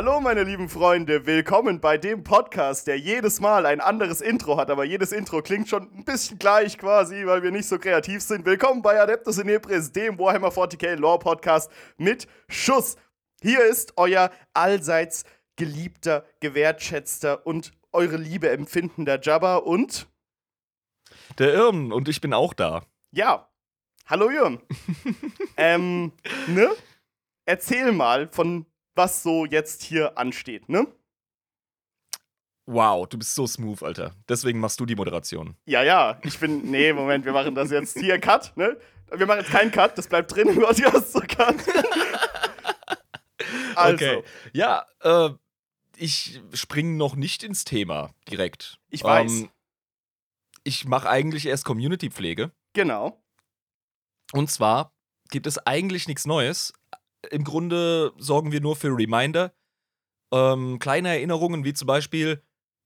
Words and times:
Hallo, 0.00 0.20
meine 0.20 0.44
lieben 0.44 0.68
Freunde, 0.68 1.26
willkommen 1.26 1.80
bei 1.80 1.98
dem 1.98 2.22
Podcast, 2.22 2.86
der 2.86 3.00
jedes 3.00 3.40
Mal 3.40 3.66
ein 3.66 3.80
anderes 3.80 4.20
Intro 4.20 4.56
hat, 4.56 4.70
aber 4.70 4.84
jedes 4.84 5.10
Intro 5.10 5.42
klingt 5.42 5.68
schon 5.68 5.92
ein 5.92 6.04
bisschen 6.04 6.38
gleich 6.38 6.78
quasi, 6.78 7.26
weil 7.26 7.42
wir 7.42 7.50
nicht 7.50 7.66
so 7.66 7.80
kreativ 7.80 8.22
sind. 8.22 8.46
Willkommen 8.46 8.80
bei 8.80 9.00
Adeptus 9.00 9.38
Inepris, 9.38 9.90
dem 9.90 10.16
Warhammer 10.16 10.50
40k 10.50 10.94
Lore 10.94 11.18
Podcast 11.18 11.68
mit 11.96 12.28
Schuss. 12.48 12.94
Hier 13.42 13.64
ist 13.64 13.94
euer 13.96 14.30
allseits 14.54 15.24
geliebter, 15.56 16.24
gewertschätzter 16.38 17.44
und 17.44 17.72
eure 17.90 18.18
Liebe 18.18 18.50
empfindender 18.50 19.20
Jabba 19.20 19.56
und 19.56 20.06
der 21.40 21.52
Irm 21.54 21.90
und 21.90 22.08
ich 22.08 22.20
bin 22.20 22.32
auch 22.32 22.54
da. 22.54 22.84
Ja. 23.10 23.50
Hallo 24.06 24.30
Irm. 24.30 24.60
ähm, 25.56 26.12
ne? 26.46 26.70
Erzähl 27.46 27.90
mal 27.90 28.28
von 28.28 28.64
was 28.98 29.22
so 29.22 29.46
jetzt 29.46 29.82
hier 29.82 30.18
ansteht, 30.18 30.68
ne? 30.68 30.86
Wow, 32.66 33.08
du 33.08 33.16
bist 33.16 33.34
so 33.34 33.46
smooth, 33.46 33.82
Alter. 33.82 34.14
Deswegen 34.28 34.60
machst 34.60 34.78
du 34.78 34.84
die 34.84 34.94
Moderation. 34.94 35.56
Ja, 35.64 35.82
ja. 35.82 36.20
Ich 36.22 36.38
bin. 36.38 36.70
Nee, 36.70 36.92
Moment, 36.92 37.24
wir 37.24 37.32
machen 37.32 37.54
das 37.54 37.70
jetzt 37.70 37.98
hier 37.98 38.20
Cut, 38.20 38.54
ne? 38.56 38.76
Wir 39.10 39.26
machen 39.26 39.38
jetzt 39.38 39.50
keinen 39.50 39.70
Cut, 39.70 39.96
das 39.96 40.06
bleibt 40.06 40.34
drin 40.34 40.48
im 40.48 40.60
Podcast 40.60 41.12
so 41.12 41.20
Cut. 41.20 41.56
also. 43.74 43.94
Okay. 43.94 44.22
Ja, 44.52 44.84
äh, 45.00 45.30
ich 45.96 46.42
springe 46.52 46.94
noch 46.98 47.16
nicht 47.16 47.42
ins 47.42 47.64
Thema 47.64 48.10
direkt. 48.30 48.78
Ich 48.90 49.02
weiß. 49.02 49.32
Ähm, 49.32 49.50
ich 50.62 50.84
mache 50.84 51.08
eigentlich 51.08 51.46
erst 51.46 51.64
Community-Pflege. 51.64 52.50
Genau. 52.74 53.24
Und 54.32 54.50
zwar 54.50 54.92
gibt 55.30 55.46
es 55.46 55.58
eigentlich 55.66 56.06
nichts 56.06 56.26
Neues, 56.26 56.74
im 57.30 57.44
Grunde 57.44 58.12
sorgen 58.18 58.52
wir 58.52 58.60
nur 58.60 58.76
für 58.76 58.88
Reminder. 58.88 59.52
Ähm, 60.32 60.78
kleine 60.78 61.08
Erinnerungen 61.08 61.64
wie 61.64 61.74
zum 61.74 61.86
Beispiel, 61.86 62.42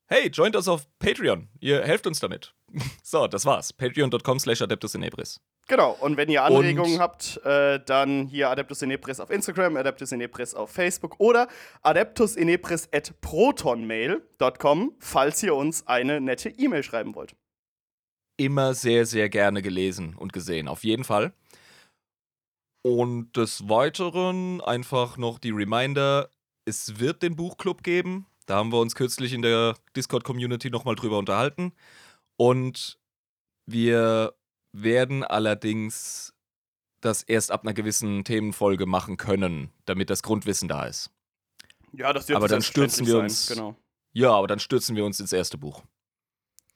hey, 0.07 0.29
joint 0.29 0.57
uns 0.57 0.69
auf 0.69 0.87
Patreon. 0.99 1.49
Ihr 1.61 1.83
helft 1.83 2.07
uns 2.07 2.21
damit. 2.21 2.55
so, 3.03 3.27
das 3.27 3.45
war's. 3.45 3.73
Patreon.com 3.73 4.39
slash 4.39 4.63
Adeptus. 4.63 4.97
Genau, 5.69 5.93
und 6.01 6.17
wenn 6.17 6.29
ihr 6.29 6.43
Anregungen 6.43 6.95
und 6.95 7.01
habt, 7.01 7.41
äh, 7.45 7.79
dann 7.85 8.27
hier 8.27 8.51
Adeptus 8.51 8.83
Inebris 8.83 9.21
auf 9.21 9.31
Instagram, 9.31 9.77
Adeptus 9.77 10.13
Inebris 10.13 10.55
auf 10.55 10.71
Facebook 10.71 11.15
oder 11.19 11.49
adeptusinebris 11.83 12.89
at 12.93 13.21
protonmail.com, 13.21 14.97
falls 14.99 15.43
ihr 15.43 15.55
uns 15.55 15.87
eine 15.87 16.21
nette 16.21 16.49
E-Mail 16.49 16.83
schreiben 16.83 17.15
wollt. 17.15 17.35
Immer 18.37 18.75
sehr, 18.75 19.07
sehr 19.07 19.29
gerne 19.29 19.63
gelesen 19.63 20.17
und 20.17 20.33
gesehen, 20.33 20.67
auf 20.67 20.83
jeden 20.85 21.05
Fall. 21.05 21.33
Und 22.83 23.37
des 23.37 23.69
Weiteren 23.69 24.61
einfach 24.61 25.17
noch 25.17 25.39
die 25.39 25.51
Reminder, 25.51 26.29
es 26.65 26.99
wird 26.99 27.23
den 27.23 27.37
Buchclub 27.37 27.83
geben. 27.83 28.27
Da 28.47 28.57
haben 28.57 28.73
wir 28.73 28.81
uns 28.81 28.95
kürzlich 28.95 29.33
in 29.33 29.43
der 29.43 29.77
Discord-Community 29.97 30.71
nochmal 30.71 30.97
drüber 30.97 31.19
unterhalten. 31.19 31.73
Und 32.37 32.99
wir 33.67 34.35
werden 34.73 35.23
allerdings 35.23 36.35
das 37.01 37.23
erst 37.23 37.51
ab 37.51 37.63
einer 37.63 37.75
gewissen 37.75 38.25
Themenfolge 38.25 38.87
machen 38.87 39.17
können, 39.17 39.73
damit 39.85 40.11
das 40.11 40.23
Grundwissen 40.23 40.69
da 40.69 40.87
ist. 40.87 41.11
Ja, 41.93 42.13
das 42.13 42.29
wird 42.29 42.37
Aber 42.37 42.49
dann 42.49 42.63
stürzen 42.63 43.07
wir 43.07 43.19
uns. 43.19 43.47
Sein. 43.47 43.57
Genau. 43.57 43.77
Ja, 44.13 44.33
aber 44.33 44.47
dann 44.47 44.59
stürzen 44.59 44.97
wir 44.97 45.05
uns 45.05 45.21
ins 45.21 45.33
erste 45.33 45.59
Buch. 45.59 45.83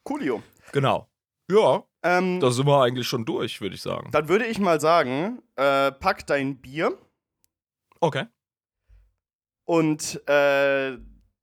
Coolio. 0.03 0.43
Genau. 0.71 1.07
Ja, 1.49 1.83
ähm, 2.03 2.39
da 2.39 2.51
sind 2.51 2.67
wir 2.67 2.81
eigentlich 2.81 3.07
schon 3.07 3.25
durch, 3.25 3.61
würde 3.61 3.75
ich 3.75 3.81
sagen. 3.81 4.11
Dann 4.11 4.27
würde 4.27 4.45
ich 4.45 4.59
mal 4.59 4.81
sagen, 4.81 5.41
äh, 5.55 5.91
pack 5.91 6.27
dein 6.27 6.59
Bier. 6.61 6.97
Okay. 7.99 8.25
Und 9.65 10.21
äh, 10.29 10.97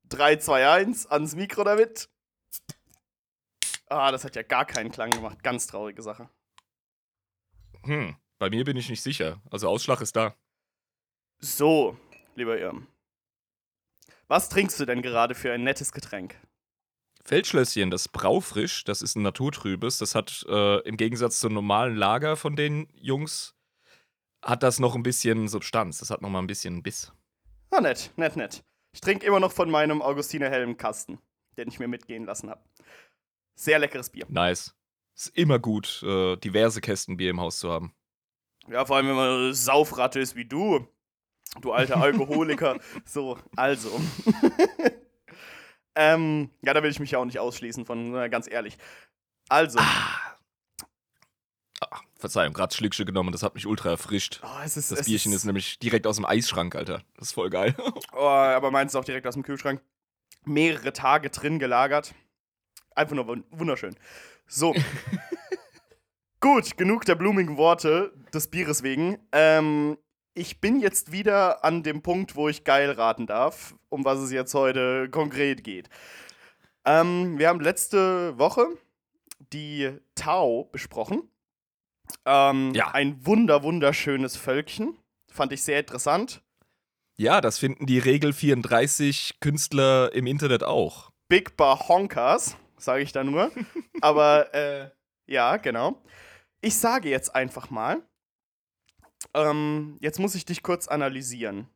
3, 0.04 0.36
2, 0.36 0.70
1 0.70 1.06
ans 1.06 1.34
Mikro 1.34 1.64
damit. 1.64 2.08
Ah, 3.86 4.10
das 4.10 4.24
hat 4.24 4.36
ja 4.36 4.42
gar 4.42 4.64
keinen 4.64 4.90
Klang 4.90 5.10
gemacht. 5.10 5.42
Ganz 5.42 5.66
traurige 5.66 6.02
Sache. 6.02 6.28
Hm, 7.82 8.16
bei 8.38 8.50
mir 8.50 8.64
bin 8.64 8.76
ich 8.76 8.88
nicht 8.88 9.02
sicher. 9.02 9.42
Also 9.50 9.68
Ausschlag 9.68 10.00
ist 10.00 10.16
da. 10.16 10.34
So, 11.38 11.98
lieber 12.34 12.58
Irm. 12.58 12.86
Was 14.28 14.48
trinkst 14.48 14.80
du 14.80 14.86
denn 14.86 15.02
gerade 15.02 15.34
für 15.34 15.52
ein 15.52 15.64
nettes 15.64 15.92
Getränk? 15.92 16.40
Feldschlösschen, 17.24 17.90
das 17.90 18.08
Braufrisch, 18.08 18.84
das 18.84 19.00
ist 19.00 19.16
ein 19.16 19.22
naturtrübes. 19.22 19.98
Das 19.98 20.14
hat 20.14 20.44
äh, 20.48 20.80
im 20.80 20.96
Gegensatz 20.96 21.40
zum 21.40 21.54
normalen 21.54 21.96
Lager 21.96 22.36
von 22.36 22.54
den 22.54 22.86
Jungs, 22.92 23.54
hat 24.42 24.62
das 24.62 24.78
noch 24.78 24.94
ein 24.94 25.02
bisschen 25.02 25.48
Substanz. 25.48 25.98
Das 25.98 26.10
hat 26.10 26.20
noch 26.20 26.28
mal 26.28 26.40
ein 26.40 26.46
bisschen 26.46 26.82
Biss. 26.82 27.12
Ah, 27.70 27.80
nett, 27.80 28.10
nett, 28.16 28.36
nett. 28.36 28.62
Ich 28.92 29.00
trinke 29.00 29.26
immer 29.26 29.40
noch 29.40 29.52
von 29.52 29.70
meinem 29.70 30.02
Augustiner 30.02 30.50
Helmkasten, 30.50 31.18
den 31.56 31.68
ich 31.68 31.78
mir 31.78 31.88
mitgehen 31.88 32.26
lassen 32.26 32.50
habe. 32.50 32.62
Sehr 33.54 33.78
leckeres 33.78 34.10
Bier. 34.10 34.26
Nice. 34.28 34.74
Ist 35.16 35.28
immer 35.28 35.58
gut, 35.58 36.02
äh, 36.02 36.36
diverse 36.36 36.80
Kästen 36.80 37.16
Bier 37.16 37.30
im 37.30 37.40
Haus 37.40 37.58
zu 37.58 37.70
haben. 37.70 37.94
Ja, 38.68 38.84
vor 38.84 38.96
allem, 38.96 39.08
wenn 39.08 39.16
man 39.16 39.30
eine 39.30 39.54
Saufratte 39.54 40.20
ist 40.20 40.36
wie 40.36 40.44
du. 40.44 40.86
Du 41.60 41.72
alter 41.72 41.98
Alkoholiker. 41.98 42.78
so, 43.06 43.38
also. 43.56 44.00
Ähm, 45.96 46.50
ja, 46.62 46.74
da 46.74 46.82
will 46.82 46.90
ich 46.90 47.00
mich 47.00 47.12
ja 47.12 47.18
auch 47.18 47.24
nicht 47.24 47.38
ausschließen 47.38 47.86
von, 47.86 48.14
äh, 48.14 48.28
ganz 48.28 48.50
ehrlich. 48.50 48.76
Also. 49.48 49.78
Ah. 49.78 50.34
Ah, 51.80 52.00
Verzeihung, 52.16 52.54
gerade 52.54 52.74
Schlückchen 52.74 53.04
genommen, 53.04 53.32
das 53.32 53.42
hat 53.42 53.54
mich 53.54 53.66
ultra 53.66 53.90
erfrischt. 53.90 54.40
Oh, 54.42 54.64
ist, 54.64 54.76
das 54.76 55.04
Bierchen 55.04 55.32
ist, 55.32 55.38
ist, 55.38 55.44
nämlich 55.44 55.78
direkt 55.78 56.06
aus 56.06 56.16
dem 56.16 56.24
Eisschrank, 56.24 56.74
Alter. 56.74 57.02
Das 57.16 57.28
ist 57.28 57.34
voll 57.34 57.50
geil. 57.50 57.74
oh, 58.12 58.18
aber 58.18 58.70
meins 58.70 58.92
ist 58.92 58.96
auch 58.96 59.04
direkt 59.04 59.26
aus 59.26 59.34
dem 59.34 59.42
Kühlschrank. 59.42 59.82
Mehrere 60.44 60.92
Tage 60.92 61.30
drin 61.30 61.58
gelagert. 61.58 62.14
Einfach 62.94 63.16
nur 63.16 63.42
wunderschön. 63.50 63.96
So. 64.46 64.74
Gut, 66.40 66.76
genug 66.76 67.04
der 67.04 67.14
blumigen 67.14 67.56
Worte 67.56 68.12
des 68.32 68.48
Bieres 68.48 68.82
wegen. 68.82 69.18
Ähm, 69.32 69.96
ich 70.34 70.60
bin 70.60 70.80
jetzt 70.80 71.12
wieder 71.12 71.64
an 71.64 71.82
dem 71.82 72.02
Punkt, 72.02 72.36
wo 72.36 72.48
ich 72.48 72.64
geil 72.64 72.90
raten 72.90 73.26
darf, 73.26 73.74
um 73.88 74.04
was 74.04 74.18
es 74.18 74.32
jetzt 74.32 74.54
heute 74.54 75.08
konkret 75.08 75.64
geht. 75.64 75.88
Ähm, 76.84 77.38
wir 77.38 77.48
haben 77.48 77.60
letzte 77.60 78.38
Woche 78.38 78.66
die 79.52 79.92
Tau 80.14 80.64
besprochen. 80.64 81.22
Ähm, 82.26 82.72
ja. 82.74 82.90
Ein 82.90 83.24
wunder, 83.24 83.62
wunderschönes 83.62 84.36
Völkchen. 84.36 84.98
Fand 85.30 85.52
ich 85.52 85.62
sehr 85.62 85.80
interessant. 85.80 86.42
Ja, 87.16 87.40
das 87.40 87.58
finden 87.58 87.86
die 87.86 88.00
Regel 88.00 88.32
34 88.32 89.36
Künstler 89.40 90.12
im 90.12 90.26
Internet 90.26 90.64
auch. 90.64 91.10
Big 91.28 91.56
Bar 91.56 91.88
Honkers, 91.88 92.56
sage 92.76 93.02
ich 93.02 93.12
da 93.12 93.22
nur. 93.22 93.52
Aber 94.00 94.52
äh, 94.52 94.90
ja, 95.26 95.56
genau. 95.56 96.02
Ich 96.60 96.76
sage 96.76 97.08
jetzt 97.08 97.34
einfach 97.34 97.70
mal, 97.70 98.02
ähm, 99.32 99.96
jetzt 100.00 100.18
muss 100.18 100.34
ich 100.34 100.44
dich 100.44 100.62
kurz 100.62 100.88
analysieren. 100.88 101.68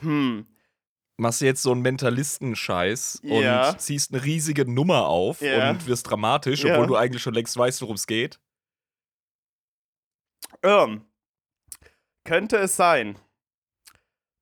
Hm. 0.00 0.46
Machst 1.18 1.40
du 1.40 1.44
jetzt 1.44 1.62
so 1.62 1.72
einen 1.72 1.82
Mentalistenscheiß 1.82 3.20
ja. 3.22 3.70
und 3.70 3.80
ziehst 3.80 4.12
eine 4.12 4.24
riesige 4.24 4.70
Nummer 4.70 5.06
auf 5.06 5.40
ja. 5.40 5.70
und 5.70 5.86
wirst 5.86 6.10
dramatisch, 6.10 6.64
obwohl 6.64 6.80
ja. 6.80 6.86
du 6.86 6.96
eigentlich 6.96 7.22
schon 7.22 7.34
längst 7.34 7.56
weißt, 7.56 7.82
worum 7.82 7.96
es 7.96 8.06
geht? 8.06 8.40
Ähm, 10.62 11.04
könnte 12.24 12.56
es 12.56 12.76
sein, 12.76 13.18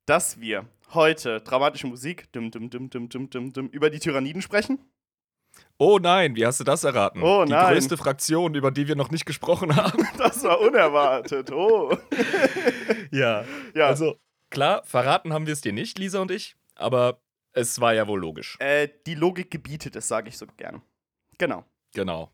dass 0.07 0.41
wir 0.41 0.69
heute 0.93 1.41
dramatische 1.41 1.87
Musik 1.87 2.33
dum, 2.33 2.51
dum, 2.51 2.71
dum, 2.71 2.91
dum, 2.91 3.09
dum, 3.09 3.31
dum, 3.31 3.53
dum, 3.53 3.69
über 3.69 3.91
die 3.91 4.01
Tyranniden 4.01 4.43
sprechen? 4.43 4.79
Oh 5.83 5.99
nein, 5.99 6.37
wie 6.37 6.45
hast 6.45 6.61
du 6.61 6.65
das 6.65 6.85
erraten? 6.85 7.23
Oh 7.23 7.47
die 7.47 7.53
nein. 7.53 7.69
Die 7.69 7.73
größte 7.73 7.97
Fraktion, 7.97 8.55
über 8.55 8.71
die 8.71 8.87
wir 8.87 8.97
noch 8.97 9.11
nicht 9.11 9.25
gesprochen 9.25 9.77
haben. 9.77 10.07
Das 10.19 10.45
war 10.45 10.61
unerwartet. 10.61 11.51
Oh. 11.51 11.97
ja. 13.11 13.47
ja. 13.75 13.87
Also, 13.87 14.17
klar, 14.51 14.83
verraten 14.85 15.33
haben 15.33 15.47
wir 15.47 15.55
es 15.55 15.63
dir 15.63 15.73
nicht, 15.73 15.99
Lisa 15.99 16.21
und 16.21 16.31
ich, 16.31 16.55
aber 16.75 17.23
es 17.53 17.81
war 17.81 17.95
ja 17.95 18.07
wohl 18.07 18.21
logisch. 18.21 18.59
Äh, 18.61 18.89
die 19.07 19.15
Logik 19.15 19.51
gebietet 19.51 19.97
es, 19.97 20.07
sage 20.07 20.29
ich 20.29 20.37
so 20.37 20.45
gern. 20.59 20.83
Genau. 21.39 21.65
Genau. 21.95 22.31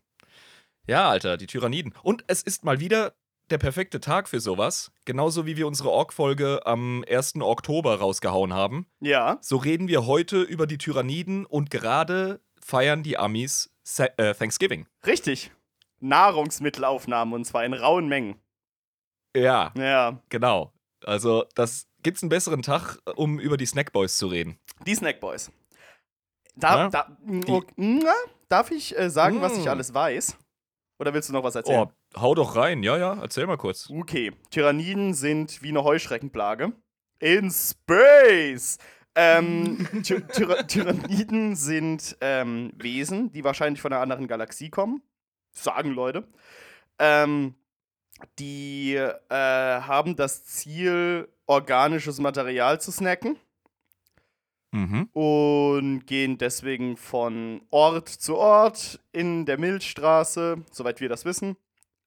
Ja, 0.85 1.09
Alter, 1.09 1.37
die 1.37 1.47
Tyranniden. 1.47 1.93
Und 2.03 2.25
es 2.27 2.43
ist 2.43 2.65
mal 2.65 2.81
wieder 2.81 3.13
der 3.49 3.59
perfekte 3.59 4.01
Tag 4.01 4.27
für 4.27 4.41
sowas. 4.41 4.91
Genauso 5.05 5.45
wie 5.45 5.55
wir 5.55 5.67
unsere 5.67 5.89
Ork-Folge 5.89 6.65
am 6.65 7.05
1. 7.09 7.35
Oktober 7.39 7.95
rausgehauen 7.95 8.53
haben. 8.53 8.87
Ja. 8.99 9.37
So 9.39 9.55
reden 9.55 9.87
wir 9.87 10.05
heute 10.05 10.41
über 10.41 10.67
die 10.67 10.77
Tyranniden 10.77 11.45
und 11.45 11.69
gerade 11.69 12.41
feiern 12.67 13.01
die 13.01 13.17
Amis 13.17 13.71
äh, 13.97 14.33
Thanksgiving. 14.33 14.87
Richtig. 15.05 15.51
Nahrungsmittelaufnahmen 15.99 17.33
und 17.33 17.45
zwar 17.45 17.65
in 17.65 17.73
rauen 17.73 18.07
Mengen. 18.07 18.39
Ja. 19.35 19.71
Ja. 19.77 20.21
Genau. 20.29 20.73
Also, 21.05 21.45
das 21.55 21.87
gibt's 22.03 22.21
einen 22.21 22.29
besseren 22.29 22.61
Tag, 22.61 22.99
um 23.15 23.39
über 23.39 23.55
die 23.57 23.65
Snackboys 23.65 24.17
zu 24.17 24.27
reden. 24.27 24.59
Die 24.85 24.95
Snackboys. 24.95 25.51
Da, 26.55 26.89
da, 26.89 27.17
na, 27.75 28.13
darf 28.49 28.71
ich 28.71 28.97
äh, 28.97 29.09
sagen, 29.09 29.37
mm. 29.37 29.41
was 29.41 29.57
ich 29.57 29.65
mm. 29.65 29.69
alles 29.69 29.93
weiß? 29.93 30.37
Oder 30.99 31.13
willst 31.13 31.29
du 31.29 31.33
noch 31.33 31.43
was 31.43 31.55
erzählen? 31.55 31.87
Oh, 31.87 32.19
hau 32.19 32.33
doch 32.33 32.55
rein. 32.55 32.81
Ja, 32.81 32.97
ja, 32.97 33.19
erzähl 33.21 33.45
mal 33.45 33.57
kurz. 33.57 33.89
Okay. 33.91 34.33
Tyranniden 34.49 35.13
sind 35.13 35.61
wie 35.61 35.69
eine 35.69 35.83
Heuschreckenplage. 35.83 36.73
In 37.19 37.51
Space! 37.51 38.79
Ähm, 39.19 39.87
Ty 40.03 40.21
Tyra 40.27 40.61
Tyranniden 40.63 41.55
sind 41.55 42.15
ähm, 42.21 42.71
Wesen, 42.77 43.31
die 43.31 43.43
wahrscheinlich 43.43 43.81
von 43.81 43.91
einer 43.91 44.01
anderen 44.01 44.27
Galaxie 44.27 44.69
kommen. 44.69 45.01
Sagen 45.51 45.91
Leute. 45.91 46.27
Ähm, 46.99 47.55
die 48.37 48.93
äh, 48.93 49.11
haben 49.29 50.15
das 50.15 50.45
Ziel, 50.45 51.27
organisches 51.47 52.19
Material 52.19 52.79
zu 52.79 52.91
snacken. 52.91 53.37
Mhm. 54.71 55.09
Und 55.13 56.05
gehen 56.05 56.37
deswegen 56.37 56.95
von 56.95 57.61
Ort 57.71 58.09
zu 58.09 58.37
Ort 58.37 58.99
in 59.13 59.47
der 59.47 59.57
Milchstraße, 59.57 60.63
soweit 60.71 61.01
wir 61.01 61.09
das 61.09 61.25
wissen. 61.25 61.57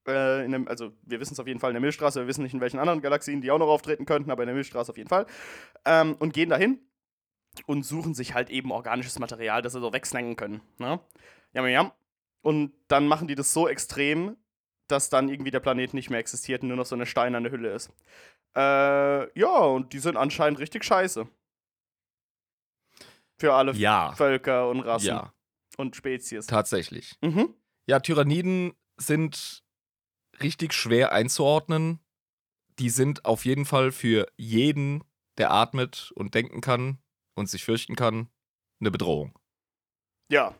Äh, 0.06 0.48
dem, 0.48 0.68
also, 0.68 0.92
wir 1.02 1.18
wissen 1.18 1.32
es 1.32 1.40
auf 1.40 1.48
jeden 1.48 1.58
Fall 1.58 1.70
in 1.70 1.74
der 1.74 1.80
Milchstraße, 1.80 2.20
wir 2.20 2.28
wissen 2.28 2.42
nicht 2.42 2.54
in 2.54 2.60
welchen 2.60 2.78
anderen 2.78 3.00
Galaxien 3.00 3.40
die 3.40 3.50
auch 3.50 3.58
noch 3.58 3.68
auftreten 3.68 4.04
könnten, 4.04 4.30
aber 4.30 4.44
in 4.44 4.48
der 4.48 4.54
Milchstraße 4.54 4.92
auf 4.92 4.96
jeden 4.96 5.08
Fall. 5.08 5.26
Ähm, 5.84 6.14
und 6.20 6.34
gehen 6.34 6.50
dahin 6.50 6.78
und 7.66 7.82
suchen 7.84 8.14
sich 8.14 8.34
halt 8.34 8.50
eben 8.50 8.70
organisches 8.72 9.18
Material, 9.18 9.62
das 9.62 9.72
sie 9.72 9.80
so 9.80 9.92
wegsnacken 9.92 10.36
können. 10.36 10.62
Ne? 10.78 11.00
Jam, 11.52 11.66
jam. 11.66 11.92
Und 12.42 12.72
dann 12.88 13.06
machen 13.06 13.28
die 13.28 13.34
das 13.34 13.52
so 13.52 13.68
extrem, 13.68 14.36
dass 14.88 15.10
dann 15.10 15.28
irgendwie 15.28 15.50
der 15.50 15.60
Planet 15.60 15.94
nicht 15.94 16.10
mehr 16.10 16.20
existiert 16.20 16.62
und 16.62 16.68
nur 16.68 16.76
noch 16.76 16.86
so 16.86 16.94
eine 16.94 17.06
steinerne 17.06 17.50
Hülle 17.50 17.72
ist. 17.72 17.90
Äh, 18.56 19.38
ja, 19.38 19.58
und 19.58 19.92
die 19.92 19.98
sind 19.98 20.16
anscheinend 20.16 20.58
richtig 20.58 20.84
scheiße. 20.84 21.28
Für 23.38 23.54
alle 23.54 23.72
Ja. 23.72 24.12
Völker 24.14 24.68
und 24.68 24.80
Rassen 24.80 25.06
Ja, 25.08 25.32
und 25.76 25.96
Spezies. 25.96 26.46
tatsächlich. 26.46 27.16
Mhm. 27.22 27.54
Ja, 27.86 28.00
Tyranniden 28.00 28.74
sind 28.96 29.62
richtig 30.42 30.72
schwer 30.74 31.12
einzuordnen. 31.12 32.00
Die 32.78 32.90
sind 32.90 33.24
auf 33.24 33.44
jeden 33.44 33.64
Fall 33.66 33.92
für 33.92 34.26
jeden, 34.36 35.04
der 35.38 35.50
atmet 35.52 36.12
und 36.14 36.34
denken 36.34 36.60
kann 36.60 36.98
und 37.34 37.48
sich 37.48 37.64
fürchten 37.64 37.96
kann, 37.96 38.28
eine 38.80 38.90
Bedrohung. 38.90 39.38
Ja. 40.30 40.54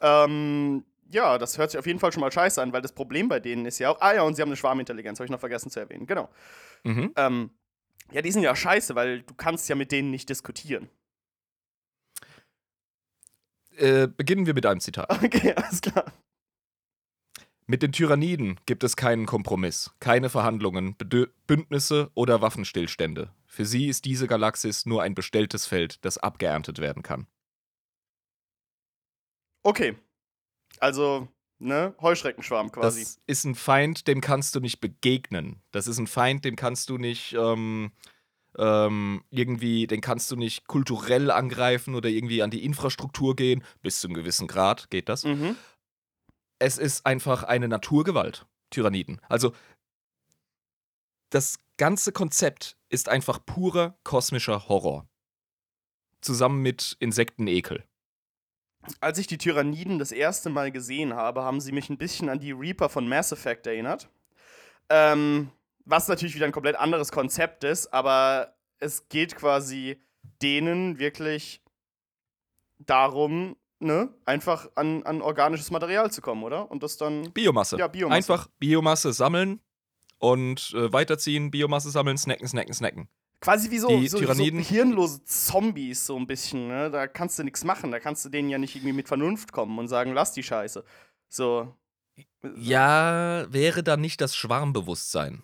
Ähm, 0.00 0.84
ja, 1.08 1.38
das 1.38 1.58
hört 1.58 1.72
sich 1.72 1.78
auf 1.78 1.86
jeden 1.86 1.98
Fall 1.98 2.12
schon 2.12 2.20
mal 2.20 2.30
scheiße 2.30 2.62
an, 2.62 2.72
weil 2.72 2.82
das 2.82 2.92
Problem 2.92 3.28
bei 3.28 3.40
denen 3.40 3.66
ist 3.66 3.78
ja 3.78 3.90
auch. 3.90 4.00
Ah 4.00 4.14
ja, 4.14 4.22
und 4.22 4.34
sie 4.34 4.42
haben 4.42 4.48
eine 4.48 4.56
Schwarmintelligenz, 4.56 5.18
habe 5.18 5.24
ich 5.24 5.30
noch 5.30 5.40
vergessen 5.40 5.70
zu 5.70 5.80
erwähnen. 5.80 6.06
Genau. 6.06 6.28
Mhm. 6.84 7.12
Ähm, 7.16 7.50
ja, 8.12 8.22
die 8.22 8.30
sind 8.30 8.42
ja 8.42 8.54
scheiße, 8.54 8.94
weil 8.94 9.22
du 9.22 9.34
kannst 9.34 9.68
ja 9.68 9.74
mit 9.74 9.92
denen 9.92 10.10
nicht 10.10 10.28
diskutieren. 10.28 10.88
Äh, 13.76 14.08
beginnen 14.08 14.46
wir 14.46 14.54
mit 14.54 14.66
einem 14.66 14.80
Zitat. 14.80 15.10
Okay, 15.24 15.52
alles 15.54 15.80
klar. 15.80 16.04
Mit 17.70 17.84
den 17.84 17.92
Tyranniden 17.92 18.58
gibt 18.66 18.82
es 18.82 18.96
keinen 18.96 19.26
Kompromiss, 19.26 19.92
keine 20.00 20.28
Verhandlungen, 20.28 20.96
Bedö 20.96 21.28
Bündnisse 21.46 22.10
oder 22.14 22.40
Waffenstillstände. 22.42 23.32
Für 23.46 23.64
sie 23.64 23.86
ist 23.86 24.06
diese 24.06 24.26
Galaxis 24.26 24.86
nur 24.86 25.04
ein 25.04 25.14
bestelltes 25.14 25.66
Feld, 25.66 26.04
das 26.04 26.18
abgeerntet 26.18 26.80
werden 26.80 27.04
kann. 27.04 27.28
Okay. 29.62 29.96
Also, 30.80 31.28
ne, 31.60 31.94
Heuschreckenschwarm 32.00 32.72
quasi. 32.72 33.02
Das 33.02 33.20
ist 33.28 33.44
ein 33.44 33.54
Feind, 33.54 34.08
dem 34.08 34.20
kannst 34.20 34.56
du 34.56 34.58
nicht 34.58 34.80
begegnen. 34.80 35.62
Das 35.70 35.86
ist 35.86 35.98
ein 35.98 36.08
Feind, 36.08 36.44
dem 36.44 36.56
kannst 36.56 36.90
du 36.90 36.98
nicht 36.98 37.34
ähm, 37.34 37.92
ähm, 38.58 39.22
irgendwie, 39.30 39.86
den 39.86 40.00
kannst 40.00 40.28
du 40.32 40.34
nicht 40.34 40.66
kulturell 40.66 41.30
angreifen 41.30 41.94
oder 41.94 42.08
irgendwie 42.08 42.42
an 42.42 42.50
die 42.50 42.64
Infrastruktur 42.64 43.36
gehen. 43.36 43.62
Bis 43.80 44.00
zu 44.00 44.08
einem 44.08 44.14
gewissen 44.14 44.48
Grad 44.48 44.90
geht 44.90 45.08
das. 45.08 45.22
mhm. 45.22 45.54
Es 46.60 46.78
ist 46.78 47.06
einfach 47.06 47.42
eine 47.42 47.66
Naturgewalt, 47.66 48.46
Tyranniden. 48.70 49.20
Also 49.28 49.52
das 51.30 51.58
ganze 51.76 52.12
Konzept 52.12 52.76
ist 52.88 53.08
einfach 53.08 53.44
purer 53.44 53.98
kosmischer 54.04 54.68
Horror. 54.68 55.08
Zusammen 56.20 56.62
mit 56.62 56.96
Insektenekel. 57.00 57.84
Als 59.00 59.18
ich 59.18 59.26
die 59.26 59.38
Tyranniden 59.38 59.98
das 59.98 60.12
erste 60.12 60.50
Mal 60.50 60.70
gesehen 60.70 61.14
habe, 61.14 61.42
haben 61.42 61.60
sie 61.60 61.72
mich 61.72 61.88
ein 61.88 61.98
bisschen 61.98 62.28
an 62.28 62.40
die 62.40 62.52
Reaper 62.52 62.88
von 62.88 63.08
Mass 63.08 63.32
Effect 63.32 63.66
erinnert. 63.66 64.08
Ähm, 64.88 65.50
was 65.84 66.08
natürlich 66.08 66.34
wieder 66.34 66.46
ein 66.46 66.52
komplett 66.52 66.76
anderes 66.76 67.10
Konzept 67.10 67.64
ist, 67.64 67.92
aber 67.92 68.56
es 68.78 69.08
geht 69.08 69.36
quasi 69.36 70.02
denen 70.42 70.98
wirklich 70.98 71.62
darum, 72.78 73.56
ne, 73.80 74.08
einfach 74.24 74.68
an, 74.76 75.02
an 75.04 75.20
organisches 75.22 75.70
Material 75.70 76.10
zu 76.12 76.20
kommen, 76.22 76.42
oder? 76.44 76.70
Und 76.70 76.82
das 76.82 76.96
dann. 76.96 77.32
Biomasse. 77.32 77.76
Ja, 77.78 77.88
Biomasse. 77.88 78.16
Einfach 78.16 78.46
Biomasse 78.58 79.12
sammeln 79.12 79.60
und 80.18 80.72
äh, 80.74 80.92
weiterziehen, 80.92 81.50
Biomasse 81.50 81.90
sammeln, 81.90 82.16
snacken, 82.18 82.46
snacken, 82.46 82.74
snacken. 82.74 83.08
Quasi 83.40 83.70
wie 83.70 83.78
so, 83.78 83.88
Die 83.88 84.06
so, 84.06 84.18
Tyranniden- 84.18 84.62
so 84.62 84.68
hirnlose 84.68 85.24
Zombies, 85.24 86.04
so 86.06 86.16
ein 86.16 86.26
bisschen, 86.26 86.68
ne? 86.68 86.90
Da 86.90 87.06
kannst 87.06 87.38
du 87.38 87.42
nichts 87.42 87.64
machen. 87.64 87.90
Da 87.90 87.98
kannst 87.98 88.22
du 88.24 88.28
denen 88.28 88.50
ja 88.50 88.58
nicht 88.58 88.76
irgendwie 88.76 88.92
mit 88.92 89.08
Vernunft 89.08 89.50
kommen 89.52 89.78
und 89.78 89.88
sagen, 89.88 90.12
lass 90.12 90.32
die 90.32 90.42
Scheiße. 90.42 90.84
So. 91.28 91.74
Ja, 92.56 93.46
wäre 93.50 93.82
da 93.82 93.96
nicht 93.96 94.20
das 94.20 94.36
Schwarmbewusstsein. 94.36 95.42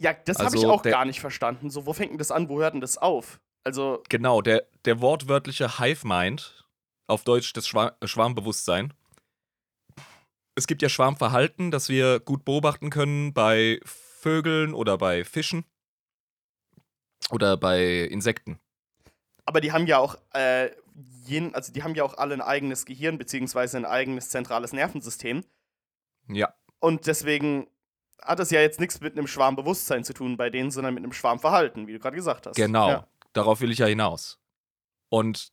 Ja, 0.00 0.12
das 0.12 0.38
habe 0.38 0.56
ich 0.56 0.62
Also 0.64 0.72
auch 0.72 0.82
gar 0.82 1.04
nicht 1.04 1.20
verstanden. 1.20 1.70
So, 1.70 1.86
wo 1.86 1.92
fängt 1.92 2.10
denn 2.12 2.18
das 2.18 2.30
an? 2.30 2.48
Wo 2.48 2.60
hört 2.60 2.74
denn 2.74 2.80
das 2.80 2.98
auf? 2.98 3.40
Also, 3.64 4.02
Genau, 4.08 4.40
der, 4.42 4.66
der 4.84 5.00
wortwörtliche 5.00 5.78
Hive-Mind, 5.78 6.64
auf 7.08 7.24
Deutsch 7.24 7.52
das 7.54 7.66
Schwa 7.66 7.96
äh, 8.00 8.06
Schwarmbewusstsein. 8.06 8.94
Es 10.54 10.66
gibt 10.66 10.82
ja 10.82 10.88
Schwarmverhalten, 10.88 11.70
das 11.70 11.88
wir 11.88 12.20
gut 12.20 12.44
beobachten 12.44 12.90
können 12.90 13.32
bei 13.32 13.80
Vögeln 13.84 14.74
oder 14.74 14.98
bei 14.98 15.24
Fischen 15.24 15.64
oder 17.30 17.56
bei 17.56 17.84
Insekten. 18.04 18.58
aber 19.44 19.60
die 19.60 19.72
haben 19.72 19.86
ja 19.86 19.98
auch, 19.98 20.16
äh, 20.34 20.70
jen, 21.24 21.54
also 21.54 21.72
die 21.72 21.82
haben 21.82 21.94
ja 21.94 22.04
auch 22.04 22.18
alle 22.18 22.34
ein 22.34 22.40
eigenes 22.40 22.84
Gehirn, 22.84 23.18
beziehungsweise 23.18 23.76
ein 23.76 23.84
eigenes 23.86 24.28
zentrales 24.30 24.72
Nervensystem. 24.72 25.44
Ja, 26.28 26.52
Und 26.80 27.06
deswegen 27.06 27.68
hat 28.20 28.40
das 28.40 28.50
ja 28.50 28.60
jetzt 28.60 28.80
nichts 28.80 29.00
mit 29.00 29.16
einem 29.16 29.26
Schwarmbewusstsein 29.26 30.04
zu 30.04 30.12
tun 30.12 30.36
bei 30.36 30.50
denen, 30.50 30.70
sondern 30.70 30.92
mit 30.94 31.04
einem 31.04 31.12
Schwarmverhalten, 31.12 31.86
wie 31.86 31.92
du 31.92 31.98
gerade 32.00 32.16
gesagt 32.16 32.46
hast. 32.46 32.56
genau. 32.56 32.88
Ja. 32.88 33.08
Darauf 33.32 33.60
will 33.60 33.70
ich 33.70 33.78
ja 33.78 33.86
hinaus. 33.86 34.40
Und 35.08 35.52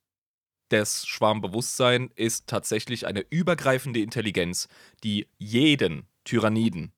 das 0.69 1.05
Schwarmbewusstsein 1.05 2.12
ist 2.15 2.48
tatsächlich 2.48 3.05
eine 3.05 3.25
übergreifende 3.29 4.00
Intelligenz, 4.00 4.67
die 5.03 5.27
jeden 5.38 6.07
Tyranniden 6.24 6.91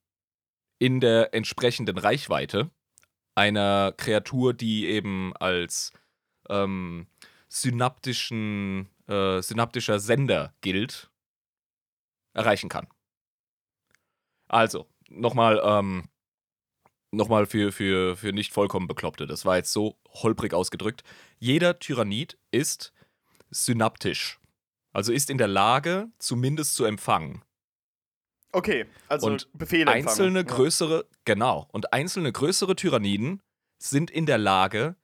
in 0.80 1.00
der 1.00 1.34
entsprechenden 1.34 1.98
Reichweite 1.98 2.70
einer 3.36 3.94
Kreatur, 3.98 4.54
die 4.54 4.88
eben 4.88 5.36
als 5.38 5.92
ähm, 6.50 7.08
synaptischen, 7.50 8.90
äh, 9.08 9.42
synaptischer 9.42 10.00
Sender 10.00 10.54
gilt, 10.62 11.10
erreichen 12.34 12.70
kann. 12.70 12.88
Also, 14.48 14.88
nochmal 15.10 15.62
ähm, 15.64 16.10
nochmal 17.12 17.46
für, 17.46 17.72
für, 17.72 18.16
für 18.16 18.32
nicht 18.34 18.54
vollkommen 18.54 18.88
Bekloppte. 18.88 19.28
Das 19.28 19.46
war 19.46 19.58
jetzt 19.58 19.74
so 19.74 19.98
holprig 20.10 20.54
ausgedrückt. 20.54 21.04
Jeder 21.40 21.80
Tyrannid 21.80 22.38
ist 22.52 22.94
synaptisch. 23.50 24.40
Also 24.94 25.12
ist 25.14 25.30
in 25.30 25.38
der 25.38 25.48
Lage, 25.48 26.10
zumindest 26.18 26.76
zu 26.76 26.86
empfangen. 26.86 27.44
Okay, 28.52 28.86
also 29.08 29.28
Und 29.28 29.50
Befehle 29.54 29.92
empfangen. 29.92 30.08
Einzelne 30.08 30.40
Ja. 30.40 30.46
größere, 30.46 31.06
genau, 31.26 31.68
und 31.72 31.94
einzelne 31.94 32.32
größere 32.32 32.76
Tyranniden 32.76 33.42
sind 33.78 34.10
in 34.10 34.26
der 34.26 34.38
Lage, 34.38 34.96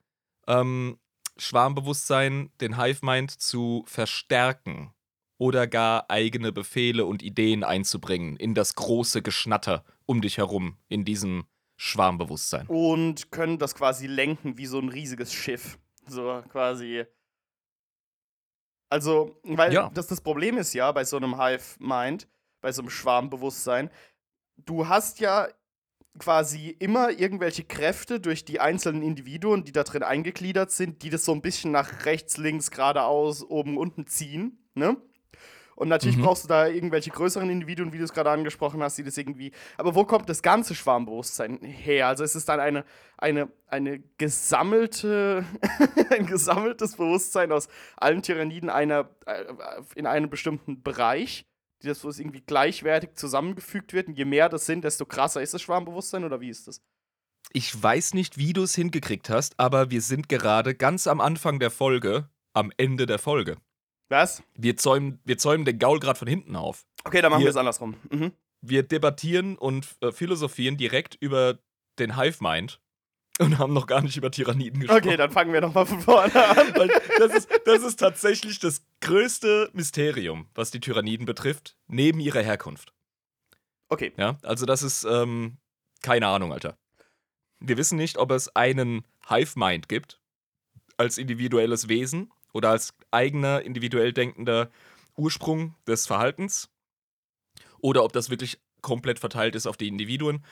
ähm, 0.47 0.97
Schwarmbewusstsein, 1.37 2.51
den 2.61 2.77
Hive-Mind 2.77 3.31
zu 3.31 3.83
verstärken 3.87 4.93
oder 5.37 5.67
gar 5.67 6.09
eigene 6.09 6.51
Befehle 6.51 7.05
und 7.05 7.21
Ideen 7.21 7.63
einzubringen 7.63 8.37
in 8.37 8.53
das 8.53 8.75
große 8.75 9.21
Geschnatter 9.21 9.83
um 10.05 10.21
dich 10.21 10.37
herum, 10.37 10.77
in 10.89 11.05
diesem 11.05 11.45
Schwarmbewusstsein. 11.75 12.67
Und 12.67 13.31
können 13.31 13.57
das 13.57 13.75
quasi 13.75 14.07
lenken 14.07 14.57
wie 14.57 14.67
so 14.67 14.79
ein 14.79 14.89
riesiges 14.89 15.33
Schiff. 15.33 15.77
So 16.07 16.43
quasi. 16.49 17.05
Also, 18.93 19.39
weil 19.41 19.73
Ja. 19.73 19.89
das, 19.91 20.05
das 20.05 20.21
Problem 20.21 20.55
ist 20.59 20.73
ja 20.75 20.91
bei 20.91 21.03
so 21.03 21.17
einem 21.17 21.41
Hive-Mind, 21.41 22.27
bei 22.61 22.71
so 22.71 22.83
einem 22.83 22.91
Schwarmbewusstsein, 22.91 23.89
du 24.57 24.87
hast 24.87 25.19
ja 25.19 25.47
quasi 26.19 26.69
immer 26.77 27.09
irgendwelche 27.09 27.63
Kräfte 27.63 28.19
durch 28.19 28.45
die 28.45 28.59
einzelnen 28.59 29.01
Individuen, 29.01 29.63
die 29.63 29.71
da 29.71 29.83
drin 29.83 30.03
eingegliedert 30.03 30.69
sind, 30.69 31.01
die 31.01 31.09
das 31.09 31.25
so 31.25 31.31
ein 31.31 31.41
bisschen 31.41 31.71
nach 31.71 32.05
rechts, 32.05 32.37
links, 32.37 32.69
geradeaus, 32.69 33.43
oben, 33.43 33.79
unten 33.79 34.05
ziehen, 34.05 34.63
ne? 34.75 34.95
Und 35.75 35.87
natürlich 35.89 36.17
Mhm. 36.17 36.21
brauchst 36.23 36.43
du 36.43 36.47
da 36.47 36.67
irgendwelche 36.67 37.09
größeren 37.09 37.49
Individuen, 37.49 37.93
wie 37.93 37.97
du 37.97 38.03
es 38.03 38.13
gerade 38.13 38.29
angesprochen 38.29 38.81
hast, 38.83 38.97
die 38.97 39.03
das 39.03 39.17
irgendwie. 39.17 39.51
Aber 39.77 39.95
wo 39.95 40.05
kommt 40.05 40.29
das 40.29 40.41
ganze 40.41 40.75
Schwarmbewusstsein 40.75 41.59
her? 41.63 42.07
Also 42.07 42.23
ist 42.23 42.35
es 42.35 42.45
dann 42.45 42.59
eine, 42.59 42.85
eine, 43.17 43.49
eine 43.67 43.99
gesammelte, 44.17 45.45
ein 46.09 46.25
gesammeltes 46.25 46.95
Bewusstsein 46.95 47.51
aus 47.51 47.67
allen 47.97 48.21
Tyranniden 48.21 48.69
einer, 48.69 49.09
äh, 49.25 49.45
in 49.95 50.05
einem 50.05 50.29
bestimmten 50.29 50.83
Bereich, 50.83 51.45
die 51.81 51.87
das 51.87 52.03
wo 52.03 52.09
es 52.09 52.19
irgendwie 52.19 52.41
gleichwertig 52.41 53.15
zusammengefügt 53.15 53.93
wird. 53.93 54.07
Und 54.07 54.17
je 54.17 54.25
mehr 54.25 54.49
das 54.49 54.65
sind, 54.65 54.83
desto 54.83 55.05
krasser 55.05 55.41
ist 55.41 55.53
das 55.53 55.61
Schwarmbewusstsein 55.61 56.23
oder 56.23 56.39
wie 56.39 56.49
ist 56.49 56.67
das? 56.67 56.81
Ich 57.51 57.81
weiß 57.81 58.13
nicht, 58.13 58.37
wie 58.37 58.53
du 58.53 58.63
es 58.63 58.73
hingekriegt 58.75 59.29
hast, 59.29 59.59
aber 59.59 59.91
wir 59.91 60.01
sind 60.01 60.29
gerade 60.29 60.75
ganz 60.75 61.07
am 61.07 61.19
Anfang 61.19 61.59
der 61.59 61.71
Folge, 61.71 62.29
am 62.53 62.71
Ende 62.77 63.05
der 63.05 63.19
Folge. 63.19 63.57
Was? 64.13 64.43
Wir 64.53 64.77
zäumen, 64.77 65.19
wir 65.25 65.39
zäumen 65.39 65.65
den 65.65 65.79
Gaul 65.79 65.99
gerade 65.99 66.19
von 66.19 66.27
hinten 66.27 66.55
auf. 66.55 66.85
Okay, 67.03 67.19
dann 67.21 67.31
machen 67.31 67.43
wir 67.43 67.49
es 67.49 67.57
andersrum. 67.57 67.95
Mhm. 68.11 68.31
Wir 68.61 68.83
debattieren 68.83 69.57
und 69.57 69.87
äh, 70.01 70.11
philosophieren 70.11 70.77
direkt 70.77 71.15
über 71.15 71.57
den 71.97 72.15
Hive-Mind 72.15 72.79
und 73.39 73.57
haben 73.57 73.73
noch 73.73 73.87
gar 73.87 74.03
nicht 74.03 74.15
über 74.15 74.29
Tyranniden 74.29 74.81
gesprochen. 74.81 75.03
Okay, 75.03 75.17
dann 75.17 75.31
fangen 75.31 75.51
wir 75.51 75.61
nochmal 75.61 75.87
von 75.87 75.99
vorne 75.99 76.47
an. 76.47 76.75
Weil 76.75 76.89
das, 77.17 77.33
ist, 77.33 77.49
das 77.65 77.81
ist 77.81 77.99
tatsächlich 77.99 78.59
das 78.59 78.85
größte 79.01 79.71
Mysterium, 79.73 80.47
was 80.53 80.69
die 80.69 80.79
Tyranniden 80.79 81.25
betrifft, 81.25 81.75
neben 81.87 82.19
ihrer 82.19 82.43
Herkunft. 82.43 82.93
Okay, 83.89 84.13
Ja, 84.17 84.37
also 84.43 84.67
das 84.67 84.83
ist 84.83 85.05
ähm, 85.05 85.57
keine 86.03 86.27
Ahnung, 86.27 86.53
Alter. 86.53 86.77
Wir 87.59 87.77
wissen 87.77 87.97
nicht, 87.97 88.17
ob 88.19 88.29
es 88.29 88.55
einen 88.55 89.05
Hive-Mind 89.27 89.89
gibt 89.89 90.19
als 90.97 91.17
individuelles 91.17 91.87
Wesen 91.89 92.31
oder 92.53 92.69
als 92.69 92.93
eigener 93.11 93.61
individuell 93.61 94.13
denkender 94.13 94.69
Ursprung 95.15 95.75
des 95.87 96.07
Verhaltens 96.07 96.69
oder 97.79 98.03
ob 98.03 98.13
das 98.13 98.29
wirklich 98.29 98.61
komplett 98.81 99.19
verteilt 99.19 99.55
ist 99.55 99.67
auf 99.67 99.77
die 99.77 99.87
Individuen. 99.87 100.45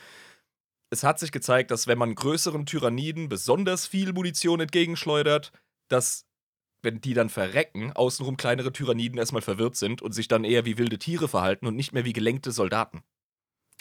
Es 0.90 1.04
hat 1.04 1.18
sich 1.18 1.32
gezeigt, 1.32 1.70
dass 1.70 1.86
wenn 1.86 1.98
man 1.98 2.14
größeren 2.14 2.66
Tyranniden 2.66 3.28
besonders 3.28 3.86
viel 3.86 4.12
Munition 4.12 4.60
entgegenschleudert, 4.60 5.52
dass 5.88 6.26
wenn 6.82 7.00
die 7.00 7.14
dann 7.14 7.30
verrecken, 7.30 7.92
außenrum 7.92 8.36
kleinere 8.36 8.72
Tyranniden 8.72 9.18
erstmal 9.18 9.42
verwirrt 9.42 9.76
sind 9.76 10.02
und 10.02 10.12
sich 10.12 10.28
dann 10.28 10.44
eher 10.44 10.64
wie 10.64 10.78
wilde 10.78 10.98
Tiere 10.98 11.28
verhalten 11.28 11.66
und 11.66 11.76
nicht 11.76 11.92
mehr 11.92 12.04
wie 12.04 12.12
gelenkte 12.12 12.52
Soldaten. 12.52 13.02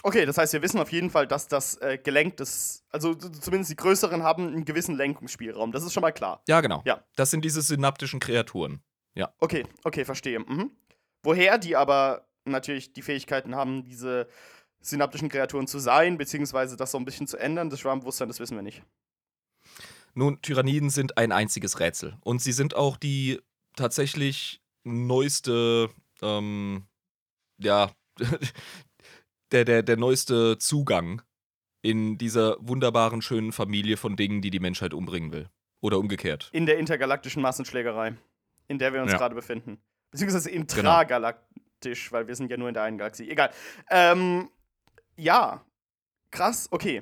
Okay, 0.03 0.25
das 0.25 0.37
heißt, 0.37 0.53
wir 0.53 0.61
wissen 0.61 0.79
auf 0.79 0.91
jeden 0.91 1.09
Fall, 1.09 1.27
dass 1.27 1.47
das 1.47 1.75
äh, 1.81 1.97
gelenkt 1.97 2.39
ist. 2.39 2.83
Also 2.89 3.13
zumindest 3.13 3.71
die 3.71 3.75
größeren 3.75 4.23
haben 4.23 4.47
einen 4.47 4.65
gewissen 4.65 4.95
Lenkungsspielraum. 4.95 5.71
Das 5.71 5.83
ist 5.83 5.93
schon 5.93 6.01
mal 6.01 6.11
klar. 6.11 6.43
Ja, 6.47 6.61
genau. 6.61 6.81
Ja. 6.85 7.03
Das 7.15 7.31
sind 7.31 7.45
diese 7.45 7.61
synaptischen 7.61 8.19
Kreaturen. 8.19 8.81
Okay, 9.39 9.65
okay, 9.83 10.05
verstehe. 10.05 10.39
Mhm. 10.39 10.71
Woher 11.23 11.57
die 11.57 11.75
aber 11.75 12.27
natürlich 12.45 12.93
die 12.93 13.01
Fähigkeiten 13.01 13.55
haben, 13.55 13.83
diese 13.83 14.27
synaptischen 14.79 15.29
Kreaturen 15.29 15.67
zu 15.67 15.79
sein, 15.79 16.17
beziehungsweise 16.17 16.75
das 16.75 16.91
so 16.91 16.97
ein 16.97 17.05
bisschen 17.05 17.27
zu 17.27 17.37
ändern, 17.37 17.69
das 17.69 17.79
Schwarmbewusstsein, 17.79 18.27
das 18.27 18.39
wissen 18.39 18.55
wir 18.55 18.63
nicht. 18.63 18.81
Nun, 20.13 20.41
Tyranniden 20.41 20.89
sind 20.89 21.17
ein 21.17 21.31
einziges 21.31 21.79
Rätsel. 21.79 22.17
Und 22.21 22.41
sie 22.41 22.51
sind 22.51 22.75
auch 22.75 22.97
die 22.97 23.39
tatsächlich 23.75 24.61
neueste, 24.83 25.89
ähm, 26.21 26.87
ja, 27.59 27.91
der, 29.51 29.65
der, 29.65 29.83
der 29.83 29.97
neueste 29.97 30.57
Zugang 30.57 31.21
in 31.81 32.17
dieser 32.17 32.57
wunderbaren, 32.59 33.21
schönen 33.21 33.51
Familie 33.51 33.97
von 33.97 34.15
Dingen, 34.15 34.41
die 34.41 34.51
die 34.51 34.59
Menschheit 34.59 34.93
umbringen 34.93 35.31
will. 35.31 35.49
Oder 35.79 35.97
umgekehrt. 35.97 36.49
In 36.53 36.67
der 36.67 36.77
intergalaktischen 36.77 37.41
Massenschlägerei, 37.41 38.15
in 38.67 38.77
der 38.77 38.93
wir 38.93 39.01
uns 39.01 39.11
Ja. 39.11 39.17
gerade 39.17 39.33
befinden. 39.33 39.81
Beziehungsweise 40.11 40.51
intragalaktisch, 40.51 42.11
weil 42.11 42.27
wir 42.27 42.35
sind 42.35 42.51
ja 42.51 42.57
nur 42.57 42.67
in 42.67 42.75
der 42.75 42.83
einen 42.83 42.99
Galaxie. 42.99 43.29
Egal. 43.29 43.51
Ähm, 43.89 44.51
ja, 45.15 45.65
krass, 46.29 46.67
okay. 46.71 47.01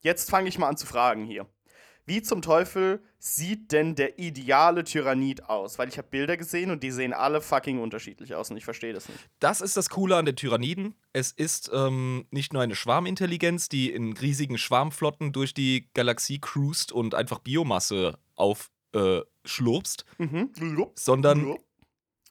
Jetzt 0.00 0.30
fange 0.30 0.48
ich 0.48 0.58
mal 0.58 0.68
an 0.68 0.76
zu 0.76 0.86
fragen 0.86 1.24
hier. 1.24 1.46
Wie 2.04 2.20
zum 2.22 2.42
Teufel 2.42 3.02
sieht 3.18 3.70
denn 3.70 3.94
der 3.94 4.18
ideale 4.18 4.82
Tyrannid 4.82 5.48
aus? 5.48 5.78
Weil 5.78 5.88
ich 5.88 5.98
habe 5.98 6.08
Bilder 6.08 6.36
gesehen 6.36 6.70
und 6.72 6.82
die 6.82 6.90
sehen 6.90 7.12
alle 7.12 7.40
fucking 7.40 7.78
unterschiedlich 7.80 8.34
aus 8.34 8.50
und 8.50 8.56
ich 8.56 8.64
verstehe 8.64 8.92
das 8.92 9.08
nicht. 9.08 9.20
Das 9.38 9.60
ist 9.60 9.76
das 9.76 9.88
Coole 9.88 10.16
an 10.16 10.24
den 10.24 10.34
Tyranniden. 10.34 10.94
Es 11.12 11.30
ist 11.30 11.70
ähm, 11.72 12.26
nicht 12.30 12.52
nur 12.52 12.62
eine 12.62 12.74
Schwarmintelligenz, 12.74 13.68
die 13.68 13.92
in 13.92 14.16
riesigen 14.16 14.58
Schwarmflotten 14.58 15.32
durch 15.32 15.54
die 15.54 15.88
Galaxie 15.94 16.40
cruist 16.40 16.90
und 16.90 17.14
einfach 17.14 17.38
Biomasse 17.38 18.18
aufschlurpst, 18.34 20.04
äh, 20.18 20.24
Mhm. 20.24 20.50
sondern 20.96 21.56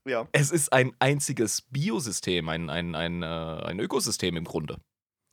Ja. 0.05 0.27
es 0.33 0.51
ist 0.51 0.73
ein 0.73 0.93
einziges 0.99 1.61
Biosystem, 1.61 2.49
ein, 2.49 2.69
ein, 2.69 2.95
ein, 2.95 3.23
äh, 3.23 3.25
ein 3.25 3.79
Ökosystem 3.79 4.35
im 4.35 4.43
Grunde. 4.43 4.81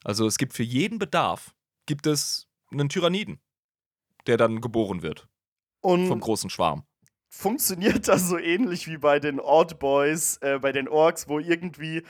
Also 0.05 0.27
es 0.27 0.39
gibt 0.39 0.53
für 0.53 0.63
jeden 0.63 0.99
Bedarf, 1.01 1.55
gibt 1.87 2.07
es 2.07 2.49
einen 2.71 2.89
Tyranniden, 2.89 3.41
der 4.29 4.37
dann 4.37 4.61
geboren 4.61 5.03
wird 5.03 5.29
vom 5.83 6.11
Und 6.11 6.21
großen 6.21 6.51
Schwarm. 6.51 6.85
funktioniert 7.29 8.09
das 8.09 8.29
so 8.29 8.39
ähnlich 8.39 8.87
wie 8.89 8.99
bei 8.99 9.21
den 9.21 9.41
Odd 9.41 9.79
Boys, 9.79 10.39
äh, 10.39 10.59
bei 10.59 10.73
den 10.73 10.89
Orks, 10.89 11.29
wo 11.29 11.39
irgendwie, 11.39 12.03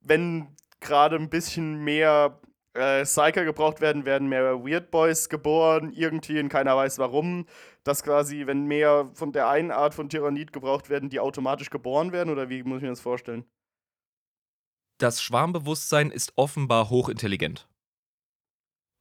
wenn 0.00 0.54
gerade 0.80 1.16
ein 1.16 1.28
bisschen 1.28 1.82
mehr 1.84 2.40
äh, 2.74 3.02
Psyker 3.04 3.44
gebraucht 3.44 3.80
werden, 3.80 4.04
werden 4.04 4.28
mehr 4.28 4.64
Weird 4.64 4.90
Boys 4.90 5.28
geboren, 5.28 5.92
irgendwie 5.92 6.38
und 6.40 6.48
keiner 6.48 6.76
weiß 6.76 6.98
warum. 6.98 7.46
Dass 7.84 8.02
quasi, 8.02 8.46
wenn 8.46 8.66
mehr 8.66 9.10
von 9.14 9.32
der 9.32 9.48
einen 9.48 9.70
Art 9.70 9.94
von 9.94 10.08
Tyrannid 10.08 10.52
gebraucht 10.52 10.88
werden, 10.88 11.10
die 11.10 11.20
automatisch 11.20 11.70
geboren 11.70 12.12
werden, 12.12 12.30
oder 12.30 12.48
wie 12.48 12.62
muss 12.62 12.78
ich 12.78 12.82
mir 12.82 12.90
das 12.90 13.00
vorstellen? 13.00 13.44
Das 14.98 15.22
Schwarmbewusstsein 15.22 16.10
ist 16.10 16.32
offenbar 16.36 16.90
hochintelligent 16.90 17.68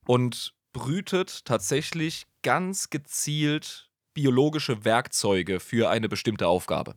und 0.07 0.55
brütet 0.73 1.45
tatsächlich 1.45 2.25
ganz 2.43 2.89
gezielt 2.89 3.89
biologische 4.13 4.85
Werkzeuge 4.85 5.59
für 5.59 5.89
eine 5.89 6.09
bestimmte 6.09 6.47
Aufgabe. 6.47 6.95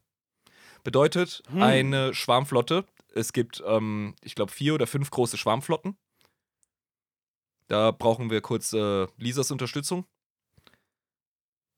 Bedeutet, 0.84 1.42
Hm. 1.50 1.62
eine 1.62 2.14
Schwarmflotte, 2.14 2.84
es 3.14 3.32
gibt, 3.32 3.62
ähm, 3.66 4.14
ich 4.22 4.34
glaube, 4.34 4.50
vier 4.52 4.74
oder 4.74 4.86
fünf 4.86 5.10
große 5.10 5.36
Schwarmflotten. 5.38 5.96
Da 7.68 7.90
brauchen 7.90 8.30
wir 8.30 8.40
kurz 8.40 8.72
äh, 8.72 9.06
Lisas 9.16 9.50
Unterstützung. 9.50 10.04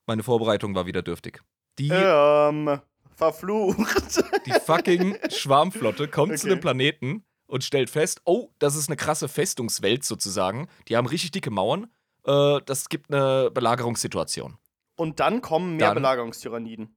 Meine 0.07 0.23
Vorbereitung 0.23 0.75
war 0.75 0.85
wieder 0.85 1.01
dürftig. 1.01 1.41
Die 1.79 1.89
Ähm, 1.91 2.79
verflucht. 3.15 4.23
die 4.45 4.51
fucking 4.53 5.17
Schwarmflotte 5.31 6.07
kommt 6.07 6.37
zu 6.39 6.47
Okay. 6.47 6.55
dem 6.55 6.61
Planeten 6.61 7.25
und 7.47 7.63
stellt 7.63 7.89
fest, 7.89 8.21
oh, 8.25 8.49
das 8.59 8.75
ist 8.75 8.89
eine 8.89 8.95
krasse 8.95 9.27
Festungswelt 9.27 10.03
sozusagen. 10.03 10.67
Die 10.87 10.97
haben 10.97 11.05
richtig 11.07 11.31
dicke 11.31 11.51
Mauern. 11.51 11.91
Äh, 12.25 12.59
das 12.65 12.89
gibt 12.89 13.13
eine 13.13 13.51
Belagerungssituation. 13.51 14.57
Und 14.95 15.19
dann 15.19 15.41
kommen 15.41 15.75
mehr 15.77 15.87
Dann- 15.87 15.95
Belagerungstyranniden. 15.95 16.95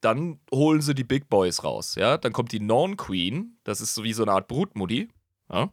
Dann 0.00 0.40
holen 0.50 0.80
sie 0.80 0.94
die 0.94 1.04
Big 1.04 1.28
Boys 1.28 1.62
raus, 1.62 1.94
ja. 1.94 2.16
Dann 2.16 2.32
kommt 2.32 2.52
die 2.52 2.60
Non 2.60 2.96
Queen, 2.96 3.58
das 3.64 3.82
ist 3.82 3.94
so 3.94 4.02
wie 4.02 4.14
so 4.14 4.22
eine 4.22 4.32
Art 4.32 4.48
Brutmutti, 4.48 5.10
ja. 5.52 5.70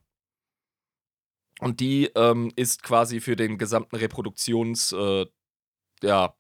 Und 1.60 1.80
die 1.80 2.06
ähm, 2.16 2.52
ist 2.56 2.84
quasi 2.84 3.20
für 3.22 3.36
den 3.36 3.58
gesamten 3.58 3.96
Reproduktions, 3.96 4.92
äh, 4.92 5.26
ja, 6.04 6.36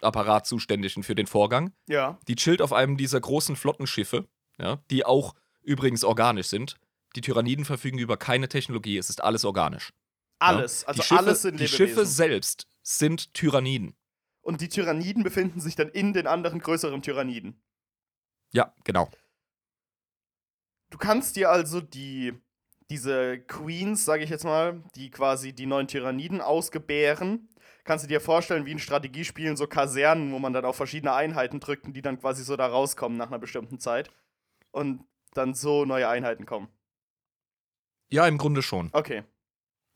Apparat 0.00 0.46
zuständig 0.46 0.96
und 0.96 1.02
für 1.02 1.14
den 1.14 1.26
Vorgang. 1.26 1.74
Ja. 1.86 2.18
Die 2.26 2.36
chillt 2.36 2.62
auf 2.62 2.72
einem 2.72 2.96
dieser 2.96 3.20
großen 3.20 3.54
Flottenschiffe, 3.54 4.26
ja, 4.58 4.82
die 4.90 5.04
auch 5.04 5.34
übrigens 5.62 6.04
organisch 6.04 6.48
sind. 6.48 6.76
Die 7.16 7.20
Tyranniden 7.20 7.64
verfügen 7.64 7.98
über 7.98 8.16
keine 8.16 8.48
Technologie, 8.48 8.96
es 8.98 9.10
ist 9.10 9.22
alles 9.22 9.44
organisch. 9.44 9.90
Alles. 10.38 10.82
Ja. 10.82 10.88
Also 10.88 11.02
Schiffe, 11.02 11.18
alles 11.18 11.42
sind 11.42 11.54
Die 11.54 11.64
Lebewesen. 11.64 11.76
Schiffe 11.76 12.06
selbst 12.06 12.66
sind 12.82 13.34
Tyranniden. 13.34 13.96
Und 14.42 14.60
die 14.60 14.68
Tyranniden 14.68 15.22
befinden 15.22 15.60
sich 15.60 15.76
dann 15.76 15.88
in 15.88 16.12
den 16.12 16.26
anderen 16.26 16.60
größeren 16.60 17.02
Tyranniden. 17.02 17.62
Ja, 18.52 18.74
genau. 18.84 19.10
Du 20.90 20.98
kannst 20.98 21.36
dir 21.36 21.50
also 21.50 21.80
die 21.80 22.34
diese 22.90 23.38
Queens, 23.38 24.04
sage 24.04 24.24
ich 24.24 24.30
jetzt 24.30 24.44
mal, 24.44 24.82
die 24.96 25.10
quasi 25.10 25.52
die 25.52 25.66
neuen 25.66 25.86
Tyranniden 25.86 26.40
ausgebären, 26.40 27.48
kannst 27.84 28.04
du 28.04 28.08
dir 28.08 28.20
vorstellen, 28.20 28.66
wie 28.66 28.72
in 28.72 28.80
Strategiespielen 28.80 29.56
so 29.56 29.68
Kasernen, 29.68 30.32
wo 30.32 30.40
man 30.40 30.52
dann 30.52 30.64
auf 30.64 30.76
verschiedene 30.76 31.12
Einheiten 31.12 31.60
drückt 31.60 31.86
und 31.86 31.92
die 31.92 32.02
dann 32.02 32.18
quasi 32.18 32.42
so 32.42 32.56
da 32.56 32.66
rauskommen 32.66 33.16
nach 33.16 33.28
einer 33.28 33.38
bestimmten 33.38 33.78
Zeit 33.78 34.10
und 34.72 35.04
dann 35.34 35.54
so 35.54 35.84
neue 35.84 36.08
Einheiten 36.08 36.46
kommen. 36.46 36.68
Ja, 38.10 38.26
im 38.26 38.38
Grunde 38.38 38.62
schon. 38.62 38.90
Okay. 38.92 39.22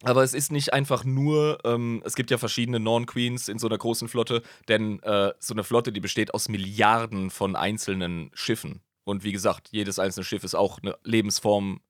Aber 0.03 0.23
es 0.23 0.35
ist 0.35 0.53
nicht 0.53 0.73
einfach 0.73 1.05
nur, 1.05 1.59
ähm, 1.65 2.03
es 2.05 2.15
gibt 2.15 2.31
ja 2.31 2.39
verschiedene 2.39 2.79
Non-Queens 2.79 3.49
in 3.49 3.59
so 3.59 3.67
einer 3.67 3.79
großen 3.79 4.09
Flotte, 4.09 4.43
denn 4.69 5.03
äh, 5.03 5.33
so 5.39 5.55
eine 5.55 5.65
Flotte, 5.65 5.93
die 5.93 6.01
besteht 6.01 6.35
aus 6.35 6.49
Milliarden 6.49 7.31
von 7.31 7.57
einzelnen 7.57 8.31
Schiffen. 8.35 8.83
Und 9.05 9.25
wie 9.25 9.33
gesagt, 9.33 9.69
jedes 9.71 9.99
einzelne 9.99 10.25
Schiff 10.25 10.45
ist 10.45 10.55
auch 10.55 10.81
eine 10.83 10.99
Lebensform 11.05 11.81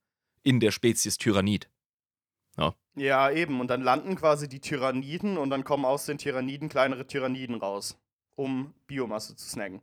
in 0.43 0.59
der 0.59 0.71
Spezies 0.71 1.17
Tyrannid. 1.17 1.69
Ja, 2.95 3.29
eben. 3.29 3.59
Und 3.59 3.67
dann 3.67 3.81
landen 3.81 4.15
quasi 4.15 4.47
die 4.47 4.61
Tyranniden 4.61 5.37
und 5.37 5.49
dann 5.49 5.63
kommen 5.63 5.85
aus 5.85 6.05
den 6.05 6.17
Tyranniden 6.17 6.69
kleinere 6.69 7.05
Tyranniden 7.05 7.55
raus, 7.55 7.97
um 8.35 8.73
Biomasse 8.87 9.35
zu 9.35 9.47
snacken. 9.47 9.81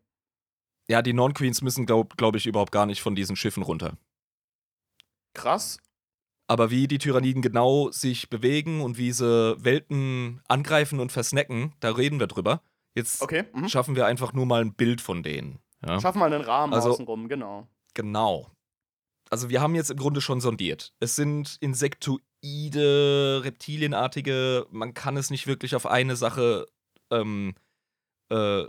Ja, 0.92 1.00
die 1.00 1.14
Non-Queens 1.14 1.62
müssen, 1.62 1.86
glaube 1.86 2.14
glaub 2.18 2.36
ich, 2.36 2.46
überhaupt 2.46 2.70
gar 2.70 2.84
nicht 2.84 3.00
von 3.00 3.14
diesen 3.14 3.34
Schiffen 3.34 3.62
runter. 3.62 3.96
Krass. 5.32 5.78
Aber 6.46 6.70
wie 6.70 6.86
die 6.86 6.98
Tyranniden 6.98 7.40
genau 7.40 7.90
sich 7.90 8.28
bewegen 8.28 8.82
und 8.82 8.98
wie 8.98 9.10
sie 9.12 9.56
Welten 9.64 10.42
angreifen 10.48 11.00
und 11.00 11.10
versnacken, 11.10 11.72
da 11.80 11.92
reden 11.92 12.20
wir 12.20 12.26
drüber. 12.26 12.60
Jetzt 12.94 13.22
Okay. 13.22 13.44
Mhm. 13.54 13.70
schaffen 13.70 13.96
wir 13.96 14.04
einfach 14.04 14.34
nur 14.34 14.44
mal 14.44 14.60
ein 14.60 14.74
Bild 14.74 15.00
von 15.00 15.22
denen. 15.22 15.60
Ja? 15.82 15.98
Schaffen 15.98 16.18
wir 16.18 16.26
einen 16.26 16.42
Rahmen 16.42 16.74
Also- 16.74 16.90
außenrum, 16.90 17.26
genau. 17.30 17.66
Genau. 17.94 18.50
Also 19.30 19.48
wir 19.48 19.62
haben 19.62 19.74
jetzt 19.74 19.90
im 19.90 19.96
Grunde 19.96 20.20
schon 20.20 20.42
sondiert. 20.42 20.92
Es 21.00 21.16
sind 21.16 21.56
Insektu 21.60 22.18
humanoide, 22.44 23.40
reptilienartige, 23.44 24.66
man 24.70 24.92
kann 24.92 25.16
es 25.16 25.30
nicht 25.30 25.46
wirklich 25.46 25.74
auf 25.74 25.86
eine 25.86 26.16
Sache 26.16 26.66
ähm, 27.10 27.54
äh, 28.30 28.64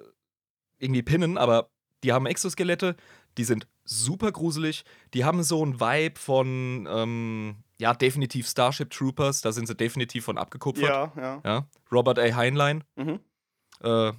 irgendwie 0.78 1.04
pinnen, 1.04 1.38
aber 1.38 1.70
die 2.04 2.14
haben 2.14 2.26
Exoskelette, 2.26 2.96
die 3.38 3.44
sind 3.44 3.68
super 3.86 4.32
gruselig, 4.32 4.84
die 5.14 5.26
haben 5.26 5.44
so 5.44 5.62
einen 5.64 5.80
Vibe 5.80 6.20
von, 6.20 6.88
ähm, 6.90 7.56
ja, 7.80 7.94
definitiv 7.94 8.48
Starship 8.48 8.92
Troopers, 8.92 9.42
da 9.42 9.52
sind 9.52 9.68
sie 9.68 9.76
definitiv 9.76 10.26
von 10.26 10.38
abgekupfert. 10.38 10.86
Ja, 10.86 11.14
ja. 11.16 11.42
Ja. 11.44 11.68
Robert 11.92 12.20
A. 12.20 12.36
Heinlein. 12.36 12.84
Mhm. 12.96 13.20
Äh, 13.82 14.14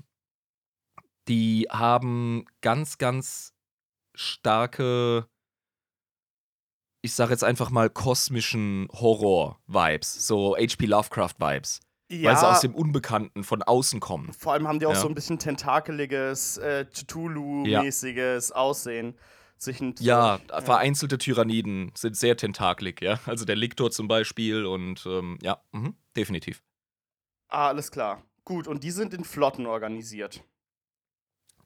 die 1.28 1.66
haben 1.70 2.44
ganz, 2.60 2.98
ganz 2.98 3.54
starke, 4.14 5.26
ich 7.02 7.14
sage 7.14 7.30
jetzt 7.32 7.44
einfach 7.44 7.70
mal 7.70 7.88
kosmischen 7.90 8.88
Horror-Vibes, 8.92 10.26
so 10.26 10.56
H.P. 10.56 10.86
Lovecraft-Vibes, 10.86 11.80
Ja, 12.10 12.30
weil 12.30 12.36
sie 12.38 12.46
aus 12.48 12.60
dem 12.60 12.74
Unbekannten 12.74 13.44
von 13.44 13.62
außen 13.62 13.98
kommen. 14.00 14.32
vor 14.34 14.52
allem 14.52 14.68
haben 14.68 14.78
die 14.78 14.86
auch 14.86 14.92
Ja. 14.92 15.00
so 15.00 15.08
ein 15.08 15.14
bisschen 15.14 15.38
tentakeliges, 15.38 16.58
äh, 16.58 16.84
Cthulhu-mäßiges 16.92 18.52
Aussehen. 18.52 19.16
Sich 19.56 19.80
ein, 19.80 19.94
Ja, 20.00 20.40
ja. 20.50 20.60
vereinzelte 20.60 21.16
Tyranniden 21.16 21.92
sind 21.96 22.16
sehr 22.16 22.36
tentaklig, 22.36 23.00
ja. 23.00 23.18
Also 23.24 23.44
der 23.46 23.56
Lictor 23.56 23.90
zum 23.90 24.08
Beispiel 24.08 24.66
und 24.66 25.06
ähm, 25.06 25.38
ja, 25.42 25.62
mhm, 25.72 25.96
definitiv. 26.16 26.62
Ah, 27.48 27.68
alles 27.68 27.90
klar. 27.90 28.22
Gut, 28.44 28.66
und 28.68 28.84
die 28.84 28.90
sind 28.90 29.14
in 29.14 29.24
Flotten 29.24 29.64
organisiert. 29.66 30.42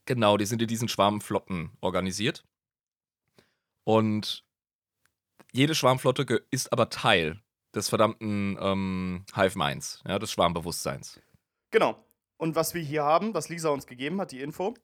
Genau, 0.04 0.36
die 0.36 0.46
sind 0.46 0.62
in 0.62 0.68
diesen 0.68 0.88
Schwarmflotten 0.88 1.70
organisiert. 1.80 2.44
Und 3.84 4.44
jede 5.52 5.74
Schwarmflotte 5.74 6.46
ist 6.50 6.72
aber 6.72 6.90
Teil 6.90 7.40
des 7.74 7.88
verdammten 7.88 8.56
ähm, 8.60 9.24
Hive 9.34 9.58
Minds, 9.58 10.02
ja, 10.06 10.18
des 10.18 10.32
Schwarmbewusstseins. 10.32 11.20
Genau. 11.70 12.02
Und 12.36 12.54
was 12.54 12.74
wir 12.74 12.82
hier 12.82 13.02
haben, 13.02 13.34
was 13.34 13.48
Lisa 13.48 13.70
uns 13.70 13.86
gegeben 13.86 14.20
hat, 14.20 14.32
die 14.32 14.40
Info. 14.40 14.74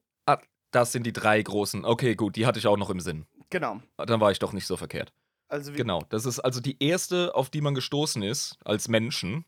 Das 0.74 0.90
sind 0.90 1.06
die 1.06 1.12
drei 1.12 1.40
großen. 1.40 1.84
Okay, 1.84 2.16
gut, 2.16 2.34
die 2.34 2.46
hatte 2.46 2.58
ich 2.58 2.66
auch 2.66 2.76
noch 2.76 2.90
im 2.90 2.98
Sinn. 2.98 3.26
Genau. 3.48 3.80
Dann 3.96 4.20
war 4.20 4.32
ich 4.32 4.40
doch 4.40 4.52
nicht 4.52 4.66
so 4.66 4.76
verkehrt. 4.76 5.12
Also 5.46 5.70
Genau, 5.72 6.02
das 6.08 6.26
ist 6.26 6.40
also 6.40 6.60
die 6.60 6.82
erste, 6.82 7.32
auf 7.36 7.48
die 7.48 7.60
man 7.60 7.76
gestoßen 7.76 8.24
ist 8.24 8.58
als 8.64 8.88
Menschen. 8.88 9.44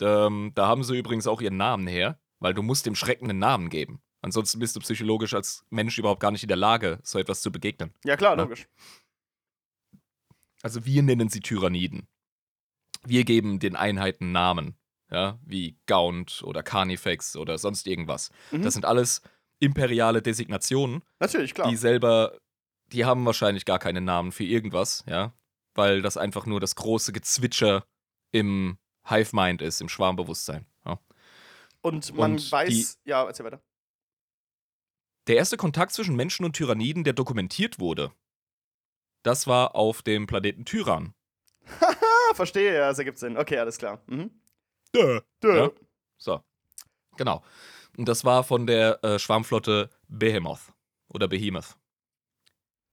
Ähm, 0.00 0.52
da 0.54 0.68
haben 0.68 0.84
sie 0.84 0.96
übrigens 0.96 1.26
auch 1.26 1.40
ihren 1.40 1.56
Namen 1.56 1.88
her, 1.88 2.20
weil 2.38 2.54
du 2.54 2.62
musst 2.62 2.86
dem 2.86 2.94
Schrecken 2.94 3.28
einen 3.28 3.40
Namen 3.40 3.68
geben. 3.68 4.00
Ansonsten 4.22 4.60
bist 4.60 4.76
du 4.76 4.80
psychologisch 4.80 5.34
als 5.34 5.64
Mensch 5.70 5.98
überhaupt 5.98 6.20
gar 6.20 6.30
nicht 6.30 6.44
in 6.44 6.48
der 6.48 6.56
Lage, 6.56 7.00
so 7.02 7.18
etwas 7.18 7.42
zu 7.42 7.50
begegnen. 7.50 7.92
Ja, 8.04 8.16
klar, 8.16 8.36
logisch. 8.36 8.68
Also 10.62 10.84
wir 10.84 11.02
nennen 11.02 11.30
sie 11.30 11.40
Tyranniden. 11.40 12.06
Wir 13.06 13.24
geben 13.24 13.58
den 13.58 13.76
Einheiten 13.76 14.32
Namen, 14.32 14.76
ja, 15.10 15.38
wie 15.44 15.78
Gaunt 15.86 16.42
oder 16.44 16.62
Carnifex 16.62 17.36
oder 17.36 17.58
sonst 17.58 17.86
irgendwas. 17.86 18.30
Mhm. 18.50 18.62
Das 18.62 18.74
sind 18.74 18.84
alles 18.84 19.22
imperiale 19.60 20.22
Designationen, 20.22 21.02
Natürlich, 21.20 21.54
klar. 21.54 21.68
die 21.68 21.76
selber, 21.76 22.38
die 22.92 23.04
haben 23.04 23.24
wahrscheinlich 23.24 23.64
gar 23.64 23.78
keine 23.78 24.00
Namen 24.00 24.32
für 24.32 24.44
irgendwas, 24.44 25.04
ja, 25.06 25.32
weil 25.74 26.02
das 26.02 26.16
einfach 26.16 26.46
nur 26.46 26.60
das 26.60 26.76
große 26.76 27.12
Gezwitscher 27.12 27.84
im 28.32 28.78
Hive 29.08 29.34
Mind 29.34 29.62
ist, 29.62 29.80
im 29.80 29.88
Schwarmbewusstsein. 29.88 30.66
Ja. 30.84 30.98
und 31.82 32.14
man 32.14 32.32
und 32.32 32.52
weiß. 32.52 32.98
Ja, 33.04 33.24
erzähl 33.24 33.46
weiter. 33.46 33.62
Der 35.26 35.36
erste 35.36 35.56
Kontakt 35.56 35.92
zwischen 35.92 36.16
Menschen 36.16 36.44
und 36.44 36.54
Tyranniden, 36.54 37.04
der 37.04 37.14
dokumentiert 37.14 37.78
wurde, 37.78 38.12
das 39.22 39.46
war 39.46 39.74
auf 39.74 40.02
dem 40.02 40.26
Planeten 40.26 40.64
Tyran. 40.66 41.14
Ah, 42.30 42.34
verstehe, 42.34 42.74
ja, 42.74 42.88
das 42.88 42.98
ergibt 42.98 43.18
Sinn. 43.18 43.36
Okay, 43.36 43.58
alles 43.58 43.78
klar. 43.78 44.00
Mhm. 44.06 44.30
Duh. 44.92 45.20
Dö. 45.42 45.56
Ja. 45.56 45.70
So. 46.18 46.40
Genau. 47.16 47.42
Und 47.96 48.08
das 48.08 48.24
war 48.24 48.44
von 48.44 48.66
der 48.66 49.02
äh, 49.04 49.18
Schwarmflotte 49.18 49.90
Behemoth 50.08 50.72
oder 51.08 51.28
Behemoth. 51.28 51.76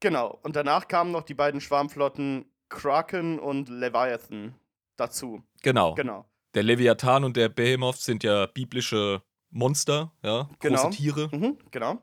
Genau. 0.00 0.38
Und 0.42 0.56
danach 0.56 0.88
kamen 0.88 1.12
noch 1.12 1.22
die 1.22 1.34
beiden 1.34 1.60
Schwarmflotten 1.60 2.46
Kraken 2.68 3.38
und 3.38 3.68
Leviathan 3.68 4.54
dazu. 4.96 5.42
Genau. 5.62 5.94
Genau. 5.94 6.26
Der 6.54 6.62
Leviathan 6.62 7.24
und 7.24 7.36
der 7.36 7.48
Behemoth 7.48 7.96
sind 7.96 8.24
ja 8.24 8.46
biblische 8.46 9.22
Monster, 9.50 10.12
ja, 10.22 10.42
große 10.42 10.58
Genau. 10.60 10.90
Tiere. 10.90 11.28
Mhm, 11.32 11.58
genau. 11.70 12.02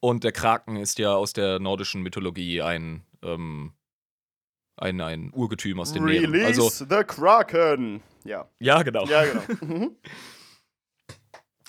Und 0.00 0.24
der 0.24 0.32
Kraken 0.32 0.76
ist 0.76 0.98
ja 0.98 1.14
aus 1.14 1.32
der 1.32 1.58
nordischen 1.58 2.02
Mythologie 2.02 2.62
ein, 2.62 3.04
ähm, 3.22 3.72
ein, 4.76 5.00
ein 5.00 5.32
Urgetüm 5.34 5.80
aus 5.80 5.92
den 5.92 6.04
Meeren. 6.04 6.30
Release 6.32 6.46
Also, 6.62 6.68
the 6.88 7.02
Kraken. 7.04 8.02
Ja, 8.24 8.48
ja, 8.58 8.82
genau. 8.82 9.06
ja, 9.06 9.24
genau. 9.24 9.42
Mhm. 9.60 9.96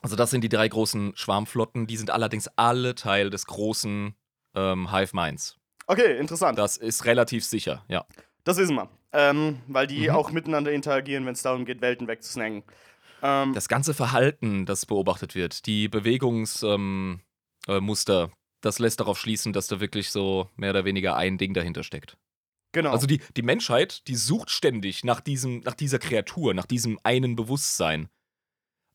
Also 0.04 0.15
das 0.15 0.30
sind 0.30 0.41
die 0.41 0.50
drei 0.50 0.67
großen 0.67 1.13
Schwarmflotten. 1.15 1.88
Die 1.88 1.98
sind 1.98 2.12
allerdings 2.12 2.48
alle 2.56 2.96
Teil 2.96 3.30
des 3.30 3.46
großen 3.48 4.13
ähm, 4.56 4.91
Hive 4.91 5.15
Minds. 5.15 5.58
Okay, 5.88 6.17
interessant. 6.20 6.58
Das 6.60 6.78
ist 6.78 7.06
relativ 7.06 7.43
sicher, 7.43 7.84
ja. 7.88 8.06
Das 8.43 8.58
wissen 8.58 8.76
wir. 8.76 8.89
Ähm, 9.12 9.62
weil 9.67 9.88
die 9.88 10.10
Mhm. 10.10 10.15
auch 10.15 10.32
miteinander 10.32 10.72
interagieren, 10.72 11.26
wenn 11.26 11.34
es 11.34 11.41
darum 11.41 11.65
geht, 11.65 11.82
Welten 11.82 12.08
wegzusnacken. 12.08 12.63
Ähm, 13.24 13.54
Das 13.54 13.67
ganze 13.67 13.93
Verhalten, 13.93 14.65
das 14.65 14.86
beobachtet 14.86 15.34
wird, 15.34 15.65
die 15.65 15.88
Bewegungsmuster, 15.88 16.76
ähm, 16.76 17.22
äh, 17.67 18.28
das 18.62 18.80
lässt 18.80 19.00
darauf 19.00 19.20
schließen, 19.20 19.54
dass 19.54 19.67
da 19.67 19.80
wirklich 19.80 20.12
so 20.12 20.50
mehr 20.56 20.70
oder 20.72 20.86
weniger 20.86 21.15
ein 21.15 21.38
Ding 21.38 21.54
dahinter 21.54 21.84
steckt. 21.84 22.17
Genau. 22.71 22.91
Also 22.91 23.08
die, 23.08 23.21
die 23.36 23.41
Menschheit, 23.41 24.08
die 24.08 24.15
sucht 24.15 24.49
ständig 24.49 25.03
nach, 25.03 25.21
diesem, 25.21 25.60
nach 25.62 25.73
dieser 25.75 25.99
Kreatur, 25.99 26.53
nach 26.53 26.65
diesem 26.65 26.99
einen 27.03 27.36
Bewusstsein. 27.36 28.10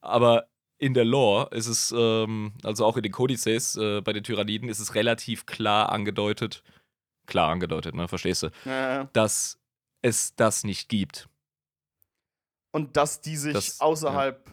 Aber 0.00 0.48
in 0.78 0.94
der 0.94 1.04
Lore 1.04 1.48
ist 1.54 1.66
es, 1.68 1.94
ähm, 1.96 2.54
also 2.64 2.85
auch 2.85 2.96
in 2.96 3.02
den 3.04 3.12
Kodizes 3.12 3.76
äh, 3.76 4.00
bei 4.00 4.12
den 4.12 4.24
Tyranniden, 4.24 4.68
ist 4.68 4.80
es 4.80 4.94
relativ 4.96 5.46
klar 5.46 5.90
angedeutet, 5.92 6.64
klar 7.26 7.50
angedeutet, 7.50 7.94
ne, 7.94 8.08
verstehst 8.08 8.42
du, 8.42 8.46
äh, 8.68 9.06
dass 9.12 9.58
es 10.02 10.35
das 10.35 10.64
nicht 10.64 10.88
gibt. 10.88 11.28
und 12.74 12.96
dass 12.96 13.20
die 13.20 13.37
sich 13.37 13.52
Das- 13.52 13.80
außerhalb 13.80 14.50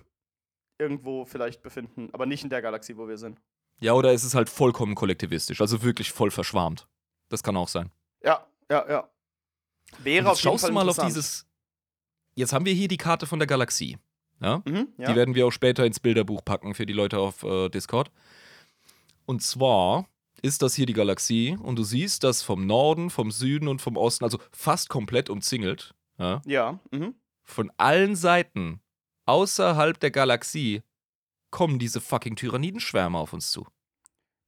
irgendwo 0.78 1.26
vielleicht 1.26 1.62
befinden, 1.64 2.10
aber 2.14 2.26
nicht 2.26 2.44
in 2.44 2.50
der 2.50 2.62
Galaxie, 2.62 2.96
wo 2.98 3.08
wir 3.08 3.18
sind. 3.18 3.42
Ja, 3.80 3.94
oder 3.94 4.12
ist 4.14 4.24
es 4.24 4.36
halt 4.36 4.50
vollkommen 4.50 4.94
kollektivistisch, 4.94 5.62
also 5.62 5.82
wirklich 5.84 6.12
voll 6.12 6.30
verschwarmt. 6.32 6.88
Das 7.30 7.44
kann 7.44 7.56
auch 7.58 7.70
sein. 7.70 7.92
Ja, 8.24 8.46
ja, 8.70 8.90
ja. 8.90 9.10
Wäre 10.00 10.26
Und 10.26 10.32
auf 10.32 10.38
jetzt 10.38 10.44
jeden 10.44 10.52
schaust 10.52 10.62
Fall 10.62 10.70
du 10.70 10.74
mal 10.76 10.90
auf 10.90 10.98
dieses. 10.98 11.46
Jetzt 12.36 12.54
haben 12.54 12.66
wir 12.66 12.74
hier 12.74 12.88
die 12.88 12.98
Karte 12.98 13.26
von 13.26 13.40
der 13.40 13.48
Galaxie. 13.48 13.98
Ja? 14.40 14.62
Mhm, 14.66 14.88
ja. 14.98 15.10
Die 15.10 15.16
werden 15.16 15.36
wir 15.36 15.48
auch 15.48 15.52
später 15.52 15.86
ins 15.86 16.00
Bilderbuch 16.00 16.44
packen 16.46 16.74
für 16.74 16.86
die 16.86 16.94
Leute 16.94 17.20
auf 17.20 17.44
äh, 17.44 17.70
Discord. 17.70 18.12
Und 19.26 19.42
zwar 19.42 20.08
ist 20.42 20.62
das 20.62 20.74
hier 20.74 20.86
die 20.86 20.94
Galaxie 20.94 21.58
und 21.62 21.76
du 21.76 21.84
siehst, 21.84 22.24
dass 22.24 22.44
vom 22.44 22.66
Norden, 22.66 23.10
vom 23.10 23.32
Süden 23.32 23.68
und 23.68 23.82
vom 23.82 23.98
Osten, 23.98 24.24
also 24.24 24.40
fast 24.52 24.90
komplett 24.90 25.30
umzingelt, 25.30 25.94
ja, 26.18 26.42
ja, 26.46 26.80
mhm. 26.92 27.16
von 27.44 27.72
allen 27.78 28.16
Seiten 28.16 28.82
außerhalb 29.26 30.00
der 30.00 30.12
Galaxie 30.12 30.82
kommen 31.52 31.80
diese 31.80 32.00
fucking 32.00 32.36
Tyrannidenschwärme 32.36 33.18
auf 33.18 33.34
uns 33.34 33.52
zu. 33.52 33.68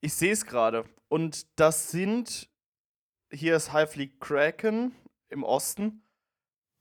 Ich 0.02 0.14
sehe 0.14 0.32
es 0.32 0.46
gerade. 0.46 0.86
Und 1.08 1.46
das 1.60 1.92
sind. 1.92 2.50
Hier 3.34 3.56
ist 3.56 3.72
High 3.72 3.90
Fleet 3.92 4.20
Kraken 4.20 4.94
im 5.30 5.44
Osten. 5.44 6.04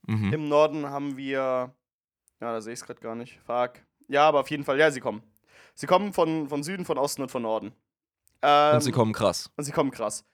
Mhm. 0.06 0.32
Im 0.32 0.48
Norden 0.48 0.86
haben 0.88 1.16
wir. 1.16 1.38
Ja, 2.40 2.52
da 2.52 2.60
sehe 2.60 2.72
ich 2.72 2.80
es 2.80 2.86
gerade 2.86 3.00
gar 3.00 3.14
nicht. 3.14 3.38
Fuck. 3.44 3.74
Ja, 4.08 4.26
aber 4.26 4.40
auf 4.40 4.50
jeden 4.50 4.64
Fall, 4.64 4.78
ja, 4.78 4.90
sie 4.90 5.00
kommen. 5.00 5.22
Sie 5.74 5.86
kommen 5.86 6.12
von, 6.12 6.48
von 6.48 6.62
Süden, 6.62 6.84
von 6.84 6.98
Osten 6.98 7.22
und 7.22 7.30
von 7.30 7.42
Norden. 7.42 7.72
Ähm, 8.42 8.74
und 8.76 8.80
sie 8.80 8.92
kommen 8.92 9.12
krass. 9.12 9.50
Und 9.56 9.64
sie 9.64 9.72
kommen 9.72 9.90
krass. 9.90 10.24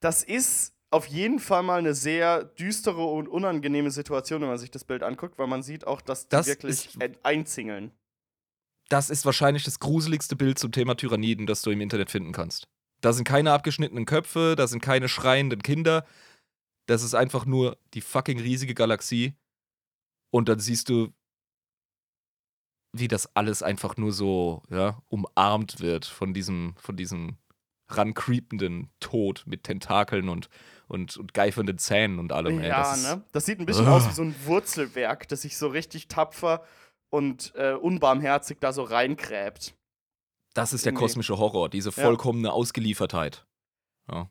Das 0.00 0.22
ist 0.22 0.74
auf 0.90 1.06
jeden 1.06 1.38
Fall 1.38 1.62
mal 1.62 1.78
eine 1.78 1.94
sehr 1.94 2.44
düstere 2.44 3.04
und 3.04 3.28
unangenehme 3.28 3.90
Situation, 3.90 4.40
wenn 4.40 4.48
man 4.48 4.58
sich 4.58 4.70
das 4.70 4.84
Bild 4.84 5.02
anguckt, 5.02 5.38
weil 5.38 5.46
man 5.46 5.62
sieht 5.62 5.86
auch, 5.86 6.00
dass 6.00 6.24
die 6.24 6.30
Das 6.30 6.46
wirklich 6.46 6.86
ist- 6.86 7.02
ein- 7.02 7.16
einzingeln. 7.22 7.92
Das 8.88 9.10
ist 9.10 9.24
wahrscheinlich 9.26 9.64
das 9.64 9.78
gruseligste 9.80 10.36
Bild 10.36 10.58
zum 10.58 10.72
Thema 10.72 10.94
Tyranniden, 10.96 11.46
das 11.46 11.62
du 11.62 11.70
im 11.70 11.80
Internet 11.80 12.10
finden 12.10 12.32
kannst. 12.32 12.68
Da 13.06 13.12
sind 13.12 13.22
keine 13.22 13.52
abgeschnittenen 13.52 14.04
Köpfe, 14.04 14.56
da 14.56 14.66
sind 14.66 14.80
keine 14.80 15.08
schreienden 15.08 15.62
Kinder. 15.62 16.04
Das 16.86 17.04
ist 17.04 17.14
einfach 17.14 17.46
nur 17.46 17.78
die 17.94 18.00
fucking 18.00 18.40
riesige 18.40 18.74
Galaxie. 18.74 19.36
Und 20.32 20.48
dann 20.48 20.58
siehst 20.58 20.88
du, 20.88 21.14
wie 22.92 23.06
das 23.06 23.36
alles 23.36 23.62
einfach 23.62 23.96
nur 23.96 24.12
so, 24.12 24.64
ja, 24.70 25.00
umarmt 25.06 25.78
wird 25.78 26.04
von 26.04 26.34
diesem, 26.34 26.74
von 26.78 26.96
diesem 26.96 27.36
rancreependen 27.90 28.90
Tod 28.98 29.44
mit 29.46 29.62
Tentakeln 29.62 30.28
und, 30.28 30.48
und, 30.88 31.16
und 31.16 31.32
geifernden 31.32 31.78
Zähnen 31.78 32.18
und 32.18 32.32
allem. 32.32 32.58
ey. 32.58 32.70
ja, 32.70 32.78
das 32.80 33.02
ne? 33.04 33.22
Das 33.30 33.46
sieht 33.46 33.60
ein 33.60 33.66
bisschen 33.66 33.86
Ugh. 33.86 33.94
aus 33.94 34.08
wie 34.08 34.14
so 34.14 34.22
ein 34.22 34.34
Wurzelwerk, 34.46 35.28
das 35.28 35.42
sich 35.42 35.58
so 35.58 35.68
richtig 35.68 36.08
tapfer 36.08 36.64
und 37.10 37.54
äh, 37.54 37.74
unbarmherzig 37.74 38.58
da 38.58 38.72
so 38.72 38.82
reinkräbt. 38.82 39.76
Das 40.56 40.72
ist 40.72 40.84
der 40.84 40.92
irgendwie. 40.92 41.04
kosmische 41.04 41.38
Horror, 41.38 41.68
diese 41.68 41.92
vollkommene 41.92 42.52
Ausgeliefertheit. 42.52 43.46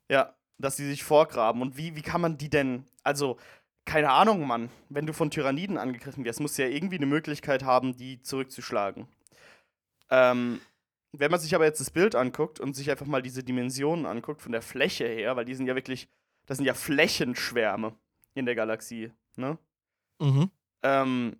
Ja, 0.10 0.36
dass 0.58 0.76
die 0.76 0.86
sich 0.86 1.04
vorgraben. 1.04 1.62
Und 1.62 1.78
wie, 1.78 1.96
wie 1.96 2.02
kann 2.02 2.22
man 2.22 2.38
die 2.38 2.50
denn. 2.50 2.86
Also, 3.04 3.38
keine 3.86 4.10
Ahnung, 4.10 4.48
Mann. 4.48 4.70
Wenn 4.90 5.06
du 5.06 5.14
von 5.14 5.30
Tyranniden 5.30 5.78
angegriffen 5.78 6.26
wirst, 6.26 6.40
musst 6.40 6.58
du 6.58 6.64
ja 6.64 6.70
irgendwie 6.70 6.96
eine 6.96 7.06
Möglichkeit 7.06 7.64
haben, 7.64 7.96
die 7.96 8.22
zurückzuschlagen. 8.22 9.08
Ähm, 10.10 10.62
wenn 11.12 11.32
man 11.32 11.40
sich 11.40 11.54
aber 11.54 11.66
jetzt 11.66 11.80
das 11.80 11.92
Bild 11.92 12.16
anguckt 12.16 12.60
und 12.60 12.74
sich 12.74 12.90
einfach 12.90 13.06
mal 13.06 13.22
diese 13.22 13.44
Dimensionen 13.44 14.06
anguckt, 14.06 14.42
von 14.42 14.52
der 14.52 14.62
Fläche 14.62 15.06
her, 15.06 15.36
weil 15.36 15.46
die 15.46 15.56
sind 15.56 15.68
ja 15.68 15.76
wirklich, 15.76 16.10
das 16.46 16.58
sind 16.58 16.66
ja 16.66 16.74
Flächenschwärme 16.74 17.96
in 18.34 18.46
der 18.46 18.56
Galaxie, 18.56 19.12
ne? 19.36 19.58
Mhm. 20.20 20.50
Ähm, 20.84 21.38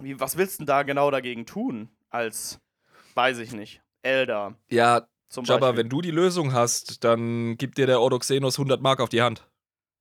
wie, 0.00 0.20
was 0.20 0.36
willst 0.36 0.54
du 0.54 0.58
denn 0.58 0.66
da 0.66 0.82
genau 0.82 1.10
dagegen 1.10 1.46
tun? 1.46 1.90
Als, 2.10 2.60
weiß 3.14 3.38
ich 3.38 3.52
nicht, 3.52 3.82
Elder 4.08 4.54
Ja, 4.70 5.06
zum 5.28 5.44
Jabba, 5.44 5.66
Beispiel. 5.66 5.84
wenn 5.84 5.88
du 5.90 6.00
die 6.00 6.10
Lösung 6.10 6.52
hast, 6.52 7.04
dann 7.04 7.56
gibt 7.58 7.78
dir 7.78 7.86
der 7.86 8.00
Ordoxenos 8.00 8.58
100 8.58 8.80
Mark 8.80 9.00
auf 9.00 9.08
die 9.10 9.22
Hand. 9.22 9.46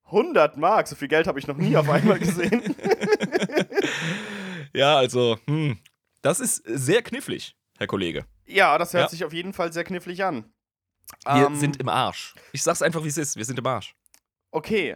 100 0.06 0.56
Mark, 0.58 0.88
so 0.88 0.96
viel 0.96 1.10
Geld 1.10 1.28
habe 1.28 1.38
ich 1.38 1.48
noch 1.48 1.58
nie 1.58 1.76
auf 1.76 1.90
einmal 1.90 2.18
gesehen. 2.20 2.64
ja, 4.74 4.96
also, 4.98 5.38
hm, 5.46 5.78
das 6.22 6.40
ist 6.40 6.64
sehr 6.66 7.02
knifflig, 7.02 7.56
Herr 7.78 7.88
Kollege. 7.88 8.26
ja, 8.46 8.78
das 8.78 8.94
hört 8.94 9.06
Ja. 9.06 9.10
sich 9.10 9.26
auf 9.26 9.34
jeden 9.34 9.54
Fall 9.54 9.74
sehr 9.74 9.84
knifflig 9.84 10.24
an. 10.24 10.46
Wir 11.26 11.48
Ähm, 11.48 11.56
sind 11.56 11.78
im 11.78 11.90
Arsch. 11.90 12.36
Ich 12.54 12.64
sag's 12.64 12.82
einfach, 12.82 13.04
wie 13.04 13.08
es 13.10 13.18
ist. 13.18 13.36
Wir 13.38 13.46
sind 13.46 13.60
im 13.60 13.66
Arsch. 13.66 13.96
Okay. 14.52 14.96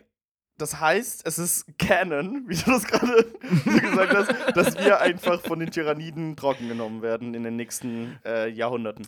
Das 0.61 0.79
heißt, 0.79 1.25
es 1.25 1.39
ist 1.39 1.65
Canon, 1.79 2.43
wie 2.47 2.55
du 2.55 2.65
das 2.69 2.83
gerade 2.83 3.23
gesagt 3.41 4.13
hast, 4.13 4.55
dass 4.55 4.75
wir 4.77 5.01
einfach 5.01 5.41
von 5.41 5.59
den 5.59 5.71
Tyranniden 5.71 6.35
trocken 6.35 6.67
genommen 6.67 7.01
werden 7.01 7.33
in 7.33 7.41
den 7.41 7.55
nächsten 7.55 8.19
äh, 8.23 8.47
Jahrhunderten. 8.47 9.07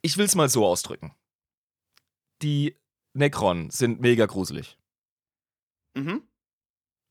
Ich 0.00 0.16
will's 0.16 0.36
mal 0.36 0.48
so 0.48 0.64
ausdrücken. 0.64 1.12
Die 2.42 2.76
Necron 3.14 3.70
sind 3.70 4.00
mega 4.00 4.26
gruselig. 4.26 4.78
Mhm. 5.94 6.22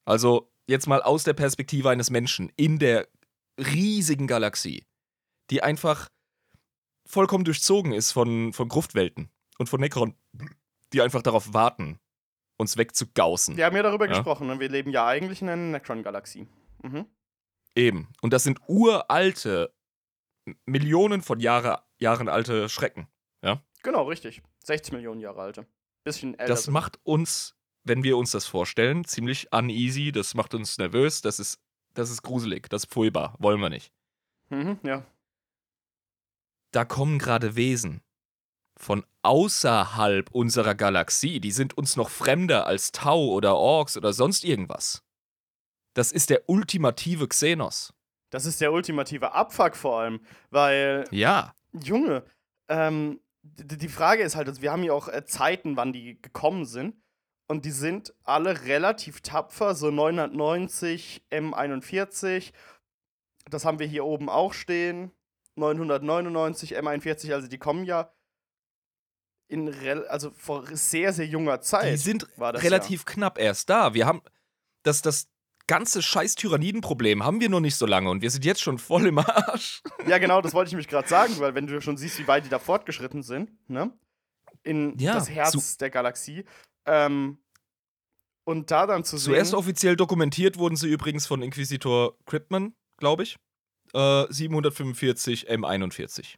Also, 0.06 0.50
jetzt 0.66 0.88
mal 0.88 1.02
aus 1.02 1.26
der 1.26 1.34
Perspektive 1.34 1.90
eines 1.90 2.10
Menschen 2.10 2.50
in 2.56 2.80
der 2.80 3.10
riesigen 3.60 4.28
Galaxie, 4.28 4.86
die 5.50 5.62
einfach 5.62 6.08
vollkommen 7.06 7.44
durchzogen 7.44 7.92
ist 7.92 8.14
von, 8.14 8.54
von 8.54 8.70
Gruftwelten 8.70 9.30
und 9.58 9.68
von 9.68 9.82
Necron, 9.82 10.16
die 10.94 11.02
einfach 11.02 11.24
darauf 11.24 11.54
warten, 11.54 12.00
uns 12.58 12.78
wegzugaußen. 12.78 13.56
Wir 13.58 13.66
haben 13.66 13.76
ja 13.76 13.84
darüber 13.84 14.06
Ja. 14.06 14.14
gesprochen 14.14 14.50
und 14.50 14.60
wir 14.60 14.70
leben 14.70 14.92
ja 14.92 15.06
eigentlich 15.08 15.42
in 15.42 15.50
einer 15.50 15.62
Necron-Galaxie. 15.80 16.48
Mhm. 16.84 17.06
Eben. 17.76 18.10
Und 18.22 18.34
das 18.34 18.44
sind 18.44 18.60
uralte, 18.68 19.74
Millionen 20.66 21.22
von 21.22 21.40
Jahre, 21.40 21.84
Jahren 22.00 22.30
alte 22.30 22.70
Schrecken. 22.70 23.08
Genau, 23.84 24.04
richtig. 24.04 24.42
60 24.66 24.92
Millionen 24.94 25.22
Jahre 25.22 25.40
alte. 25.42 25.68
Bisschen 26.04 26.34
älter. 26.34 26.48
Das 26.52 26.68
macht 26.68 27.00
uns, 27.04 27.56
wenn 27.84 28.04
wir 28.04 28.18
uns 28.18 28.32
das 28.32 28.46
vorstellen, 28.46 29.06
ziemlich 29.06 29.54
uneasy. 29.54 30.12
Das 30.12 30.34
macht 30.34 30.54
uns 30.56 30.78
nervös. 30.78 31.22
Das 31.22 31.40
ist, 31.40 31.60
das 31.94 32.10
ist 32.10 32.22
gruselig. 32.24 32.68
Das 32.70 32.84
ist 32.84 32.92
pfulbar. 32.92 33.36
Wollen 33.40 33.62
wir 33.62 33.70
nicht. 33.70 33.94
Mhm, 34.50 34.80
ja. 34.84 35.06
Da 36.72 36.86
kommen 36.86 37.18
gerade 37.20 37.56
Wesen 37.56 38.02
von 38.78 39.06
außerhalb 39.24 40.30
unserer 40.32 40.76
Galaxie. 40.76 41.40
Die 41.40 41.52
sind 41.52 41.78
uns 41.78 41.96
noch 41.96 42.10
fremder 42.10 42.66
als 42.68 42.92
Tau 42.92 43.28
oder 43.28 43.56
Orks 43.56 43.98
oder 43.98 44.14
sonst 44.14 44.44
irgendwas. 44.44 45.04
Das 45.94 46.12
ist 46.12 46.30
der 46.30 46.48
ultimative 46.48 47.28
Xenos. 47.28 47.94
Das 48.30 48.46
ist 48.46 48.62
der 48.62 48.72
ultimative 48.72 49.34
Abfuck 49.34 49.76
vor 49.76 50.02
allem, 50.02 50.20
weil 50.50 51.06
Ja. 51.12 51.54
Junge, 51.74 52.24
ähm, 52.70 53.20
die 53.44 53.88
Frage 53.88 54.24
ist 54.24 54.36
halt, 54.36 54.48
also 54.48 54.62
wir 54.62 54.72
haben 54.72 54.84
ja 54.84 54.94
auch 54.94 55.08
äh, 55.08 55.26
Zeiten, 55.26 55.78
wann 55.78 55.94
die 55.94 56.22
gekommen 56.22 56.66
sind. 56.66 56.96
Und 57.50 57.64
die 57.64 57.72
sind 57.72 58.14
alle 58.24 58.66
relativ 58.66 59.22
tapfer, 59.22 59.74
so 59.74 59.90
990 59.90 61.26
M41. 61.32 62.52
Das 63.50 63.64
haben 63.64 63.80
wir 63.80 63.88
hier 63.88 64.04
oben 64.04 64.30
auch 64.30 64.54
stehen. 64.54 65.12
999 65.56 66.78
M41, 66.78 67.34
also 67.34 67.48
die 67.48 67.58
kommen 67.58 67.86
ja 67.86 68.12
in 69.48 69.74
also 70.08 70.32
vor 70.32 70.66
sehr, 70.76 71.14
sehr 71.14 71.26
junger 71.26 71.62
Zeit. 71.62 71.94
Die 71.94 71.98
sind 71.98 72.28
relativ 72.40 73.06
knapp 73.06 73.40
erst 73.40 73.70
da. 73.70 73.94
Wir 73.94 74.06
haben 74.06 74.22
das, 74.84 75.02
das 75.02 75.30
ganze 75.68 76.02
scheiß 76.02 76.36
Tyrannidenproblem 76.36 77.24
haben 77.24 77.40
wir 77.42 77.50
noch 77.50 77.60
nicht 77.60 77.76
so 77.76 77.86
lange 77.86 78.10
und 78.10 78.22
wir 78.22 78.32
sind 78.32 78.46
jetzt 78.46 78.62
schon 78.62 78.78
voll 78.80 79.06
im 79.08 79.20
Arsch. 79.20 79.82
Ja. 80.02 80.12
ja, 80.12 80.18
genau, 80.20 80.42
das 80.42 80.54
wollte 80.54 80.70
ich 80.70 80.76
mich 80.76 80.88
gerade 80.88 81.08
sagen, 81.08 81.38
weil 81.40 81.56
wenn 81.56 81.68
du 81.68 81.82
schon 81.82 81.98
siehst, 81.98 82.20
wie 82.20 82.28
weit 82.28 82.46
die 82.46 82.50
da 82.50 82.60
fortgeschritten 82.60 83.22
sind, 83.24 83.52
ne? 83.70 83.92
In 84.64 84.98
Ja, 84.98 85.14
das 85.14 85.30
Herz 85.30 85.78
der 85.78 85.90
Galaxie. 85.90 86.44
Ähm, 86.86 87.38
und 88.46 88.72
da 88.72 88.88
dann 88.88 89.04
zu 89.04 89.18
Zuerst 89.18 89.52
sehen. 89.52 89.60
offiziell 89.60 89.96
dokumentiert 89.96 90.58
wurden 90.58 90.76
sie 90.78 90.88
übrigens 90.90 91.28
von 91.28 91.42
Inquisitor 91.42 92.18
Cryptman, 92.26 92.74
glaube 92.98 93.24
ich. 93.24 93.38
Äh, 93.94 94.26
745 94.30 95.50
M41. 95.50 96.36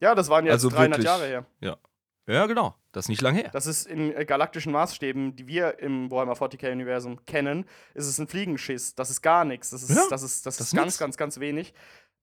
Ja, 0.00 0.14
das 0.14 0.28
waren 0.28 0.44
jetzt 0.44 0.52
also 0.52 0.68
300 0.68 0.90
wirklich- 0.90 1.04
Jahre 1.06 1.26
her. 1.26 1.46
Ja, 1.60 1.78
genau. 2.26 2.74
Das 2.92 3.04
ist 3.04 3.08
nicht 3.08 3.22
lang 3.22 3.34
her. 3.34 3.50
Das 3.52 3.66
ist 3.66 3.86
in 3.86 4.14
äh, 4.14 4.24
galaktischen 4.24 4.72
Maßstäben, 4.72 5.36
die 5.36 5.46
wir 5.46 5.78
im 5.80 6.10
Warhammer 6.10 6.34
40k-Universum 6.34 7.24
kennen, 7.26 7.64
ist 7.94 8.06
es 8.06 8.18
ein 8.18 8.28
Fliegenschiss. 8.28 8.94
Das 8.94 9.10
ist 9.10 9.20
gar 9.22 9.44
nichts. 9.44 9.70
Das 9.70 9.82
ist, 9.82 9.90
Ja, 9.96 10.06
das 10.08 10.22
ist, 10.22 10.46
das 10.46 10.56
das 10.56 10.66
ist 10.68 10.72
ist 10.72 10.76
ganz, 10.76 10.86
nix. 10.86 10.98
ganz, 10.98 11.16
ganz 11.16 11.40
wenig. 11.40 11.74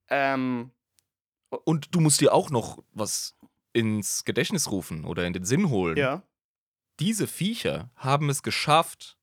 Ähm, 0.10 0.72
Und 1.66 1.94
du 1.94 2.00
musst 2.00 2.20
dir 2.22 2.34
auch 2.34 2.50
noch 2.50 2.84
was 2.94 3.38
ins 3.74 4.26
Gedächtnis 4.26 4.72
rufen 4.72 5.06
oder 5.06 5.26
in 5.26 5.34
den 5.34 5.46
Sinn 5.46 5.70
holen. 5.70 5.98
ja. 5.98 6.24
Diese 7.00 7.26
Viecher 7.26 7.90
haben 7.96 8.30
es 8.30 8.44
geschafft, 8.44 9.18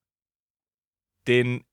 den 1.29 1.65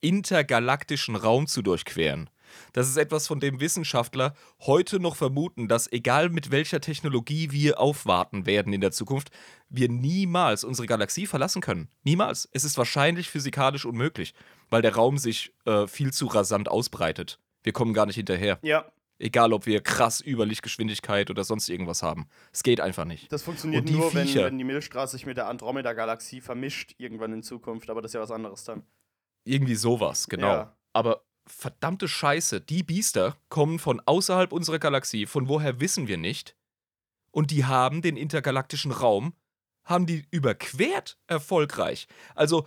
intergalaktischen 0.00 1.16
Raum 1.16 1.46
zu 1.46 1.62
durchqueren. 1.62 2.28
Das 2.72 2.88
ist 2.88 2.96
etwas, 2.96 3.26
von 3.26 3.40
dem 3.40 3.60
Wissenschaftler 3.60 4.34
heute 4.60 5.00
noch 5.00 5.16
vermuten, 5.16 5.68
dass 5.68 5.90
egal 5.90 6.28
mit 6.28 6.50
welcher 6.50 6.80
Technologie 6.80 7.50
wir 7.50 7.80
aufwarten 7.80 8.46
werden 8.46 8.72
in 8.72 8.80
der 8.80 8.92
Zukunft, 8.92 9.30
wir 9.68 9.88
niemals 9.88 10.64
unsere 10.64 10.86
Galaxie 10.86 11.26
verlassen 11.26 11.62
können. 11.62 11.88
Niemals. 12.04 12.48
Es 12.52 12.64
ist 12.64 12.78
wahrscheinlich 12.78 13.30
physikalisch 13.30 13.84
unmöglich, 13.84 14.34
weil 14.70 14.82
der 14.82 14.94
Raum 14.94 15.18
sich 15.18 15.52
äh, 15.64 15.86
viel 15.86 16.12
zu 16.12 16.26
rasant 16.26 16.68
ausbreitet. 16.68 17.38
Wir 17.62 17.72
kommen 17.72 17.94
gar 17.94 18.06
nicht 18.06 18.16
hinterher. 18.16 18.58
Ja, 18.62 18.86
Egal, 19.18 19.54
ob 19.54 19.64
wir 19.64 19.80
krass 19.80 20.22
Überlichtgeschwindigkeit 20.24 21.30
oder 21.30 21.42
sonst 21.42 21.70
irgendwas 21.70 22.02
haben. 22.02 22.28
Es 22.52 22.62
geht 22.62 22.80
einfach 22.80 23.06
nicht. 23.06 23.32
das 23.32 23.42
funktioniert 23.42 23.90
nur, 23.90 24.12
wenn, 24.12 24.34
wenn 24.34 24.58
die 24.58 24.64
Milchstraße 24.64 25.12
sich 25.12 25.24
mit 25.24 25.38
der 25.38 25.48
Andromeda-Galaxie 25.48 26.42
vermischt, 26.42 26.94
irgendwann 26.98 27.32
in 27.32 27.42
Zukunft. 27.42 27.88
Aber 27.88 28.02
das 28.02 28.10
ist 28.10 28.14
ja 28.14 28.20
was 28.20 28.30
anderes 28.30 28.64
dann. 28.64 28.82
Irgendwie 29.44 29.74
sowas, 29.74 30.28
genau. 30.28 30.48
Ja. 30.48 30.76
Aber 30.92 31.22
verdammte 31.46 32.08
Scheiße, 32.08 32.60
die 32.60 32.82
Biester 32.82 33.36
kommen 33.48 33.78
von 33.78 34.00
außerhalb 34.04 34.52
unserer 34.52 34.78
Galaxie, 34.78 35.26
von 35.26 35.48
woher 35.48 35.80
wissen 35.80 36.08
wir 36.08 36.18
nicht. 36.18 36.56
Und 37.30 37.50
die 37.50 37.64
haben 37.64 38.02
den 38.02 38.16
intergalaktischen 38.16 38.92
Raum, 38.92 39.34
haben 39.84 40.06
die 40.06 40.26
überquert 40.30 41.18
erfolgreich. 41.26 42.08
Also, 42.34 42.66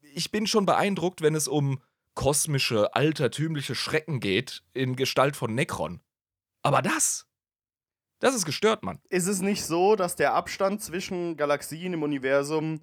ich 0.00 0.30
bin 0.30 0.46
schon 0.46 0.64
beeindruckt, 0.64 1.20
wenn 1.20 1.34
es 1.34 1.48
um 1.48 1.82
kosmische, 2.14 2.94
altertümliche 2.94 3.74
Schrecken 3.74 4.20
geht, 4.20 4.62
in 4.72 4.96
Gestalt 4.96 5.36
von 5.36 5.54
Necron. 5.54 6.00
Aber 6.62 6.80
das, 6.82 7.26
das 8.18 8.34
ist 8.34 8.46
gestört, 8.46 8.82
Mann. 8.82 9.00
Ist 9.10 9.26
es 9.26 9.40
nicht 9.40 9.64
so, 9.64 9.96
dass 9.96 10.16
der 10.16 10.32
Abstand 10.32 10.82
zwischen 10.82 11.36
Galaxien 11.36 11.92
im 11.92 12.02
Universum 12.02 12.80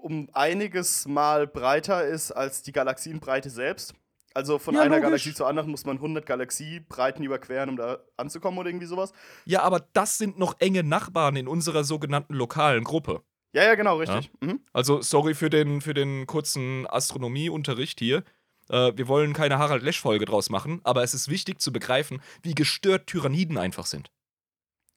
um 0.00 0.30
einiges 0.32 1.06
mal 1.06 1.46
breiter 1.48 2.06
ist 2.06 2.30
als 2.30 2.62
die 2.62 2.72
Galaxienbreite 2.72 3.50
selbst? 3.50 3.94
Also 4.36 4.58
von 4.58 4.74
Ja, 4.74 4.82
einer 4.82 4.96
logisch. 4.96 5.06
Galaxie 5.06 5.32
zur 5.32 5.48
anderen 5.48 5.70
muss 5.70 5.86
man 5.86 5.96
100 5.96 6.26
Galaxiebreiten 6.26 7.24
überqueren, 7.24 7.70
um 7.70 7.76
da 7.78 8.00
anzukommen 8.18 8.58
oder 8.58 8.68
irgendwie 8.68 8.84
sowas? 8.84 9.14
Ja, 9.46 9.62
aber 9.62 9.80
das 9.94 10.18
sind 10.18 10.38
noch 10.38 10.60
enge 10.60 10.82
Nachbarn 10.82 11.36
in 11.36 11.48
unserer 11.48 11.84
sogenannten 11.84 12.34
lokalen 12.34 12.84
Gruppe. 12.84 13.22
Ja, 13.54 13.64
ja, 13.64 13.74
genau, 13.76 13.96
richtig. 13.96 14.30
Mhm. 14.42 14.60
Also, 14.74 15.00
sorry 15.00 15.32
für 15.32 15.48
den, 15.48 15.80
für 15.80 15.94
den 15.94 16.26
kurzen 16.26 16.86
Astronomieunterricht 16.86 17.98
hier. 17.98 18.24
Äh, 18.68 18.92
wir 18.94 19.08
wollen 19.08 19.32
keine 19.32 19.58
Harald 19.58 19.82
Lesch-Folge 19.82 20.26
draus 20.26 20.50
machen, 20.50 20.82
aber 20.84 21.02
es 21.02 21.14
ist 21.14 21.30
wichtig 21.30 21.62
zu 21.62 21.72
begreifen, 21.72 22.20
wie 22.42 22.54
gestört 22.54 23.06
Tyranniden 23.06 23.56
einfach 23.56 23.86
sind. 23.86 24.10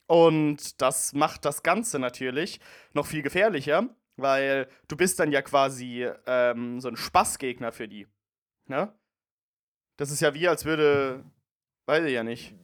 Und 0.08 0.82
das 0.82 1.13
macht 1.13 1.45
das 1.45 1.63
Ganze 1.63 1.97
natürlich 1.97 2.60
noch 2.91 3.06
viel 3.06 3.21
gefährlicher, 3.21 3.88
weil 4.17 4.67
du 4.89 4.97
bist 4.97 5.17
dann 5.21 5.32
ja 5.32 5.41
quasi 5.41 6.10
ähm, 6.25 6.82
so 6.82 6.89
ein 6.89 6.97
Spaßgegner 6.97 7.71
für 7.71 7.88
die. 7.88 8.06
Ne? 8.65 8.91
Das 9.99 10.12
ist 10.12 10.21
ja 10.21 10.33
wie, 10.33 10.47
als 10.47 10.63
würde. 10.63 11.25
Weiß 11.85 12.05
ich 12.05 12.13
ja 12.13 12.23
nicht. 12.23 12.55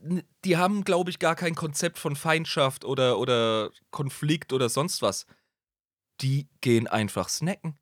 Die 0.45 0.55
haben, 0.55 0.85
glaube 0.85 1.09
ich, 1.09 1.19
gar 1.19 1.35
kein 1.35 1.53
Konzept 1.53 1.97
von 1.97 2.15
Feindschaft 2.15 2.85
oder, 2.85 3.19
oder 3.19 3.71
Konflikt 3.91 4.53
oder 4.53 4.69
sonst 4.69 5.01
was. 5.01 5.25
Die 6.21 6.47
gehen 6.61 6.87
einfach 6.87 7.27
snacken. 7.27 7.77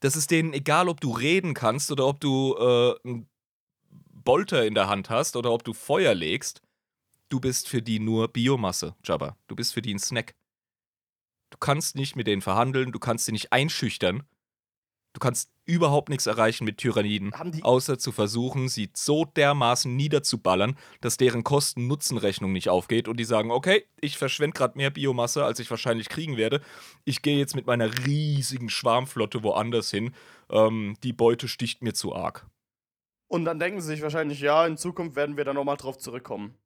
Das 0.00 0.16
ist 0.16 0.30
denen 0.30 0.54
egal, 0.54 0.88
ob 0.88 1.00
du 1.02 1.10
reden 1.10 1.52
kannst 1.52 1.90
oder 1.92 2.06
ob 2.06 2.20
du 2.20 2.54
äh, 2.56 2.94
einen 3.06 3.28
Bolter 3.84 4.64
in 4.64 4.74
der 4.74 4.88
Hand 4.88 5.10
hast 5.10 5.36
oder 5.36 5.52
ob 5.52 5.62
du 5.62 5.74
Feuer 5.74 6.14
legst. 6.14 6.62
Du 7.28 7.40
bist 7.40 7.68
für 7.68 7.82
die 7.82 7.98
nur 7.98 8.28
Biomasse, 8.28 8.94
Jabba. 9.04 9.36
Du 9.48 9.56
bist 9.56 9.74
für 9.74 9.82
die 9.82 9.92
ein 9.92 9.98
Snack. 9.98 10.34
Du 11.50 11.58
kannst 11.58 11.96
nicht 11.96 12.16
mit 12.16 12.26
denen 12.26 12.40
verhandeln, 12.40 12.92
du 12.92 12.98
kannst 12.98 13.26
sie 13.26 13.32
nicht 13.32 13.52
einschüchtern. 13.52 14.22
Du 15.14 15.20
kannst 15.20 15.50
überhaupt 15.64 16.08
nichts 16.10 16.26
erreichen 16.26 16.64
mit 16.64 16.78
Tyranniden, 16.78 17.32
außer 17.62 17.98
zu 17.98 18.12
versuchen, 18.12 18.68
sie 18.68 18.90
so 18.94 19.24
dermaßen 19.24 19.94
niederzuballern, 19.94 20.78
dass 21.00 21.16
deren 21.16 21.44
Kosten-Nutzen-Rechnung 21.44 22.52
nicht 22.52 22.68
aufgeht 22.68 23.08
und 23.08 23.18
die 23.18 23.24
sagen, 23.24 23.50
okay, 23.50 23.84
ich 24.00 24.16
verschwende 24.16 24.56
gerade 24.56 24.78
mehr 24.78 24.90
Biomasse, 24.90 25.44
als 25.44 25.60
ich 25.60 25.70
wahrscheinlich 25.70 26.08
kriegen 26.08 26.36
werde. 26.36 26.60
Ich 27.04 27.22
gehe 27.22 27.38
jetzt 27.38 27.56
mit 27.56 27.66
meiner 27.66 27.90
riesigen 28.06 28.70
Schwarmflotte 28.70 29.42
woanders 29.42 29.90
hin. 29.90 30.14
Ähm, 30.50 30.96
die 31.02 31.12
Beute 31.12 31.48
sticht 31.48 31.82
mir 31.82 31.94
zu 31.94 32.14
arg. 32.14 32.46
Und 33.28 33.44
dann 33.44 33.58
denken 33.58 33.80
sie 33.80 33.88
sich 33.88 34.02
wahrscheinlich, 34.02 34.40
ja, 34.40 34.66
in 34.66 34.76
Zukunft 34.76 35.16
werden 35.16 35.36
wir 35.36 35.44
da 35.44 35.52
nochmal 35.52 35.76
drauf 35.76 35.98
zurückkommen. 35.98 36.56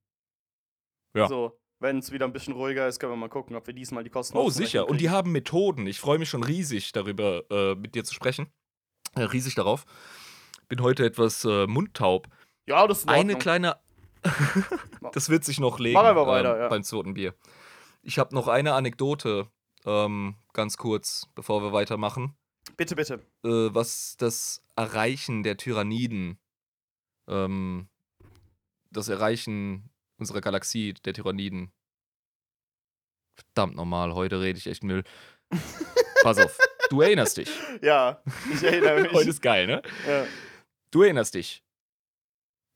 Ja. 1.15 1.27
So, 1.27 1.59
wenn 1.83 1.99
es 1.99 2.13
wieder 2.13 2.27
ein 2.27 2.33
bisschen 2.33 2.55
ruhiger 2.55 2.87
ist, 2.89 2.99
können 2.99 3.13
wir 3.13 3.17
mal 3.17 3.29
gucken, 3.29 3.57
ob 3.57 3.67
wir 3.67 3.75
diesmal 3.75 4.05
die 4.05 4.11
Kosten 4.11 4.37
Oh, 4.37 4.49
sicher. 4.51 4.89
Und 4.89 5.01
die 5.01 5.11
haben 5.11 5.33
Methoden. 5.33 5.87
Ich 5.87 6.01
freue 6.01 6.19
mich 6.19 6.29
schon 6.29 6.43
riesig 6.43 6.93
darüber, 6.93 7.43
äh, 7.51 7.75
mit 7.75 7.95
dir 7.95 8.05
zu 8.05 8.15
sprechen. 8.15 8.47
Äh, 9.15 9.23
riesig 9.23 9.55
darauf. 9.55 9.85
Bin 10.69 10.81
heute 10.81 11.05
etwas 11.05 11.45
äh, 11.45 11.67
mundtaub. 11.67 12.29
Ja, 12.67 12.87
das 12.87 12.99
ist 12.99 13.05
in 13.05 13.11
Eine 13.11 13.37
kleine. 13.37 13.77
das 15.13 15.29
wird 15.29 15.45
sich 15.45 15.59
noch 15.59 15.81
legen 15.81 15.99
einfach 15.99 16.27
weiter, 16.27 16.59
ja. 16.59 16.69
beim 16.69 16.85
zweiten 16.85 17.15
Bier. 17.15 17.35
Ich 18.03 18.19
habe 18.19 18.35
noch 18.35 18.49
eine 18.49 18.75
Anekdote, 18.75 19.49
ähm, 19.85 20.37
ganz 20.53 20.77
kurz, 20.77 21.29
bevor 21.35 21.63
wir 21.63 21.73
weitermachen. 21.73 22.37
Bitte, 22.77 22.95
bitte. 22.95 23.15
Äh, 23.45 23.75
was 23.75 24.17
das 24.17 24.63
Erreichen 24.77 25.43
der 25.43 25.57
Tyranniden, 25.57 26.39
ähm, 27.29 27.89
das 28.91 29.09
Erreichen 29.09 29.91
unserer 30.23 30.41
Galaxie 30.41 30.95
der 30.95 31.13
Tyranniden. 31.15 31.73
Verdammt 33.37 33.77
normal, 33.77 34.15
heute 34.15 34.41
rede 34.41 34.59
ich 34.59 34.67
echt 34.67 34.83
Müll. 34.85 35.03
Pass 36.23 36.39
auf, 36.39 36.57
du 36.91 37.01
erinnerst 37.01 37.37
dich. 37.39 37.51
Ja, 37.83 38.23
ich 38.53 38.63
erinnere 38.63 39.03
mich. 39.03 39.13
Heute 39.19 39.31
ist 39.31 39.43
geil, 39.43 39.67
ne? 39.67 39.83
ja. 40.07 40.27
Du 40.93 41.03
erinnerst 41.03 41.35
dich. 41.35 41.65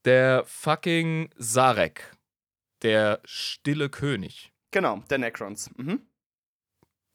Der 0.05 0.43
fucking 0.45 1.29
Sarek, 1.37 2.11
der 2.81 3.21
stille 3.25 3.89
König, 3.89 4.51
Genau, 4.71 4.97
der 5.09 5.17
Necrons. 5.19 5.71
Mhm. 5.77 6.05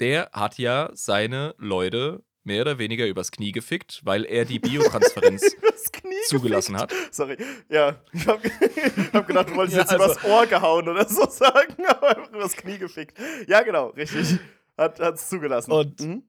der 0.01 0.31
hat 0.33 0.59
ja 0.59 0.90
seine 0.95 1.55
Leute 1.59 2.25
mehr 2.44 2.62
oder 2.62 2.78
weniger 2.78 3.07
übers 3.07 3.31
Knie 3.31 3.52
gefickt, 3.52 4.00
weil 4.05 4.24
er 4.24 4.44
die 4.44 4.59
Biotransferenz 4.59 5.42
zugelassen 6.26 6.74
gefickt. 6.74 6.92
hat. 6.92 7.14
Sorry. 7.14 7.37
Ja, 7.68 7.96
ich 8.12 8.26
hab, 8.26 8.40
hab 9.12 9.26
gedacht, 9.26 9.50
du 9.50 9.57
wolltest 9.57 9.76
Ja, 9.76 9.83
jetzt 9.83 9.92
also- 9.92 10.05
übers 10.05 10.24
Ohr 10.24 10.46
gehauen 10.46 10.88
oder 10.88 11.09
so 11.09 11.26
sagen, 11.31 11.85
aber 11.87 12.16
einfach 12.16 12.31
übers 12.33 12.57
Knie 12.57 12.78
gefickt. 12.78 13.18
Ja, 13.46 13.62
genau, 13.62 13.88
richtig. 13.88 14.38
Hat 14.76 14.98
es 15.00 15.28
zugelassen. 15.28 15.70
Und- 15.72 16.00
mhm. 16.00 16.22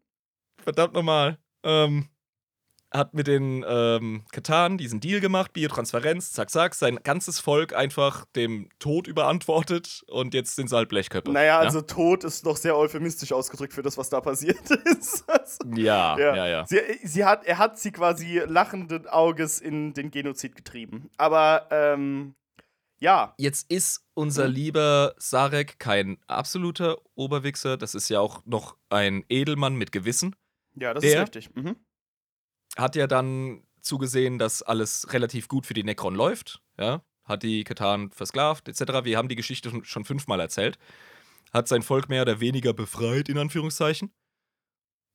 Verdammt 0.64 0.94
nochmal. 0.94 1.38
Ähm, 1.64 2.08
hat 2.94 3.14
mit 3.14 3.26
den 3.28 3.66
ähm, 3.68 4.24
Katan 4.32 4.78
diesen 4.78 5.00
Deal 5.00 5.20
gemacht, 5.20 5.52
Biotransferenz, 5.54 6.32
zack, 6.32 6.50
zack, 6.52 6.76
sein 6.76 7.00
ganzes 7.04 7.40
Volk 7.40 7.74
einfach 7.74 8.26
dem 8.36 8.70
Tod 8.80 9.08
überantwortet 9.08 10.04
und 10.08 10.34
jetzt 10.34 10.56
sind 10.56 10.70
sie 10.70 10.76
halt 10.76 10.90
Blechköpfe. 10.90 11.32
Naja, 11.32 11.46
ja? 11.48 11.60
also 11.60 11.82
Tod 11.82 12.24
ist 12.24 12.46
noch 12.46 12.56
sehr 12.58 12.78
euphemistisch 12.78 13.32
ausgedrückt 13.34 13.74
für 13.74 13.82
das, 13.82 13.98
was 13.98 14.10
da 14.10 14.22
passiert 14.22 14.70
ist. 14.86 15.28
Also, 15.28 15.58
Ja, 15.76 16.18
ja, 16.20 16.46
ja. 16.48 16.66
Sie, 16.68 16.80
sie 17.04 17.26
hat, 17.26 17.46
er 17.46 17.58
hat 17.58 17.80
sie 17.80 17.92
quasi 17.92 18.40
lachenden 18.46 19.08
Auges 19.08 19.60
in 19.60 19.94
den 19.94 20.12
Genozid 20.12 20.56
getrieben. 20.56 21.10
Aber, 21.18 21.68
ähm, 21.72 22.36
ja. 23.00 23.34
Jetzt 23.38 23.70
ist 23.72 24.06
unser 24.14 24.48
Mhm. 24.48 24.54
lieber 24.54 25.14
Sarek 25.18 25.80
kein 25.80 26.18
absoluter 26.28 26.98
Oberwichser. 27.16 27.76
Das 27.76 27.96
ist 27.96 28.08
ja 28.10 28.20
auch 28.20 28.46
noch 28.46 28.78
ein 28.90 29.26
Edelmann 29.30 29.76
mit 29.76 29.92
Gewissen. 29.92 30.36
Ja, 30.76 30.94
das 30.94 31.02
Der- 31.02 31.24
ist 31.24 31.36
richtig. 31.36 31.56
Mhm. 31.56 31.76
Hat 32.78 32.96
ja 32.96 33.08
dann 33.08 33.64
zugesehen, 33.82 34.40
dass 34.40 34.62
alles 34.62 35.12
relativ 35.14 35.48
gut 35.48 35.66
für 35.66 35.74
die 35.74 35.84
Necron 35.84 36.16
läuft. 36.16 36.62
Ja, 36.80 37.04
hat 37.26 37.44
die 37.44 37.64
Katan 37.64 38.12
versklavt, 38.12 38.68
etc. 38.68 39.04
Wir 39.04 39.18
haben 39.18 39.28
die 39.30 39.36
Geschichte 39.36 39.72
schon, 39.84 40.06
fünfmal 40.06 40.40
erzählt. 40.40 40.78
Hat 41.54 41.68
sein 41.68 41.84
Volk 41.84 42.10
mehr 42.10 42.24
oder 42.24 42.40
weniger 42.40 42.74
befreit, 42.74 43.30
in 43.30 43.38
Anführungszeichen. 43.38 44.12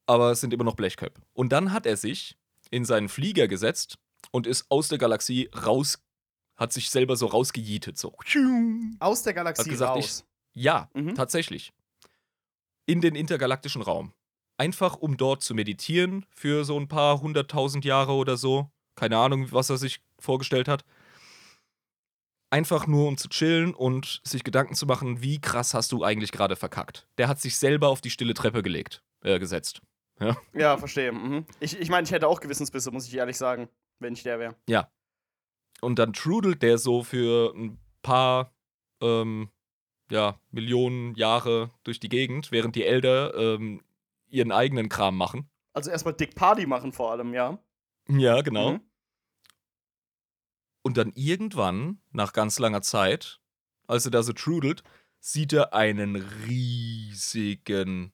Aber 0.07 0.31
es 0.31 0.41
sind 0.41 0.55
immer 0.55 0.65
noch 0.65 0.77
Blechköpfe. 0.77 1.21
Und 1.33 1.51
dann 1.51 1.73
hat 1.73 1.85
er 1.85 1.97
sich 1.97 2.39
in 2.71 2.85
seinen 2.85 3.09
Flieger 3.09 3.49
gesetzt 3.49 3.99
und 4.31 4.47
ist 4.47 4.67
aus 4.71 4.89
der 4.89 4.99
Galaxie 4.99 5.51
raus, 5.67 5.99
hat 6.57 6.73
sich 6.73 6.91
selber 6.91 7.17
so 7.17 7.27
rausgejietet. 7.27 7.99
So. 7.99 8.17
Aus 9.01 9.23
der 9.23 9.35
Galaxie 9.35 9.63
Hat 9.63 9.69
gesagt, 9.69 9.97
raus. 9.97 10.25
Ja, 10.55 10.89
Mhm. 10.95 11.15
tatsächlich. 11.15 11.73
In 12.87 13.01
den 13.01 13.15
intergalaktischen 13.17 13.83
Raum. 13.83 14.13
Einfach 14.59 14.97
um 14.97 15.17
dort 15.17 15.43
zu 15.43 15.55
meditieren 15.55 16.27
für 16.31 16.65
so 16.65 16.79
ein 16.79 16.89
paar 16.89 17.21
hunderttausend 17.21 17.85
Jahre 17.85 18.13
oder 18.13 18.37
so. 18.37 18.71
Keine 18.97 19.17
Ahnung, 19.17 19.51
was 19.53 19.71
er 19.71 19.79
sich 19.79 20.03
vorgestellt 20.19 20.69
hat. 20.69 20.85
Einfach 22.51 22.87
nur 22.87 23.07
um 23.07 23.17
zu 23.17 23.29
chillen 23.29 23.73
und 23.73 24.21
sich 24.25 24.43
Gedanken 24.43 24.75
zu 24.75 24.87
machen, 24.87 25.23
wie 25.23 25.41
krass 25.41 25.75
hast 25.75 25.93
du 25.93 26.03
eigentlich 26.03 26.33
gerade 26.33 26.57
verkackt. 26.57 27.07
Der 27.19 27.29
hat 27.29 27.41
sich 27.41 27.57
selber 27.57 27.89
auf 27.89 28.01
die 28.01 28.11
stille 28.11 28.35
Treppe 28.35 28.63
gelegt, 28.63 29.03
äh, 29.23 29.39
gesetzt. 29.39 29.81
Ja, 30.55 30.77
verstehe. 30.77 31.13
Mhm. 31.13 31.47
Ich, 31.61 31.79
ich 31.79 31.89
meine, 31.91 32.05
ich 32.05 32.11
hätte 32.11 32.27
auch 32.27 32.41
Gewissensbisse, 32.41 32.91
muss 32.91 33.07
ich 33.07 33.15
ehrlich 33.15 33.37
sagen, 33.37 33.69
wenn 34.01 34.15
ich 34.15 34.25
der 34.25 34.41
wäre. 34.41 34.57
Und 35.81 35.99
dann 36.01 36.13
trudelt 36.13 36.63
der 36.63 36.79
so 36.79 37.05
für 37.05 37.55
ein 37.55 37.79
paar 38.03 38.53
ähm, 39.01 39.51
ja, 40.11 40.41
Millionen 40.51 41.15
Jahre 41.15 41.71
durch 41.85 42.01
die 42.01 42.09
Gegend, 42.09 42.51
während 42.51 42.75
die 42.75 42.85
Elder 42.85 43.35
ähm, 43.35 43.83
ihren 44.31 44.53
eigenen 44.53 44.89
Kram 44.89 45.17
machen. 45.17 45.51
Also 45.73 45.91
erstmal 45.91 46.15
Dick 46.15 46.35
Party 46.35 46.67
machen 46.67 46.93
vor 46.93 47.13
allem, 47.13 47.35
ja. 47.35 47.59
Ja, 48.09 48.41
genau. 48.43 48.73
Mhm. 48.73 48.81
Und 50.83 50.97
dann 50.97 51.13
irgendwann, 51.15 52.01
nach 52.13 52.33
ganz 52.33 52.59
langer 52.59 52.83
Zeit, 52.83 53.41
als 53.87 54.05
er 54.07 54.11
da 54.11 54.23
so 54.23 54.33
trudelt, 54.33 54.83
sieht 55.21 55.53
er 55.53 55.75
einen 55.75 56.17
riesigen, 56.47 58.13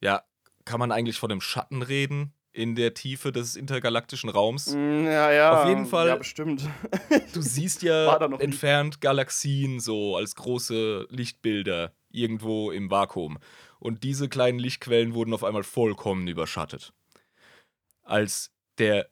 ja, 0.00 0.22
kann 0.64 0.80
man 0.80 0.92
eigentlich 0.92 1.18
von 1.18 1.30
einem 1.30 1.40
Schatten 1.40 1.82
reden 1.82 2.32
in 2.52 2.74
der 2.74 2.94
Tiefe 2.94 3.30
des 3.32 3.56
intergalaktischen 3.56 4.30
Raums? 4.30 4.74
Mm, 4.74 5.04
Ja, 5.04 5.30
ja. 5.30 5.62
Auf 5.62 5.68
jeden 5.68 5.86
Fall- 5.86 6.08
Ja, 6.08 6.16
bestimmt. 6.16 6.62
Du 7.34 7.42
siehst 7.42 7.82
ja 7.82 8.16
entfernt 8.38 9.00
Galaxien 9.00 9.80
so 9.80 10.16
als 10.16 10.34
große 10.34 11.06
Lichtbilder 11.10 11.92
irgendwo 12.10 12.70
im 12.70 12.90
Vakuum. 12.90 13.38
Und 13.78 14.04
diese 14.04 14.28
kleinen 14.28 14.58
Lichtquellen 14.58 15.14
wurden 15.14 15.34
auf 15.34 15.44
einmal 15.44 15.62
vollkommen 15.62 16.26
überschattet. 16.26 16.92
Als 18.02 18.50
der 18.78 19.08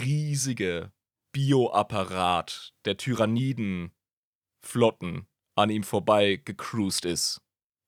riesige 0.00 0.92
Bioapparat 1.32 2.72
der 2.84 2.96
Tyrannidenflotten 2.96 5.26
an 5.54 5.70
ihm 5.70 5.82
vorbei 5.82 6.40
gecruised 6.44 7.04
ist 7.04 7.42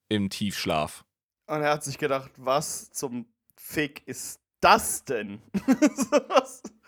im 0.08 0.30
Tiefschlaf. 0.30 1.04
Und 1.46 1.62
er 1.62 1.70
hat 1.70 1.84
sich 1.84 1.98
gedacht, 1.98 2.32
was 2.36 2.90
zum 2.90 3.26
Fick 3.56 4.06
ist 4.06 4.40
das 4.60 5.04
denn? 5.04 5.40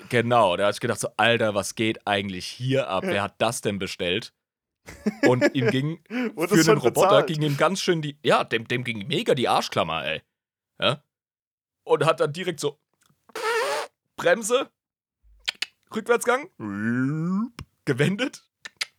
Genau, 0.08 0.56
da 0.56 0.66
hat 0.66 0.74
ich 0.74 0.80
gedacht 0.80 0.98
so, 0.98 1.10
Alter, 1.16 1.54
was 1.54 1.76
geht 1.76 2.06
eigentlich 2.06 2.46
hier 2.46 2.88
ab? 2.88 3.04
Wer 3.06 3.22
hat 3.22 3.34
das 3.38 3.60
denn 3.60 3.78
bestellt? 3.78 4.32
Und 5.22 5.55
ihm 5.55 5.70
ging 5.70 6.00
Wurde 6.35 6.57
für 6.57 6.64
den 6.64 6.79
Roboter 6.79 7.09
bezahlt? 7.09 7.26
ging 7.29 7.42
ihm 7.42 7.57
ganz 7.57 7.81
schön 7.81 8.03
die. 8.03 8.18
Ja, 8.22 8.44
dem, 8.44 8.66
dem 8.68 8.85
ging 8.85 9.07
mega 9.07 9.35
die 9.35 9.48
Arschklammer, 9.48 10.05
ey. 10.05 10.22
Ja? 10.81 11.03
Und 11.85 12.05
hat 12.05 12.20
dann 12.20 12.33
direkt 12.33 12.61
so. 12.61 12.79
Bremse. 14.16 14.70
Rückwärtsgang. 15.94 16.50
Gewendet. 17.85 18.44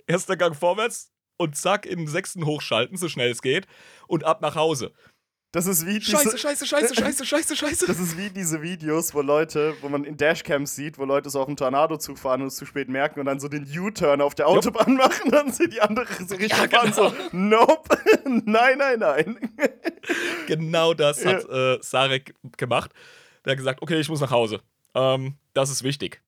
Erster 0.07 0.35
Gang 0.35 0.55
vorwärts. 0.55 1.11
Und 1.37 1.57
zack, 1.57 1.85
in 1.85 1.99
den 1.99 2.07
sechsten 2.07 2.45
hochschalten, 2.45 2.97
so 2.97 3.07
schnell 3.07 3.31
es 3.31 3.41
geht. 3.41 3.65
Und 4.07 4.23
ab 4.23 4.41
nach 4.41 4.55
Hause. 4.55 4.93
Das 5.53 5.65
ist 5.65 5.85
wie 5.85 5.99
diese, 5.99 6.11
Scheiße, 6.11 6.37
scheiße, 6.37 6.65
scheiße, 6.65 6.95
scheiße, 6.95 7.25
scheiße, 7.25 7.55
scheiße. 7.57 7.87
Das 7.87 7.99
ist 7.99 8.17
wie 8.17 8.29
diese 8.29 8.61
Videos, 8.61 9.13
wo 9.13 9.21
Leute, 9.21 9.75
wo 9.81 9.89
man 9.89 10.05
in 10.05 10.15
Dashcams 10.15 10.75
sieht, 10.75 10.97
wo 10.97 11.03
Leute 11.03 11.29
so 11.29 11.41
auf 11.41 11.47
dem 11.47 11.57
Tornado-Zug 11.57 12.17
fahren 12.17 12.41
und 12.41 12.47
es 12.47 12.55
zu 12.55 12.65
spät 12.65 12.87
merken 12.87 13.19
und 13.19 13.25
dann 13.25 13.41
so 13.41 13.49
den 13.49 13.67
U-Turn 13.77 14.21
auf 14.21 14.33
der 14.33 14.47
Autobahn 14.47 14.95
machen, 14.95 15.29
dann 15.29 15.51
sind 15.51 15.73
die 15.73 15.81
andere 15.81 16.07
so 16.25 16.35
richtig 16.35 16.57
Ja, 16.57 16.69
fahren 16.69 16.93
so, 16.93 17.13
nope, 17.33 17.97
nein, 18.25 18.77
nein, 18.77 18.99
nein. 18.99 19.49
Genau 20.47 20.93
das 20.93 21.25
hat 21.25 21.47
äh, 21.49 21.77
Sarek 21.81 22.33
gemacht. 22.57 22.91
Der 23.43 23.51
hat 23.51 23.57
gesagt, 23.57 23.81
okay, 23.81 23.99
ich 23.99 24.07
muss 24.07 24.21
nach 24.21 24.31
Hause. 24.31 24.61
Ähm, 24.95 25.35
das 25.53 25.69
ist 25.69 25.83
wichtig. 25.83 26.21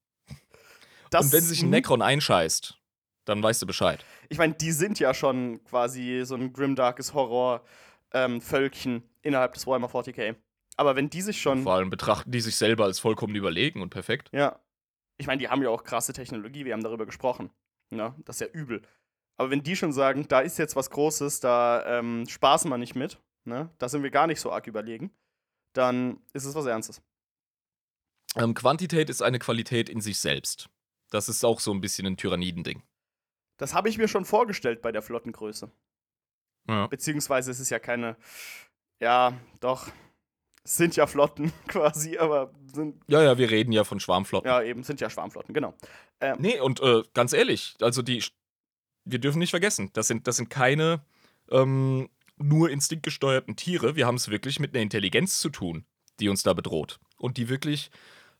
Das, 1.09 1.27
Und 1.27 1.33
wenn 1.33 1.43
sich 1.43 1.63
ein. 1.63 1.69
Necron 1.69 2.01
einscheißt, 2.01 2.77
dann 3.25 3.41
weißt 3.41 3.61
du 3.61 3.65
Bescheid. 3.65 4.03
Ich 4.27 4.37
meine, 4.37 4.53
die 4.53 4.71
sind 4.71 4.99
ja 4.99 5.13
schon 5.13 5.63
quasi 5.63 6.23
so 6.25 6.35
ein 6.35 6.51
grimdarkes 6.51 7.13
Horror-Völkchen 8.13 9.03
innerhalb 9.21 9.53
des 9.53 9.67
Warhammer 9.67 9.89
40k. 9.89 10.35
Aber 10.75 10.95
wenn 10.95 11.09
die 11.09 11.21
sich 11.21 11.41
schon. 11.41 11.63
Vor 11.63 11.73
allem 11.73 11.89
betrachten 11.89 12.31
die 12.31 12.41
sich 12.41 12.55
selber 12.55 12.85
als 12.85 12.99
vollkommen 12.99 13.35
überlegen 13.35 13.81
und 13.81 13.89
perfekt. 13.89 14.29
Ja. 14.31 14.59
Ich 15.17 15.27
meine, 15.27 15.39
die 15.39 15.49
haben 15.49 15.61
ja 15.61 15.69
auch 15.69 15.83
krasse 15.83 16.11
Technologie, 16.11 16.65
wir 16.65 16.73
haben 16.73 16.83
darüber 16.83 17.05
gesprochen. 17.05 17.51
Ja, 17.91 18.15
das 18.25 18.37
ist 18.37 18.39
ja 18.41 18.47
übel. 18.47 18.81
Aber 19.37 19.51
wenn 19.51 19.61
die 19.61 19.75
schon 19.75 19.93
sagen, 19.93 20.27
da 20.27 20.39
ist 20.39 20.57
jetzt 20.57 20.75
was 20.75 20.89
Großes, 20.89 21.39
da 21.39 21.99
ähm, 21.99 22.25
spaßen 22.27 22.69
wir 22.69 22.77
nicht 22.77 22.95
mit, 22.95 23.19
ne? 23.45 23.69
da 23.77 23.89
sind 23.89 24.01
wir 24.01 24.09
gar 24.09 24.25
nicht 24.25 24.39
so 24.39 24.51
arg 24.51 24.65
überlegen, 24.65 25.11
dann 25.73 26.19
ist 26.33 26.45
es 26.45 26.55
was 26.55 26.65
Ernstes. 26.65 27.01
Ähm, 28.35 28.55
Quantität 28.55 29.09
ist 29.09 29.21
eine 29.21 29.37
Qualität 29.37 29.89
in 29.89 30.01
sich 30.01 30.19
selbst. 30.19 30.69
Das 31.11 31.29
ist 31.29 31.45
auch 31.45 31.59
so 31.59 31.71
ein 31.71 31.81
bisschen 31.81 32.07
ein 32.07 32.17
Tyrannidending. 32.17 32.81
Das 33.57 33.75
habe 33.75 33.89
ich 33.89 33.99
mir 33.99 34.07
schon 34.07 34.25
vorgestellt 34.25 34.81
bei 34.81 34.91
der 34.91 35.03
Flottengröße. 35.03 35.71
Ja. 36.67 36.87
Beziehungsweise 36.87 37.51
es 37.51 37.59
ist 37.59 37.69
ja 37.69 37.79
keine. 37.79 38.15
Ja, 38.99 39.33
doch. 39.59 39.87
Sind 40.65 40.95
ja 40.95 41.07
Flotten 41.07 41.51
quasi, 41.67 42.17
aber 42.17 42.53
sind. 42.73 43.03
ja, 43.07 43.21
ja, 43.21 43.37
wir 43.37 43.51
reden 43.51 43.73
ja 43.73 43.83
von 43.83 43.99
Schwarmflotten. 43.99 44.49
Ja, 44.49 44.61
eben, 44.61 44.83
sind 44.83 45.01
ja 45.01 45.09
Schwarmflotten, 45.09 45.53
genau. 45.53 45.73
Nee, 46.37 46.59
und 46.61 46.79
äh, 46.79 47.03
ganz 47.13 47.33
ehrlich, 47.33 47.75
also 47.81 48.01
die, 48.01 48.23
wir 49.03 49.19
dürfen 49.19 49.39
nicht 49.39 49.49
vergessen, 49.49 49.89
das 49.91 50.07
sind, 50.07 50.25
das 50.25 50.37
sind 50.37 50.49
keine 50.49 51.03
ähm, 51.51 52.09
nur 52.37 52.69
instinktgesteuerten 52.69 53.55
Tiere. 53.55 53.95
Wir 53.95 54.07
haben 54.07 54.15
es 54.15 54.29
wirklich 54.29 54.59
mit 54.59 54.73
einer 54.73 54.81
Intelligenz 54.81 55.39
zu 55.39 55.49
tun, 55.49 55.85
die 56.19 56.29
uns 56.29 56.43
da 56.43 56.53
bedroht 56.53 56.99
und 57.17 57.37
die 57.37 57.49
wirklich 57.49 57.91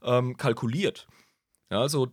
ähm, 0.02 0.38
kalkuliert. 0.38 1.08
Ja, 1.70 1.82
also 1.82 2.10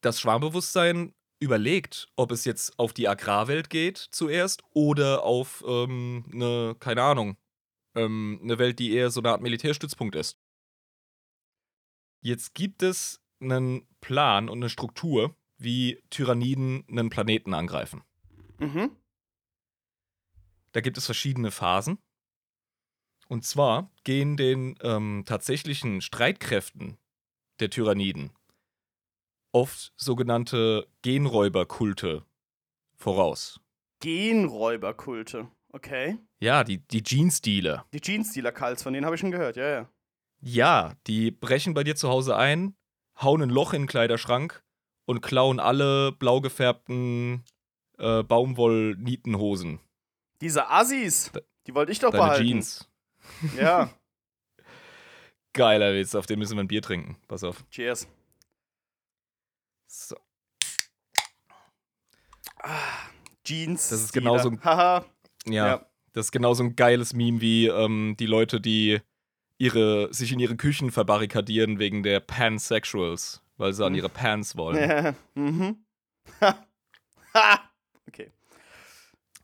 das 0.00 0.20
Schwarmbewusstsein 0.20 1.14
überlegt, 1.38 2.08
ob 2.16 2.32
es 2.32 2.44
jetzt 2.44 2.78
auf 2.78 2.92
die 2.92 3.08
Agrarwelt 3.08 3.70
geht 3.70 3.98
zuerst 3.98 4.62
oder 4.72 5.22
auf 5.22 5.64
ähm, 5.66 6.24
eine, 6.32 6.76
keine 6.78 7.02
Ahnung, 7.02 7.36
ähm, 7.94 8.40
eine 8.42 8.58
Welt, 8.58 8.78
die 8.78 8.92
eher 8.92 9.10
so 9.10 9.20
eine 9.20 9.30
Art 9.30 9.42
Militärstützpunkt 9.42 10.14
ist. 10.14 10.38
Jetzt 12.22 12.54
gibt 12.54 12.82
es 12.82 13.20
einen 13.40 13.86
Plan 14.00 14.48
und 14.48 14.58
eine 14.58 14.70
Struktur, 14.70 15.36
wie 15.58 16.02
Tyranniden 16.10 16.84
einen 16.88 17.10
Planeten 17.10 17.54
angreifen. 17.54 18.02
Mhm. 18.58 18.96
Da 20.72 20.80
gibt 20.80 20.98
es 20.98 21.06
verschiedene 21.06 21.50
Phasen. 21.50 21.98
Und 23.28 23.44
zwar 23.44 23.90
gehen 24.04 24.36
den 24.36 24.76
ähm, 24.82 25.24
tatsächlichen 25.26 26.00
Streitkräften 26.00 26.96
der 27.60 27.70
Tyranniden 27.70 28.35
oft 29.56 29.94
sogenannte 29.96 30.86
Genräuberkulte 31.00 32.26
voraus. 32.94 33.58
Genräuberkulte. 34.00 35.48
Okay. 35.72 36.18
Ja, 36.40 36.62
die, 36.62 36.86
die 36.86 37.02
Jeans-Dealer. 37.02 37.86
Die 37.94 38.00
Jeans-Dealer-Cults, 38.02 38.82
von 38.82 38.92
denen 38.92 39.06
habe 39.06 39.14
ich 39.14 39.20
schon 39.20 39.30
gehört, 39.30 39.56
ja, 39.56 39.68
ja. 39.68 39.88
Ja, 40.40 40.94
die 41.06 41.30
brechen 41.30 41.72
bei 41.72 41.84
dir 41.84 41.96
zu 41.96 42.10
Hause 42.10 42.36
ein, 42.36 42.76
hauen 43.20 43.40
ein 43.40 43.48
Loch 43.48 43.72
in 43.72 43.82
den 43.82 43.88
Kleiderschrank 43.88 44.62
und 45.06 45.22
klauen 45.22 45.58
alle 45.58 46.12
blau 46.12 46.42
gefärbten 46.42 47.42
äh, 47.96 48.22
Baumwoll-Nietenhosen. 48.22 49.80
Diese 50.42 50.68
Assis, 50.68 51.32
die 51.66 51.74
wollte 51.74 51.92
ich 51.92 51.98
doch 51.98 52.10
Deine 52.10 52.24
behalten. 52.24 52.44
Jeans. 52.44 52.90
Ja. 53.56 53.88
Geiler 55.54 55.94
Witz, 55.94 56.14
auf 56.14 56.26
den 56.26 56.38
müssen 56.38 56.58
wir 56.58 56.64
ein 56.64 56.68
Bier 56.68 56.82
trinken. 56.82 57.16
Pass 57.26 57.42
auf. 57.42 57.64
Cheers. 57.70 58.06
So. 59.98 60.16
Jeans. 63.44 63.88
Das 63.88 64.02
ist 64.02 64.12
genau 64.12 64.36
so 64.38 64.50
ein- 64.50 64.62
Haha. 64.62 65.06
Ja, 65.46 65.66
Ja. 65.66 65.86
das 66.12 66.26
ist 66.26 66.32
genauso 66.32 66.64
ein 66.64 66.76
geiles 66.76 67.14
Meme 67.14 67.40
wie 67.40 67.68
ähm, 67.68 68.14
die 68.18 68.26
Leute, 68.26 68.60
die 68.60 69.00
ihre, 69.58 70.12
sich 70.12 70.32
in 70.32 70.38
ihre 70.40 70.56
Küchen 70.56 70.90
verbarrikadieren 70.90 71.78
wegen 71.78 72.02
der 72.02 72.20
Pansexuals, 72.20 73.42
weil 73.56 73.72
sie 73.72 73.84
an 73.86 73.92
Mhm. 73.92 73.98
ihre 73.98 74.08
Pants 74.10 74.56
wollen. 74.56 74.76
Ja. 74.90 75.14
mhm. 75.34 75.84
Ha. 76.42 76.66
Ha. 77.34 77.70
Okay. 78.08 78.32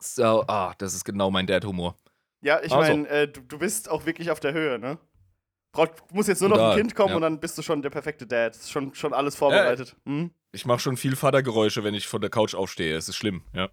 So, 0.01 0.45
ah, 0.49 0.75
das 0.79 0.95
ist 0.95 1.05
genau 1.05 1.31
mein 1.31 1.47
Dad-Humor. 1.47 1.97
Ja, 2.43 2.61
ich 2.63 2.73
Also. 2.73 2.77
meine, 2.93 3.09
äh, 3.09 3.29
du, 3.29 3.41
du 3.41 3.59
bist 3.59 3.89
auch 3.89 4.05
wirklich 4.05 4.31
auf 4.33 4.41
der 4.41 4.53
Höhe, 4.53 4.79
ne? 4.81 4.99
Braucht, 5.73 6.13
muss 6.13 6.27
jetzt 6.27 6.41
nur 6.41 6.51
noch 6.51 6.57
Total, 6.57 6.73
ein 6.73 6.79
Kind 6.79 6.95
kommen 6.95 7.11
ja. 7.11 7.17
und 7.17 7.23
dann 7.23 7.41
bist 7.41 7.57
du 7.57 7.63
schon 7.63 7.81
der 7.81 7.91
perfekte 7.91 8.27
Dad. 8.27 8.55
Ist 8.55 8.71
schon, 8.71 8.95
schon 8.95 9.15
alles 9.15 9.37
vorbereitet. 9.37 9.97
Mhm. 10.05 10.31
Ich 10.53 10.67
mache 10.67 10.81
schon 10.81 10.99
viel 10.99 11.17
Vatergeräusche, 11.17 11.83
wenn 11.83 11.95
ich 11.95 12.07
von 12.07 12.21
der 12.21 12.29
Couch 12.29 12.55
aufstehe. 12.55 12.95
Es 12.95 13.09
ist 13.09 13.17
schlimm, 13.17 13.43
ja. 13.55 13.71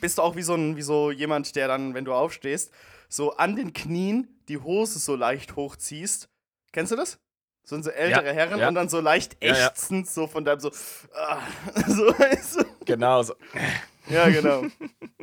Bist 0.00 0.18
du 0.18 0.22
auch 0.22 0.36
wie 0.36 0.42
so, 0.42 0.54
ein, 0.54 0.76
wie 0.76 0.82
so 0.82 1.10
jemand, 1.10 1.56
der 1.56 1.66
dann, 1.66 1.94
wenn 1.94 2.04
du 2.04 2.14
aufstehst, 2.14 2.72
so 3.08 3.36
an 3.36 3.56
den 3.56 3.72
Knien 3.72 4.28
die 4.48 4.58
Hose 4.58 5.00
so 5.00 5.16
leicht 5.16 5.56
hochziehst? 5.56 6.28
Kennst 6.72 6.92
du 6.92 6.96
das? 6.96 7.18
So 7.64 7.80
so 7.80 7.90
ältere 7.90 8.26
Ja, 8.26 8.32
Herren 8.32 8.60
ja. 8.60 8.68
und 8.68 8.74
dann 8.74 8.88
so 8.88 9.00
leicht 9.00 9.42
ächzend, 9.42 10.06
so 10.08 10.26
von 10.26 10.44
deinem 10.44 10.60
so, 10.60 10.70
ah, 11.14 11.38
so, 11.88 12.06
weißt 12.18 12.60
du? 12.60 12.64
Genau 12.84 13.22
so. 13.22 13.34
Ja, 14.08 14.28
genau. 14.28 14.64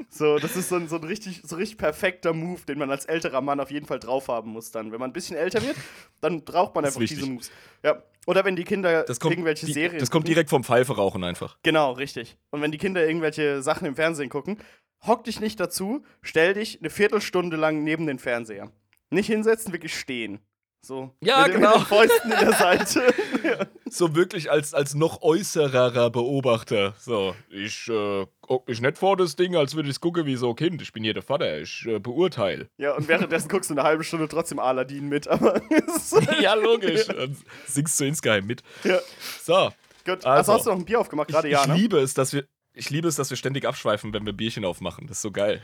so, 0.10 0.38
das 0.40 0.56
ist 0.56 0.70
so 0.70 0.76
ein, 0.76 0.88
so 0.88 0.98
ein 0.98 1.04
richtig, 1.04 1.42
so 1.44 1.56
richtig 1.56 1.78
perfekter 1.78 2.34
Move, 2.34 2.62
den 2.68 2.80
man 2.80 2.90
als 2.90 3.06
älterer 3.06 3.42
Mann 3.42 3.60
auf 3.60 3.72
jeden 3.72 3.86
Fall 3.86 4.00
drauf 4.00 4.28
haben 4.28 4.52
muss 4.52 4.72
dann. 4.72 4.92
Wenn 4.92 5.00
man 5.00 5.12
ein 5.12 5.14
bisschen 5.14 5.38
älter 5.38 5.62
wird, 5.62 5.76
dann 6.20 6.44
braucht 6.44 6.76
man 6.76 6.84
Das 6.84 6.96
einfach 6.96 7.08
diese. 7.08 7.26
Moves. 7.26 7.52
Ja. 7.84 8.02
Oder 8.28 8.46
wenn 8.46 8.56
die 8.56 8.64
Kinder 8.64 9.04
Das 9.04 9.20
kommt, 9.20 9.34
irgendwelche 9.34 9.66
die, 9.66 9.74
Serien 9.74 10.00
das 10.00 10.12
kommt 10.12 10.28
direkt 10.28 10.50
vom 10.50 10.64
Pfeife 10.64 10.96
rauchen 10.96 11.24
einfach. 11.24 11.58
Genau, 11.64 11.94
richtig. 11.94 12.38
Und 12.52 12.62
wenn 12.62 12.72
die 12.72 12.78
Kinder 12.78 13.06
irgendwelche 13.06 13.62
Sachen 13.62 13.88
im 13.88 13.96
Fernsehen 13.96 14.30
gucken, 14.30 14.58
hock 15.06 15.24
dich 15.24 15.40
nicht 15.40 15.60
dazu, 15.60 16.04
stell 16.22 16.54
dich 16.54 16.80
eine 16.80 16.90
Viertelstunde 16.90 17.58
lang 17.58 17.84
neben 17.84 18.06
den 18.06 18.20
Fernseher. 18.20 18.72
Nicht 19.10 19.28
hinsetzen, 19.28 19.74
wirklich 19.74 19.98
stehen. 19.98 20.40
So. 20.82 21.16
Ja, 21.22 21.44
mit, 21.44 21.56
genau. 21.56 21.72
Mit 21.72 21.80
den 21.80 21.86
Fäusten 21.86 22.32
in 22.32 22.40
der 22.40 22.54
Seite. 22.54 23.14
So 23.90 24.16
wirklich 24.16 24.50
als, 24.50 24.74
als 24.74 24.94
noch 24.94 25.22
äußerer 25.22 26.10
Beobachter. 26.12 26.94
So, 26.98 27.36
ich 27.50 27.90
äh, 27.90 28.26
guck 28.40 28.68
mich 28.68 28.80
nicht 28.80 28.98
vor 28.98 29.18
das 29.18 29.36
Ding, 29.36 29.56
als 29.58 29.76
würde 29.76 29.90
ich 29.90 30.00
gucke 30.00 30.26
wie 30.26 30.38
so 30.38 30.50
ein 30.52 30.56
Kind. 30.56 30.82
Ich 30.82 30.94
bin 30.94 31.04
hier 31.04 31.14
der 31.14 31.24
Vater, 31.24 31.60
ich 31.60 31.86
äh, 31.86 32.00
beurteile. 32.00 32.70
ja, 32.78 32.96
und 32.96 33.08
währenddessen 33.10 33.50
guckst 33.50 33.70
du 33.70 33.74
eine 33.74 33.84
halbe 33.84 34.04
Stunde 34.06 34.30
trotzdem 34.30 34.60
Aladdin 34.60 35.10
mit, 35.10 35.28
aber. 35.28 35.62
ja, 36.42 36.54
logisch. 36.54 37.08
Dann 37.08 37.36
singst 37.68 38.00
du 38.00 38.06
insgeheim 38.06 38.46
mit. 38.46 38.64
ja. 38.86 39.00
So, 39.44 39.72
Gut. 40.06 40.26
Also, 40.26 40.30
Also, 40.30 40.54
hast 40.54 40.66
du 40.66 40.70
noch 40.72 40.78
ein 40.78 40.86
Bier 40.86 41.00
aufgemacht, 41.00 41.28
gerade 41.30 41.50
ja, 41.50 41.62
ich 41.62 41.68
ne? 41.68 41.76
liebe 41.76 42.00
es, 42.00 42.14
dass 42.14 42.34
wir. 42.34 42.46
Ich 42.74 42.90
liebe 42.90 43.08
es, 43.10 43.18
dass 43.18 43.30
wir 43.30 43.36
ständig 43.36 43.66
abschweifen, 43.66 44.14
wenn 44.14 44.26
wir 44.26 44.32
Bierchen 44.32 44.64
aufmachen. 44.64 45.06
Das 45.08 45.18
ist 45.18 45.22
so 45.24 45.32
geil. 45.32 45.62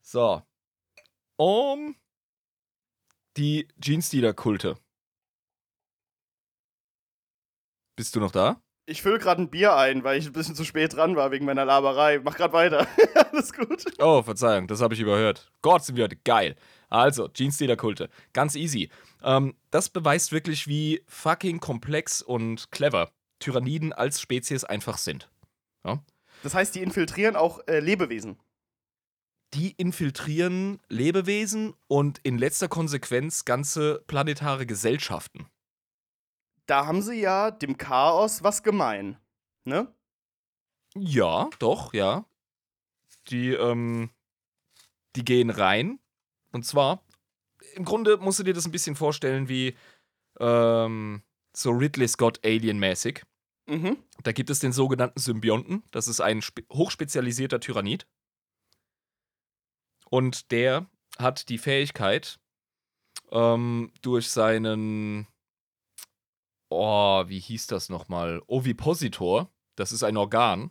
so. 0.00 0.42
Um 1.36 1.94
die 3.36 3.68
Jeans-Dealer-Kulte. 3.80 4.76
Bist 7.96 8.16
du 8.16 8.20
noch 8.20 8.30
da? 8.30 8.62
Ich 8.86 9.02
fülle 9.02 9.18
gerade 9.18 9.42
ein 9.42 9.50
Bier 9.50 9.76
ein, 9.76 10.02
weil 10.02 10.18
ich 10.18 10.26
ein 10.26 10.32
bisschen 10.32 10.54
zu 10.54 10.64
spät 10.64 10.94
dran 10.94 11.14
war 11.14 11.30
wegen 11.30 11.44
meiner 11.44 11.64
Laberei. 11.64 12.18
Mach 12.18 12.36
gerade 12.36 12.52
weiter. 12.52 12.86
Alles 13.32 13.52
gut. 13.52 13.84
Oh, 13.98 14.22
Verzeihung, 14.22 14.66
das 14.66 14.80
habe 14.80 14.94
ich 14.94 15.00
überhört. 15.00 15.52
Gott, 15.62 15.84
sind 15.84 15.96
wir 15.96 16.04
heute 16.04 16.16
geil. 16.16 16.56
Also, 16.88 17.28
Jeans-Dealer-Kulte. 17.28 18.08
Ganz 18.32 18.54
easy. 18.54 18.90
Ähm, 19.22 19.54
das 19.70 19.88
beweist 19.88 20.32
wirklich, 20.32 20.66
wie 20.66 21.02
fucking 21.06 21.60
komplex 21.60 22.22
und 22.22 22.70
clever 22.70 23.12
Tyranniden 23.38 23.92
als 23.92 24.20
Spezies 24.20 24.64
einfach 24.64 24.98
sind. 24.98 25.28
Das 26.42 26.54
heißt, 26.54 26.74
die 26.74 26.82
infiltrieren 26.82 27.36
auch 27.36 27.60
äh, 27.66 27.78
Lebewesen. 27.78 28.38
Die 29.54 29.72
infiltrieren 29.72 30.80
Lebewesen 30.88 31.74
und 31.88 32.18
in 32.22 32.38
letzter 32.38 32.68
Konsequenz 32.68 33.44
ganze 33.44 34.02
planetare 34.06 34.66
Gesellschaften. 34.66 35.46
Da 36.66 36.86
haben 36.86 37.02
sie 37.02 37.20
ja 37.20 37.50
dem 37.50 37.76
Chaos 37.76 38.42
was 38.42 38.62
gemein. 38.62 39.18
Ne? 39.64 39.92
Ja, 40.94 41.50
doch, 41.58 41.92
ja. 41.92 42.24
Die, 43.28 43.50
ähm, 43.52 44.10
die 45.16 45.24
gehen 45.24 45.50
rein. 45.50 45.98
Und 46.52 46.64
zwar, 46.64 47.02
im 47.74 47.84
Grunde 47.84 48.16
musst 48.16 48.38
du 48.38 48.42
dir 48.42 48.54
das 48.54 48.66
ein 48.66 48.72
bisschen 48.72 48.96
vorstellen 48.96 49.48
wie, 49.48 49.76
ähm, 50.40 51.22
so 51.54 51.70
Ridley 51.70 52.08
Scott 52.08 52.40
Alien-mäßig. 52.44 53.22
Mhm. 53.66 53.96
Da 54.22 54.32
gibt 54.32 54.50
es 54.50 54.58
den 54.58 54.72
sogenannten 54.72 55.20
Symbionten. 55.20 55.82
Das 55.90 56.08
ist 56.08 56.20
ein 56.20 56.42
spe 56.42 56.64
hochspezialisierter 56.72 57.60
Tyrannid. 57.60 58.06
Und 60.12 60.50
der 60.50 60.86
hat 61.18 61.48
die 61.48 61.56
Fähigkeit, 61.56 62.38
ähm, 63.30 63.90
durch 64.02 64.28
seinen, 64.28 65.26
oh, 66.68 67.24
wie 67.28 67.38
hieß 67.38 67.66
das 67.68 67.88
nochmal? 67.88 68.42
Ovipositor. 68.46 69.50
Das 69.76 69.90
ist 69.90 70.02
ein 70.02 70.18
Organ. 70.18 70.70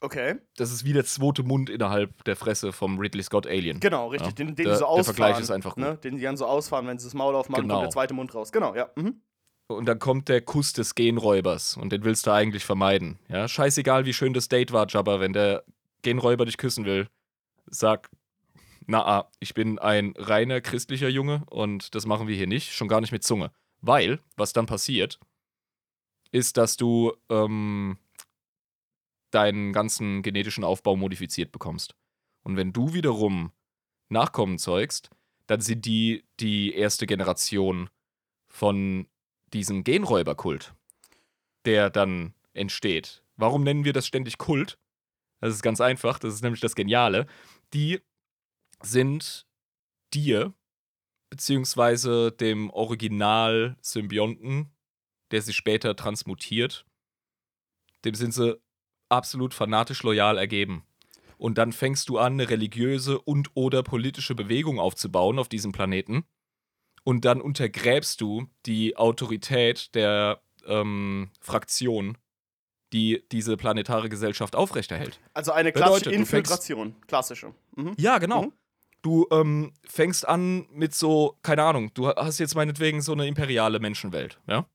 Okay. 0.00 0.36
Das 0.56 0.72
ist 0.72 0.84
wie 0.84 0.94
der 0.94 1.04
zweite 1.04 1.42
Mund 1.42 1.68
innerhalb 1.68 2.24
der 2.24 2.34
Fresse 2.34 2.72
vom 2.72 2.98
Ridley 2.98 3.22
Scott 3.22 3.46
Alien. 3.46 3.80
Genau, 3.80 4.08
richtig. 4.08 4.30
Ja. 4.30 4.34
Den, 4.34 4.46
den 4.48 4.56
Der- 4.56 4.64
die 4.64 4.72
so 4.72 4.78
der 4.80 4.88
ausfahren. 4.88 5.04
Vergleich 5.16 5.40
ist 5.40 5.50
einfach 5.50 5.74
gut. 5.74 5.84
Ne? 5.84 5.96
Den 5.98 6.16
die 6.16 6.22
dann 6.22 6.36
so 6.38 6.46
ausfahren, 6.46 6.86
wenn 6.86 6.98
sie 6.98 7.06
das 7.06 7.14
Maul 7.14 7.34
aufmachen, 7.36 7.64
Genau. 7.64 7.74
kommt 7.74 7.84
der 7.84 7.90
zweite 7.90 8.14
Mund 8.14 8.34
raus. 8.34 8.50
Genau, 8.50 8.74
ja. 8.74 8.90
Mhm. 8.96 9.20
Und 9.68 9.86
dann 9.86 9.98
kommt 9.98 10.28
der 10.30 10.40
Kuss 10.40 10.72
des 10.72 10.94
Genräubers 10.94 11.76
und 11.76 11.92
den 11.92 12.02
willst 12.04 12.26
du 12.26 12.30
eigentlich 12.32 12.64
vermeiden. 12.64 13.18
Ja, 13.28 13.46
scheißegal, 13.46 14.06
wie 14.06 14.12
schön 14.14 14.32
das 14.32 14.48
Date 14.48 14.72
war, 14.72 14.86
Jabba, 14.88 15.20
wenn 15.20 15.32
der 15.34 15.64
Genräuber 16.02 16.46
dich 16.46 16.56
küssen 16.56 16.84
will, 16.86 17.08
sag, 17.66 18.10
na, 18.86 19.04
ah, 19.04 19.30
ich 19.40 19.54
bin 19.54 19.78
ein 19.78 20.14
reiner 20.16 20.60
christlicher 20.60 21.08
Junge 21.08 21.44
und 21.50 21.94
das 21.94 22.06
machen 22.06 22.28
wir 22.28 22.36
hier 22.36 22.46
nicht, 22.46 22.72
schon 22.72 22.88
gar 22.88 23.00
nicht 23.00 23.12
mit 23.12 23.24
Zunge. 23.24 23.52
Weil, 23.80 24.20
was 24.36 24.52
dann 24.52 24.66
passiert, 24.66 25.18
ist, 26.30 26.56
dass 26.56 26.76
du 26.76 27.12
ähm, 27.28 27.98
deinen 29.30 29.72
ganzen 29.72 30.22
genetischen 30.22 30.64
Aufbau 30.64 30.96
modifiziert 30.96 31.52
bekommst. 31.52 31.94
Und 32.42 32.56
wenn 32.56 32.72
du 32.72 32.94
wiederum 32.94 33.52
Nachkommen 34.08 34.58
zeugst, 34.58 35.10
dann 35.46 35.60
sind 35.60 35.84
die 35.84 36.24
die 36.38 36.74
erste 36.74 37.06
Generation 37.06 37.90
von 38.46 39.06
diesem 39.52 39.84
Genräuberkult, 39.84 40.74
der 41.64 41.90
dann 41.90 42.34
entsteht. 42.52 43.22
Warum 43.36 43.62
nennen 43.62 43.84
wir 43.84 43.92
das 43.92 44.06
ständig 44.06 44.38
Kult? 44.38 44.78
Das 45.40 45.54
ist 45.54 45.62
ganz 45.62 45.80
einfach, 45.80 46.18
das 46.18 46.34
ist 46.34 46.42
nämlich 46.42 46.60
das 46.60 46.74
Geniale. 46.74 47.26
Die 47.74 48.00
sind 48.82 49.46
dir, 50.14 50.54
beziehungsweise 51.30 52.32
dem 52.32 52.70
Original-Symbionten, 52.70 54.70
der 55.30 55.42
sich 55.42 55.56
später 55.56 55.96
transmutiert, 55.96 56.84
dem 58.04 58.14
sind 58.14 58.34
sie 58.34 58.60
absolut 59.08 59.54
fanatisch 59.54 60.02
loyal 60.02 60.38
ergeben. 60.38 60.84
Und 61.38 61.58
dann 61.58 61.72
fängst 61.72 62.08
du 62.08 62.18
an, 62.18 62.34
eine 62.34 62.50
religiöse 62.50 63.20
und 63.20 63.50
oder 63.54 63.82
politische 63.82 64.34
Bewegung 64.34 64.78
aufzubauen 64.78 65.38
auf 65.38 65.48
diesem 65.48 65.72
Planeten. 65.72 66.24
Und 67.04 67.24
dann 67.24 67.40
untergräbst 67.40 68.20
du 68.20 68.46
die 68.64 68.96
Autorität 68.96 69.92
der 69.94 70.40
ähm, 70.66 71.30
Fraktion, 71.40 72.16
die 72.92 73.24
diese 73.32 73.56
planetare 73.56 74.08
Gesellschaft 74.08 74.54
aufrechterhält. 74.54 75.18
Also 75.34 75.50
eine 75.50 75.72
Bedeutet, 75.72 76.04
klassische 76.04 76.10
fängst- 76.10 76.20
Infiltration. 76.20 76.96
Klassische. 77.08 77.54
Mhm. 77.74 77.94
Ja, 77.98 78.18
genau. 78.18 78.42
Mhm. 78.44 78.52
Du 79.02 79.26
ähm, 79.32 79.72
fängst 79.84 80.26
an 80.26 80.66
mit 80.70 80.94
so, 80.94 81.36
keine 81.42 81.64
Ahnung, 81.64 81.92
du 81.94 82.08
hast 82.08 82.38
jetzt 82.38 82.54
meinetwegen 82.54 83.02
so 83.02 83.12
eine 83.12 83.26
imperiale 83.26 83.80
Menschenwelt, 83.80 84.38
ja? 84.46 84.66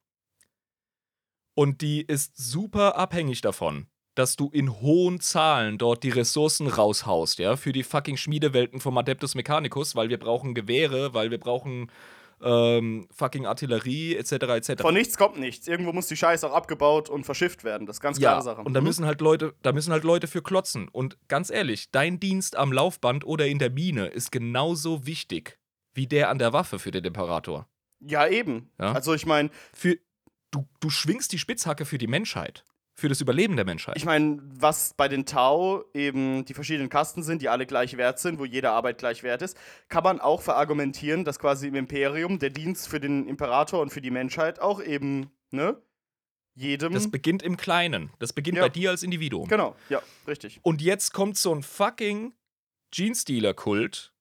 Und 1.56 1.82
die 1.82 2.02
ist 2.02 2.38
super 2.38 2.98
abhängig 2.98 3.42
davon, 3.42 3.88
dass 4.16 4.36
du 4.36 4.50
in 4.50 4.80
hohen 4.82 5.20
Zahlen 5.22 5.78
dort 5.78 6.04
die 6.04 6.10
Ressourcen 6.10 6.68
raushaust, 6.68 7.40
ja, 7.40 7.56
für 7.56 7.72
die 7.72 7.84
fucking 7.84 8.18
Schmiedewelten 8.18 8.80
vom 8.80 8.98
Adeptus 8.98 9.34
Mechanicus, 9.34 9.96
weil 9.96 10.10
wir 10.10 10.20
brauchen 10.20 10.54
Gewehre, 10.54 11.14
weil 11.14 11.32
wir 11.32 11.40
brauchen 11.40 11.90
ähm, 12.42 13.08
fucking 13.12 13.46
Artillerie, 13.46 14.16
etc., 14.16 14.32
etc. 14.32 14.82
Von 14.82 14.94
nichts 14.94 15.18
kommt 15.18 15.38
nichts. 15.40 15.68
Irgendwo 15.68 15.92
muss 15.94 16.08
die 16.08 16.18
Scheiße 16.18 16.48
auch 16.50 16.54
abgebaut 16.54 17.10
und 17.10 17.24
verschifft 17.26 17.64
werden. 17.64 17.88
Das 17.88 17.98
ist 17.98 18.02
ganz 18.02 18.18
Ja, 18.20 18.30
klare 18.32 18.44
Sache. 18.44 18.62
und 18.62 18.74
da 18.74 18.82
Mhm. 18.82 18.88
müssen 18.88 19.06
halt 19.06 19.22
Leute, 19.22 19.54
da 19.64 19.72
müssen 19.74 19.92
halt 19.92 20.04
Leute 20.04 20.28
für 20.28 20.42
klotzen. 20.44 20.88
Und 20.88 21.18
ganz 21.28 21.50
ehrlich, 21.50 21.90
dein 21.92 22.20
Dienst 22.20 22.56
am 22.56 22.72
Laufband 22.72 23.26
oder 23.26 23.48
in 23.48 23.60
der 23.60 23.70
Mine 23.72 24.08
ist 24.08 24.32
genauso 24.32 25.06
wichtig 25.06 25.58
wie 25.94 26.06
der 26.08 26.30
an 26.30 26.38
der 26.38 26.54
Waffe 26.54 26.78
für 26.80 26.92
den 26.92 27.04
Imperator. 27.06 27.68
Ja, 28.00 28.28
eben. 28.28 28.70
Ja. 28.80 28.92
Also 28.92 29.14
ich 29.16 29.26
meine, 29.26 29.50
du, 30.52 30.66
du 30.80 30.90
schwingst 30.90 31.32
die 31.34 31.40
Spitzhacke 31.40 31.86
für 31.86 31.98
die 31.98 32.08
Menschheit, 32.08 32.64
für 33.00 33.10
das 33.10 33.22
Überleben 33.22 33.56
der 33.56 33.64
Menschheit. 33.66 33.96
ich 33.96 34.06
meine, 34.06 34.40
was 34.42 34.96
bei 34.96 35.08
den 35.08 35.28
Tau 35.28 35.86
eben 35.94 36.46
die 36.46 36.56
verschiedenen 36.56 36.90
Kasten 36.90 37.22
sind, 37.22 37.44
die 37.44 37.48
alle 37.50 37.68
gleich 37.68 37.96
wert 37.96 38.18
sind, 38.18 38.40
wo 38.40 38.46
jede 38.46 38.72
Arbeit 38.72 38.98
gleich 38.98 39.22
wert 39.22 39.44
ist, 39.44 39.56
kann 39.88 40.04
man 40.04 40.20
auch 40.20 40.42
verargumentieren, 40.42 41.24
dass 41.24 41.38
quasi 41.38 41.68
im 41.68 41.76
Imperium 41.76 42.40
der 42.40 42.50
Dienst 42.50 42.88
für 42.88 43.00
den 43.00 43.28
Imperator 43.28 43.82
und 43.82 43.92
für 43.92 44.02
die 44.02 44.10
Menschheit 44.10 44.60
auch 44.60 44.82
eben, 44.82 45.30
ne? 45.52 45.80
Jedem. 46.56 46.92
das 46.92 47.12
beginnt 47.12 47.44
im 47.44 47.56
Kleinen. 47.56 48.10
Das 48.18 48.34
beginnt 48.34 48.58
Ja. 48.58 48.64
bei 48.64 48.70
dir 48.70 48.90
als 48.90 49.04
Individuum. 49.04 49.48
genau, 49.48 49.76
ja, 49.90 50.02
richtig. 50.28 50.60
Und 50.64 50.82
jetzt 50.82 51.14
kommt 51.14 51.38
so 51.38 51.54
ein 51.54 51.62
fucking 51.62 52.34
Jeans-Dealer-Kult 52.92 54.12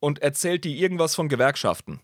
und 0.00 0.18
erzählt 0.18 0.64
dir 0.64 0.74
irgendwas 0.74 1.14
von 1.14 1.28
Gewerkschaften. 1.28 2.00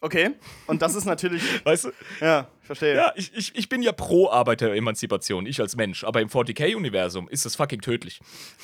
Okay. 0.00 0.30
Und 0.66 0.80
das 0.82 0.94
ist 0.94 1.04
natürlich, 1.06 1.42
Weißt 1.64 1.84
du? 1.86 1.90
ja, 2.20 2.48
ich 2.60 2.66
verstehe. 2.66 2.94
Ja, 2.94 3.12
ich, 3.16 3.34
ich, 3.34 3.56
ich 3.56 3.68
bin 3.68 3.82
ja 3.82 3.92
pro 3.92 4.30
Arbeiteremanzipation, 4.30 5.46
ich 5.46 5.60
als 5.60 5.74
Mensch. 5.76 6.04
Aber 6.04 6.20
im 6.20 6.28
40k-Universum 6.28 7.28
ist 7.28 7.44
das 7.44 7.56
fucking 7.56 7.80
tödlich. 7.80 8.20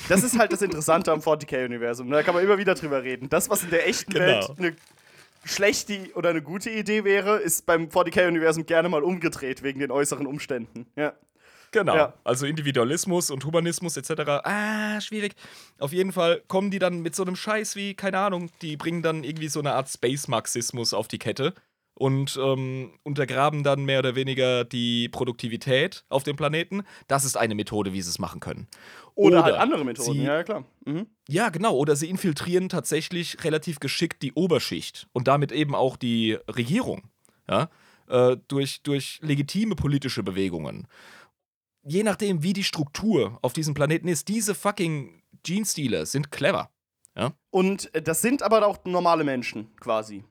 Das 0.09 0.23
ist 0.23 0.39
halt 0.39 0.53
das 0.53 0.63
Interessante 0.63 1.11
am 1.11 1.21
40k-Universum. 1.21 2.09
Da 2.11 2.23
kann 2.23 2.35
man 2.35 2.45
immer 2.45 2.59
wieder 2.59 2.75
drüber 2.75 3.03
reden. 3.03 3.29
Das, 3.29 3.51
was 3.51 3.65
in 3.65 3.71
der 3.71 3.89
echten 3.89 4.13
Genau. 4.13 4.27
Welt 4.27 4.51
eine 4.59 4.77
schlechte 5.45 6.11
oder 6.15 6.31
eine 6.31 6.41
gute 6.43 6.71
Idee 6.71 7.05
wäre, 7.05 7.37
ist 7.39 7.67
beim 7.67 7.87
40k-Universum 7.89 8.65
gerne 8.67 8.89
mal 8.89 9.03
umgedreht 9.03 9.63
wegen 9.63 9.81
den 9.81 9.91
äußeren 9.91 10.27
Umständen. 10.27 10.87
Ja. 10.97 11.15
Genau. 11.75 11.97
Ja. 11.97 12.15
Also 12.23 12.47
Individualismus 12.47 13.31
und 13.31 13.45
Humanismus 13.45 13.97
etc. 13.97 14.13
Ah, 14.45 15.01
schwierig. 15.01 15.35
Auf 15.81 15.93
jeden 15.93 16.13
Fall 16.13 16.41
kommen 16.47 16.71
die 16.71 16.79
dann 16.79 17.01
mit 17.01 17.17
so 17.17 17.25
einem 17.25 17.35
Scheiß 17.35 17.75
wie, 17.75 17.95
keine 17.95 18.19
Ahnung, 18.19 18.49
die 18.63 18.77
bringen 18.77 19.03
dann 19.03 19.25
irgendwie 19.25 19.49
so 19.49 19.59
eine 19.59 19.73
Art 19.75 19.89
Space-Marxismus 19.91 20.95
auf 20.95 21.09
die 21.09 21.19
Kette 21.19 21.53
und 21.95 22.39
ähm, 22.41 22.93
untergraben 23.03 23.65
dann 23.65 23.85
mehr 23.85 23.99
oder 23.99 24.15
weniger 24.15 24.65
die 24.65 25.09
Produktivität 25.09 26.05
auf 26.09 26.23
dem 26.23 26.37
Planeten. 26.37 26.83
Das 27.09 27.25
ist 27.25 27.37
eine 27.37 27.57
Methode, 27.57 27.93
wie 27.93 28.03
sie 28.03 28.11
es 28.11 28.19
machen 28.21 28.39
können. 28.41 28.69
Oder, 29.17 29.43
halt 29.43 29.57
andere 29.57 29.85
Methoden, 29.85 30.13
sie- 30.13 30.25
ja, 30.25 30.35
ja, 30.37 30.43
klar. 30.45 30.65
Mhm. 30.85 31.07
Ja, 31.29 31.49
genau. 31.49 31.75
Oder 31.77 31.97
sie 31.97 32.09
infiltrieren 32.09 32.69
tatsächlich 32.69 33.43
relativ 33.43 33.81
geschickt 33.81 34.23
die 34.23 34.33
Oberschicht 34.33 35.09
und 35.13 35.27
damit 35.29 35.51
eben 35.51 35.75
auch 35.75 35.97
die 35.97 36.39
Regierung. 36.49 37.03
Ja? 37.49 37.69
Äh, 38.09 38.37
durch, 38.49 38.83
durch 38.83 39.19
legitime 39.23 39.77
politische 39.77 40.23
Bewegungen. 40.23 40.87
Je 41.85 42.03
nachdem, 42.03 42.43
wie 42.43 42.53
die 42.53 42.65
Struktur 42.65 43.39
auf 43.43 43.53
diesem 43.53 43.75
Planeten 43.75 44.09
ist, 44.09 44.29
diese 44.29 44.55
fucking 44.55 45.23
Gene-Stealer 45.43 46.07
sind 46.07 46.31
clever. 46.31 46.71
Und 47.51 47.95
äh, 47.95 48.03
das 48.03 48.23
sind 48.23 48.43
aber 48.43 48.67
auch 48.67 48.85
normale 48.85 49.25
Menschen, 49.25 49.75
quasi. 49.77 50.25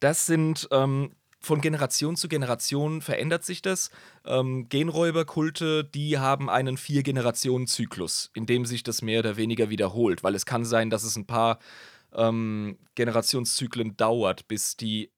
Das 0.00 0.26
sind 0.26 0.68
ähm, 0.70 1.14
von 1.40 1.60
Generation 1.60 2.16
zu 2.16 2.28
Generation 2.28 3.02
verändert 3.02 3.44
sich 3.44 3.62
das. 3.62 3.90
Ähm, 4.24 4.68
Genräuberkulte, 4.68 5.84
die 5.84 6.18
haben 6.18 6.48
einen 6.48 6.76
Vier-Generationen-Zyklus, 6.76 8.30
in 8.34 8.46
dem 8.46 8.64
sich 8.64 8.84
das 8.84 9.02
mehr 9.02 9.20
oder 9.20 9.36
weniger 9.36 9.68
wiederholt, 9.68 10.22
weil 10.22 10.36
es 10.36 10.46
kann 10.46 10.64
sein, 10.64 10.88
dass 10.88 11.02
es 11.02 11.16
ein 11.16 11.26
paar 11.26 11.58
ähm, 12.12 12.78
Generationszyklen 12.94 13.96
dauert, 13.96 14.46
bis 14.46 14.76
die 14.76 15.10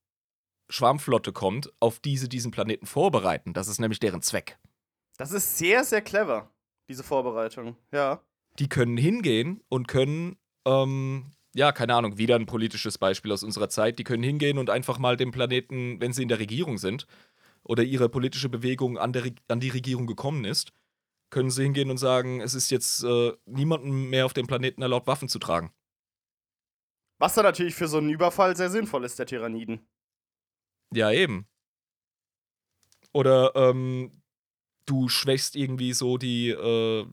Schwarmflotte 0.71 1.33
kommt, 1.33 1.71
auf 1.79 2.01
die 2.01 2.17
sie 2.17 2.29
diesen 2.29 2.51
Planeten 2.51 2.87
vorbereiten. 2.87 3.53
Das 3.53 3.69
ist 3.69 3.81
nämlich 3.81 4.01
deren 4.01 4.23
Zweck. 4.23 4.59
Das 5.17 5.33
ist 5.33 5.59
sehr, 5.59 5.85
sehr 5.85 6.03
clever, 6.03 6.51
diese 6.89 7.05
Vorbereitung. 7.05 7.77
Ja. 7.93 8.23
Die 8.59 8.69
können 8.69 8.97
hingehen 8.97 9.63
und 9.69 9.89
können, 9.89 10.37
ähm, 10.67 11.31
ja, 11.55 11.73
keine 11.73 11.95
Ahnung, 11.95 12.19
wieder 12.19 12.37
ein 12.37 12.47
politisches 12.47 12.99
Beispiel 12.99 13.33
aus 13.33 13.43
unserer 13.43 13.69
Zeit, 13.69 13.99
die 13.99 14.05
können 14.05 14.23
hingehen 14.23 14.59
und 14.59 14.71
einfach 14.71 14.99
mal 14.99 15.17
dem 15.17 15.31
Planeten, 15.31 16.01
wenn 16.01 16.13
sie 16.13 16.23
in 16.23 16.29
der 16.29 16.41
Regierung 16.41 16.79
sind 16.79 17.07
oder 17.63 17.83
ihre 17.83 18.09
politische 18.09 18.49
Bewegung 18.49 18.99
an, 18.99 19.13
der, 19.13 19.31
an 19.49 19.61
die 19.61 19.71
Regierung 19.71 20.07
gekommen 20.07 20.45
ist, 20.45 20.73
können 21.31 21.51
sie 21.51 21.63
hingehen 21.63 21.91
und 21.91 21.99
sagen, 21.99 22.41
es 22.41 22.55
ist 22.55 22.71
jetzt 22.71 23.03
äh, 23.05 23.33
niemandem 23.47 24.11
mehr 24.11 24.27
auf 24.27 24.35
dem 24.35 24.47
Planeten 24.47 24.83
erlaubt, 24.83 25.07
Waffen 25.07 25.29
zu 25.29 25.39
tragen. 25.39 25.73
Was 27.19 27.35
dann 27.35 27.45
natürlich 27.45 27.75
für 27.75 27.89
so 27.89 27.99
einen 27.99 28.11
Überfall 28.11 28.57
sehr 28.57 28.71
sinnvoll 28.71 29.05
ist, 29.05 29.19
der 29.19 29.27
Tyranniden. 29.27 29.87
Ja, 30.93 31.11
eben. 31.11 31.49
Oder 33.13 33.55
ähm, 33.55 34.24
du 34.87 35.09
schwächst 35.09 35.57
irgendwie 35.57 35.93
so 35.93 36.19
die 36.19 36.51
äh, 36.51 37.07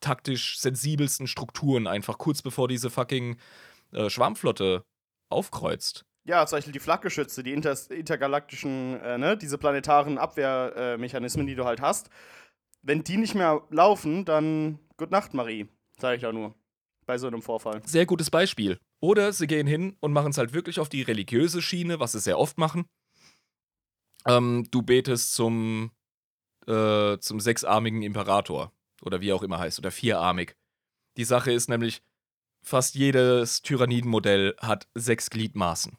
taktisch 0.00 0.58
sensibelsten 0.58 1.26
Strukturen 1.26 1.86
einfach 1.86 2.18
kurz 2.18 2.42
bevor 2.42 2.68
diese 2.68 2.90
fucking 2.90 3.36
äh, 3.92 4.10
Schwarmflotte 4.10 4.84
aufkreuzt. 5.30 6.04
Ja, 6.24 6.44
zum 6.46 6.56
Beispiel 6.56 6.72
die 6.72 6.80
Flakgeschütze, 6.80 7.42
die 7.42 7.52
inter 7.52 7.76
intergalaktischen, 7.90 9.00
äh, 9.00 9.16
ne, 9.16 9.36
diese 9.36 9.58
planetaren 9.58 10.18
Abwehrmechanismen, 10.18 11.46
die 11.46 11.54
du 11.54 11.64
halt 11.64 11.80
hast. 11.80 12.10
Wenn 12.82 13.04
die 13.04 13.16
nicht 13.16 13.34
mehr 13.34 13.62
laufen, 13.70 14.24
dann 14.24 14.78
Gute 14.98 15.12
Nacht, 15.12 15.34
Marie, 15.34 15.68
sage 15.98 16.16
ich 16.16 16.22
da 16.22 16.32
nur. 16.32 16.54
Bei 17.04 17.18
so 17.18 17.26
einem 17.26 17.42
Vorfall. 17.42 17.82
Sehr 17.84 18.06
gutes 18.06 18.30
Beispiel. 18.30 18.80
Oder 19.00 19.32
sie 19.32 19.46
gehen 19.46 19.66
hin 19.66 19.96
und 20.00 20.12
machen 20.12 20.30
es 20.30 20.38
halt 20.38 20.54
wirklich 20.54 20.80
auf 20.80 20.88
die 20.88 21.02
religiöse 21.02 21.60
Schiene, 21.60 22.00
was 22.00 22.12
sie 22.12 22.20
sehr 22.20 22.38
oft 22.38 22.58
machen. 22.58 22.86
Ähm, 24.26 24.66
du 24.70 24.82
betest 24.82 25.34
zum, 25.34 25.92
äh, 26.66 27.18
zum 27.18 27.40
sechsarmigen 27.40 28.02
Imperator. 28.02 28.72
Oder 29.02 29.20
wie 29.20 29.32
auch 29.32 29.42
immer 29.42 29.58
heißt. 29.58 29.78
Oder 29.78 29.90
vierarmig. 29.90 30.56
Die 31.16 31.24
Sache 31.24 31.52
ist 31.52 31.68
nämlich, 31.68 32.02
fast 32.62 32.94
jedes 32.94 33.62
Tyrannidenmodell 33.62 34.54
hat 34.60 34.88
sechs 34.94 35.30
Gliedmaßen. 35.30 35.96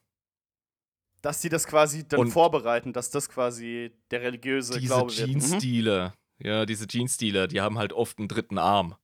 Dass 1.22 1.42
sie 1.42 1.50
das 1.50 1.66
quasi 1.68 2.08
dann 2.08 2.20
Und- 2.22 2.32
vorbereiten, 2.32 2.94
dass 2.94 3.10
das 3.10 3.30
quasi 3.30 3.92
der 4.12 4.22
religiöse 4.22 4.80
diese 4.80 4.94
Glaube 4.94 5.16
wird. 5.16 5.28
Mhm. 5.30 5.40
Jeans-Dealer, 5.40 6.14
ja, 6.40 6.66
diese 6.66 6.88
Jeans-Dealer, 6.88 7.48
die 7.48 7.62
haben 7.62 7.78
halt 7.78 7.94
oft 7.94 8.20
einen 8.20 8.28
dritten 8.28 8.58
Arm. 8.58 8.96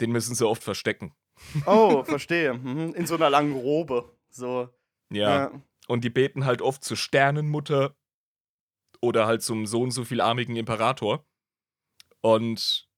Den 0.00 0.12
müssen 0.12 0.34
sie 0.34 0.46
oft 0.46 0.62
verstecken. 0.62 1.14
Oh, 1.66 2.04
verstehe. 2.04 2.54
Mhm. 2.54 2.94
In 2.94 3.06
so 3.06 3.14
einer 3.16 3.30
langen 3.30 3.54
Robe. 3.54 4.16
So. 4.30 4.68
Ja. 5.12 5.50
Und 5.86 6.04
die 6.04 6.10
beten 6.10 6.44
halt 6.44 6.62
oft 6.62 6.82
zur 6.84 6.96
Sternenmutter 6.96 7.94
oder 9.04 9.26
halt 9.26 9.42
zum 9.42 9.66
so 9.66 9.82
und 9.82 9.90
so 9.92 10.04
viel 10.04 10.20
armigen 10.20 10.56
Imperator. 10.56 11.26
Und 12.20 12.88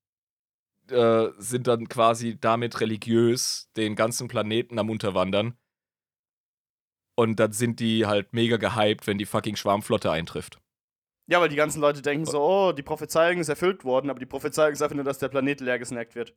äh, 0.91 1.29
sind 1.39 1.67
dann 1.67 1.89
quasi 1.89 2.39
damit 2.39 2.81
religiös 2.81 3.71
den 3.77 3.97
ganzen 3.97 4.29
Planeten 4.29 4.79
am 4.79 4.89
Unterwandern. 4.89 5.59
Und 7.17 7.41
dann 7.41 7.53
sind 7.53 7.81
die 7.81 8.07
halt 8.07 8.33
mega 8.33 8.57
gehypt, 8.57 9.07
wenn 9.07 9.19
die 9.19 9.25
fucking 9.27 9.57
Schwarmflotte 9.57 10.11
eintrifft. 10.11 10.61
Ja, 11.29 11.41
weil 11.41 11.49
die 11.49 11.57
ganzen 11.57 11.81
Leute 11.81 12.03
denken 12.03 12.25
so, 12.27 12.41
oh, 12.41 12.73
die 12.73 12.85
Prophezeiung 12.85 13.39
ist 13.39 13.49
erfüllt 13.49 13.85
worden, 13.85 14.11
aber 14.11 14.21
die 14.21 14.27
Prophezeiung 14.27 14.73
ist 14.75 14.83
einfach 14.83 14.95
nur, 14.95 15.05
dass 15.05 15.19
der 15.19 15.29
Planet 15.29 15.61
leer 15.61 15.79
gesnackt 15.79 16.15
wird. 16.15 16.37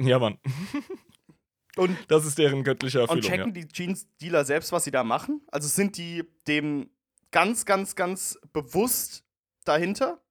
Ja, 0.00 0.18
Mann. 0.18 0.38
Und, 1.76 1.96
Das 2.08 2.24
ist 2.26 2.38
deren 2.38 2.64
göttliche 2.64 3.00
und 3.02 3.08
Erfüllung. 3.08 3.30
checken 3.30 3.54
die 3.54 3.68
Jeans-Dealer 3.68 4.44
selbst, 4.44 4.72
was 4.72 4.82
sie 4.84 4.90
da 4.90 5.04
machen? 5.04 5.42
Also 5.52 5.68
sind 5.68 5.96
die 5.96 6.24
dem 6.48 6.90
ganz, 7.30 7.64
ganz, 7.64 7.94
ganz 7.94 8.38
bewusst 8.52 9.24
dahinter? 9.64 10.22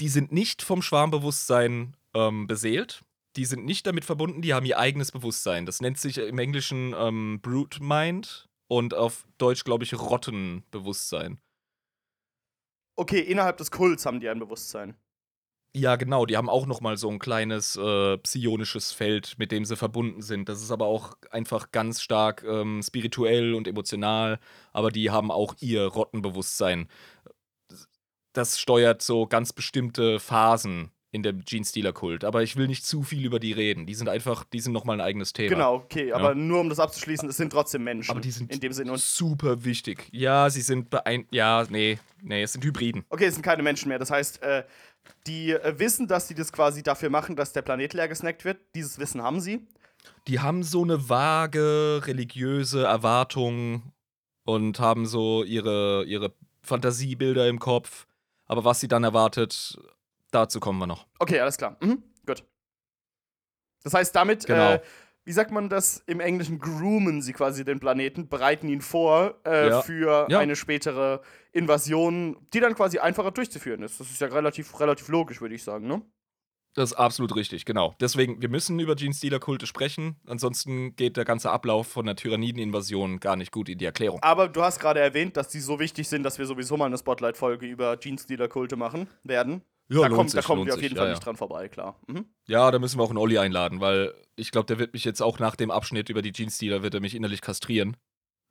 Die 0.00 0.08
sind 0.08 0.32
nicht 0.32 0.62
vom 0.62 0.82
Schwarmbewusstsein 0.82 1.96
ähm, 2.14 2.46
beseelt. 2.46 3.02
Die 3.36 3.44
sind 3.44 3.64
nicht 3.64 3.86
damit 3.86 4.04
verbunden, 4.04 4.42
die 4.42 4.54
haben 4.54 4.66
ihr 4.66 4.78
eigenes 4.78 5.12
Bewusstsein. 5.12 5.66
Das 5.66 5.80
nennt 5.80 5.98
sich 5.98 6.18
im 6.18 6.38
Englischen 6.38 6.94
ähm, 6.96 7.40
Brute 7.40 7.82
Mind 7.82 8.48
und 8.68 8.94
auf 8.94 9.26
Deutsch, 9.38 9.64
glaube 9.64 9.84
ich, 9.84 9.94
Rottenbewusstsein. 9.94 11.40
Okay, 12.96 13.20
innerhalb 13.20 13.56
des 13.58 13.70
Kults 13.70 14.06
haben 14.06 14.20
die 14.20 14.28
ein 14.28 14.40
Bewusstsein. 14.40 14.96
Ja, 15.78 15.94
genau, 15.94 16.26
die 16.26 16.36
haben 16.36 16.48
auch 16.48 16.66
noch 16.66 16.80
mal 16.80 16.96
so 16.96 17.08
ein 17.08 17.20
kleines 17.20 17.76
äh, 17.76 18.18
psionisches 18.18 18.90
Feld, 18.90 19.36
mit 19.38 19.52
dem 19.52 19.64
sie 19.64 19.76
verbunden 19.76 20.22
sind. 20.22 20.48
Das 20.48 20.60
ist 20.60 20.72
aber 20.72 20.86
auch 20.86 21.16
einfach 21.30 21.70
ganz 21.70 22.02
stark 22.02 22.44
ähm, 22.44 22.82
spirituell 22.82 23.54
und 23.54 23.68
emotional, 23.68 24.40
aber 24.72 24.90
die 24.90 25.10
haben 25.10 25.30
auch 25.30 25.54
ihr 25.60 25.84
Rottenbewusstsein. 25.84 26.88
Das 28.32 28.58
steuert 28.58 29.02
so 29.02 29.26
ganz 29.26 29.52
bestimmte 29.52 30.18
Phasen 30.18 30.90
in 31.10 31.22
dem 31.22 31.42
Gene-Stealer-Kult. 31.44 32.24
Aber 32.24 32.42
ich 32.42 32.56
will 32.56 32.66
nicht 32.66 32.84
zu 32.84 33.02
viel 33.02 33.24
über 33.24 33.40
die 33.40 33.52
reden. 33.52 33.86
Die 33.86 33.94
sind 33.94 34.08
einfach, 34.08 34.44
die 34.44 34.60
sind 34.60 34.72
noch 34.72 34.84
mal 34.84 34.94
ein 34.94 35.00
eigenes 35.00 35.32
Thema. 35.32 35.54
Genau, 35.54 35.74
okay, 35.76 36.12
aber 36.12 36.34
nur 36.34 36.60
um 36.60 36.68
das 36.68 36.78
abzuschließen, 36.78 37.28
es 37.28 37.36
sind 37.38 37.50
trotzdem 37.50 37.82
Menschen. 37.84 38.10
Aber 38.10 38.20
die 38.20 38.30
sind 38.30 38.52
in 38.52 38.60
dem 38.60 38.72
Sinne. 38.72 38.92
Und 38.92 39.00
super 39.00 39.64
wichtig. 39.64 40.08
Ja, 40.12 40.50
sie 40.50 40.60
sind 40.60 40.90
beein... 40.90 41.26
Ja, 41.30 41.64
nee, 41.70 41.98
nee, 42.20 42.42
es 42.42 42.52
sind 42.52 42.64
Hybriden. 42.64 43.04
okay, 43.08 43.24
es 43.24 43.34
sind 43.34 43.42
keine 43.42 43.62
Menschen 43.62 43.88
mehr. 43.88 43.98
Das 43.98 44.10
heißt, 44.10 44.42
äh, 44.42 44.64
die 45.26 45.52
äh, 45.52 45.78
wissen, 45.78 46.06
dass 46.06 46.28
sie 46.28 46.34
das 46.34 46.52
quasi 46.52 46.82
dafür 46.82 47.10
machen, 47.10 47.36
dass 47.36 47.52
der 47.52 47.62
Planet 47.62 47.92
leer 47.94 48.08
gesnackt 48.08 48.44
wird. 48.44 48.58
Dieses 48.74 48.98
Wissen 48.98 49.22
haben 49.22 49.40
sie. 49.40 49.66
die 50.26 50.40
haben 50.40 50.62
so 50.62 50.82
eine 50.82 51.08
vage 51.08 52.00
religiöse 52.04 52.84
Erwartung 52.84 53.92
und 54.44 54.80
haben 54.80 55.06
so 55.06 55.44
ihre, 55.44 56.04
ihre 56.04 56.32
Fantasiebilder 56.62 57.48
im 57.48 57.58
Kopf. 57.58 58.06
Aber 58.46 58.64
was 58.64 58.80
sie 58.80 58.88
dann 58.88 59.04
erwartet, 59.04 59.78
dazu 60.30 60.60
kommen 60.60 60.78
wir 60.78 60.86
noch. 60.86 61.06
Okay, 61.18 61.40
alles 61.40 61.56
klar. 61.58 61.76
Mhm, 61.80 62.02
gut. 62.26 62.44
Das 63.84 63.94
heißt, 63.94 64.14
damit, 64.14 64.46
Genau. 64.46 64.74
äh, 64.74 64.80
wie 65.28 65.32
sagt 65.32 65.50
man 65.50 65.68
das 65.68 66.02
im 66.06 66.20
Englischen, 66.20 66.58
groomen 66.58 67.20
sie 67.20 67.34
quasi 67.34 67.62
den 67.62 67.80
Planeten, 67.80 68.28
bereiten 68.30 68.66
ihn 68.66 68.80
vor 68.80 69.34
äh, 69.46 69.68
Ja. 69.68 69.82
für 69.82 70.26
Ja. 70.30 70.38
eine 70.38 70.56
spätere 70.56 71.20
Invasion, 71.52 72.38
die 72.54 72.60
dann 72.60 72.74
quasi 72.74 72.98
einfacher 72.98 73.30
durchzuführen 73.30 73.82
ist. 73.82 74.00
Das 74.00 74.10
ist 74.10 74.22
ja 74.22 74.28
relativ, 74.28 74.80
relativ 74.80 75.08
logisch, 75.08 75.42
würde 75.42 75.54
ich 75.54 75.62
sagen, 75.62 75.86
ne? 75.86 76.00
Das 76.72 76.92
ist 76.92 76.96
absolut 76.96 77.34
richtig, 77.36 77.66
genau. 77.66 77.94
Deswegen, 78.00 78.40
wir 78.40 78.48
müssen 78.48 78.78
über 78.80 78.94
Gene 78.94 79.12
Stealer-Kulte 79.12 79.66
sprechen. 79.66 80.16
Ansonsten 80.26 80.96
geht 80.96 81.16
der 81.18 81.24
ganze 81.26 81.50
Ablauf 81.50 81.88
von 81.88 82.06
der 82.06 82.14
Tyrannideninvasion 82.16 83.20
gar 83.20 83.36
nicht 83.36 83.52
gut 83.52 83.68
in 83.68 83.76
die 83.78 83.84
Erklärung. 83.84 84.20
Aber 84.22 84.48
du 84.48 84.62
hast 84.62 84.78
gerade 84.80 85.00
erwähnt, 85.00 85.36
dass 85.36 85.48
die 85.48 85.60
so 85.60 85.78
wichtig 85.78 86.08
sind, 86.08 86.22
dass 86.22 86.38
wir 86.38 86.46
sowieso 86.46 86.76
mal 86.78 86.86
eine 86.86 86.96
Spotlight-Folge 86.96 87.66
über 87.66 87.98
Jeans-Dealer-Kulte 87.98 88.76
machen 88.76 89.08
werden. 89.24 89.62
Ja, 89.90 90.02
da 90.02 90.08
kommt, 90.10 90.30
sich, 90.30 90.40
da 90.40 90.46
kommen 90.46 90.66
wir 90.66 90.74
auf 90.74 90.80
sich, 90.80 90.84
jeden 90.84 90.96
ja, 90.96 91.02
Fall 91.02 91.08
ja. 91.08 91.14
nicht 91.14 91.24
dran 91.24 91.36
vorbei, 91.36 91.68
klar. 91.68 91.98
Mhm. 92.06 92.26
Ja, 92.46 92.70
da 92.70 92.78
müssen 92.78 92.98
wir 92.98 93.04
auch 93.04 93.10
einen 93.10 93.18
Olli 93.18 93.38
einladen, 93.38 93.80
weil 93.80 94.12
ich 94.36 94.50
glaube, 94.50 94.66
der 94.66 94.78
wird 94.78 94.92
mich 94.92 95.04
jetzt 95.04 95.22
auch 95.22 95.38
nach 95.38 95.56
dem 95.56 95.70
Abschnitt 95.70 96.10
über 96.10 96.20
die 96.20 96.32
Gene 96.32 96.50
Stealer, 96.50 96.82
wird 96.82 96.94
er 96.94 97.00
mich 97.00 97.14
innerlich 97.14 97.40
kastrieren. 97.40 97.96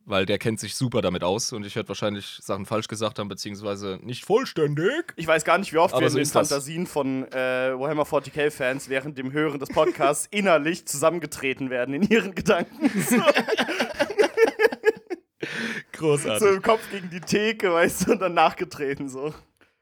Weil 0.09 0.25
der 0.25 0.37
kennt 0.37 0.57
sich 0.61 0.75
super 0.75 1.01
damit 1.01 1.21
aus 1.21 1.51
und 1.51 1.65
ich 1.65 1.75
werde 1.75 1.89
wahrscheinlich 1.89 2.39
Sachen 2.41 2.65
falsch 2.65 2.87
gesagt 2.87 3.19
haben, 3.19 3.27
beziehungsweise 3.27 3.99
nicht 4.01 4.23
vollständig. 4.23 5.13
Ich 5.17 5.27
weiß 5.27 5.43
gar 5.43 5.57
nicht, 5.57 5.73
wie 5.73 5.77
oft 5.79 5.93
Aber 5.93 6.03
wir 6.03 6.09
so 6.09 6.17
in 6.17 6.23
den. 6.23 6.31
Fantasien 6.31 6.87
von 6.87 7.29
äh, 7.29 7.77
Warhammer 7.77 8.03
40k-Fans 8.03 8.87
während 8.87 9.17
dem 9.17 9.33
Hören 9.33 9.59
des 9.59 9.67
Podcasts 9.67 10.25
innerlich 10.31 10.87
zusammengetreten 10.87 11.69
werden 11.69 11.93
in 11.93 12.03
ihren 12.03 12.33
Gedanken. 12.33 12.89
So, 15.97 15.99
Großartig. 15.99 16.39
so 16.39 16.55
im 16.55 16.61
Kopf 16.61 16.81
gegen 16.91 17.09
die 17.09 17.21
Theke, 17.21 17.71
weißt 17.71 18.07
du, 18.07 18.11
und 18.13 18.19
dann 18.19 18.33
nachgetreten. 18.33 19.07
So. 19.09 19.33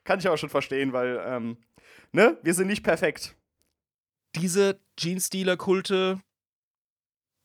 Kann 0.05 0.19
ich 0.19 0.27
aber 0.27 0.37
schon 0.37 0.49
verstehen, 0.49 0.93
weil, 0.93 1.21
ähm, 1.27 1.57
ne, 2.13 2.37
wir 2.43 2.53
sind 2.53 2.67
nicht 2.67 2.83
perfekt. 2.83 3.35
diese 4.35 4.79
Gene-Stealer-Kulte, 4.97 6.21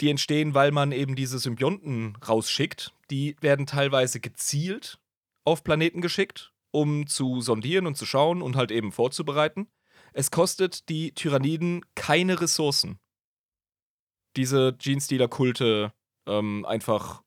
die 0.01 0.11
entstehen, 0.11 0.55
weil 0.55 0.71
man 0.73 0.93
eben 0.93 1.15
diese 1.15 1.39
Symbionten 1.39 2.17
rausschickt. 2.17 2.93
Die 3.11 3.37
werden 3.41 3.67
teilweise 3.67 4.19
gezielt 4.21 4.99
auf 5.45 5.63
Planeten 5.63 6.01
geschickt, 6.01 6.53
um 6.73 7.07
zu 7.07 7.41
sondieren 7.43 7.87
und 7.87 7.97
zu 7.97 8.07
schauen 8.07 8.43
und 8.43 8.57
halt 8.57 8.71
eben 8.73 8.93
vorzubereiten. 8.93 9.69
Es 10.13 10.31
kostet 10.31 10.89
die 10.89 11.13
Tyranniden 11.15 11.85
keine 11.95 12.41
Ressourcen, 12.41 12.99
diese 14.37 14.73
Gene-Stealer-Kulte 14.75 15.93
ähm, 16.27 16.65
einfach 16.67 17.23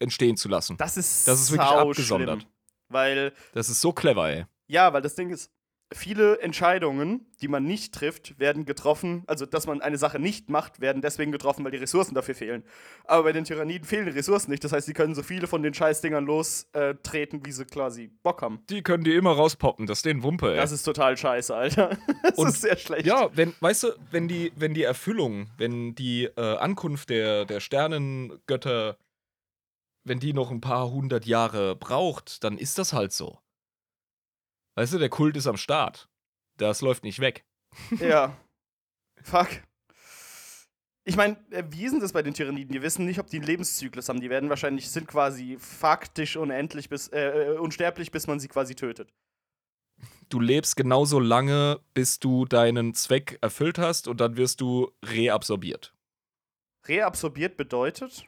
entstehen 0.00 0.36
zu 0.36 0.48
lassen. 0.48 0.76
Das 0.76 0.96
ist, 0.96 1.28
Das 1.28 1.40
ist 1.40 1.52
wirklich 1.52 1.68
abgesondert. 1.68 2.40
schlimm. 2.42 2.52
Weil 2.88 3.32
Das 3.52 3.68
ist 3.68 3.80
so 3.80 3.92
clever, 3.92 4.28
ey. 4.28 4.46
Ja, 4.66 4.92
weil 4.92 5.02
das 5.02 5.14
Ding 5.14 5.30
ist, 5.30 5.50
viele 5.92 6.40
Entscheidungen, 6.40 7.26
die 7.40 7.46
man 7.46 7.64
nicht 7.64 7.94
trifft, 7.94 8.38
werden 8.40 8.64
getroffen, 8.64 9.22
also 9.26 9.44
dass 9.46 9.66
man 9.66 9.80
eine 9.82 9.98
Sache 9.98 10.18
nicht 10.18 10.48
macht, 10.48 10.80
werden 10.80 11.02
deswegen 11.02 11.30
getroffen, 11.30 11.62
weil 11.64 11.70
die 11.70 11.76
Ressourcen 11.78 12.14
dafür 12.14 12.34
fehlen. 12.34 12.64
Aber 13.04 13.24
bei 13.24 13.32
den 13.32 13.44
Tyranniden 13.44 13.86
fehlen 13.86 14.06
die 14.06 14.12
Ressourcen 14.12 14.50
nicht. 14.50 14.64
Das 14.64 14.72
heißt, 14.72 14.86
sie 14.86 14.94
können 14.94 15.14
so 15.14 15.22
viele 15.22 15.46
von 15.46 15.62
den 15.62 15.74
Scheißdingern 15.74 16.24
lostreten, 16.24 17.44
wie 17.44 17.52
sie 17.52 17.66
quasi 17.66 18.08
Bock 18.22 18.42
haben. 18.42 18.60
Die 18.70 18.82
können 18.82 19.04
die 19.04 19.14
immer 19.14 19.32
rauspoppen, 19.32 19.86
das 19.86 19.98
ist 19.98 20.06
denen 20.06 20.22
Wumpe, 20.22 20.52
ey. 20.52 20.56
Das 20.56 20.72
ist 20.72 20.82
total 20.84 21.16
scheiße, 21.16 21.54
Alter. 21.54 21.96
Das 22.22 22.38
Und- 22.38 22.48
ist 22.48 22.62
sehr 22.62 22.76
schlecht. 22.78 23.06
Ja, 23.06 23.28
wenn, 23.36 23.52
weißt 23.60 23.82
du, 23.84 23.88
wenn 24.10 24.26
die, 24.26 24.52
wenn 24.56 24.72
die 24.74 24.82
Erfüllung, 24.82 25.50
wenn 25.58 25.94
die 25.94 26.24
äh, 26.24 26.56
Ankunft 26.56 27.10
der, 27.10 27.44
der 27.44 27.60
Sternengötter, 27.60 28.96
wenn 30.04 30.18
die 30.18 30.32
noch 30.32 30.50
ein 30.50 30.60
paar 30.60 30.90
hundert 30.90 31.26
Jahre 31.26 31.76
braucht, 31.76 32.42
dann 32.42 32.58
ist 32.58 32.78
das 32.78 32.92
halt 32.92 33.12
so. 33.12 33.38
Weißt 34.74 34.92
du, 34.92 34.98
der 34.98 35.08
Kult 35.08 35.36
ist 35.36 35.46
am 35.46 35.56
Start. 35.56 36.08
Das 36.56 36.80
läuft 36.80 37.04
nicht 37.04 37.20
weg. 37.20 37.44
Ja. 38.00 38.36
Fuck. 39.22 39.48
Ich 41.06 41.16
meine, 41.16 41.36
wie 41.70 41.84
ist 41.84 41.92
denn 41.92 42.00
das 42.00 42.12
bei 42.12 42.22
den 42.22 42.34
Tyranniden? 42.34 42.72
Die 42.72 42.82
wissen 42.82 43.04
nicht, 43.04 43.18
ob 43.18 43.26
die 43.26 43.36
einen 43.36 43.46
Lebenszyklus 43.46 44.08
haben. 44.08 44.20
Die 44.20 44.30
werden 44.30 44.48
wahrscheinlich, 44.48 44.90
sind 44.90 45.06
quasi 45.06 45.56
faktisch 45.58 46.36
unendlich 46.36 46.88
bis, 46.88 47.08
äh, 47.08 47.54
äh, 47.54 47.58
unsterblich, 47.58 48.10
bis 48.10 48.26
man 48.26 48.40
sie 48.40 48.48
quasi 48.48 48.74
tötet. 48.74 49.12
Du 50.28 50.40
lebst 50.40 50.76
genauso 50.76 51.20
lange, 51.20 51.80
bis 51.92 52.20
du 52.20 52.46
deinen 52.46 52.94
Zweck 52.94 53.38
erfüllt 53.42 53.78
hast 53.78 54.08
und 54.08 54.20
dann 54.20 54.36
wirst 54.36 54.60
du 54.60 54.90
reabsorbiert. 55.04 55.94
Reabsorbiert 56.86 57.56
bedeutet? 57.56 58.24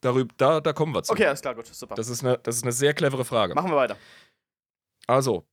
Darüber, 0.00 0.32
da, 0.36 0.60
da 0.60 0.72
kommen 0.72 0.94
wir 0.94 1.02
zu. 1.02 1.12
Okay, 1.12 1.26
alles 1.26 1.40
klar, 1.40 1.54
gut, 1.54 1.66
super. 1.66 1.94
Das 1.94 2.08
ist, 2.08 2.24
eine, 2.24 2.38
das 2.38 2.56
ist 2.56 2.62
eine 2.62 2.72
sehr 2.72 2.94
clevere 2.94 3.24
Frage. 3.24 3.54
Machen 3.54 3.70
wir 3.70 3.76
weiter. 3.76 3.96
Also, 5.08 5.44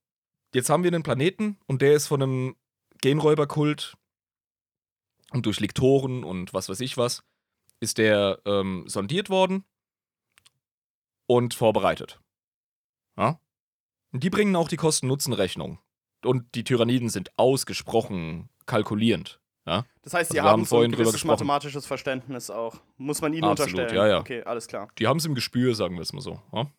jetzt 0.54 0.70
haben 0.70 0.84
wir 0.84 0.92
einen 0.92 1.04
Planeten 1.04 1.58
und 1.66 1.82
der 1.82 1.94
ist 1.94 2.08
von 2.08 2.22
einem 2.22 2.56
Genräuberkult 3.02 3.96
und 5.32 5.46
durch 5.46 5.60
Liktoren 5.60 6.24
und 6.24 6.54
was 6.54 6.70
weiß 6.70 6.80
ich 6.82 6.98
was, 6.98 7.24
ist 7.80 7.98
der 7.98 8.40
ähm, 8.46 8.84
sondiert 8.88 9.30
worden 9.30 9.64
und 11.28 11.54
vorbereitet. 11.54 12.20
Ja? 13.18 13.40
Und 14.12 14.24
die 14.24 14.30
bringen 14.30 14.56
auch 14.56 14.68
die 14.68 14.78
Kosten-Nutzen-Rechnung. 14.78 15.80
Und 16.24 16.56
die 16.56 16.64
Tyranniden 16.64 17.10
sind 17.10 17.32
ausgesprochen 17.38 18.50
kalkulierend. 18.66 19.40
Das 19.66 20.14
heißt, 20.14 20.32
sie 20.32 20.40
Also 20.40 20.50
haben 20.50 20.60
haben 20.62 20.66
so 20.66 20.82
ein 20.82 20.92
gewisses 20.92 21.24
mathematisches 21.24 21.88
Verständnis 21.88 22.52
auch. 22.52 22.80
Muss 22.98 23.22
man 23.22 23.34
ihnen 23.34 23.46
Absolut, 23.46 23.74
unterstellen. 23.74 24.04
ja, 24.04 24.08
ja. 24.08 24.20
Okay, 24.20 24.44
alles 24.44 24.68
klar. 24.68 24.90
Die 25.00 25.08
haben 25.08 25.18
es 25.18 25.26
im 25.26 25.34
Gespür, 25.34 25.74
sagen 25.74 25.96
wir 25.96 26.04
es 26.04 26.14
mal 26.14 26.22
so. 26.22 26.40
Ja? 26.54 26.72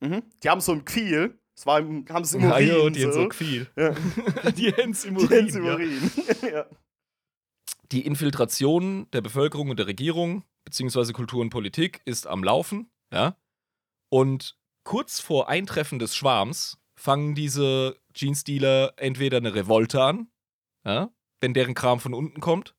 Mhm. 0.00 0.22
Die 0.42 0.48
haben 0.48 0.62
so 0.62 0.72
ein 0.72 0.84
Gefühl. 0.84 1.38
Das 1.56 1.66
war 1.66 1.78
im, 1.78 2.04
haben 2.08 2.22
es 2.24 2.32
im 2.34 2.42
Ja, 2.42 2.48
Urin. 2.56 2.64
ja, 2.66 2.90
die 2.90 3.12
so. 3.12 3.30
viel. 3.30 3.70
Ja. 3.76 3.94
die 4.50 4.72
Hens 4.72 5.04
im 5.04 5.16
Die 5.16 5.24
Urin. 5.24 5.46
haben 5.48 5.56
im 5.56 5.64
ja. 5.64 5.74
Urin. 5.74 6.10
ja. 6.52 6.66
Die 7.92 8.04
Infiltration 8.06 9.08
der 9.12 9.20
Bevölkerung 9.20 9.70
und 9.70 9.78
der 9.78 9.86
Regierung, 9.86 10.44
beziehungsweise 10.64 11.12
Kultur 11.12 11.40
und 11.40 11.50
Politik, 11.50 12.00
ist 12.04 12.26
am 12.26 12.42
Laufen, 12.42 12.90
ja. 13.12 13.36
Und 14.10 14.56
kurz 14.84 15.20
vor 15.20 15.48
Eintreffen 15.48 15.98
des 15.98 16.14
Schwarms 16.16 16.78
fangen 16.98 17.34
diese 17.34 17.96
Jeans-Dealer 18.14 18.94
entweder 18.96 19.36
eine 19.38 19.54
Revolte 19.54 20.02
an, 20.02 20.28
ja, 20.84 21.10
wenn 21.40 21.54
deren 21.54 21.74
Kram 21.74 22.00
von 22.00 22.14
unten 22.14 22.40
kommt, 22.40 22.74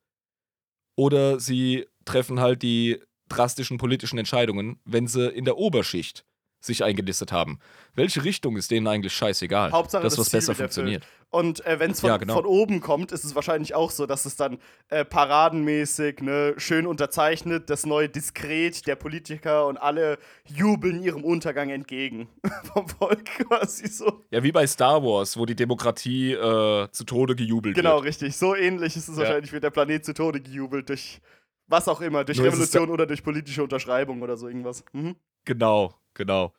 oder 0.98 1.40
sie 1.40 1.88
treffen 2.06 2.40
halt 2.40 2.62
die 2.62 3.02
drastischen 3.30 3.78
politischen 3.78 4.18
Entscheidungen, 4.18 4.80
wenn 4.86 5.08
sie 5.08 5.30
in 5.30 5.46
der 5.46 5.58
Oberschicht 5.58 6.26
sich 6.66 6.84
eingelistet 6.84 7.32
haben. 7.32 7.60
Welche 7.94 8.24
Richtung 8.24 8.58
ist 8.58 8.72
denen 8.72 8.88
eigentlich 8.88 9.14
scheißegal? 9.14 9.72
Hauptsache, 9.72 10.04
das, 10.04 10.14
das 10.14 10.20
was 10.20 10.30
Ziel 10.30 10.38
besser 10.40 10.52
erfüllt. 10.52 10.58
funktioniert. 10.74 11.04
Und 11.30 11.66
äh, 11.66 11.80
wenn 11.80 11.92
es 11.92 12.00
von, 12.02 12.10
Ja, 12.10 12.18
genau. 12.18 12.34
von 12.36 12.46
oben 12.46 12.80
kommt, 12.82 13.12
ist 13.12 13.24
es 13.26 13.36
wahrscheinlich 13.36 13.74
auch 13.76 13.92
so, 13.92 14.06
dass 14.06 14.26
es 14.26 14.36
dann 14.36 14.58
äh, 14.90 15.04
paradenmäßig, 15.06 16.22
ne, 16.22 16.54
schön 16.58 16.88
unterzeichnet, 16.88 17.70
das 17.70 17.86
neue 17.86 18.10
Diskret 18.10 18.88
der 18.88 18.96
Politiker 18.96 19.68
und 19.68 19.78
alle 19.78 20.18
jubeln 20.46 21.02
ihrem 21.02 21.24
Untergang 21.24 21.70
entgegen. 21.70 22.28
Vom 22.74 22.88
Volk 22.88 23.26
quasi 23.26 23.88
so. 23.88 24.24
Ja, 24.32 24.44
wie 24.44 24.52
bei 24.52 24.66
Star 24.68 25.04
Wars, 25.04 25.38
wo 25.38 25.46
die 25.46 25.56
Demokratie 25.56 26.32
äh, 26.34 26.90
zu 26.92 27.04
Tode 27.04 27.36
gejubelt 27.36 27.76
Genau, 27.76 27.96
wird. 27.96 28.06
richtig. 28.06 28.36
So 28.38 28.56
ähnlich 28.56 28.96
ist 28.96 29.08
es 29.10 29.18
Ja. 29.18 29.24
wahrscheinlich, 29.24 29.52
wird 29.52 29.64
der 29.64 29.72
Planet 29.72 30.06
zu 30.06 30.14
Tode 30.14 30.42
gejubelt 30.42 30.90
durch 30.90 31.20
was 31.68 31.88
auch 31.88 32.00
immer, 32.02 32.24
durch 32.24 32.38
Nur 32.38 32.48
Revolution 32.48 32.92
oder 32.92 33.08
durch 33.08 33.24
politische 33.24 33.64
Unterschreibung 33.64 34.22
oder 34.22 34.38
so 34.38 34.48
irgendwas. 34.48 34.84
Mhm. 34.94 35.16
Genau, 35.46 35.96
genau. 36.16 36.54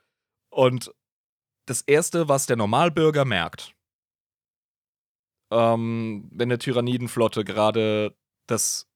Und 0.50 0.94
das 1.66 1.82
Erste, 1.82 2.28
was 2.28 2.46
der 2.46 2.56
Normalbürger 2.56 3.24
merkt, 3.24 3.74
ähm, 5.50 6.28
wenn 6.32 6.48
eine 6.48 6.58
Tyrannidenflotte 6.58 7.44
gerade 7.44 8.16
das, 8.46 8.88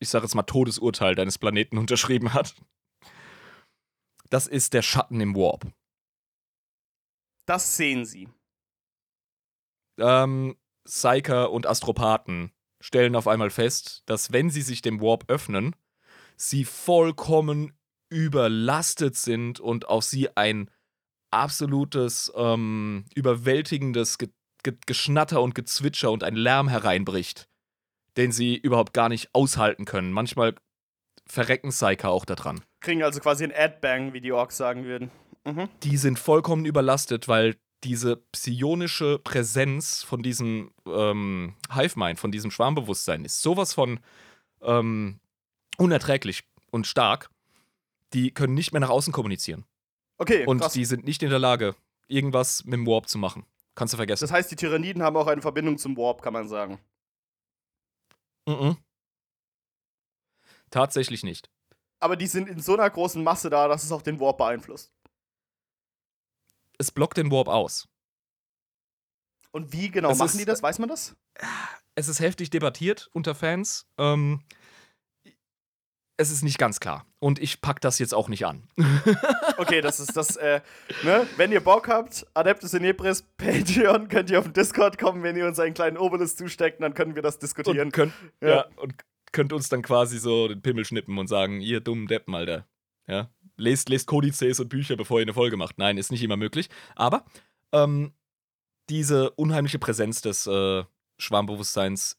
ich 0.00 0.08
sage 0.08 0.24
jetzt 0.24 0.34
mal, 0.34 0.42
Todesurteil 0.42 1.14
deines 1.14 1.38
Planeten 1.38 1.78
unterschrieben 1.78 2.34
hat, 2.34 2.54
das 4.30 4.46
ist 4.46 4.74
der 4.74 4.82
Schatten 4.82 5.20
im 5.20 5.36
Warp. 5.36 5.72
Das 7.46 7.76
sehen 7.76 8.04
sie. 8.04 8.28
Ähm, 9.98 10.56
Psyker 10.84 11.52
und 11.52 11.66
Astropathen 11.66 12.52
stellen 12.80 13.16
auf 13.16 13.28
einmal 13.28 13.50
fest, 13.50 14.02
dass 14.06 14.32
wenn 14.32 14.50
sie 14.50 14.62
sich 14.62 14.82
dem 14.82 15.00
Warp 15.00 15.24
öffnen, 15.28 15.74
sie 16.36 16.64
vollkommen 16.64 17.72
überlastet 18.08 19.16
sind 19.16 19.60
und 19.60 19.88
auf 19.88 20.04
sie 20.04 20.36
ein 20.36 20.70
absolutes, 21.30 22.32
ähm, 22.36 23.04
überwältigendes 23.14 24.18
Ge 24.18 24.28
Ge 24.62 24.74
Geschnatter 24.86 25.42
und 25.42 25.54
Gezwitscher 25.54 26.10
und 26.10 26.24
ein 26.24 26.34
Lärm 26.34 26.68
hereinbricht, 26.68 27.48
den 28.16 28.32
sie 28.32 28.56
überhaupt 28.56 28.92
gar 28.92 29.08
nicht 29.08 29.28
aushalten 29.32 29.84
können. 29.84 30.10
Manchmal 30.10 30.56
verrecken 31.26 31.70
Psyker 31.70 32.10
auch 32.10 32.24
daran. 32.24 32.62
Kriegen 32.80 33.02
also 33.04 33.20
quasi 33.20 33.44
ein 33.44 33.52
Ad-Bang, 33.54 34.12
wie 34.12 34.20
die 34.20 34.32
Orks 34.32 34.56
sagen 34.56 34.84
würden. 34.84 35.10
Mhm. 35.44 35.68
Die 35.84 35.96
sind 35.96 36.18
vollkommen 36.18 36.64
überlastet, 36.64 37.28
weil 37.28 37.56
diese 37.84 38.16
psionische 38.32 39.18
Präsenz 39.18 40.02
von 40.02 40.22
diesem 40.22 40.72
ähm, 40.86 41.54
Hive-Mind, 41.72 42.18
von 42.18 42.32
diesem 42.32 42.50
Schwarmbewusstsein 42.50 43.24
ist 43.24 43.42
sowas 43.42 43.74
von 43.74 44.00
ähm, 44.62 45.20
unerträglich 45.76 46.44
und 46.70 46.86
stark. 46.86 47.30
Die 48.12 48.32
können 48.32 48.54
nicht 48.54 48.72
mehr 48.72 48.80
nach 48.80 48.88
außen 48.90 49.12
kommunizieren. 49.12 49.64
Okay, 50.18 50.46
Und 50.46 50.60
krass. 50.60 50.72
die 50.72 50.84
sind 50.84 51.04
nicht 51.04 51.22
in 51.22 51.30
der 51.30 51.38
Lage, 51.38 51.74
irgendwas 52.08 52.64
mit 52.64 52.74
dem 52.74 52.86
Warp 52.86 53.08
zu 53.08 53.18
machen. 53.18 53.44
Kannst 53.74 53.92
du 53.92 53.96
vergessen. 53.98 54.24
Das 54.24 54.32
heißt, 54.32 54.50
die 54.50 54.56
Tyranniden 54.56 55.02
haben 55.02 55.16
auch 55.16 55.26
eine 55.26 55.42
Verbindung 55.42 55.76
zum 55.76 55.96
Warp, 55.96 56.22
kann 56.22 56.32
man 56.32 56.48
sagen. 56.48 56.78
Mhm. 58.46 58.76
Tatsächlich 60.70 61.22
nicht. 61.22 61.50
Aber 62.00 62.16
die 62.16 62.26
sind 62.26 62.48
in 62.48 62.60
so 62.60 62.74
einer 62.74 62.88
großen 62.88 63.22
Masse 63.22 63.50
da, 63.50 63.68
dass 63.68 63.84
es 63.84 63.92
auch 63.92 64.02
den 64.02 64.20
Warp 64.20 64.38
beeinflusst. 64.38 64.92
Es 66.78 66.90
blockt 66.90 67.16
den 67.16 67.30
Warp 67.30 67.48
aus. 67.48 67.88
Und 69.52 69.72
wie 69.72 69.90
genau 69.90 70.10
Es 70.10 70.18
machen 70.18 70.28
ist- 70.32 70.38
die 70.40 70.44
das? 70.44 70.62
Weiß 70.62 70.78
man 70.78 70.88
das? 70.88 71.16
Es 71.94 72.08
ist 72.08 72.20
heftig 72.20 72.50
debattiert 72.50 73.08
unter 73.12 73.34
Fans. 73.34 73.86
Ähm, 73.96 74.42
es 76.18 76.30
ist 76.30 76.42
nicht 76.42 76.58
ganz 76.58 76.80
klar. 76.80 77.04
Und 77.18 77.38
ich 77.38 77.60
pack 77.60 77.80
das 77.80 77.98
jetzt 77.98 78.14
auch 78.14 78.28
nicht 78.28 78.46
an. 78.46 78.68
Okay, 79.58 79.80
das 79.80 80.00
ist 80.00 80.14
das, 80.14 80.36
äh, 80.36 80.60
ne? 81.02 81.26
Wenn 81.38 81.50
ihr 81.50 81.60
Bock 81.62 81.88
habt, 81.88 82.26
Adeptus 82.34 82.74
in 82.74 82.84
Ebris, 82.84 83.22
Patreon, 83.38 84.08
könnt 84.08 84.28
ihr 84.28 84.38
auf 84.38 84.44
den 84.44 84.52
Discord 84.52 84.98
kommen, 84.98 85.22
wenn 85.22 85.34
ihr 85.34 85.46
uns 85.46 85.58
einen 85.58 85.72
kleinen 85.72 85.96
Obelisk 85.96 86.36
zusteckt, 86.36 86.82
dann 86.82 86.92
können 86.92 87.14
wir 87.14 87.22
das 87.22 87.38
diskutieren. 87.38 87.86
und 87.86 87.92
könnt, 87.92 88.12
Ja. 88.42 88.48
ja. 88.48 88.66
und 88.76 88.94
könnt 89.32 89.54
uns 89.54 89.70
dann 89.70 89.80
quasi 89.80 90.18
so 90.18 90.46
den 90.48 90.60
Pimmel 90.60 90.84
schnippen 90.84 91.16
und 91.16 91.26
sagen, 91.28 91.62
ihr 91.62 91.80
dummen 91.80 92.06
Deppen, 92.06 92.34
Alter. 92.34 92.66
Ja. 93.06 93.30
Lest, 93.56 93.88
lest 93.88 94.06
Kodizes 94.06 94.60
und 94.60 94.68
Bücher, 94.68 94.96
bevor 94.96 95.18
ihr 95.20 95.22
eine 95.22 95.32
Folge 95.32 95.56
macht. 95.56 95.78
Nein, 95.78 95.96
ist 95.96 96.10
nicht 96.12 96.22
immer 96.22 96.36
möglich. 96.36 96.68
Aber 96.96 97.24
ähm, 97.72 98.12
diese 98.90 99.30
unheimliche 99.30 99.78
Präsenz 99.78 100.20
des 100.20 100.46
äh, 100.46 100.84
Schwarmbewusstseins 101.18 102.18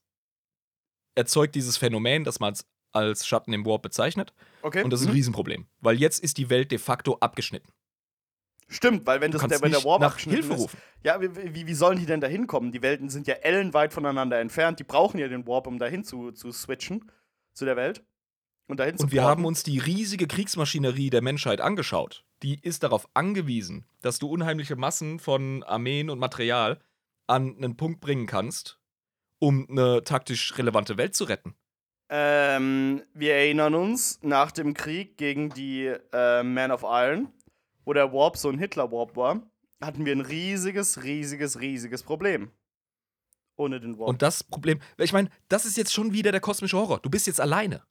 erzeugt 1.14 1.54
dieses 1.54 1.78
Phänomen, 1.78 2.24
das 2.24 2.40
man 2.40 2.50
als, 2.54 2.66
als 2.98 3.26
Schatten 3.26 3.54
im 3.54 3.66
Warp 3.66 3.82
bezeichnet. 3.82 4.34
Okay. 4.62 4.84
Und 4.84 4.92
das 4.92 5.02
ist 5.02 5.08
ein 5.08 5.12
Mhm. 5.12 5.16
Riesenproblem. 5.16 5.68
Weil 5.80 5.98
jetzt 6.00 6.24
ist 6.24 6.38
die 6.38 6.50
Welt 6.50 6.72
de 6.72 6.78
facto 6.78 7.18
abgeschnitten. 7.20 7.72
Stimmt, 8.70 9.06
weil 9.06 9.22
wenn, 9.22 9.32
Du 9.32 9.38
das, 9.38 9.48
der, 9.48 9.62
wenn 9.62 9.72
der 9.72 9.84
Warp 9.86 10.02
nach 10.02 10.18
Hilfe 10.18 10.54
ist, 10.54 10.60
rufen. 10.60 10.78
Ja, 11.04 11.22
wie, 11.22 11.68
wie, 11.68 11.74
sollen 11.74 12.00
die 12.00 12.06
denn 12.06 12.20
da 12.20 12.28
hinkommen? 12.28 12.74
Die 12.74 12.82
Welten 12.82 13.10
sind 13.10 13.26
ja 13.26 13.36
ellenweit 13.36 13.94
voneinander 13.94 14.40
entfernt. 14.40 14.80
Die 14.80 14.84
brauchen 14.84 15.20
ja 15.20 15.30
den 15.30 15.48
Warp, 15.48 15.68
um 15.68 15.80
dahin 15.80 16.04
zu, 16.04 16.32
zu 16.32 16.52
switchen 16.52 17.10
zu 17.54 17.64
der 17.64 17.78
Welt. 17.78 18.04
Und 18.68 18.82
dahin 18.82 18.98
zu 18.98 19.04
Und 19.04 19.14
wir 19.14 19.24
haben 19.24 19.46
uns 19.46 19.64
die 19.64 19.80
riesige 19.80 20.28
Kriegsmaschinerie 20.28 21.10
der 21.10 21.22
Menschheit 21.22 21.62
angeschaut. 21.62 22.26
Die 22.44 22.60
ist 22.62 22.84
darauf 22.84 23.08
angewiesen, 23.14 23.86
dass 24.02 24.20
du 24.20 24.28
unheimliche 24.28 24.76
Massen 24.76 25.20
von 25.20 25.64
Armeen 25.64 26.10
und 26.10 26.20
Material 26.20 26.80
an 27.26 27.56
einen 27.56 27.78
Punkt 27.78 28.02
bringen 28.02 28.28
kannst, 28.28 28.80
um 29.40 29.66
eine 29.70 30.04
taktisch 30.04 30.58
relevante 30.58 30.98
Welt 30.98 31.16
zu 31.16 31.24
retten. 31.24 31.56
Ähm, 32.10 33.04
wir 33.14 33.36
erinnern 33.36 33.76
uns, 33.76 34.20
nach 34.22 34.52
dem 34.52 34.74
Krieg 34.74 35.18
gegen 35.18 35.50
die 35.50 35.94
äh, 36.14 36.44
Man 36.44 36.72
of 36.72 36.84
Iron, 36.84 37.34
wo 37.84 37.94
der 37.94 38.14
Warp 38.14 38.38
so 38.38 38.50
ein 38.50 38.58
Hitler-Warp 38.60 39.16
war, 39.16 39.42
hatten 39.82 40.06
wir 40.06 40.14
ein 40.14 40.22
riesiges, 40.22 41.04
riesiges, 41.04 41.60
riesiges 41.60 42.04
Problem. 42.04 42.52
Ohne 43.58 43.80
den 43.80 43.98
Warp. 43.98 44.10
Und 44.10 44.22
das 44.22 44.44
Problem, 44.44 44.80
ich 44.98 45.14
meine, 45.14 45.30
das 45.50 45.66
ist 45.66 45.78
jetzt 45.78 45.94
schon 45.94 46.14
wieder 46.14 46.32
der 46.32 46.42
kosmische 46.42 46.78
Horror. 46.78 47.00
Du 47.00 47.10
bist 47.10 47.28
jetzt 47.28 47.42
alleine. 47.42 47.84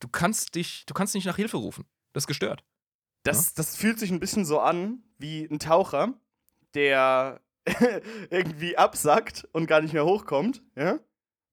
Du 0.00 0.08
kannst 0.08 0.54
dich, 0.54 0.84
du 0.86 0.94
kannst 0.94 1.14
nicht 1.14 1.26
nach 1.26 1.36
Hilfe 1.36 1.56
rufen. 1.56 1.86
Das 2.12 2.24
ist 2.24 2.28
gestört. 2.28 2.64
das, 3.22 3.54
das 3.54 3.76
fühlt 3.76 3.98
sich 3.98 4.10
ein 4.10 4.20
bisschen 4.20 4.44
so 4.44 4.60
an 4.60 5.02
wie 5.18 5.44
ein 5.44 5.58
Taucher, 5.58 6.14
der 6.74 7.40
irgendwie 8.30 8.76
absackt 8.76 9.48
und 9.52 9.66
gar 9.66 9.80
nicht 9.80 9.92
mehr 9.92 10.04
hochkommt, 10.04 10.62
ja? 10.76 10.98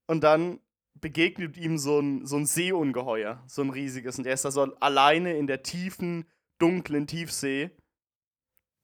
Und 0.08 0.24
dann 0.24 0.60
begegnet 1.02 1.58
ihm 1.58 1.78
so 1.78 2.00
ein, 2.00 2.26
so 2.26 2.38
ein 2.38 2.46
Seeungeheuer, 2.46 3.44
so 3.48 3.62
ein 3.62 3.70
riesiges. 3.70 4.18
Und 4.18 4.24
der 4.26 4.34
ist 4.34 4.46
da 4.46 4.52
so 4.52 4.64
alleine 4.80 5.38
in 5.38 5.48
der 5.48 5.64
tiefen, 5.64 6.26
dunklen 6.60 7.08
Tiefsee. 7.08 7.72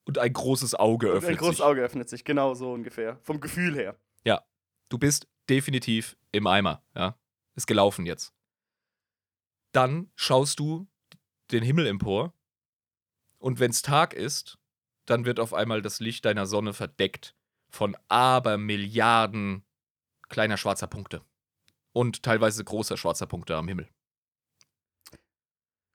Und 0.06 0.18
ein 0.18 0.34
großes 0.34 0.76
Auge 0.76 1.08
öffnet 1.08 1.32
ein 1.32 1.38
großes 1.38 1.58
sich. 1.58 1.66
Auge 1.66 1.82
öffnet 1.82 2.10
sich, 2.10 2.24
genau 2.24 2.54
so 2.54 2.74
ungefähr. 2.74 3.18
Vom 3.22 3.40
Gefühl 3.40 3.76
her. 3.76 3.98
Du 4.92 4.98
bist 4.98 5.30
definitiv 5.50 6.18
im 6.34 6.48
Eimer, 6.48 6.84
ja. 6.96 7.18
Ist 7.56 7.66
gelaufen 7.66 8.06
jetzt. 8.06 8.34
Dann 9.72 10.12
schaust 10.16 10.60
du 10.60 10.86
den 11.52 11.64
Himmel 11.64 11.88
empor 11.88 12.34
und 13.40 13.62
wenn 13.62 13.72
es 13.72 13.82
Tag 13.82 14.14
ist, 14.14 14.60
dann 15.06 15.24
wird 15.24 15.40
auf 15.40 15.54
einmal 15.54 15.82
das 15.82 16.02
Licht 16.02 16.26
deiner 16.26 16.46
Sonne 16.46 16.74
verdeckt 16.74 17.38
von 17.70 17.96
Abermilliarden 18.10 19.64
kleiner 20.28 20.58
schwarzer 20.58 20.88
Punkte. 20.88 21.22
Und 21.94 22.24
teilweise 22.24 22.64
großer 22.64 22.98
schwarzer 22.98 23.28
Punkte 23.28 23.56
am 23.56 23.68
Himmel. 23.68 23.90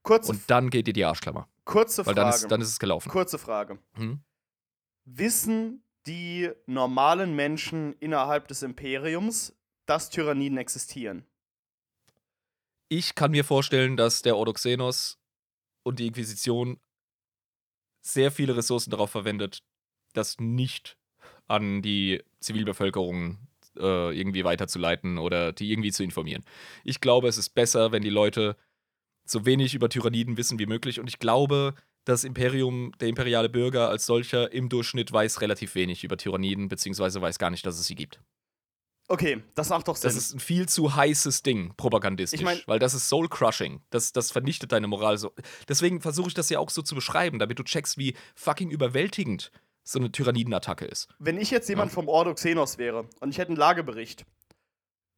Kurze, 0.02 0.30
Und 0.32 0.48
dann 0.50 0.70
geht 0.70 0.86
dir 0.86 0.92
die 0.92 1.04
Arschklammer. 1.04 1.48
kurze 1.64 2.06
Weil 2.06 2.14
Frage. 2.14 2.20
dann 2.20 2.28
ist, 2.34 2.50
dann 2.50 2.60
ist 2.60 2.68
es 2.68 2.78
gelaufen. 2.78 3.08
kurze 3.10 3.38
Frage. 3.38 3.78
Hm? 3.94 4.20
Wissen 5.04 5.82
die 6.06 6.50
normalen 6.66 7.34
Menschen 7.34 7.94
innerhalb 7.94 8.46
des 8.48 8.62
Imperiums, 8.62 9.56
dass 9.86 10.10
Tyranniden 10.10 10.58
existieren? 10.58 11.26
Ich 12.88 13.16
kann 13.16 13.32
mir 13.32 13.44
vorstellen, 13.44 13.96
dass 13.96 14.22
der 14.22 14.36
Ordoxenos 14.36 15.18
und 15.82 15.98
die 15.98 16.06
Inquisition 16.06 16.78
sehr 18.00 18.30
viele 18.30 18.56
Ressourcen 18.56 18.90
darauf 18.90 19.10
verwendet, 19.10 19.64
das 20.12 20.38
nicht 20.38 20.96
an 21.48 21.82
die 21.82 22.22
Zivilbevölkerung 22.40 23.38
äh, 23.78 24.10
irgendwie 24.18 24.44
weiterzuleiten 24.44 25.18
oder 25.18 25.52
die 25.52 25.70
irgendwie 25.70 25.92
zu 25.92 26.02
informieren. 26.02 26.44
Ich 26.84 27.00
glaube, 27.00 27.28
es 27.28 27.38
ist 27.38 27.50
besser, 27.50 27.92
wenn 27.92 28.02
die 28.02 28.10
Leute 28.10 28.56
so 29.24 29.44
wenig 29.46 29.74
über 29.74 29.88
Tyranniden 29.88 30.36
wissen 30.36 30.58
wie 30.58 30.66
möglich 30.66 31.00
und 31.00 31.08
ich 31.08 31.18
glaube, 31.18 31.74
das 32.04 32.22
Imperium, 32.22 32.92
der 33.00 33.08
imperiale 33.08 33.48
Bürger 33.48 33.88
als 33.88 34.06
solcher 34.06 34.52
im 34.52 34.68
Durchschnitt 34.68 35.12
weiß 35.12 35.40
relativ 35.40 35.74
wenig 35.74 36.04
über 36.04 36.16
Tyranniden, 36.16 36.68
beziehungsweise 36.68 37.20
weiß 37.20 37.38
gar 37.38 37.50
nicht, 37.50 37.66
dass 37.66 37.78
es 37.78 37.86
sie 37.86 37.96
gibt. 37.96 38.20
Okay, 39.08 39.42
das 39.54 39.68
macht 39.68 39.86
doch 39.86 39.94
Sinn. 39.96 40.08
Das 40.08 40.16
ist 40.16 40.34
ein 40.34 40.40
viel 40.40 40.68
zu 40.68 40.96
heißes 40.96 41.42
Ding, 41.42 41.74
propagandistisch. 41.76 42.40
Ich 42.40 42.44
mein- 42.44 42.60
weil 42.66 42.78
das 42.80 42.92
ist 42.94 43.08
soul-crushing. 43.08 43.80
Das, 43.90 44.12
das 44.12 44.32
vernichtet 44.32 44.72
deine 44.72 44.88
Moral 44.88 45.16
so. 45.16 45.32
Deswegen 45.68 46.00
versuche 46.00 46.28
ich 46.28 46.34
das 46.34 46.48
ja 46.50 46.58
auch 46.58 46.70
so 46.70 46.82
zu 46.82 46.94
beschreiben, 46.96 47.38
damit 47.38 47.58
du 47.58 47.62
checkst, 47.62 47.98
wie 47.98 48.16
fucking 48.34 48.70
überwältigend 48.70 49.52
so 49.88 50.00
eine 50.00 50.10
Tyrannidenattacke 50.10 50.84
ist. 50.84 51.08
Wenn 51.20 51.38
ich 51.38 51.50
jetzt 51.52 51.68
jemand 51.68 51.92
Ja. 51.92 51.94
vom 51.94 52.08
Ordo 52.08 52.34
Xenos 52.34 52.76
wäre 52.76 53.08
und 53.20 53.30
ich 53.30 53.38
hätte 53.38 53.50
einen 53.50 53.56
Lagebericht 53.56 54.26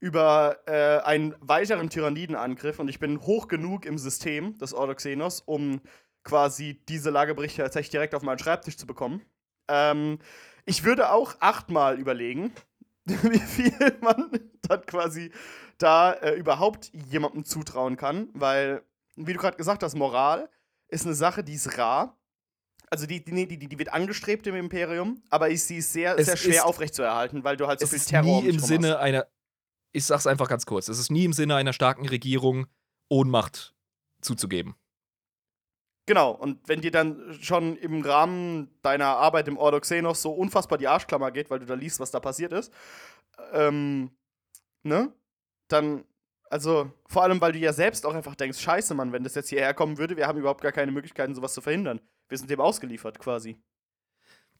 über 0.01 0.59
äh, 0.66 0.99
einen 1.05 1.35
weiteren 1.41 1.89
Tyrannidenangriff 1.91 2.79
und 2.79 2.89
ich 2.89 3.01
bin 3.01 3.21
hoch 3.23 3.49
genug 3.49 3.87
im 3.87 3.97
System 3.99 4.57
des 4.59 4.75
Ordo 4.75 4.95
Xenos, 4.95 5.41
um 5.41 5.81
quasi 6.23 6.83
diese 6.89 7.11
Lageberichte 7.11 7.62
tatsächlich 7.62 7.91
direkt 7.91 8.14
auf 8.14 8.23
meinen 8.23 8.39
Schreibtisch 8.39 8.77
zu 8.77 8.87
bekommen. 8.87 9.23
Ähm, 9.69 10.19
ich 10.66 10.85
würde 10.85 11.11
auch 11.12 11.35
achtmal 11.41 11.99
überlegen, 11.99 12.53
wie 13.07 13.39
viel 13.41 13.73
man 14.03 14.31
dann 14.62 14.85
quasi 14.85 15.33
da 15.79 16.12
äh, 16.12 16.35
überhaupt 16.35 16.91
jemandem 16.93 17.45
zutrauen 17.47 17.97
kann, 17.97 18.29
weil, 18.35 18.83
wie 19.16 19.33
du 19.33 19.39
gerade 19.39 19.57
gesagt 19.57 19.83
hast, 19.83 19.95
Moral 19.97 20.51
ist 20.89 21.07
eine 21.07 21.14
Sache, 21.14 21.43
die 21.43 21.55
ist 21.55 21.79
rar. 21.79 22.18
Also 22.91 23.07
die, 23.07 23.22
die, 23.22 23.47
die, 23.47 23.59
die 23.68 23.78
wird 23.78 23.93
angestrebt 23.93 24.47
im 24.47 24.55
Imperium, 24.55 25.22
aber 25.30 25.51
ist, 25.51 25.68
sie 25.68 25.76
ist 25.78 25.93
sehr, 25.93 26.18
Es 26.18 26.26
sehr 26.26 26.36
schwer 26.36 26.55
ist- 26.55 26.62
aufrechtzuerhalten, 26.64 27.45
weil 27.45 27.57
du 27.57 27.66
halt 27.66 27.80
so 27.80 27.84
es 27.84 27.91
viel 27.91 27.99
ist 27.99 28.09
Terror 28.09 28.39
um 28.39 28.45
nie 28.45 28.49
im 28.51 28.59
Sinne 28.59 28.99
einer. 28.99 29.26
ich 29.93 30.07
sag's 30.07 30.26
einfach 30.26 30.49
ganz 30.49 30.64
kurz, 30.66 30.89
es 30.89 30.99
ist 30.99 31.11
nie 31.11 31.24
im 31.24 31.32
Sinne 31.32 31.57
einer 31.57 31.72
starken 31.72 32.09
Regierung, 32.09 32.66
Ohnmacht 33.11 33.74
zuzugeben. 34.22 34.74
Genau, 36.07 36.30
und 36.30 36.66
wenn 36.66 36.80
dir 36.80 36.91
dann 36.91 37.36
schon 37.43 37.76
im 37.76 38.01
Rahmen 38.01 38.70
deiner 38.80 39.09
Arbeit 39.09 39.47
im 39.49 39.59
Ordo 39.59 39.78
Xenos 39.80 40.22
so 40.22 40.32
unfassbar 40.32 40.78
die 40.78 40.89
Arschklammer 40.89 41.30
geht, 41.30 41.51
weil 41.51 41.59
du 41.59 41.66
da 41.66 41.74
liest, 41.74 42.01
was 42.01 42.11
da 42.11 42.18
passiert 42.20 42.53
ist, 42.55 42.72
ähm, 43.53 44.11
ne? 44.82 45.12
Dann, 45.68 46.05
also, 46.49 46.91
vor 47.07 47.24
allem, 47.24 47.43
weil 47.43 47.53
du 47.53 47.59
ja 47.59 47.74
selbst 47.74 48.07
auch 48.07 48.14
einfach 48.14 48.34
denkst, 48.36 48.59
scheiße, 48.59 48.95
Mann, 48.95 49.12
wenn 49.12 49.22
das 49.22 49.34
jetzt 49.34 49.51
hierher 49.51 49.74
kommen 49.74 49.99
würde, 49.99 50.16
wir 50.16 50.26
haben 50.26 50.39
überhaupt 50.39 50.62
gar 50.62 50.72
keine 50.72 50.93
Möglichkeiten, 50.93 51.34
sowas 51.34 51.53
zu 51.53 51.61
verhindern. 51.61 52.01
Wir 52.29 52.39
sind 52.39 52.51
dem 52.51 52.61
ausgeliefert, 52.61 53.18
quasi. 53.18 53.59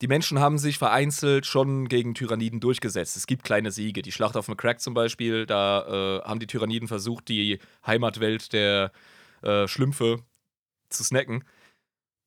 Die 0.01 0.07
Menschen 0.07 0.39
haben 0.39 0.59
sich 0.59 0.79
vereinzelt 0.79 1.45
schon 1.45 1.89
gegen 1.89 2.15
Tyranniden 2.15 2.61
durchgesetzt. 2.61 3.17
Es 3.17 3.27
gibt 3.27 3.43
kleine 3.43 3.73
Siege. 3.73 4.01
Die 4.03 4.13
Schlacht 4.13 4.37
auf 4.37 4.47
McCrack 4.47 4.81
zum 4.81 4.95
Beispiel, 4.95 5.45
da 5.45 6.21
äh, 6.21 6.23
haben 6.23 6.39
die 6.39 6.47
Tyranniden 6.47 6.87
versucht, 6.87 7.29
die 7.29 7.59
Heimatwelt 7.85 8.53
der 8.53 8.93
äh, 9.43 9.67
Schlümpfe 9.67 10.23
zu 10.89 11.03
snacken. 11.03 11.45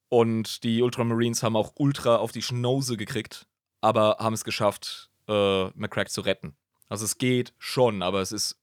Und 0.10 0.66
die 0.66 0.82
Ultramarines 0.82 1.44
haben 1.44 1.56
auch 1.56 1.72
ultra 1.78 2.18
auf 2.18 2.34
die 2.34 2.42
Schnauze 2.42 2.98
gekriegt, 2.98 3.48
aber 3.80 4.18
haben 4.20 4.34
es 4.34 4.44
geschafft, 4.44 5.10
äh, 5.30 5.68
McCrack 5.70 6.10
zu 6.10 6.22
retten. 6.22 6.58
Also 6.90 7.06
es 7.06 7.18
geht 7.18 7.54
schon, 7.58 8.02
aber 8.02 8.20
es 8.20 8.34
ist, 8.34 8.60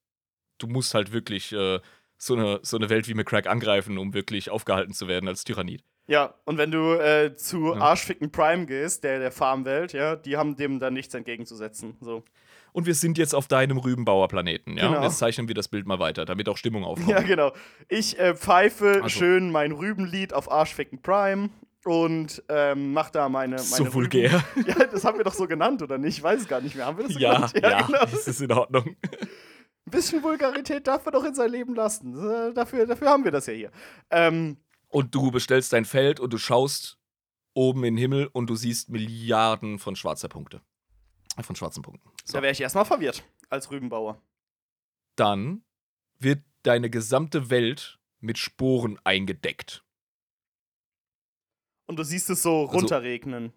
du 0.58 0.66
musst 0.66 0.92
halt 0.92 1.12
wirklich 1.12 1.52
äh, 1.52 1.80
so, 2.18 2.34
eine, 2.34 2.60
so 2.62 2.76
eine 2.76 2.90
Welt 2.90 3.08
wie 3.08 3.14
McCrack 3.14 3.46
angreifen, 3.46 3.96
um 3.96 4.12
wirklich 4.12 4.50
aufgehalten 4.50 4.92
zu 4.92 5.08
werden 5.08 5.28
als 5.28 5.44
Tyrannid. 5.44 5.82
Ja, 6.08 6.34
und 6.46 6.56
wenn 6.58 6.70
du 6.70 6.94
äh, 6.94 7.36
zu 7.36 7.74
Ja. 7.74 7.80
Arschficken 7.80 8.32
Prime 8.32 8.64
gehst, 8.66 9.04
der 9.04 9.18
der 9.18 9.30
Farmwelt, 9.30 9.92
ja, 9.92 10.16
die 10.16 10.36
haben 10.36 10.56
dem 10.56 10.78
dann 10.80 10.94
nichts 10.94 11.14
entgegenzusetzen. 11.14 11.96
So. 12.00 12.24
Und 12.72 12.86
wir 12.86 12.94
sind 12.94 13.18
jetzt 13.18 13.34
auf 13.34 13.46
deinem 13.46 13.76
Rübenbauer-Planeten, 13.78 14.76
ja? 14.78 14.86
Genau. 14.86 14.98
Und 14.98 15.02
jetzt 15.04 15.18
zeichnen 15.18 15.48
wir 15.48 15.54
das 15.54 15.68
Bild 15.68 15.86
mal 15.86 15.98
weiter, 15.98 16.24
damit 16.24 16.48
auch 16.48 16.56
Stimmung 16.56 16.84
aufkommt. 16.84 17.08
Ja, 17.10 17.20
genau. 17.20 17.52
Ich 17.88 18.18
äh, 18.18 18.34
pfeife 18.34 19.00
Also. 19.02 19.08
schön 19.10 19.50
mein 19.50 19.72
Rübenlied 19.72 20.32
auf 20.32 20.50
Arschficken 20.50 21.02
Prime 21.02 21.50
und 21.84 22.42
ähm, 22.48 22.92
mach 22.94 23.10
da 23.10 23.28
meine, 23.28 23.56
meine 23.56 23.62
so 23.62 23.82
Rüben- 23.84 23.94
vulgär. 23.94 24.42
Ja, 24.66 24.86
das 24.86 25.04
haben 25.04 25.18
wir 25.18 25.24
doch 25.24 25.34
so 25.34 25.46
genannt, 25.46 25.82
oder 25.82 25.98
nicht? 25.98 26.18
Ich 26.18 26.22
weiß 26.22 26.40
es 26.42 26.48
gar 26.48 26.60
nicht 26.62 26.74
mehr. 26.74 26.86
Haben 26.86 26.96
wir 26.98 27.04
das 27.04 27.12
so 27.14 27.18
Ja, 27.20 27.34
genannt? 27.34 27.52
ja, 27.62 27.82
genau. 27.82 28.00
das 28.00 28.26
ist 28.28 28.40
in 28.40 28.52
Ordnung. 28.52 28.96
Ein 29.86 29.90
bisschen 29.90 30.22
Vulgarität 30.22 30.86
darf 30.86 31.04
man 31.04 31.12
doch 31.12 31.24
in 31.24 31.34
sein 31.34 31.50
Leben 31.50 31.74
lassen. 31.74 32.14
Äh, 32.18 32.52
dafür, 32.54 32.86
dafür 32.86 33.08
haben 33.08 33.24
wir 33.24 33.30
das 33.32 33.46
ja 33.46 33.52
hier. 33.54 33.70
Ähm, 34.10 34.56
Und 34.88 35.14
du 35.14 35.30
bestellst 35.30 35.72
dein 35.72 35.84
Feld 35.84 36.18
und 36.20 36.32
du 36.32 36.38
schaust 36.38 36.98
oben 37.54 37.84
in 37.84 37.94
den 37.94 37.98
Himmel 37.98 38.26
und 38.28 38.48
du 38.48 38.56
siehst 38.56 38.88
Milliarden 38.88 39.78
von 39.78 39.96
schwarzer 39.96 40.28
Punkte. 40.28 40.62
Von 41.40 41.54
schwarzen 41.54 41.82
Punkten. 41.82 42.10
So. 42.24 42.32
Da 42.34 42.42
wäre 42.42 42.52
ich 42.52 42.60
erstmal 42.60 42.84
verwirrt 42.84 43.22
als 43.48 43.70
Rübenbauer. 43.70 44.20
Dann 45.16 45.62
wird 46.18 46.42
deine 46.62 46.90
gesamte 46.90 47.48
Welt 47.50 48.00
mit 48.20 48.38
Sporen 48.38 48.98
eingedeckt. 49.04 49.84
Und 51.86 51.96
du 51.96 52.02
siehst 52.02 52.28
es 52.30 52.42
so 52.42 52.62
Also- 52.66 52.72
runterregnen. 52.78 53.52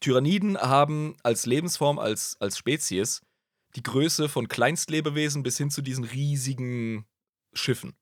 Tyranniden 0.00 0.58
haben 0.58 1.16
als 1.22 1.46
Lebensform, 1.46 1.98
als, 1.98 2.38
als 2.38 2.58
Spezies, 2.58 3.22
die 3.76 3.82
Größe 3.82 4.28
von 4.28 4.46
Kleinstlebewesen 4.46 5.42
bis 5.42 5.56
hin 5.56 5.70
zu 5.70 5.80
diesen 5.80 6.04
riesigen 6.04 7.06
Schiffen. 7.54 7.96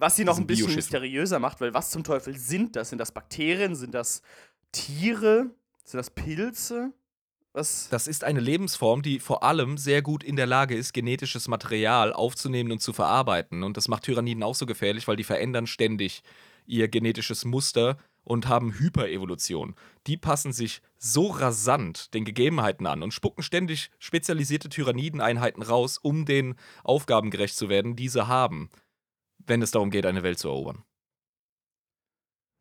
Was 0.00 0.16
sie 0.16 0.24
noch 0.24 0.38
ein 0.38 0.46
bisschen 0.46 0.74
mysteriöser 0.74 1.38
macht, 1.38 1.60
weil 1.60 1.74
was 1.74 1.90
zum 1.90 2.02
Teufel 2.02 2.34
sind 2.34 2.74
das? 2.74 2.88
Sind 2.88 2.98
das 2.98 3.12
Bakterien? 3.12 3.74
Sind 3.74 3.94
das 3.94 4.22
Tiere? 4.72 5.50
Sind 5.84 5.98
das 5.98 6.08
Pilze? 6.08 6.94
Was? 7.52 7.88
Das 7.90 8.06
ist 8.06 8.24
eine 8.24 8.40
Lebensform, 8.40 9.02
die 9.02 9.18
vor 9.18 9.42
allem 9.42 9.76
sehr 9.76 10.00
gut 10.00 10.24
in 10.24 10.36
der 10.36 10.46
Lage 10.46 10.74
ist, 10.74 10.94
genetisches 10.94 11.48
Material 11.48 12.14
aufzunehmen 12.14 12.72
und 12.72 12.80
zu 12.80 12.94
verarbeiten. 12.94 13.62
Und 13.62 13.76
das 13.76 13.88
macht 13.88 14.04
Tyranniden 14.04 14.42
auch 14.42 14.54
so 14.54 14.64
gefährlich, 14.64 15.06
weil 15.06 15.16
die 15.16 15.24
verändern 15.24 15.66
ständig 15.66 16.22
ihr 16.64 16.88
genetisches 16.88 17.44
Muster 17.44 17.98
und 18.24 18.48
haben 18.48 18.78
Hyperevolution. 18.78 19.74
Die 20.06 20.16
passen 20.16 20.54
sich 20.54 20.80
so 20.96 21.26
rasant 21.26 22.14
den 22.14 22.24
Gegebenheiten 22.24 22.86
an 22.86 23.02
und 23.02 23.12
spucken 23.12 23.42
ständig 23.42 23.90
spezialisierte 23.98 24.70
Tyrannideneinheiten 24.70 25.62
raus, 25.62 25.98
um 25.98 26.24
den 26.24 26.54
Aufgaben 26.84 27.30
gerecht 27.30 27.56
zu 27.56 27.68
werden, 27.68 27.96
die 27.96 28.08
sie 28.08 28.26
haben, 28.26 28.70
wenn 29.46 29.62
es 29.62 29.70
darum 29.70 29.90
geht, 29.90 30.06
eine 30.06 30.22
Welt 30.22 30.38
zu 30.38 30.48
erobern. 30.48 30.84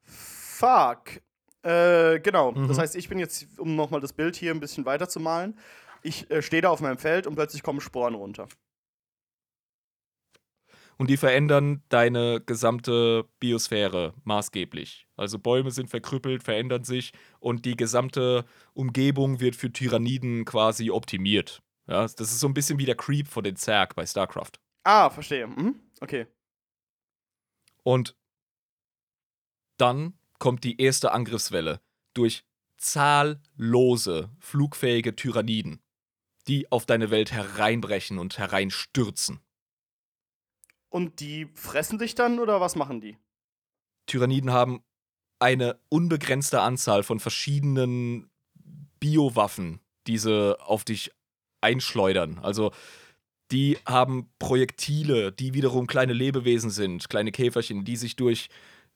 Fuck. 0.04 1.22
Äh, 1.64 2.20
genau. 2.20 2.52
Mhm. 2.52 2.68
Das 2.68 2.78
heißt, 2.78 2.96
ich 2.96 3.10
bin 3.10 3.20
jetzt, 3.20 3.48
um 3.58 3.76
nochmal 3.76 4.02
das 4.02 4.14
Bild 4.14 4.36
hier 4.36 4.52
ein 4.52 4.60
bisschen 4.60 4.86
weiter 4.86 5.10
zu 5.10 5.20
malen, 5.20 5.58
ich 6.04 6.30
äh, 6.32 6.42
stehe 6.42 6.62
da 6.62 6.70
auf 6.70 6.82
meinem 6.82 6.98
Feld 6.98 7.28
und 7.28 7.36
plötzlich 7.36 7.64
kommen 7.64 7.82
Sporen 7.82 8.16
runter. 8.16 8.48
Und 10.98 11.10
die 11.10 11.16
verändern 11.16 11.82
deine 11.88 12.42
gesamte 12.46 13.24
Biosphäre 13.40 14.14
maßgeblich. 14.26 15.08
Also 15.16 15.40
Bäume 15.40 15.72
sind 15.72 15.90
verkrüppelt, 15.90 16.44
verändern 16.44 16.84
sich 16.84 17.14
und 17.40 17.64
die 17.64 17.78
gesamte 17.78 18.44
Umgebung 18.74 19.40
wird 19.40 19.56
für 19.56 19.72
Tyranniden 19.72 20.44
quasi 20.44 20.92
optimiert. 20.92 21.62
Ja, 21.88 22.02
das 22.02 22.20
ist 22.20 22.42
so 22.42 22.48
ein 22.48 22.54
bisschen 22.54 22.80
wie 22.80 22.86
der 22.86 22.96
Creep 22.96 23.30
von 23.30 23.46
den 23.46 23.56
Zerg 23.56 23.96
bei 23.96 24.06
StarCraft. 24.06 24.52
Ah, 24.84 25.10
verstehe. 25.10 25.48
Mhm. 25.48 25.80
Okay. 26.02 26.28
Und 27.90 28.16
dann 29.78 30.14
kommt 30.38 30.64
die 30.64 30.80
erste 30.80 31.12
Angriffswelle 31.12 31.82
durch 32.14 32.46
zahllose 32.78 34.30
flugfähige 34.40 35.16
Tyranniden, 35.16 35.82
die 36.48 36.72
auf 36.72 36.86
deine 36.86 37.10
Welt 37.10 37.32
hereinbrechen 37.32 38.20
und 38.20 38.38
hereinstürzen. 38.38 39.40
Und 40.90 41.20
die 41.20 41.48
fressen 41.56 41.98
dich 41.98 42.14
dann 42.14 42.38
oder 42.38 42.62
was 42.62 42.76
machen 42.76 43.02
die? 43.02 43.18
Tyranniden 44.06 44.52
haben 44.52 44.84
eine 45.40 45.80
unbegrenzte 45.90 46.62
Anzahl 46.62 47.02
von 47.02 47.20
verschiedenen 47.20 48.30
Biowaffen, 49.00 49.80
die 50.06 50.20
sie 50.20 50.60
auf 50.62 50.84
dich 50.84 51.12
einschleudern. 51.62 52.38
Also 52.38 52.72
die 53.52 53.78
haben 53.86 54.30
Projektile, 54.40 55.32
die 55.32 55.54
wiederum 55.54 55.88
kleine 55.88 56.14
Lebewesen 56.14 56.70
sind, 56.70 57.10
kleine 57.10 57.32
Käferchen, 57.32 57.84
die 57.84 57.96
sich 57.96 58.16
durch 58.16 58.50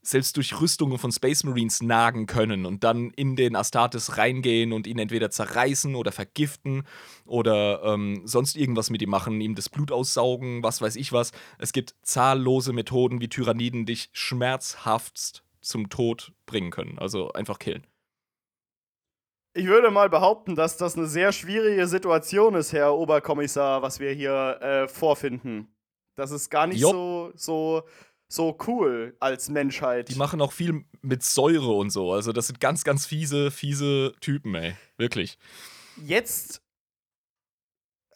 selbst 0.03 0.35
durch 0.35 0.59
Rüstungen 0.59 0.97
von 0.97 1.11
Space 1.11 1.43
Marines 1.45 1.81
nagen 1.81 2.25
können 2.25 2.65
und 2.65 2.83
dann 2.83 3.11
in 3.11 3.35
den 3.37 3.55
Astartes 3.55 4.17
reingehen 4.17 4.73
und 4.73 4.85
ihn 4.85 4.99
entweder 4.99 5.31
zerreißen 5.31 5.95
oder 5.95 6.11
vergiften 6.11 6.83
oder 7.25 7.81
ähm, 7.83 8.21
sonst 8.25 8.57
irgendwas 8.57 8.89
mit 8.89 9.01
ihm 9.01 9.09
machen, 9.09 9.39
ihm 9.39 9.55
das 9.55 9.69
Blut 9.69 9.91
aussaugen, 9.91 10.61
was 10.61 10.81
weiß 10.81 10.97
ich 10.97 11.13
was. 11.13 11.31
Es 11.57 11.71
gibt 11.71 11.95
zahllose 12.03 12.73
Methoden, 12.73 13.21
wie 13.21 13.29
Tyranniden 13.29 13.85
dich 13.85 14.09
schmerzhaftst 14.11 15.43
zum 15.61 15.89
Tod 15.89 16.33
bringen 16.45 16.71
können. 16.71 16.99
Also 16.99 17.31
einfach 17.31 17.57
killen. 17.57 17.87
Ich 19.55 19.67
würde 19.67 19.91
mal 19.91 20.09
behaupten, 20.09 20.55
dass 20.55 20.77
das 20.77 20.97
eine 20.97 21.05
sehr 21.07 21.31
schwierige 21.31 21.87
Situation 21.87 22.55
ist, 22.55 22.73
Herr 22.73 22.95
Oberkommissar, 22.95 23.81
was 23.83 23.99
wir 23.99 24.11
hier 24.11 24.57
äh, 24.61 24.87
vorfinden. 24.87 25.67
Das 26.15 26.31
ist 26.31 26.49
gar 26.49 26.65
nicht 26.67 26.81
so, 26.81 27.31
so, 27.35 27.83
so 28.27 28.57
cool 28.67 29.15
als 29.19 29.49
Menschheit. 29.49 30.09
Die 30.09 30.15
machen 30.15 30.41
auch 30.41 30.51
viel 30.51 30.85
mit 31.01 31.23
Säure 31.23 31.71
und 31.73 31.91
so. 31.91 32.11
Also 32.11 32.31
das 32.31 32.47
sind 32.47 32.59
ganz, 32.59 32.83
ganz 32.83 33.05
fiese, 33.05 33.51
fiese 33.51 34.13
Typen, 34.21 34.55
ey. 34.55 34.75
Wirklich. 34.97 35.37
Jetzt 36.03 36.61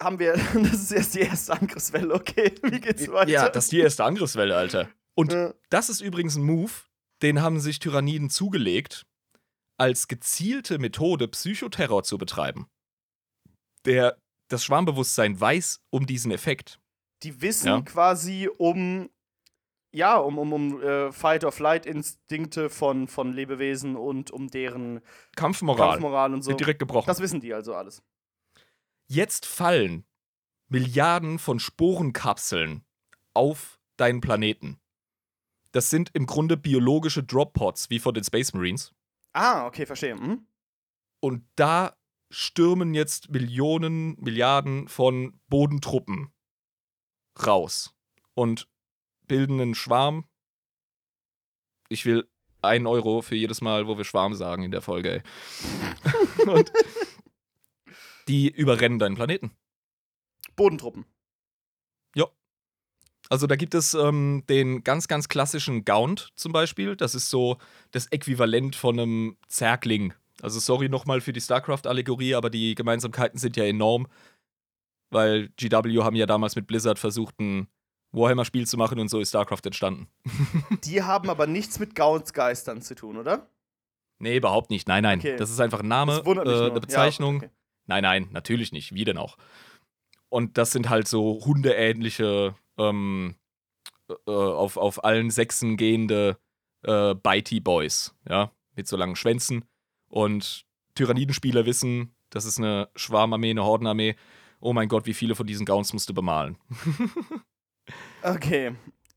haben 0.01 0.17
wir, 0.19 0.33
das 0.53 0.73
ist 0.73 0.91
erst 0.91 1.15
die 1.15 1.19
erste 1.21 1.53
Angriffswelle, 1.53 2.13
okay, 2.13 2.53
wie 2.63 2.79
geht's 2.79 3.11
weiter? 3.11 3.29
Ja, 3.29 3.49
das 3.49 3.65
ist 3.65 3.71
die 3.71 3.79
erste 3.79 4.03
Angriffswelle, 4.03 4.55
Alter. 4.55 4.89
Und 5.13 5.33
Ja. 5.33 5.53
das 5.69 5.89
ist 5.89 6.01
übrigens 6.01 6.35
ein 6.35 6.43
Move, 6.43 6.71
den 7.21 7.41
haben 7.41 7.59
sich 7.59 7.77
Tyranniden 7.79 8.29
zugelegt, 8.29 9.05
als 9.77 10.07
gezielte 10.07 10.79
Methode 10.79 11.27
Psychoterror 11.27 12.03
zu 12.03 12.17
betreiben. 12.17 12.67
Der, 13.85 14.17
das 14.49 14.63
Schwarmbewusstsein 14.63 15.39
weiß 15.39 15.83
um 15.89 16.05
diesen 16.05 16.31
Effekt. 16.31 16.79
Die 17.23 17.41
wissen 17.41 17.67
Ja. 17.67 17.81
quasi 17.81 18.49
um, 18.57 19.09
ja, 19.93 20.17
um, 20.17 20.37
um, 20.37 20.53
um 20.53 20.81
äh, 20.81 21.11
Fight-or-Flight-Instinkte 21.11 22.69
von, 22.69 23.07
von 23.07 23.33
Lebewesen 23.33 23.95
und 23.95 24.31
um 24.31 24.49
deren 24.49 25.01
Kampfmoral 25.35 25.91
Kampfmoral 25.91 26.33
und 26.33 26.43
so. 26.43 26.49
wird 26.49 26.59
direkt 26.59 26.79
gebrochen. 26.79 27.07
Das 27.07 27.19
wissen 27.19 27.39
die 27.39 27.53
also 27.53 27.73
alles. 27.73 28.03
Jetzt 29.07 29.45
fallen 29.45 30.05
Milliarden 30.69 31.39
von 31.39 31.59
Sporenkapseln 31.59 32.83
auf 33.33 33.79
deinen 33.95 34.21
Planeten. 34.21 34.79
Das 35.71 35.89
sind 35.89 36.09
im 36.13 36.25
Grunde 36.25 36.57
biologische 36.57 37.23
Drop-Pods, 37.23 37.89
wie 37.89 37.99
von 37.99 38.13
den 38.13 38.23
Space 38.23 38.53
Marines. 38.53 38.93
Ah, 39.37 39.67
okay, 39.67 39.85
verstehe. 39.85 40.15
Mhm. 40.15 40.47
Und 41.19 41.43
da 41.55 41.95
stürmen 42.31 42.95
jetzt 42.95 43.29
Millionen, 43.29 44.19
Milliarden 44.19 44.87
von 44.87 45.39
Bodentruppen 45.47 46.33
raus 47.45 47.95
und 48.33 48.67
bilden 49.27 49.61
einen 49.61 49.75
Schwarm. 49.75 50.27
Ich 51.87 52.03
will 52.07 52.27
einen 52.63 52.87
Euro 52.87 53.21
für 53.21 53.35
jedes 53.35 53.61
Mal, 53.61 53.85
wo 53.85 53.95
wir 53.95 54.05
Schwarm 54.05 54.33
sagen 54.33 54.63
in 54.63 54.71
der 54.71 54.81
Folge, 54.81 55.11
ey. 55.11 55.23
und 56.47 56.71
die 58.27 58.49
überrennen 58.49 58.97
deinen 58.97 59.15
Planeten. 59.15 59.51
Bodentruppen. 60.55 61.05
Also 63.29 63.47
da 63.47 63.55
gibt 63.55 63.75
es 63.75 63.93
ähm, 63.93 64.43
den 64.49 64.83
ganz, 64.83 65.07
ganz 65.07 65.27
klassischen 65.27 65.85
Gaunt 65.85 66.31
zum 66.35 66.51
Beispiel. 66.51 66.95
Das 66.95 67.15
ist 67.15 67.29
so 67.29 67.57
das 67.91 68.07
Äquivalent 68.07 68.75
von 68.75 68.99
einem 68.99 69.37
Zergling. 69.47 70.13
Also 70.41 70.59
sorry 70.59 70.87
nochmal 70.89 71.21
für 71.21 71.33
die 71.33 71.41
StarCraft-Allegorie, 71.41 72.35
aber 72.35 72.49
die 72.49 72.75
Gemeinsamkeiten 72.75 73.39
sind 73.39 73.57
ja 73.57 73.65
enorm. 73.65 74.07
Weil 75.09 75.49
GW 75.57 76.03
haben 76.03 76.15
ja 76.15 76.25
damals 76.25 76.55
mit 76.55 76.67
Blizzard 76.67 76.99
versucht, 76.99 77.39
ein 77.39 77.67
Warhammer-Spiel 78.11 78.67
zu 78.67 78.77
machen 78.77 78.99
und 78.99 79.09
so 79.09 79.19
ist 79.19 79.29
StarCraft 79.29 79.65
entstanden. 79.65 80.07
Die 80.83 81.03
haben 81.03 81.29
aber 81.29 81.47
nichts 81.47 81.79
mit 81.79 81.95
Gauntsgeistern 81.95 82.81
zu 82.81 82.95
tun, 82.95 83.17
oder? 83.17 83.49
Nee, 84.19 84.37
überhaupt 84.37 84.69
nicht. 84.69 84.87
Nein, 84.87 85.03
nein. 85.03 85.19
Okay. 85.19 85.35
Das 85.37 85.49
ist 85.49 85.59
einfach 85.59 85.81
ein 85.81 85.87
Name, 85.87 86.23
äh, 86.25 86.69
eine 86.69 86.79
Bezeichnung. 86.79 87.41
Ja, 87.41 87.47
okay. 87.47 87.49
Nein, 87.85 88.03
nein, 88.03 88.27
natürlich 88.31 88.71
nicht. 88.71 88.93
Wie 88.93 89.05
denn 89.05 89.17
auch? 89.17 89.37
Und 90.29 90.57
das 90.57 90.71
sind 90.71 90.89
halt 90.89 91.07
so 91.07 91.41
hundeähnliche, 91.45 92.55
ähm, 92.77 93.35
äh, 94.09 94.31
auf, 94.31 94.77
auf 94.77 95.03
allen 95.03 95.29
Sechsen 95.29 95.77
gehende 95.77 96.37
äh, 96.83 97.15
Bitey 97.15 97.59
Boys, 97.59 98.15
ja, 98.27 98.51
mit 98.75 98.87
so 98.87 98.97
langen 98.97 99.15
Schwänzen. 99.15 99.65
Und 100.09 100.65
Tyrannidenspieler 100.95 101.65
wissen, 101.65 102.15
das 102.29 102.45
ist 102.45 102.57
eine 102.57 102.89
Schwarmarmee, 102.95 103.51
eine 103.51 103.63
Hordenarmee. 103.63 104.15
Oh 104.59 104.73
mein 104.73 104.89
Gott, 104.89 105.05
wie 105.05 105.13
viele 105.13 105.35
von 105.35 105.47
diesen 105.47 105.65
Gauns 105.65 105.93
musst 105.93 106.09
du 106.09 106.13
bemalen? 106.13 106.57
Okay. 108.21 108.75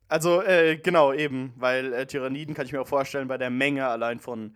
Also, 0.09 0.43
äh, 0.43 0.77
genau, 0.77 1.13
eben, 1.13 1.53
weil 1.57 1.93
äh, 1.93 2.07
Tyranniden 2.07 2.55
kann 2.55 2.67
ich 2.67 2.73
mir 2.73 2.81
auch 2.81 2.89
vorstellen, 2.89 3.29
bei 3.29 3.39
der 3.39 3.51
Menge 3.51 3.87
allein 3.87 4.21
von 4.21 4.55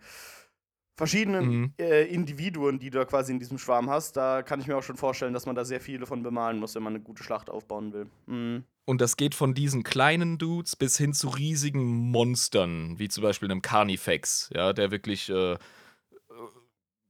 verschiedenen 0.95 1.45
Mhm. 1.45 1.73
äh, 1.77 2.03
Individuen, 2.05 2.79
die 2.79 2.89
du 2.89 2.99
da 2.99 3.05
quasi 3.05 3.31
in 3.31 3.39
diesem 3.39 3.57
Schwarm 3.57 3.89
hast, 3.89 4.15
da 4.17 4.43
kann 4.43 4.59
ich 4.59 4.67
mir 4.67 4.77
auch 4.77 4.83
schon 4.83 4.97
vorstellen, 4.97 5.33
dass 5.33 5.45
man 5.45 5.55
da 5.55 5.65
sehr 5.65 5.81
viele 5.81 6.05
von 6.05 6.23
bemalen 6.23 6.59
muss, 6.59 6.75
wenn 6.75 6.83
man 6.83 6.95
eine 6.95 7.03
gute 7.03 7.23
Schlacht 7.23 7.49
aufbauen 7.49 7.93
will. 7.93 8.07
Mhm. 8.27 8.63
Und 8.85 9.01
das 9.01 9.17
geht 9.17 9.35
von 9.35 9.53
diesen 9.53 9.83
kleinen 9.83 10.37
Dudes 10.37 10.75
bis 10.75 10.97
hin 10.97 11.13
zu 11.13 11.29
riesigen 11.29 12.11
Monstern, 12.11 12.99
wie 12.99 13.09
zum 13.09 13.23
Beispiel 13.23 13.49
einem 13.49 13.61
Carnifex, 13.61 14.49
ja, 14.53 14.73
der 14.73 14.91
wirklich 14.91 15.29
äh, 15.29 15.53
äh, 15.53 15.57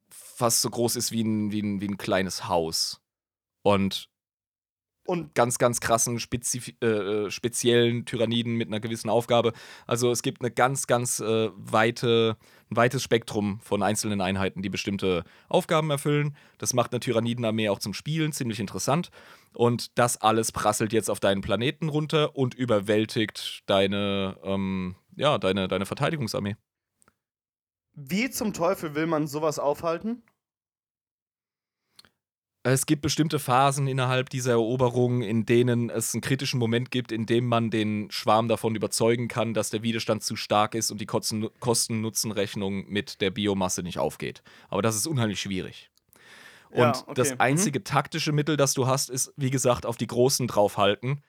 fast 0.09 0.61
so 0.61 0.69
groß 0.69 0.95
ist 0.95 1.11
wie 1.11 1.23
ein, 1.23 1.51
wie 1.51 1.61
ein, 1.61 1.81
wie 1.81 1.87
ein 1.87 1.97
kleines 1.97 2.47
Haus. 2.47 3.01
Und 3.61 4.09
Und 5.05 5.35
ganz, 5.35 5.59
ganz 5.59 5.81
krassen, 5.81 6.17
äh, 6.17 6.85
äh, 6.85 7.29
speziellen 7.29 8.05
Tyranniden 8.05 8.55
mit 8.55 8.69
einer 8.69 8.79
gewissen 8.79 9.09
Aufgabe. 9.09 9.53
Also 9.85 10.09
es 10.09 10.23
gibt 10.23 10.41
eine 10.41 10.49
ganz, 10.49 10.87
ganz 10.87 11.19
äh, 11.19 11.51
weite, 11.55 12.37
ein 12.71 12.75
weites 12.75 13.03
Spektrum 13.03 13.59
von 13.61 13.83
einzelnen 13.83 14.19
Einheiten, 14.19 14.63
die 14.63 14.69
bestimmte 14.69 15.23
Aufgaben 15.47 15.91
erfüllen. 15.91 16.35
Das 16.57 16.73
macht 16.73 16.91
eine 16.91 17.01
Tyrannidenarmee 17.01 17.69
auch 17.69 17.77
zum 17.77 17.93
Spielen 17.93 18.31
ziemlich 18.31 18.59
interessant. 18.59 19.11
Und 19.53 19.97
das 19.99 20.17
alles 20.17 20.51
prasselt 20.51 20.91
jetzt 20.91 21.11
auf 21.11 21.19
deinen 21.19 21.41
Planeten 21.41 21.89
runter 21.89 22.35
und 22.35 22.55
überwältigt 22.55 23.61
deine, 23.67 24.37
ähm, 24.43 24.95
ja, 25.15 25.37
deine, 25.37 25.67
deine 25.67 25.85
Verteidigungsarmee. 25.85 26.55
wie 27.93 28.29
zum 28.29 28.53
Teufel 28.53 28.95
will 28.95 29.05
man 29.05 29.27
sowas 29.27 29.59
aufhalten? 29.59 30.23
Es 32.67 32.87
gibt 32.87 33.03
bestimmte 33.03 33.37
Phasen 33.37 33.87
innerhalb 33.87 34.31
dieser 34.31 34.53
Eroberung, 34.53 35.21
in 35.21 35.45
denen 35.45 35.91
es 35.91 36.15
einen 36.15 36.21
kritischen 36.21 36.57
Moment 36.57 36.89
gibt, 36.89 37.11
in 37.11 37.27
dem 37.27 37.45
man 37.45 37.69
den 37.69 38.09
Schwarm 38.09 38.47
davon 38.47 38.73
überzeugen 38.75 39.27
kann, 39.27 39.53
dass 39.53 39.69
der 39.69 39.83
Widerstand 39.83 40.23
zu 40.23 40.35
stark 40.35 40.73
ist 40.73 40.89
und 40.89 40.99
die 40.99 41.05
Kosten- 41.05 41.47
Kosten-Nutzen-Rechnung 41.59 42.89
mit 42.89 43.21
der 43.21 43.29
Biomasse 43.29 43.83
nicht 43.83 43.99
aufgeht. 43.99 44.41
Aber 44.67 44.81
das 44.81 44.95
ist 44.95 45.05
unheimlich 45.05 45.39
schwierig. 45.39 45.91
Und 46.71 46.79
Ja, 46.79 47.01
okay. 47.03 47.13
das 47.13 47.29
Mhm. 47.33 47.35
einzige 47.37 47.83
taktische 47.83 48.31
Mittel, 48.31 48.57
das 48.57 48.73
du 48.73 48.87
hast, 48.87 49.11
ist, 49.11 49.31
wie 49.37 49.51
gesagt, 49.51 49.85
auf 49.85 49.97
die 49.97 50.07
Großen 50.07 50.47
draufhalten, 50.47 51.21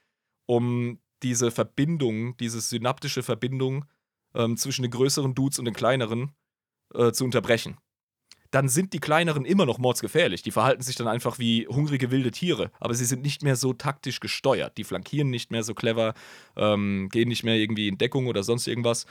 um 0.47 1.01
diese 1.23 1.51
Verbindung, 1.51 2.35
diese 2.39 2.63
synaptische 2.63 3.23
Verbindung 3.23 3.85
ähm, 4.35 4.57
zwischen 4.57 4.81
den 4.83 4.91
größeren 4.91 5.35
Dudes 5.35 5.59
und 5.59 5.67
den 5.67 5.75
kleineren 5.75 6.33
äh, 6.95 7.13
zu 7.13 7.25
unterbrechen 7.27 7.77
dann 8.57 8.71
sind 8.71 8.95
die 8.95 9.01
kleineren 9.01 9.45
immer 9.45 9.67
noch 9.67 9.77
mordsgefährlich. 9.77 10.43
Die 10.43 10.51
verhalten 10.51 10.81
sich 10.83 10.97
dann 10.97 11.09
einfach 11.09 11.39
wie 11.39 11.67
hungrige 11.69 12.11
wilde 12.11 12.31
Tiere, 12.31 12.71
aber 12.81 12.95
sie 12.95 13.05
sind 13.05 13.21
nicht 13.21 13.43
mehr 13.43 13.55
so 13.55 13.75
taktisch 13.75 14.19
gesteuert. 14.19 14.79
Die 14.79 14.85
flankieren 14.85 15.29
nicht 15.29 15.51
mehr 15.51 15.63
so 15.63 15.75
clever, 15.75 16.15
ähm, 16.57 17.11
gehen 17.13 17.29
nicht 17.29 17.45
mehr 17.45 17.57
irgendwie 17.57 17.87
in 17.87 17.99
Deckung 17.99 18.29
oder 18.29 18.43
sonst 18.43 18.67
irgendwas. 18.67 19.05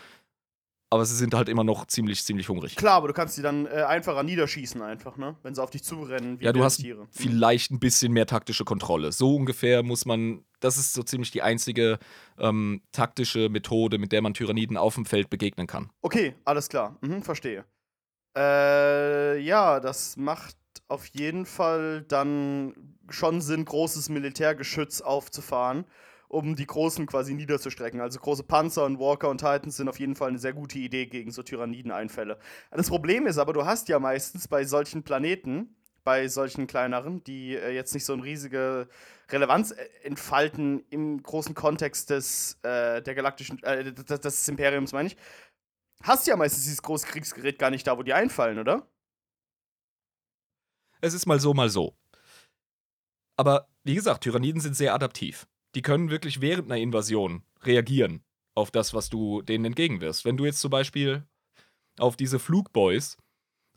Aber 0.90 1.06
sie 1.06 1.16
sind 1.16 1.36
halt 1.36 1.48
immer 1.48 1.64
noch 1.64 1.86
ziemlich, 1.86 2.24
ziemlich 2.24 2.50
hungrig. 2.50 2.76
Klar, 2.76 2.96
aber 2.96 3.08
du 3.08 3.14
kannst 3.14 3.38
die 3.38 3.44
dann 3.44 3.68
äh, 3.68 3.84
einfacher 3.84 4.24
niederschießen, 4.24 4.82
einfach, 4.82 5.16
ne? 5.16 5.36
Wenn 5.44 5.54
sie 5.54 5.62
auf 5.62 5.70
dich 5.70 5.84
zurennen, 5.84 6.40
wie 6.40 6.46
Ja, 6.46 6.52
du 6.52 6.64
hast 6.64 6.78
Tiere. 6.78 7.04
Mhm. 7.04 7.08
vielleicht 7.12 7.70
ein 7.72 7.80
bisschen 7.80 8.14
mehr 8.14 8.26
taktische 8.26 8.66
Kontrolle. 8.66 9.12
So 9.12 9.36
ungefähr 9.36 9.84
muss 9.84 10.06
man, 10.06 10.44
das 10.60 10.78
ist 10.78 10.94
so 10.94 11.04
ziemlich 11.04 11.30
die 11.30 11.44
einzige 11.44 12.00
ähm, 12.40 12.82
taktische 12.92 13.50
Methode, 13.50 14.00
mit 14.00 14.12
der 14.12 14.24
man 14.24 14.34
Tyranniden 14.34 14.78
auf 14.78 14.96
dem 14.96 15.06
Feld 15.06 15.30
begegnen 15.30 15.68
kann. 15.68 15.92
Okay, 16.02 16.34
alles 16.46 16.68
klar. 16.68 16.98
Mhm, 17.02 17.22
verstehe. 17.22 17.66
Äh, 18.36 19.40
ja, 19.40 19.80
das 19.80 20.18
macht 20.18 20.58
auf 20.88 21.06
jeden 21.08 21.46
Fall 21.46 22.04
dann 22.08 22.74
schon 23.10 23.42
Sinn, 23.42 23.66
großes 23.66 24.10
Militärgeschütz 24.10 25.02
aufzufahren, 25.02 25.86
um 26.28 26.56
die 26.56 26.68
Großen 26.68 27.06
quasi 27.06 27.34
niederzustrecken. 27.34 28.02
Also 28.02 28.20
große 28.20 28.44
Panzer 28.44 28.86
und 28.86 29.00
Walker 29.00 29.30
und 29.30 29.40
Titans 29.40 29.78
sind 29.78 29.88
auf 29.88 30.00
jeden 30.00 30.16
Fall 30.16 30.30
eine 30.30 30.40
sehr 30.40 30.54
gute 30.54 30.80
Idee 30.80 31.06
gegen 31.06 31.32
so 31.32 31.44
Tyrannideneinfälle. 31.44 32.38
Das 32.72 32.90
Problem 32.90 33.26
ist 33.26 33.38
aber, 33.38 33.54
du 33.54 33.66
hast 33.66 33.88
ja 33.90 34.00
meistens 34.00 34.48
bei 34.48 34.64
solchen 34.66 35.04
Planeten, 35.04 35.76
bei 36.04 36.28
solchen 36.28 36.68
kleineren, 36.68 37.24
die 37.24 37.56
äh, 37.56 37.72
jetzt 37.72 37.94
nicht 37.94 38.06
so 38.06 38.14
eine 38.14 38.24
riesige 38.24 38.88
Relevanz 39.30 39.72
äh, 39.72 39.88
entfalten 40.04 40.84
im 40.92 41.22
großen 41.22 41.56
Kontext 41.56 42.12
des, 42.12 42.60
äh, 42.62 43.02
der 43.02 43.16
galaktischen, 43.16 43.62
äh, 43.64 43.92
des, 43.92 44.22
des 44.22 44.48
Imperiums, 44.48 44.94
meine 44.94 45.08
ich, 45.08 45.18
hast 46.04 46.28
ja 46.28 46.36
meistens 46.36 46.64
dieses 46.64 46.82
große 46.82 47.08
Kriegsgerät 47.08 47.60
gar 47.60 47.70
nicht 47.70 47.86
da, 47.88 47.98
wo 47.98 48.04
die 48.04 48.14
einfallen, 48.14 48.60
oder? 48.60 48.88
Es 51.02 51.14
ist 51.14 51.26
mal 51.26 51.40
so, 51.40 51.54
mal 51.54 51.70
so. 51.70 51.96
Aber 53.38 53.68
wie 53.84 53.96
gesagt, 53.96 54.24
Tyranniden 54.24 54.62
sind 54.62 54.76
sehr 54.76 54.94
adaptiv. 54.94 55.48
Die 55.76 55.82
können 55.82 56.10
wirklich 56.10 56.42
während 56.42 56.72
einer 56.72 56.82
Invasion 56.82 57.44
reagieren 57.64 58.24
auf 58.56 58.72
das, 58.72 58.94
was 58.94 59.10
du 59.10 59.42
denen 59.42 59.66
entgegenwirfst. 59.66 60.26
Wenn 60.26 60.38
du 60.38 60.46
jetzt 60.46 60.62
zum 60.62 60.72
Beispiel 60.72 61.28
auf 62.00 62.16
diese 62.16 62.40
Flugboys 62.40 63.18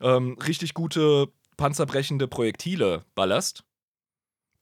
ähm, 0.01 0.39
richtig 0.39 0.75
gute 0.75 1.33
panzerbrechende 1.57 2.29
Projektile 2.29 3.05
ballerst, 3.15 3.65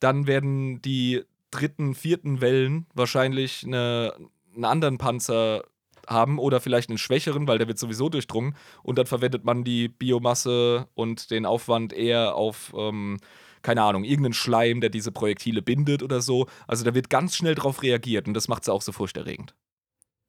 dann 0.00 0.26
werden 0.26 0.80
die 0.82 1.24
dritten, 1.50 1.94
vierten 1.94 2.40
Wellen 2.40 2.86
wahrscheinlich 2.94 3.64
eine, 3.64 4.14
einen 4.54 4.64
anderen 4.64 4.98
Panzer 4.98 5.62
haben 6.06 6.38
oder 6.38 6.60
vielleicht 6.60 6.90
einen 6.90 6.98
schwächeren, 6.98 7.46
weil 7.46 7.58
der 7.58 7.68
wird 7.68 7.78
sowieso 7.78 8.08
durchdrungen 8.08 8.56
und 8.82 8.98
dann 8.98 9.06
verwendet 9.06 9.44
man 9.44 9.64
die 9.64 9.88
Biomasse 9.88 10.88
und 10.94 11.30
den 11.30 11.46
Aufwand 11.46 11.92
eher 11.92 12.34
auf, 12.34 12.72
ähm, 12.76 13.18
keine 13.62 13.82
Ahnung, 13.82 14.04
irgendeinen 14.04 14.34
Schleim, 14.34 14.80
der 14.80 14.90
diese 14.90 15.12
Projektile 15.12 15.62
bindet 15.62 16.02
oder 16.02 16.20
so. 16.20 16.46
Also 16.66 16.84
da 16.84 16.94
wird 16.94 17.10
ganz 17.10 17.36
schnell 17.36 17.54
drauf 17.54 17.82
reagiert 17.82 18.28
und 18.28 18.34
das 18.34 18.48
macht 18.48 18.62
es 18.62 18.68
auch 18.68 18.82
so 18.82 18.92
furchterregend. 18.92 19.54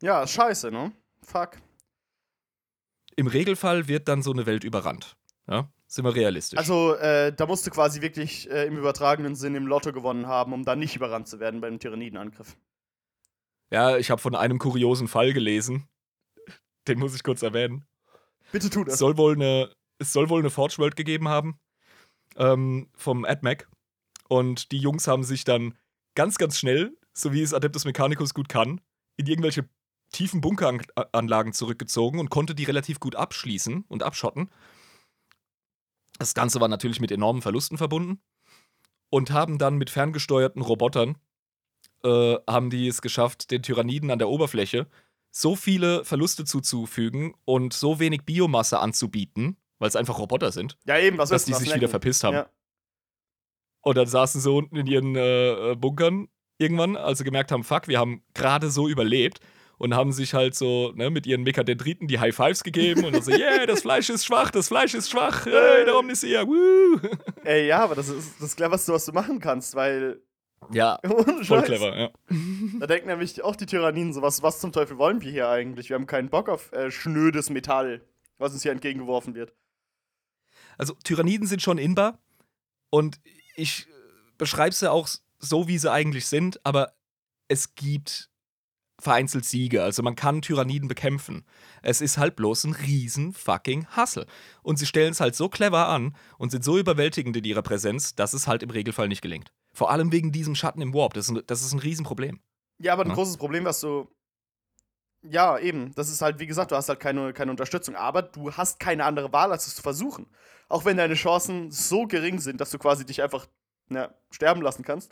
Ja, 0.02 0.26
scheiße, 0.28 0.72
ne? 0.72 0.92
Fuck. 1.24 1.58
Im 3.16 3.28
Regelfall 3.28 3.88
wird 3.88 4.08
dann 4.08 4.22
so 4.22 4.32
eine 4.32 4.46
Welt 4.46 4.64
überrannt. 4.64 5.18
Ja? 5.48 5.70
Sind 5.88 6.06
wir 6.06 6.14
realistisch. 6.14 6.60
Also, 6.60 6.96
äh, 6.96 7.34
da 7.34 7.46
musst 7.46 7.66
du 7.66 7.72
quasi 7.72 8.02
wirklich 8.02 8.50
äh, 8.52 8.66
im 8.66 8.78
übertragenen 8.78 9.36
Sinn 9.36 9.56
im 9.56 9.66
Lotto 9.66 9.94
gewonnen 9.94 10.28
haben, 10.28 10.54
um 10.54 10.66
da 10.66 10.76
nicht 10.76 10.96
überrannt 10.96 11.28
zu 11.28 11.40
werden 11.40 11.62
beim 11.62 11.80
Tyrannidenangriff. 11.80 12.58
Ja, 13.72 13.97
ich 13.97 14.09
habe 14.09 14.22
von 14.22 14.36
einem 14.36 14.59
kuriosen 14.59 15.07
Fall 15.07 15.34
gelesen. 15.34 15.88
Den 16.88 16.99
muss 16.99 17.15
ich 17.15 17.24
kurz 17.24 17.41
erwähnen. 17.41 17.86
Bitte 18.51 18.70
tu 18.70 18.82
Es 18.82 18.88
das. 18.88 18.99
soll 18.99 19.18
wohl 19.18 19.34
eine, 19.34 19.74
es 19.99 20.13
soll 20.13 20.30
wohl 20.30 20.39
eine 20.39 20.49
Forge 20.49 20.78
World 20.78 20.95
gegeben 20.95 21.28
haben 21.28 21.59
ähm, 22.38 22.89
vom 22.95 23.26
AdMac. 23.26 23.68
Und 24.30 24.72
die 24.72 24.78
Jungs 24.78 25.07
haben 25.07 25.24
sich 25.24 25.43
dann 25.43 25.78
ganz, 26.15 26.38
ganz 26.38 26.57
schnell, 26.57 26.97
so 27.13 27.34
wie 27.34 27.41
es 27.41 27.53
Adeptus 27.53 27.86
Mechanicus 27.86 28.34
gut 28.34 28.49
kann, 28.49 28.82
in 29.18 29.28
irgendwelche 29.28 29.70
tiefen 30.11 30.41
Bunkeranlagen 30.41 31.53
zurückgezogen 31.53 32.20
und 32.20 32.30
konnte 32.30 32.55
die 32.55 32.63
relativ 32.63 32.99
gut 32.99 33.15
abschließen 33.15 33.84
und 33.88 34.03
abschotten. 34.03 34.49
Das 36.20 36.34
Ganze 36.34 36.61
war 36.61 36.68
natürlich 36.68 37.01
mit 37.01 37.11
enormen 37.11 37.41
Verlusten 37.41 37.78
verbunden. 37.78 38.22
Und 39.09 39.32
haben 39.32 39.57
dann 39.57 39.78
mit 39.78 39.89
ferngesteuerten 39.89 40.61
Robotern, 40.61 41.18
äh, 42.04 42.36
haben 42.48 42.70
die 42.70 42.88
es 42.88 43.02
geschafft, 43.02 43.52
den 43.52 43.64
Tyranniden 43.64 44.12
an 44.12 44.20
der 44.20 44.30
Oberfläche 44.30 44.88
so 45.32 45.56
viele 45.56 46.04
Verluste 46.04 46.45
zuzufügen 46.45 47.36
und 47.45 47.74
so 47.74 48.00
wenig 48.00 48.24
Biomasse 48.26 48.80
anzubieten, 48.80 49.58
weil 49.78 49.88
es 49.89 49.95
einfach 49.95 50.18
Roboter 50.18 50.52
sind, 50.52 50.78
Ja, 50.86 50.98
eben, 50.98 51.18
was 51.18 51.30
dass 51.30 51.45
die 51.45 51.52
was 51.52 51.60
sich 51.60 51.68
lecken? 51.68 51.82
wieder 51.82 51.89
verpisst 51.89 52.24
haben. 52.24 52.36
Ja. 52.36 52.50
Und 53.82 53.98
dann 53.98 54.08
saßen 54.08 54.41
sie 54.41 54.52
unten 54.52 54.76
in 54.76 54.88
ihren 54.88 55.16
äh, 55.16 55.72
äh, 55.72 55.76
Bunkern 55.76 56.28
irgendwann, 56.58 56.95
als 56.98 57.20
sie 57.20 57.24
gemerkt 57.24 57.52
haben, 57.52 57.64
fuck, 57.64 57.88
wir 57.88 58.00
haben 58.00 58.24
gerade 58.34 58.70
so 58.72 58.88
überlebt 58.88 59.39
und 59.78 59.93
haben 59.93 60.12
sich 60.12 60.34
halt 60.34 60.56
so 60.56 60.91
ne, 60.95 61.12
mit 61.12 61.28
ihren 61.28 61.43
Mekadendriten 61.43 62.08
die 62.08 62.20
High 62.20 62.36
Fives 62.36 62.64
gegeben 62.64 63.06
und 63.06 63.14
dann 63.14 63.22
so, 63.22 63.32
yeah, 63.32 63.66
das 63.68 63.82
Fleisch 63.82 64.10
ist 64.10 64.26
schwach, 64.26 64.50
das 64.50 64.70
Fleisch 64.70 64.95
ist 64.95 65.12
schwach, 65.12 65.45
hey, 65.45 65.86
der 65.86 65.95
Omnisia, 65.98 66.48
woo. 66.48 67.00
Ey, 67.43 67.68
ja, 67.68 67.84
aber 67.84 67.93
das 67.93 68.10
ist 68.10 68.41
das 68.41 68.56
Cleverste, 68.56 68.91
was 68.91 69.06
du 69.06 69.12
machen 69.12 69.39
kannst, 69.39 69.76
weil 69.76 70.20
Ja, 70.72 70.99
Ohne 71.03 71.43
voll 71.43 71.61
clever, 71.63 71.97
ja. 71.97 72.09
Da 72.80 72.88
denken 72.88 73.07
nämlich 73.07 73.43
auch 73.43 73.55
die 73.55 73.65
Tyranniden 73.65 74.13
so, 74.13 74.22
was, 74.22 74.41
was 74.43 74.59
zum 74.59 74.72
Teufel 74.72 74.97
wollen 74.97 75.22
wir 75.22 75.32
hier 75.32 75.49
eigentlich? 75.49 75.89
Wir 75.89 75.95
haben 75.95 76.07
keinen 76.07 76.30
Bock 76.30 76.49
auf 76.49 76.72
äh, 76.74 76.91
schnödes 76.91 77.49
Metall, 77.49 78.01
was 78.38 78.53
uns 78.53 78.63
hier 78.63 78.72
entgegengeworfen 78.72 79.36
wird. 79.36 79.53
Also 80.78 80.93
Tyranniden 81.03 81.47
sind 81.47 81.61
schon 81.61 81.78
inbar 81.78 82.20
und 82.89 83.20
ich 83.55 83.88
beschreibe 84.38 84.76
sie 84.76 84.91
auch 84.91 85.07
so, 85.39 85.68
wie 85.68 85.78
sie 85.78 85.91
eigentlich 85.91 86.28
sind, 86.28 86.63
aber 86.65 86.93
es 87.47 87.76
gibt 87.76 88.30
vereinzelt 88.99 89.45
Siege. 89.45 89.84
Also 89.84 90.01
man 90.01 90.15
kann 90.15 90.41
Tyranniden 90.41 90.88
bekämpfen. 90.88 91.45
Es 91.82 92.01
ist 92.01 92.18
halt 92.18 92.36
bloß 92.36 92.65
ein 92.65 92.74
riesen 92.74 93.34
fucking 93.34 93.86
Hassel. 93.88 94.26
Und 94.63 94.80
sie 94.80 94.86
stellen 94.86 95.11
es 95.11 95.20
halt 95.20 95.36
so 95.36 95.49
clever 95.49 95.88
an 95.88 96.15
und 96.38 96.51
sind 96.51 96.63
so 96.63 96.78
überwältigend 96.78 97.38
in 97.38 97.43
ihrer 97.43 97.61
Präsenz, 97.61 98.15
dass 98.15 98.34
es 98.34 98.47
halt 98.47 98.63
im 98.63 98.70
Regelfall 98.72 99.07
nicht 99.07 99.22
gelingt. 99.22 99.51
Vor 99.78 99.92
allem 99.92 100.12
wegen 100.12 100.32
diesem 100.32 100.56
Schatten 100.56 100.82
im 100.82 100.92
Warp. 100.96 101.14
Das 101.14 101.26
ist 101.26 101.30
ein, 101.38 101.44
das 101.46 101.62
ist 101.62 101.72
ein 101.72 101.78
Riesenproblem. 101.78 102.40
Ja, 102.80 102.94
aber 102.94 103.04
ein 103.04 103.10
Ja. 103.10 103.14
großes 103.14 103.38
Problem, 103.38 103.64
was 103.64 103.80
du. 103.80 104.08
Ja, 105.22 105.60
eben. 105.60 105.94
Das 105.94 106.10
ist 106.10 106.20
halt, 106.24 106.40
wie 106.40 106.48
gesagt, 106.48 106.72
du 106.72 106.76
hast 106.76 106.90
halt 106.90 107.00
keine, 107.00 107.32
keine 107.32 107.52
Unterstützung, 107.52 107.96
aber 107.96 108.24
du 108.24 108.52
hast 108.52 108.80
keine 108.80 109.06
andere 109.06 109.32
Wahl, 109.34 109.52
als 109.52 109.68
es 109.68 109.76
zu 109.76 109.84
versuchen. 109.84 110.26
Auch 110.68 110.84
wenn 110.84 110.98
deine 110.98 111.14
Chancen 111.14 111.70
so 111.70 112.08
gering 112.08 112.40
sind, 112.40 112.60
dass 112.60 112.72
du 112.72 112.80
quasi 112.80 113.06
dich 113.06 113.22
einfach 113.22 113.46
na, 113.88 114.16
sterben 114.32 114.64
lassen 114.64 114.82
kannst. 114.84 115.12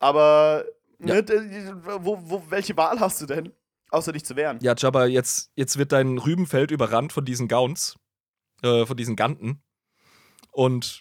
Aber 0.00 0.66
Ja. 0.98 1.22
ne, 1.22 1.82
wo, 2.00 2.18
wo, 2.28 2.44
welche 2.50 2.76
Wahl 2.76 3.00
hast 3.00 3.22
du 3.22 3.26
denn, 3.26 3.54
außer 3.88 4.12
dich 4.12 4.26
zu 4.26 4.36
wehren? 4.36 4.58
Ja, 4.60 4.74
Jabba, 4.76 5.06
jetzt, 5.06 5.50
jetzt 5.54 5.78
wird 5.78 5.92
dein 5.92 6.18
Rübenfeld 6.18 6.70
überrannt 6.70 7.14
von 7.14 7.24
diesen 7.24 7.48
Gauns, 7.48 7.96
äh, 8.62 8.84
von 8.84 8.98
diesen 8.98 9.16
Ganten. 9.16 9.62
Und 10.50 11.00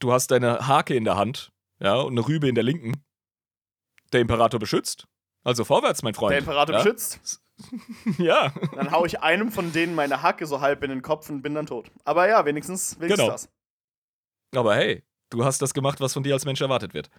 du 0.00 0.12
hast 0.12 0.32
deine 0.32 0.66
Hake 0.66 0.96
in 0.96 1.04
der 1.04 1.14
Hand, 1.16 1.52
ja, 1.80 1.94
und 1.96 2.12
eine 2.12 2.26
Rübe 2.26 2.48
in 2.48 2.54
der 2.54 2.64
linken. 2.64 3.04
Der 4.12 4.20
Imperator 4.20 4.58
beschützt. 4.60 5.06
Also 5.44 5.64
vorwärts, 5.64 6.02
mein 6.02 6.14
Freund. 6.14 6.32
Der 6.32 6.38
Imperator 6.38 6.76
ja? 6.76 6.82
beschützt. 6.82 7.40
Ja, 8.16 8.54
Dann 8.74 8.90
hau 8.90 9.04
ich 9.04 9.20
einem 9.20 9.52
von 9.52 9.72
denen 9.74 9.94
meine 9.94 10.22
Hacke 10.22 10.46
so 10.46 10.62
halb 10.62 10.82
in 10.82 10.88
den 10.88 11.02
Kopf 11.02 11.28
und 11.28 11.42
bin 11.42 11.54
dann 11.54 11.66
tot. 11.66 11.90
Aber 12.04 12.26
ja, 12.26 12.46
wenigstens, 12.46 12.98
wenigstens 12.98 13.18
Genau. 13.18 13.32
das. 13.32 13.50
aber 14.56 14.76
hey, 14.76 15.04
du 15.28 15.44
hast 15.44 15.60
das 15.60 15.74
gemacht, 15.74 16.00
was 16.00 16.14
von 16.14 16.22
dir 16.22 16.32
als 16.32 16.46
Mensch 16.46 16.62
erwartet 16.62 16.94
wird. 16.94 17.10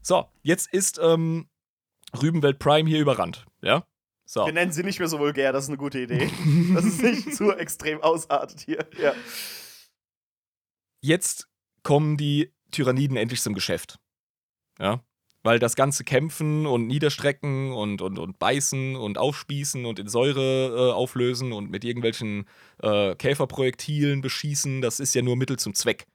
So, 0.00 0.30
jetzt 0.40 0.72
ist 0.72 0.98
ähm, 0.98 1.50
Rübenwelt 2.22 2.58
Prime 2.58 2.88
hier 2.88 3.00
überrannt, 3.00 3.44
ja? 3.60 3.86
So. 4.24 4.46
Wir 4.46 4.54
nennen 4.54 4.72
sie 4.72 4.82
nicht 4.82 4.98
mehr 4.98 5.08
so 5.08 5.18
vulgär, 5.18 5.52
das 5.52 5.64
ist 5.64 5.68
eine 5.68 5.76
gute 5.76 6.00
Idee. 6.00 6.30
Das 6.74 6.86
ist 6.86 7.02
nicht 7.02 7.34
zu 7.34 7.52
extrem 7.52 8.00
ausartet 8.00 8.60
hier. 8.60 8.88
Ja. 8.98 9.12
jetzt 11.02 11.48
kommen 11.82 12.16
die 12.16 12.50
Tyranniden 12.70 13.16
endlich 13.18 13.42
zum 13.42 13.52
Geschäft. 13.54 13.98
Ja. 14.82 15.02
Weil 15.44 15.58
das 15.58 15.74
ganze 15.74 16.04
Kämpfen 16.04 16.66
und 16.66 16.86
Niederstrecken 16.86 17.72
und, 17.72 18.00
und, 18.00 18.18
und 18.18 18.38
Beißen 18.38 18.94
und 18.94 19.18
Aufspießen 19.18 19.84
und 19.86 19.98
in 19.98 20.08
Säure 20.08 20.90
äh, 20.90 20.92
auflösen 20.92 21.52
und 21.52 21.70
mit 21.70 21.84
irgendwelchen 21.84 22.46
äh, 22.80 23.14
Käferprojektilen 23.16 24.20
beschießen, 24.20 24.82
das 24.82 25.00
ist 25.00 25.14
ja 25.14 25.22
nur 25.22 25.36
Mittel 25.36 25.58
zum 25.58 25.74
Zweck. 25.74 26.06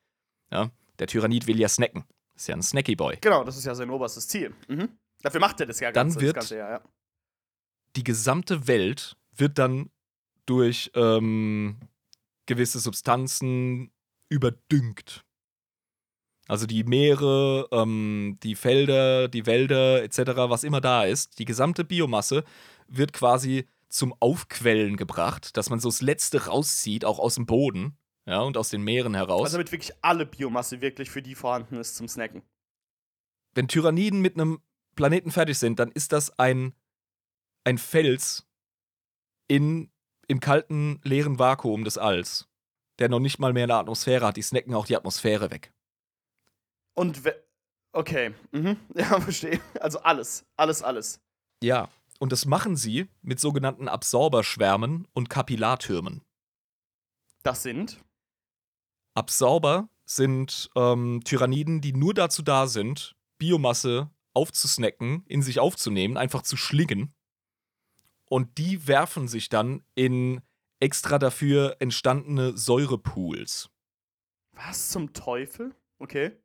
Ja. 0.52 0.72
Der 1.00 1.08
Tyrannid 1.08 1.46
will 1.48 1.60
ja 1.60 1.68
snacken. 1.68 2.06
Ist 2.36 2.48
ja 2.48 2.56
ein 2.56 2.62
Snacky 2.62 2.96
Boy. 2.96 3.18
Genau, 3.20 3.44
das 3.44 3.58
ist 3.58 3.66
ja 3.66 3.76
sein 3.76 3.90
oberstes 3.90 4.28
Ziel. 4.28 4.54
Mhm. 4.68 4.90
Dafür 5.22 5.42
macht 5.42 5.60
er 5.60 5.66
das 5.66 5.80
ja 5.80 5.92
Dann 5.92 6.08
ganze, 6.08 6.22
wird- 6.22 6.36
ganze 6.36 6.58
Jahr, 6.58 6.72
ja. 6.72 6.82
Die 7.96 8.04
gesamte 8.04 8.68
Welt 8.68 9.18
wird 9.36 9.58
dann 9.58 9.90
durch 10.46 10.92
ähm, 10.94 11.78
gewisse 12.46 12.80
Substanzen 12.80 13.92
überdüngt. 14.30 15.26
Also 16.48 16.66
die 16.66 16.84
Meere, 16.84 17.68
ähm, 17.72 18.38
die 18.44 18.56
Felder, 18.56 19.28
die 19.28 19.46
Wälder 19.46 20.04
etc., 20.04 20.20
was 20.36 20.64
immer 20.64 20.82
da 20.82 21.04
ist, 21.04 21.40
die 21.40 21.46
gesamte 21.46 21.84
Biomasse 21.84 22.44
wird 22.88 23.14
quasi 23.14 23.68
zum 23.90 24.14
Aufquellen 24.20 24.98
gebracht, 24.98 25.58
dass 25.58 25.70
man 25.70 25.80
so 25.80 25.90
das 25.90 26.02
Letzte 26.02 26.46
rauszieht, 26.46 27.06
auch 27.06 27.20
aus 27.20 27.36
dem 27.36 27.46
Boden 27.46 27.98
ja, 28.26 28.42
und 28.42 28.58
aus 28.58 28.70
den 28.70 28.82
Meeren 28.82 29.16
heraus. 29.16 29.46
Also 29.46 29.58
damit 29.58 29.72
wirklich 29.72 29.94
alle 30.02 30.26
Biomasse 30.26 30.82
wirklich 30.82 31.10
für 31.10 31.22
die 31.22 31.36
vorhanden 31.36 31.78
ist 31.78 31.96
zum 31.96 32.08
Snacken. 32.08 32.44
Wenn 33.54 33.68
Tyranniden 33.68 34.22
mit 34.22 34.36
einem 34.36 34.60
Planeten 34.96 35.32
fertig 35.32 35.58
sind, 35.58 35.80
dann 35.80 35.92
ist 35.92 36.12
das 36.12 36.38
ein, 36.38 36.74
ein 37.64 37.78
Fels 37.78 38.46
in, 39.48 39.90
im 40.28 40.40
kalten, 40.40 41.00
leeren 41.04 41.40
Vakuum 41.40 41.84
des 41.84 41.98
Alls, 41.98 42.48
der 43.00 43.10
noch 43.10 43.20
nicht 43.20 43.40
mal 43.40 43.54
mehr 43.54 43.64
eine 43.64 43.76
Atmosphäre 43.76 44.28
hat. 44.28 44.38
Die 44.38 44.42
snacken 44.42 44.76
auch 44.76 44.86
die 44.86 44.98
Atmosphäre 44.98 45.50
weg. 45.50 45.74
Und 46.98 47.22
okay, 47.92 48.34
mhm. 48.52 48.78
ja, 48.96 49.22
verstehe. 49.22 49.62
Also 49.80 50.00
alles, 50.00 50.46
alles, 50.56 50.82
alles. 50.82 51.22
Ja, 51.62 51.90
und 52.20 52.32
das 52.32 52.46
machen 52.46 52.76
sie 52.76 53.08
mit 53.22 53.40
sogenannten 53.40 53.88
Absorberschwärmen 53.88 55.08
und 55.14 55.30
Kapillartürmen. 55.30 56.24
Das 57.44 57.62
sind 57.62 58.04
Absorber 59.14 59.90
sind 60.06 60.70
ähm, 60.76 61.22
Tyranniden, 61.24 61.82
die 61.82 61.94
nur 61.94 62.14
dazu 62.14 62.42
da 62.42 62.68
sind, 62.68 63.16
Biomasse 63.38 64.10
aufzusnacken, 64.34 65.24
in 65.28 65.42
sich 65.44 65.60
aufzunehmen, 65.60 66.18
einfach 66.18 66.42
zu 66.42 66.58
schlingen. 66.58 67.14
Und 68.26 68.58
die 68.58 68.88
werfen 68.88 69.28
sich 69.28 69.50
dann 69.50 69.84
in 69.96 70.42
extra 70.80 71.20
dafür 71.20 71.78
entstandene 71.80 72.58
Säurepools. 72.58 73.70
was 74.54 74.90
zum 74.90 75.14
Teufel? 75.14 75.76
Okay. 76.00 76.38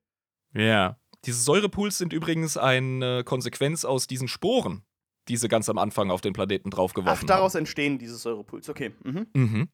Ja. 0.54 0.98
Diese 1.24 1.40
Säurepools 1.40 1.98
sind 1.98 2.12
übrigens 2.12 2.56
eine 2.56 3.22
Konsequenz 3.24 3.84
aus 3.84 4.06
diesen 4.06 4.28
Sporen, 4.28 4.84
die 5.28 5.36
sie 5.36 5.48
ganz 5.48 5.68
am 5.68 5.78
Anfang 5.78 6.10
auf 6.10 6.20
den 6.20 6.32
Planeten 6.32 6.70
Ach, 6.72 6.76
draufgeworfen 6.76 7.28
daraus 7.28 7.54
entstehen 7.54 7.98
diese 7.98 8.16
Säurepools. 8.16 8.68
Okay. 8.68 8.92
Mhm. 9.04 9.16
haben. 9.18 9.30
Mhm. 9.34 9.68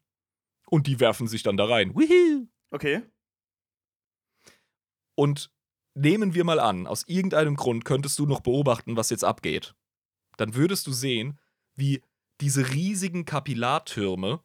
Und 0.70 0.87
die 0.87 1.01
werfen 1.01 1.26
sich 1.26 1.43
dann 1.43 1.57
da 1.57 1.64
rein. 1.64 1.95
Woohoo! 1.95 2.47
Okay. 2.70 3.03
Und 5.14 5.51
nehmen 5.95 6.35
wir 6.35 6.45
mal 6.45 6.61
an, 6.61 6.87
aus 6.87 7.05
irgendeinem 7.07 7.57
Grund 7.57 7.85
könntest 7.85 8.18
du 8.18 8.26
noch 8.26 8.41
beobachten, 8.41 8.97
was 8.97 9.11
jetzt 9.11 9.24
abgeht. 9.24 9.74
Dann 10.37 10.55
würdest 10.55 10.87
du 10.87 10.93
sehen, 10.93 11.39
wie 11.74 12.03
diese 12.41 12.70
riesigen 12.70 13.24
Kapillartürme 13.24 14.41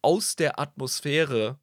aus 0.00 0.36
der 0.36 0.58
Atmosphäre, 0.58 1.58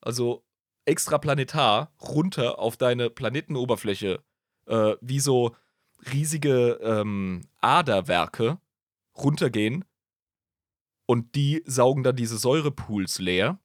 also 0.00 0.45
extraplanetar, 0.86 1.92
runter 2.00 2.58
auf 2.58 2.76
deine 2.76 3.10
Planetenoberfläche, 3.10 4.22
äh, 4.66 4.94
wie 5.00 5.20
so 5.20 5.54
riesige 6.12 6.78
ähm, 6.82 7.42
Aderwerke 7.60 8.58
runtergehen 9.16 9.84
und 11.06 11.34
die 11.34 11.62
saugen 11.66 12.02
dann 12.02 12.16
diese 12.16 12.38
Säurepools 12.38 13.18
leer 13.18 13.58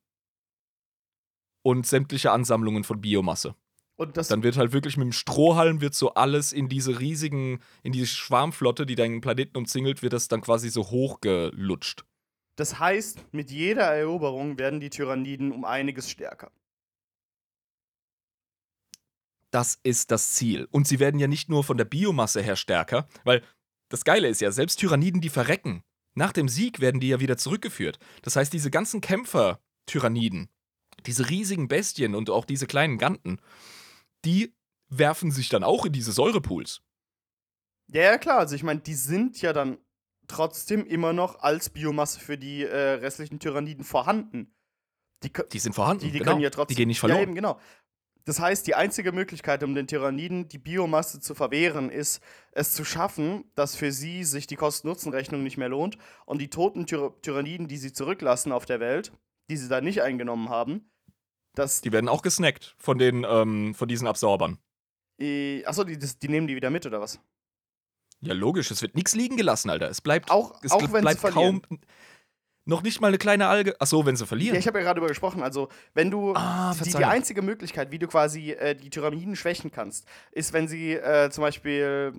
und 1.63 1.85
sämtliche 1.85 2.31
Ansammlungen 2.31 2.83
von 2.83 3.01
Biomasse. 3.01 3.55
Und 3.97 4.17
Dann 4.17 4.41
wird 4.41 4.57
halt 4.57 4.73
wirklich 4.73 4.97
mit 4.97 5.05
dem 5.05 5.11
Strohhalm 5.11 5.79
wird 5.79 5.93
so 5.93 6.15
alles 6.15 6.53
in 6.53 6.69
diese 6.69 6.99
riesigen, 6.99 7.59
in 7.83 7.91
diese 7.91 8.07
Schwarmflotte, 8.07 8.87
die 8.87 8.95
deinen 8.95 9.21
Planeten 9.21 9.57
umzingelt, 9.57 10.01
wird 10.01 10.13
das 10.13 10.27
dann 10.27 10.41
quasi 10.41 10.69
so 10.69 10.89
hochgelutscht. 10.89 12.03
Das 12.55 12.79
heißt, 12.79 13.31
mit 13.31 13.51
jeder 13.51 13.83
Eroberung 13.83 14.57
werden 14.57 14.79
die 14.79 14.89
Tyranniden 14.89 15.51
um 15.51 15.65
einiges 15.65 16.09
stärker. 16.09 16.51
Das 19.51 19.79
ist 19.83 20.11
das 20.11 20.31
Ziel. 20.33 20.67
Und 20.71 20.87
sie 20.87 20.99
werden 20.99 21.19
ja 21.19 21.27
nicht 21.27 21.49
nur 21.49 21.63
von 21.63 21.77
der 21.77 21.85
Biomasse 21.85 22.41
her 22.41 22.55
stärker, 22.55 23.07
weil 23.23 23.43
das 23.89 24.03
Geile 24.05 24.29
ist 24.29 24.41
ja, 24.41 24.51
selbst 24.51 24.79
Tyranniden, 24.79 25.19
die 25.21 25.29
verrecken, 25.29 25.83
nach 26.13 26.31
dem 26.31 26.47
Sieg 26.47 26.79
werden 26.79 26.99
die 27.01 27.09
ja 27.09 27.19
wieder 27.19 27.37
zurückgeführt. 27.37 27.99
Das 28.21 28.35
heißt, 28.35 28.51
diese 28.53 28.71
ganzen 28.71 29.01
Kämpfer-Tyranniden, 29.01 30.49
diese 31.05 31.29
riesigen 31.29 31.67
Bestien 31.67 32.15
und 32.15 32.29
auch 32.29 32.45
diese 32.45 32.67
kleinen 32.67 32.97
Ganten, 32.97 33.39
die 34.25 34.53
werfen 34.89 35.31
sich 35.31 35.49
dann 35.49 35.63
auch 35.63 35.85
in 35.85 35.93
diese 35.93 36.11
Säurepools. 36.11 36.81
Ja, 37.87 38.03
ja, 38.03 38.17
klar. 38.17 38.39
Also 38.39 38.55
ich 38.55 38.63
meine, 38.63 38.79
die 38.81 38.93
sind 38.93 39.41
ja 39.41 39.51
dann 39.53 39.77
trotzdem 40.27 40.85
immer 40.85 41.11
noch 41.11 41.39
als 41.39 41.69
Biomasse 41.69 42.19
für 42.19 42.37
die 42.37 42.63
äh, 42.63 42.91
restlichen 42.93 43.39
Tyranniden 43.39 43.83
vorhanden. 43.83 44.53
Die, 45.23 45.31
Die 45.51 45.59
sind 45.59 45.73
vorhanden. 45.73 46.05
die, 46.05 46.11
die 46.11 46.19
genau. 46.19 46.31
können 46.31 46.41
ja 46.41 46.49
trotzdem. 46.49 46.73
Die 46.75 46.81
gehen 46.81 46.87
nicht 46.87 46.97
Ja, 46.97 47.01
verloren. 47.01 47.21
eben, 47.23 47.35
genau. 47.35 47.59
Das 48.25 48.39
heißt, 48.39 48.67
die 48.67 48.75
einzige 48.75 49.11
Möglichkeit, 49.11 49.63
um 49.63 49.73
den 49.73 49.87
Tyranniden 49.87 50.47
die 50.47 50.57
Biomasse 50.57 51.19
zu 51.19 51.33
verwehren, 51.33 51.89
ist, 51.89 52.21
es 52.51 52.73
zu 52.73 52.85
schaffen, 52.85 53.45
dass 53.55 53.75
für 53.75 53.91
sie 53.91 54.23
sich 54.23 54.47
die 54.47 54.55
Kosten-Nutzen-Rechnung 54.55 55.43
nicht 55.43 55.57
mehr 55.57 55.69
lohnt 55.69 55.97
und 56.25 56.39
die 56.39 56.49
toten 56.49 56.85
Tyr 56.85 57.15
Tyranniden, 57.21 57.67
die 57.67 57.77
sie 57.77 57.93
zurücklassen 57.93 58.51
auf 58.51 58.65
der 58.65 58.79
Welt, 58.79 59.11
die 59.49 59.57
sie 59.57 59.69
da 59.69 59.81
nicht 59.81 60.01
eingenommen 60.01 60.49
haben, 60.49 60.91
dass. 61.55 61.81
Die 61.81 61.91
werden 61.91 62.09
auch 62.09 62.21
gesnackt 62.21 62.75
von 62.77 62.97
den, 62.97 63.25
ähm, 63.27 63.73
von 63.73 63.87
diesen 63.87 64.07
Absorbern. 64.07 64.59
Äh, 65.19 65.65
achso, 65.65 65.83
die, 65.83 65.97
das, 65.97 66.19
die 66.19 66.29
nehmen 66.29 66.47
die 66.47 66.55
wieder 66.55 66.69
mit, 66.69 66.85
oder 66.85 67.01
was? 67.01 67.19
Ja, 68.21 68.33
logisch, 68.35 68.69
es 68.69 68.83
wird 68.83 68.95
nichts 68.95 69.15
liegen 69.15 69.35
gelassen, 69.35 69.71
Alter. 69.71 69.89
Es 69.89 69.99
bleibt 69.99 70.29
Auch, 70.29 70.61
es 70.63 70.71
auch 70.71 70.81
wenn 70.81 70.87
sie 70.89 71.01
bleibt 71.01 71.19
verlieren. 71.19 71.61
Noch 72.65 72.83
nicht 72.83 73.01
mal 73.01 73.07
eine 73.07 73.17
kleine 73.17 73.47
Alge. 73.47 73.79
Achso, 73.81 74.05
wenn 74.05 74.15
sie 74.15 74.25
verlieren. 74.27 74.53
Ja, 74.53 74.59
ich 74.59 74.67
habe 74.67 74.77
ja 74.79 74.83
gerade 74.83 74.99
darüber 74.99 75.09
gesprochen. 75.09 75.41
Also, 75.41 75.69
wenn 75.93 76.11
du. 76.11 76.33
Ah, 76.35 76.75
die, 76.83 76.91
die 76.91 77.05
einzige 77.05 77.41
Möglichkeit, 77.41 77.89
wie 77.91 77.97
du 77.99 78.07
quasi 78.07 78.51
äh, 78.51 78.75
die 78.75 78.89
Pyramiden 78.89 79.35
schwächen 79.35 79.71
kannst, 79.71 80.07
ist, 80.31 80.53
wenn 80.53 80.67
sie 80.67 80.93
äh, 80.93 81.29
zum 81.31 81.41
Beispiel. 81.43 82.13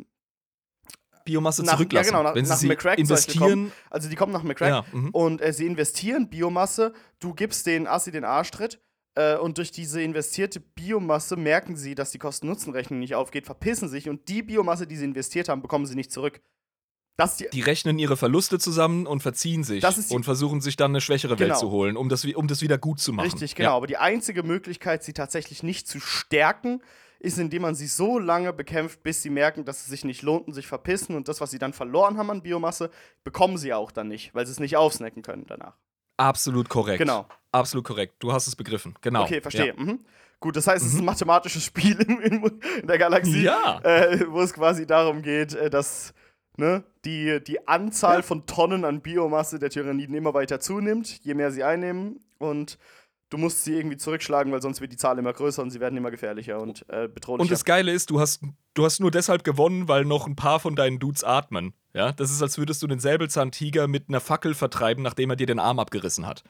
Biomasse 1.24 1.62
Nach- 1.62 1.72
ja, 1.72 1.76
zurücklassen. 1.76 2.10
genau, 2.10 2.22
nach- 2.24 2.34
wenn 2.34 2.44
nach 2.44 2.56
sie 2.56 2.66
McCrack 2.66 2.98
investieren. 2.98 3.70
Also, 3.90 4.08
die 4.08 4.16
kommen 4.16 4.32
nach 4.32 4.42
McCrack 4.42 4.68
Ja, 4.70 4.84
mhm. 4.92 5.10
und 5.10 5.40
äh, 5.40 5.52
sie 5.52 5.66
investieren 5.66 6.28
Biomasse. 6.28 6.92
Du 7.20 7.32
gibst 7.34 7.66
den 7.66 7.86
Assi 7.86 8.10
den 8.10 8.24
Arschtritt. 8.24 8.80
Äh, 9.14 9.36
und 9.36 9.58
durch 9.58 9.70
diese 9.70 10.02
investierte 10.02 10.58
Biomasse 10.58 11.36
merken 11.36 11.76
sie, 11.76 11.94
dass 11.94 12.10
die 12.12 12.18
Kosten-Nutzen-Rechnung 12.18 12.98
nicht 12.98 13.14
aufgeht, 13.14 13.44
verpissen 13.44 13.88
sich 13.90 14.08
und 14.08 14.26
die 14.28 14.42
Biomasse, 14.42 14.86
die 14.86 14.96
sie 14.96 15.04
investiert 15.04 15.50
haben, 15.50 15.60
bekommen 15.60 15.84
sie 15.86 15.94
nicht 15.94 16.10
zurück. 16.10 16.40
Die, 17.38 17.48
Die 17.52 17.60
rechnen 17.60 17.98
ihre 17.98 18.16
Verluste 18.16 18.58
zusammen 18.58 19.06
und 19.06 19.20
verziehen 19.20 19.62
sich 19.64 19.84
die- 19.84 20.14
und 20.14 20.24
versuchen 20.24 20.60
sich 20.60 20.76
dann 20.76 20.90
eine 20.92 21.00
schwächere 21.00 21.38
Welt 21.38 21.50
Genau. 21.50 21.60
zu 21.60 21.70
holen, 21.70 21.96
um 21.96 22.08
das, 22.08 22.24
um 22.24 22.48
das 22.48 22.62
wieder 22.62 22.78
gut 22.78 23.00
zu 23.00 23.12
machen. 23.12 23.26
Richtig, 23.30 23.54
genau. 23.54 23.76
Aber 23.76 23.86
die 23.86 23.98
einzige 23.98 24.42
Möglichkeit, 24.42 25.04
sie 25.04 25.12
tatsächlich 25.12 25.62
nicht 25.62 25.86
zu 25.86 26.00
stärken, 26.00 26.82
ist, 27.20 27.38
indem 27.38 27.62
man 27.62 27.74
sie 27.76 27.86
so 27.86 28.18
lange 28.18 28.52
bekämpft, 28.52 29.02
bis 29.04 29.22
sie 29.22 29.30
merken, 29.30 29.64
dass 29.64 29.82
es 29.82 29.86
sich 29.86 30.04
nicht 30.04 30.22
lohnt 30.22 30.48
und 30.48 30.54
sich 30.54 30.66
verpissen. 30.66 31.14
Und 31.14 31.28
das, 31.28 31.40
was 31.40 31.52
sie 31.52 31.58
dann 31.60 31.72
verloren 31.72 32.18
haben 32.18 32.30
an 32.30 32.42
Biomasse, 32.42 32.90
bekommen 33.22 33.58
sie 33.58 33.72
auch 33.72 33.92
dann 33.92 34.08
nicht, 34.08 34.34
weil 34.34 34.44
sie 34.46 34.52
es 34.52 34.58
nicht 34.58 34.76
aufsnacken 34.76 35.22
können 35.22 35.44
danach. 35.46 35.76
Ja, 36.18 36.28
absolut 36.28 36.68
korrekt. 36.68 36.98
Genau. 36.98 37.26
Absolut 37.52 37.84
korrekt. 37.84 38.14
Du 38.18 38.32
hast 38.32 38.48
es 38.48 38.56
begriffen. 38.56 38.96
Genau. 39.02 39.22
Okay, 39.24 39.40
verstehe. 39.40 39.66
Ja. 39.68 39.74
Mhm. 39.80 40.00
Gut, 40.40 40.56
das 40.56 40.66
heißt, 40.66 40.84
es 40.84 40.94
ist 40.94 40.98
ein 40.98 41.04
mathematisches 41.04 41.62
Spiel 41.64 42.00
in, 42.00 42.18
in, 42.20 42.60
in 42.80 42.86
der 42.88 42.98
Galaxie, 42.98 43.42
Ja. 43.44 43.80
äh, 43.84 44.26
wo 44.28 44.40
es 44.40 44.52
quasi 44.52 44.86
darum 44.86 45.22
geht, 45.22 45.54
äh, 45.54 45.70
dass 45.70 46.12
ne, 46.56 46.84
die, 47.04 47.42
die 47.44 47.66
Anzahl 47.66 48.16
Ja. 48.16 48.22
von 48.22 48.46
Tonnen 48.46 48.84
an 48.84 49.00
Biomasse 49.00 49.58
der 49.58 49.70
Tyranniden 49.70 50.14
immer 50.14 50.34
weiter 50.34 50.60
zunimmt, 50.60 51.20
je 51.24 51.34
mehr 51.34 51.50
sie 51.50 51.64
einnehmen. 51.64 52.20
Und 52.38 52.78
du 53.30 53.38
musst 53.38 53.64
sie 53.64 53.74
irgendwie 53.74 53.96
zurückschlagen, 53.96 54.52
weil 54.52 54.60
sonst 54.62 54.80
wird 54.80 54.92
die 54.92 54.96
Zahl 54.96 55.18
immer 55.18 55.32
größer 55.32 55.62
und 55.62 55.70
sie 55.70 55.80
werden 55.80 55.96
immer 55.96 56.10
gefährlicher 56.10 56.60
und 56.60 56.84
äh, 56.88 57.08
bedrohlicher. 57.08 57.42
Und 57.42 57.50
das 57.50 57.64
Geile 57.64 57.92
ist, 57.92 58.10
du 58.10 58.20
hast, 58.20 58.42
du 58.74 58.84
hast 58.84 59.00
nur 59.00 59.10
deshalb 59.10 59.44
gewonnen, 59.44 59.88
weil 59.88 60.04
noch 60.04 60.26
ein 60.26 60.36
paar 60.36 60.60
von 60.60 60.76
deinen 60.76 60.98
Dudes 60.98 61.24
atmen. 61.24 61.72
Ja, 61.94 62.12
das 62.12 62.30
ist, 62.30 62.42
als 62.42 62.58
würdest 62.58 62.82
du 62.82 62.86
den 62.86 63.00
Säbelzahntiger 63.00 63.86
mit 63.88 64.08
einer 64.08 64.20
Fackel 64.20 64.54
vertreiben, 64.54 65.02
nachdem 65.02 65.30
er 65.30 65.36
dir 65.36 65.46
den 65.46 65.58
Arm 65.58 65.78
abgerissen 65.78 66.26
hat. 66.26 66.42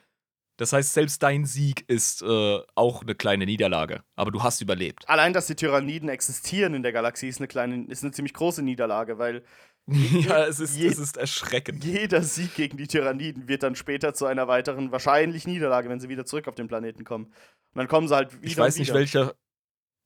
Das 0.59 0.73
heißt, 0.73 0.93
selbst 0.93 1.23
dein 1.23 1.47
Sieg 1.47 1.85
ist 1.89 2.23
äh, 2.23 2.61
auch 2.75 3.03
eine 3.03 3.15
kleine 3.15 3.47
Niederlage. 3.47 4.03
Aber 4.17 4.31
du 4.31 4.43
hast 4.43 4.61
überlebt. 4.61 5.09
Allein, 5.09 5.33
dass 5.33 5.47
die 5.47 5.57
Tyranniden 5.57 6.09
existieren 6.09 6.75
in 6.75 6.83
der 6.83 6.93
Galaxie, 6.93 7.27
ist 7.29 7.39
eine 7.41 7.49
kleine, 7.49 7.87
ist 7.87 8.05
eine 8.05 8.13
ziemlich 8.13 8.35
große 8.35 8.63
Niederlage, 8.63 9.19
weil 9.19 9.43
ja, 9.87 10.45
es 10.47 10.61
ist, 10.61 10.77
je- 10.77 10.87
es 10.87 10.99
ist 10.99 11.17
erschreckend. 11.17 11.85
jeder 11.85 12.23
Sieg 12.23 12.55
gegen 12.55 12.77
die 12.77 12.87
Tyranniden 12.87 13.49
wird 13.49 13.63
dann 13.63 13.75
später 13.75 14.15
zu 14.15 14.27
einer 14.27 14.47
weiteren 14.49 14.93
wahrscheinlich 14.93 15.47
Niederlage, 15.47 15.89
wenn 15.89 15.99
sie 16.01 16.09
wieder 16.09 16.25
zurück 16.25 16.47
auf 16.49 16.55
den 16.55 16.69
Planeten 16.69 17.05
kommen. 17.05 17.27
Und 17.27 17.35
dann 17.75 17.89
kommen 17.89 18.07
sie 18.09 18.15
halt 18.15 18.33
wieder. 18.35 18.47
Ich 18.47 18.57
weiß 18.57 18.75
und 18.75 18.81
nicht, 18.81 18.89
wieder. 18.91 18.99
welcher. 19.01 19.35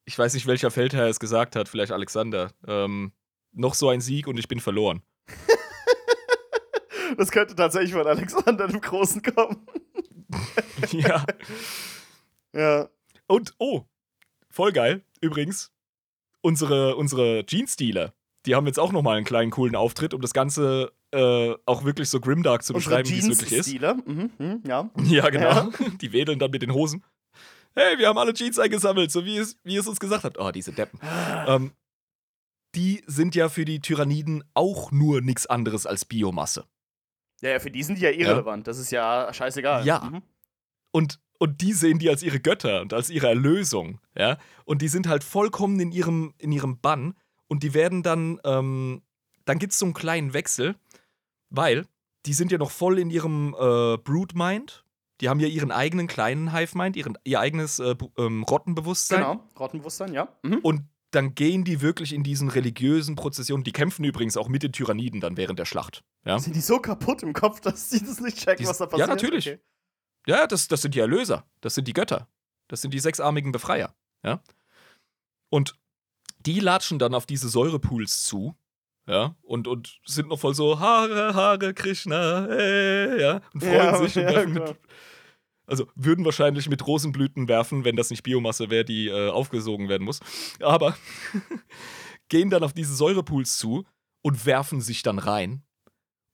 Ich 0.06 0.18
weiß 0.18 0.34
nicht, 0.34 0.46
welcher 0.46 0.70
Feldherr 0.70 1.08
es 1.08 1.18
gesagt 1.20 1.56
hat, 1.56 1.68
vielleicht 1.68 1.92
Alexander. 1.92 2.52
Ähm, 2.66 3.12
noch 3.52 3.74
so 3.74 3.88
ein 3.88 4.00
Sieg 4.00 4.28
und 4.28 4.38
ich 4.38 4.48
bin 4.48 4.60
verloren. 4.60 5.02
Das 7.16 7.30
könnte 7.30 7.54
tatsächlich 7.54 7.92
von 7.92 8.06
Alexander 8.06 8.66
dem 8.66 8.80
Großen 8.80 9.22
kommen. 9.22 9.66
ja. 10.90 11.24
Ja. 12.52 12.88
Und, 13.26 13.54
oh, 13.58 13.84
voll 14.48 14.72
geil, 14.72 15.02
übrigens. 15.20 15.72
Unsere, 16.40 16.96
unsere 16.96 17.44
Jeans-Dealer, 17.44 18.14
die 18.46 18.54
haben 18.54 18.66
jetzt 18.66 18.78
auch 18.78 18.92
nochmal 18.92 19.16
einen 19.16 19.26
kleinen 19.26 19.50
coolen 19.50 19.76
Auftritt, 19.76 20.14
um 20.14 20.20
das 20.20 20.32
Ganze 20.32 20.92
äh, 21.12 21.54
auch 21.66 21.84
wirklich 21.84 22.08
so 22.08 22.20
grimdark 22.20 22.62
zu 22.62 22.74
Unsere 22.74 23.02
beschreiben, 23.02 23.08
wie 23.08 23.18
es 23.18 23.40
wirklich 23.40 23.52
ist. 23.52 24.06
Mhm, 24.06 24.30
mhm, 24.38 24.62
ja. 24.66 24.90
Ja, 25.04 25.28
genau. 25.30 25.70
Die 26.00 26.12
wedeln 26.12 26.38
dann 26.38 26.50
mit 26.50 26.62
den 26.62 26.72
Hosen. 26.72 27.04
Hey, 27.74 27.98
wir 27.98 28.08
haben 28.08 28.18
alle 28.18 28.32
Jeans 28.32 28.58
eingesammelt, 28.58 29.10
so 29.10 29.24
wie 29.24 29.36
es, 29.36 29.58
wie 29.62 29.76
es 29.76 29.86
uns 29.86 30.00
gesagt 30.00 30.24
hat. 30.24 30.38
Oh, 30.38 30.50
diese 30.50 30.72
Deppen. 30.72 30.98
ähm, 31.46 31.72
die 32.74 33.02
sind 33.06 33.34
ja 33.34 33.48
für 33.48 33.64
die 33.64 33.80
Tyranniden 33.80 34.44
auch 34.54 34.92
nur 34.92 35.20
nichts 35.20 35.46
anderes 35.46 35.86
als 35.86 36.04
Biomasse. 36.04 36.64
Ja, 37.42 37.50
ja, 37.50 37.58
für 37.58 37.70
die 37.70 37.82
sind 37.82 37.98
die 37.98 38.02
ja 38.02 38.10
irrelevant. 38.10 38.66
Das 38.66 38.78
ist 38.78 38.90
ja 38.90 39.32
scheißegal. 39.32 39.84
Ja. 39.84 40.00
Mhm. 40.00 40.22
Und, 40.90 41.20
und 41.38 41.60
die 41.60 41.72
sehen 41.72 41.98
die 41.98 42.08
als 42.08 42.22
ihre 42.22 42.40
Götter 42.40 42.80
und 42.80 42.92
als 42.92 43.10
ihre 43.10 43.28
Erlösung, 43.28 44.00
ja. 44.16 44.38
Und 44.64 44.80
die 44.80 44.88
sind 44.88 45.06
halt 45.06 45.22
vollkommen 45.22 45.78
in 45.80 45.92
ihrem, 45.92 46.32
in 46.38 46.52
ihrem 46.52 46.80
Bann 46.80 47.14
und 47.48 47.62
die 47.62 47.74
werden 47.74 48.02
dann, 48.02 48.40
ähm, 48.44 49.02
dann 49.44 49.58
gibt 49.58 49.72
es 49.72 49.78
so 49.78 49.84
einen 49.86 49.94
kleinen 49.94 50.32
Wechsel, 50.32 50.74
weil 51.50 51.86
die 52.26 52.32
sind 52.32 52.50
ja 52.52 52.58
noch 52.58 52.70
voll 52.70 52.98
in 52.98 53.10
ihrem 53.10 53.54
äh, 53.58 53.96
Brood-Mind. 53.98 54.84
Die 55.20 55.28
haben 55.28 55.40
ja 55.40 55.46
ihren 55.48 55.70
eigenen 55.70 56.08
kleinen 56.08 56.52
Hive-Mind, 56.52 56.96
ihren, 56.96 57.16
ihr 57.24 57.40
eigenes 57.40 57.78
äh, 57.78 57.94
ähm, 58.18 58.42
Rottenbewusstsein. 58.42 59.20
Genau. 59.20 59.48
Rottenbewusstsein, 59.58 60.12
ja. 60.12 60.28
Mhm. 60.42 60.58
Und 60.58 60.82
dann 61.12 61.34
gehen 61.34 61.64
die 61.64 61.80
wirklich 61.80 62.12
in 62.12 62.22
diesen 62.24 62.50
religiösen 62.50 63.14
Prozessionen. 63.16 63.64
Die 63.64 63.72
kämpfen 63.72 64.04
übrigens 64.04 64.36
auch 64.36 64.48
mit 64.48 64.62
den 64.62 64.72
Tyranniden 64.72 65.20
dann 65.20 65.36
während 65.36 65.58
der 65.58 65.64
Schlacht. 65.64 66.02
Ja, 66.26 66.38
Sind 66.38 66.56
die 66.56 66.60
so 66.60 66.80
kaputt 66.80 67.22
im 67.22 67.32
Kopf, 67.32 67.60
dass 67.60 67.88
sie 67.88 68.04
das 68.04 68.20
nicht 68.20 68.36
checken, 68.38 68.64
Die- 68.64 68.68
was 68.68 68.78
da 68.78 68.84
ja, 68.84 68.90
passiert? 68.90 69.08
natürlich. 69.08 69.48
Okay. 69.48 69.60
ja 70.26 70.46
das, 70.46 70.68
das 70.68 70.82
sind 70.82 70.94
die 70.94 71.00
Erlöser. 71.00 71.46
Das 71.60 71.74
sind 71.76 71.86
die 71.88 71.92
Götter. 71.94 72.28
Das 72.68 72.82
sind 72.82 72.92
die 72.92 72.98
sechsarmigen 72.98 73.52
Befreier. 73.52 73.94
Ja. 74.24 74.42
Und 75.48 75.78
die 76.46 76.60
latschen 76.60 76.98
dann 76.98 77.14
auf 77.14 77.26
diese 77.26 77.48
Säurepools 77.48 78.22
zu. 78.22 78.56
Ja, 79.08 79.36
und, 79.42 79.68
und 79.68 80.00
sind 80.04 80.28
noch 80.28 80.40
voll 80.40 80.54
so, 80.54 80.80
Haare, 80.80 81.32
Haare, 81.34 81.74
Krishna, 81.74 82.46
hey, 82.48 83.20
ja, 83.20 83.40
und 83.54 83.60
freuen 83.62 83.72
Ja, 83.74 83.98
sich 83.98 84.16
und 84.16 84.22
ja, 84.24 84.30
werfen 84.30 84.54
klar. 84.54 84.68
mit, 84.70 84.78
also 85.66 85.86
würden 85.94 86.24
wahrscheinlich 86.24 86.68
mit 86.68 86.84
Rosenblüten 86.84 87.46
werfen, 87.46 87.84
wenn 87.84 87.94
das 87.94 88.10
nicht 88.10 88.24
Biomasse 88.24 88.68
wäre, 88.68 88.84
die 88.84 89.06
äh, 89.06 89.30
aufgesogen 89.30 89.88
werden 89.88 90.04
muss. 90.04 90.18
Aber 90.60 90.96
gehen 92.28 92.50
dann 92.50 92.64
auf 92.64 92.72
diese 92.72 92.96
Säurepools 92.96 93.58
zu 93.58 93.84
und 94.22 94.44
werfen 94.44 94.80
sich 94.80 95.02
dann 95.02 95.20
rein. 95.20 95.62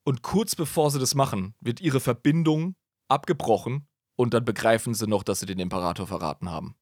Und 0.03 0.23
kurz 0.23 0.55
bevor 0.55 0.89
sie 0.89 0.99
das 0.99 1.13
machen, 1.13 1.53
wird 1.59 1.79
ihre 1.79 1.99
Verbindung 1.99 2.75
abgebrochen 3.07 3.87
und 4.15 4.33
dann 4.33 4.45
begreifen 4.45 4.95
sie 4.95 5.07
noch, 5.07 5.21
dass 5.21 5.39
sie 5.39 5.45
den 5.45 5.59
Imperator 5.59 6.07
verraten 6.07 6.49
haben. 6.49 6.75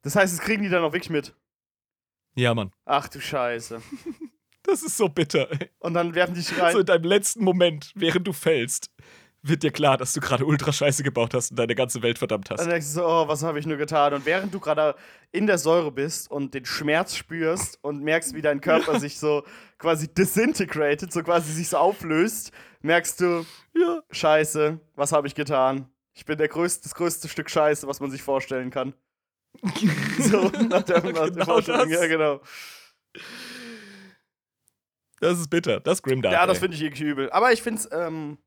Das 0.00 0.16
heißt, 0.16 0.32
das 0.32 0.44
kriegen 0.44 0.62
die 0.62 0.68
dann 0.70 0.82
auch 0.82 0.92
wirklich 0.92 1.10
mit. 1.10 1.34
Ja, 2.36 2.54
Mann. 2.54 2.70
Ach 2.84 3.08
du 3.08 3.20
Scheiße. 3.20 3.80
Das 4.68 4.82
ist 4.82 4.96
so 4.96 5.08
bitter. 5.08 5.48
ey. 5.52 5.70
Und 5.78 5.94
dann 5.94 6.12
werfen 6.16 6.34
die 6.34 6.60
rein. 6.60 6.72
So 6.72 6.80
in 6.80 6.86
deinem 6.86 7.04
letzten 7.04 7.44
Moment, 7.44 7.92
während 7.94 8.26
du 8.26 8.32
fällst, 8.32 8.90
wird 9.40 9.62
dir 9.62 9.70
klar, 9.70 9.96
dass 9.96 10.12
du 10.12 10.20
gerade 10.20 10.44
Ultrascheiße 10.44 11.04
gebaut 11.04 11.34
hast 11.34 11.52
und 11.52 11.56
deine 11.56 11.76
ganze 11.76 12.02
Welt 12.02 12.18
verdammt 12.18 12.50
hast. 12.50 12.58
Dann 12.58 12.70
denkst 12.70 12.86
du 12.88 12.92
so, 12.94 13.06
oh, 13.06 13.28
was 13.28 13.44
habe 13.44 13.60
ich 13.60 13.66
nur 13.66 13.76
getan? 13.76 14.12
Und 14.12 14.26
während 14.26 14.52
du 14.52 14.58
gerade 14.58 14.96
in 15.30 15.46
der 15.46 15.58
Säure 15.58 15.92
bist 15.92 16.28
und 16.28 16.52
den 16.52 16.64
Schmerz 16.64 17.14
spürst 17.14 17.78
und 17.82 18.02
merkst, 18.02 18.34
wie 18.34 18.42
dein 18.42 18.60
Körper 18.60 18.98
sich 19.00 19.20
so 19.20 19.44
quasi 19.78 20.12
disintegrated, 20.12 21.12
so 21.12 21.22
quasi 21.22 21.52
sich 21.52 21.68
so 21.68 21.76
auflöst, 21.76 22.50
merkst 22.82 23.20
du, 23.20 23.46
Ja. 23.72 24.02
Scheiße, 24.10 24.80
was 24.96 25.12
habe 25.12 25.28
ich 25.28 25.36
getan? 25.36 25.88
Ich 26.12 26.24
bin 26.24 26.38
der 26.38 26.48
größte, 26.48 26.82
das 26.82 26.94
größte 26.96 27.28
Stück 27.28 27.50
Scheiße, 27.50 27.86
was 27.86 28.00
man 28.00 28.10
sich 28.10 28.22
vorstellen 28.22 28.70
kann. 28.70 28.94
So, 30.18 30.48
nach 30.68 30.82
der, 30.82 31.02
nach 31.02 31.12
der 31.12 31.30
Genau 31.30 31.44
Vorstellung. 31.44 31.88
das. 31.90 32.00
Ja, 32.00 32.06
genau. 32.06 32.40
Das 35.20 35.38
ist 35.38 35.48
bitter. 35.48 35.80
Das 35.80 35.98
ist 35.98 36.02
Grimdark. 36.02 36.32
Ja, 36.34 36.46
das 36.46 36.58
finde 36.58 36.76
ich 36.76 36.82
irgendwie 36.82 37.04
übel. 37.04 37.30
Aber 37.30 37.52
ich 37.52 37.62
finde 37.62 37.80
es 37.80 37.88
ähm, 37.90 38.38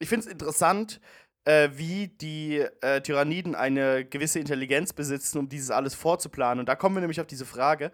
ich 0.00 0.08
find's 0.08 0.26
interessant, 0.26 1.00
äh, 1.44 1.70
wie 1.74 2.08
die 2.08 2.58
äh, 2.80 3.00
Tyranniden 3.00 3.54
eine 3.54 4.04
gewisse 4.04 4.38
Intelligenz 4.38 4.92
besitzen, 4.92 5.38
um 5.38 5.48
dieses 5.48 5.70
alles 5.70 5.94
vorzuplanen. 5.94 6.60
Und 6.60 6.68
da 6.68 6.76
kommen 6.76 6.96
wir 6.96 7.00
nämlich 7.00 7.20
auf 7.20 7.26
diese 7.26 7.46
Frage: 7.46 7.92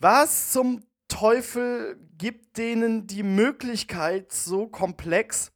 Was 0.00 0.52
zum 0.52 0.84
Teufel 1.08 1.96
gibt 2.16 2.56
denen 2.56 3.06
die 3.06 3.22
Möglichkeit, 3.22 4.32
so 4.32 4.66
komplex 4.66 5.52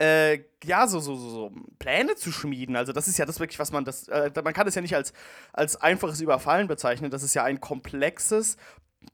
äh, 0.00 0.44
ja, 0.64 0.86
so, 0.86 0.98
so, 0.98 1.14
so, 1.14 1.30
so 1.30 1.52
Pläne 1.78 2.16
zu 2.16 2.32
schmieden. 2.32 2.74
Also, 2.74 2.92
das 2.92 3.06
ist 3.06 3.18
ja 3.18 3.26
das 3.26 3.38
wirklich, 3.38 3.58
was 3.58 3.70
man 3.70 3.84
das. 3.84 4.08
Äh, 4.08 4.30
man 4.42 4.54
kann 4.54 4.66
das 4.66 4.74
ja 4.74 4.82
nicht 4.82 4.96
als, 4.96 5.12
als 5.52 5.76
einfaches 5.76 6.20
Überfallen 6.20 6.68
bezeichnen. 6.68 7.10
Das 7.10 7.22
ist 7.22 7.34
ja 7.34 7.44
ein 7.44 7.60
komplexes, 7.60 8.56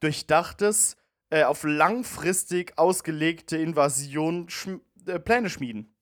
durchdachtes, 0.00 0.96
äh, 1.30 1.42
auf 1.42 1.64
langfristig 1.64 2.78
ausgelegte 2.78 3.56
Invasion 3.56 4.48
schm 4.48 4.80
äh, 5.06 5.18
Pläne 5.18 5.50
schmieden. 5.50 5.92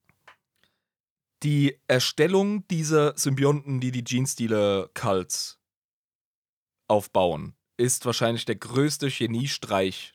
Die 1.43 1.79
Erstellung 1.87 2.67
dieser 2.67 3.17
Symbionten, 3.17 3.79
die 3.79 3.91
die 3.91 4.03
Genestealer-Cults 4.03 5.59
aufbauen, 6.87 7.55
ist 7.77 8.05
wahrscheinlich 8.05 8.45
der 8.45 8.55
größte 8.55 9.09
Geniestreich 9.09 10.14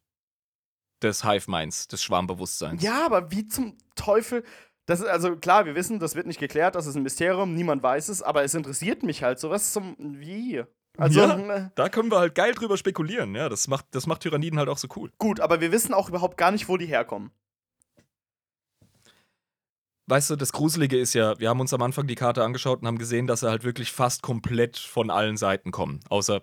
des 1.02 1.24
Hive-Minds, 1.24 1.88
des 1.88 2.02
Schwarmbewusstseins. 2.02 2.82
Ja, 2.82 3.04
aber 3.06 3.30
wie 3.30 3.46
zum 3.48 3.76
Teufel. 3.94 4.44
Das 4.86 5.00
ist 5.00 5.06
also 5.06 5.36
klar, 5.36 5.66
wir 5.66 5.74
wissen, 5.74 5.98
das 6.00 6.14
wird 6.16 6.26
nicht 6.26 6.40
geklärt, 6.40 6.74
das 6.74 6.86
ist 6.86 6.96
ein 6.96 7.02
Mysterium, 7.02 7.54
niemand 7.54 7.82
weiß 7.82 8.08
es, 8.08 8.22
aber 8.22 8.42
es 8.42 8.54
interessiert 8.54 9.02
mich 9.02 9.22
halt 9.22 9.38
so. 9.38 9.50
Was 9.50 9.72
zum. 9.72 9.94
Wie? 9.98 10.62
Also, 10.98 11.20
Ja. 11.20 11.38
äh, 11.38 11.68
Da 11.76 11.88
können 11.88 12.10
wir 12.10 12.18
halt 12.18 12.34
geil 12.34 12.52
drüber 12.54 12.76
spekulieren, 12.76 13.34
ja. 13.36 13.48
Das 13.48 13.68
macht, 13.68 13.86
das 13.92 14.06
macht 14.06 14.22
Tyranniden 14.22 14.58
halt 14.58 14.68
auch 14.68 14.78
so 14.78 14.88
cool. 14.96 15.12
gut, 15.18 15.38
aber 15.40 15.60
wir 15.60 15.70
wissen 15.72 15.94
auch 15.94 16.08
überhaupt 16.08 16.36
gar 16.36 16.50
nicht, 16.50 16.68
wo 16.68 16.76
die 16.76 16.86
herkommen. 16.86 17.30
weißt 20.06 20.30
du, 20.30 20.36
das 20.36 20.52
Gruselige 20.52 20.98
ist 20.98 21.14
ja, 21.14 21.38
wir 21.38 21.48
haben 21.48 21.60
uns 21.60 21.72
am 21.72 21.82
Anfang 21.82 22.08
die 22.08 22.16
Karte 22.16 22.42
angeschaut 22.42 22.80
und 22.80 22.88
haben 22.88 22.98
gesehen, 22.98 23.28
dass 23.28 23.40
sie 23.40 23.48
halt 23.48 23.62
wirklich 23.62 23.92
fast 23.92 24.22
komplett 24.22 24.76
von 24.76 25.08
allen 25.08 25.36
Seiten 25.36 25.70
kommen, 25.70 26.00
außer 26.08 26.42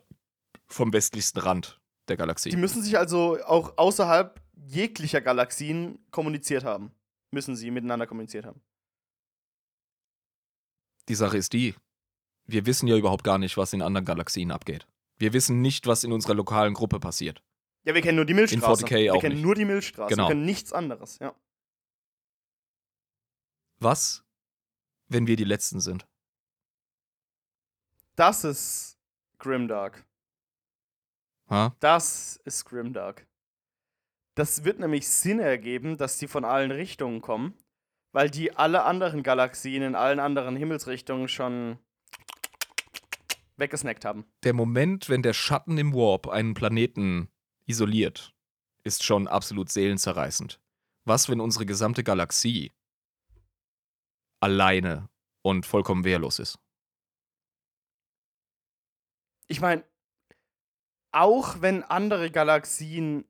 vom 0.67 0.93
westlichsten 0.93 1.41
Rand 1.41 1.77
der 2.07 2.15
Galaxie. 2.15 2.49
Die 2.49 2.55
müssen 2.55 2.81
sich 2.81 2.97
also 2.97 3.37
auch 3.45 3.77
außerhalb 3.77 4.39
jeglicher 4.65 5.21
Galaxien 5.21 5.99
kommuniziert 6.11 6.63
haben. 6.63 6.91
Müssen 7.31 7.55
sie 7.55 7.71
miteinander 7.71 8.07
kommuniziert 8.07 8.45
haben. 8.45 8.61
Die 11.07 11.15
Sache 11.15 11.37
ist 11.37 11.53
die, 11.53 11.75
wir 12.45 12.65
wissen 12.65 12.87
ja 12.87 12.97
überhaupt 12.97 13.23
gar 13.23 13.37
nicht, 13.37 13.57
was 13.57 13.73
in 13.73 13.81
anderen 13.81 14.05
Galaxien 14.05 14.51
abgeht. 14.51 14.87
Wir 15.17 15.33
wissen 15.33 15.61
nicht, 15.61 15.87
was 15.87 16.03
in 16.03 16.11
unserer 16.11 16.33
lokalen 16.33 16.73
Gruppe 16.73 16.99
passiert. 16.99 17.43
Ja, 17.83 17.93
wir 17.93 18.01
kennen 18.01 18.17
nur 18.17 18.25
die 18.25 18.33
Milchstraße. 18.33 18.83
In 18.83 18.87
40k 18.87 19.03
wir 19.03 19.13
auch 19.15 19.21
kennen 19.21 19.35
nicht. 19.35 19.43
nur 19.43 19.55
die 19.55 19.65
Milchstraße. 19.65 20.09
Genau. 20.09 20.25
Wir 20.25 20.29
kennen 20.29 20.45
nichts 20.45 20.73
anderes, 20.73 21.19
ja. 21.19 21.35
Was, 23.79 24.23
wenn 25.07 25.27
wir 25.27 25.35
die 25.35 25.43
Letzten 25.43 25.79
sind? 25.79 26.07
Das 28.15 28.43
ist 28.43 28.97
Grimdark. 29.37 30.05
Ha? 31.49 31.75
Das 31.79 32.41
ist 32.43 32.65
Grimdark. 32.65 33.27
Das 34.37 34.63
wird 34.63 34.77
nämlich 34.77 35.07
Sinn 35.07 35.39
ergeben, 35.39 35.97
dass 35.97 36.19
die 36.19 36.27
von 36.27 36.45
allen 36.45 36.69
Richtungen 36.69 37.21
kommen, 37.21 37.57
weil 38.11 38.29
die 38.29 38.55
alle 38.55 38.83
anderen 38.83 39.23
Galaxien 39.23 39.81
in 39.81 39.95
allen 39.95 40.19
anderen 40.19 40.55
Himmelsrichtungen 40.55 41.27
schon 41.27 41.79
weggesnackt 43.55 44.05
haben. 44.05 44.25
Der 44.43 44.53
Moment, 44.53 45.09
wenn 45.09 45.23
der 45.23 45.33
Schatten 45.33 45.79
im 45.79 45.91
Warp 45.95 46.27
einen 46.27 46.53
Planeten 46.53 47.29
isoliert, 47.65 48.35
ist 48.83 49.03
schon 49.03 49.27
absolut 49.27 49.71
seelenzerreißend. 49.71 50.61
Was, 51.03 51.29
wenn 51.29 51.39
unsere 51.39 51.65
gesamte 51.65 52.03
Galaxie 52.03 52.71
alleine 54.39 55.09
und 55.41 55.65
vollkommen 55.65 56.03
wehrlos 56.03 56.37
ist? 56.37 56.59
Ich 59.47 59.61
meine, 59.61 59.83
auch 61.11 61.59
wenn 61.61 61.81
andere 61.81 62.29
Galaxien 62.29 63.25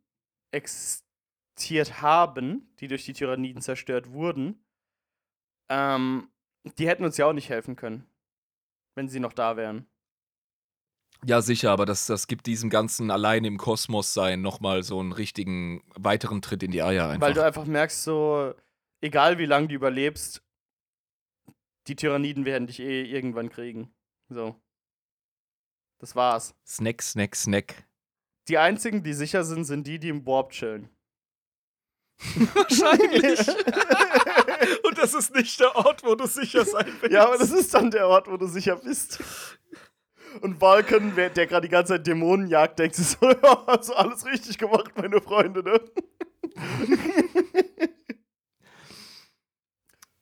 existiert 0.57 2.01
haben, 2.01 2.73
die 2.79 2.88
durch 2.88 3.05
die 3.05 3.13
Tyranniden 3.13 3.61
zerstört 3.61 4.11
wurden, 4.11 4.63
ähm, 5.69 6.29
die 6.77 6.88
hätten 6.88 7.05
uns 7.05 7.17
ja 7.17 7.25
auch 7.25 7.34
nicht 7.34 7.49
helfen 7.49 7.75
können, 7.75 8.05
wenn 8.95 9.07
sie 9.07 9.19
noch 9.19 9.34
da 9.34 9.57
wären. 9.57 9.88
Ja, 11.25 11.41
sicher, 11.41 11.71
aber 11.71 11.85
das, 11.85 12.05
das 12.05 12.27
gibt 12.27 12.45
diesem 12.45 12.69
ganzen 12.69 13.09
alleine 13.09 13.47
im 13.47 13.57
Kosmos 13.57 14.13
sein 14.13 14.41
nochmal 14.41 14.84
so 14.84 14.99
einen 14.99 15.11
richtigen 15.11 15.84
weiteren 15.95 16.41
Tritt 16.41 16.61
in 16.61 16.71
die 16.71 16.84
Eier 16.84 17.09
einfach. 17.09 17.27
Weil 17.27 17.34
du 17.34 17.43
einfach 17.43 17.65
merkst, 17.65 18.03
so, 18.03 18.53
egal 19.01 19.39
wie 19.39 19.45
lange 19.45 19.67
du 19.67 19.75
überlebst, 19.75 20.43
die 21.88 21.95
Tyranniden 21.95 22.45
werden 22.45 22.67
dich 22.67 22.79
eh 22.79 23.03
irgendwann 23.03 23.49
kriegen. 23.49 23.91
So. 24.29 24.55
Das 25.99 26.15
war's. 26.15 26.53
Snack, 26.65 27.01
Snack, 27.01 27.35
Snack. 27.35 27.86
Die 28.48 28.57
einzigen, 28.57 29.03
die 29.03 29.14
sicher 29.14 29.44
sind, 29.44 29.65
sind 29.65 29.86
die, 29.88 29.99
die 29.99 30.10
im 30.10 30.26
Warp 30.26 30.52
chillen. 30.52 30.90
Wahrscheinlich. 32.53 33.40
Und 34.84 34.98
das 34.98 35.14
ist 35.14 35.36
nicht 35.36 35.60
der 35.60 35.76
Ort, 35.76 36.03
wo 36.03 36.15
du 36.15 36.26
sicher 36.26 36.65
sein 36.65 36.91
willst. 37.02 37.14
Ja, 37.14 37.26
aber 37.26 37.38
das 37.38 37.52
ist 37.52 37.74
dann 37.74 37.91
der 37.91 38.07
Ort, 38.07 38.28
wo 38.28 38.38
du 38.38 38.48
sicher 38.48 38.76
bist. 38.78 39.22
Und 40.41 40.60
wer- 41.15 41.30
der 41.30 41.45
gerade 41.48 41.68
die 41.68 41.72
ganze 41.72 41.94
Zeit 41.94 42.07
Dämonen 42.07 42.48
jagt, 42.48 42.80
denkt 42.80 42.95
sich 42.95 43.07
so, 43.07 43.30
ja, 43.30 43.64
hast 43.68 43.90
du 43.90 43.94
alles 43.94 44.26
richtig 44.26 44.57
gemacht, 44.57 44.91
meine 44.95 45.22
Freunde, 45.22 45.64
ne? 45.64 45.80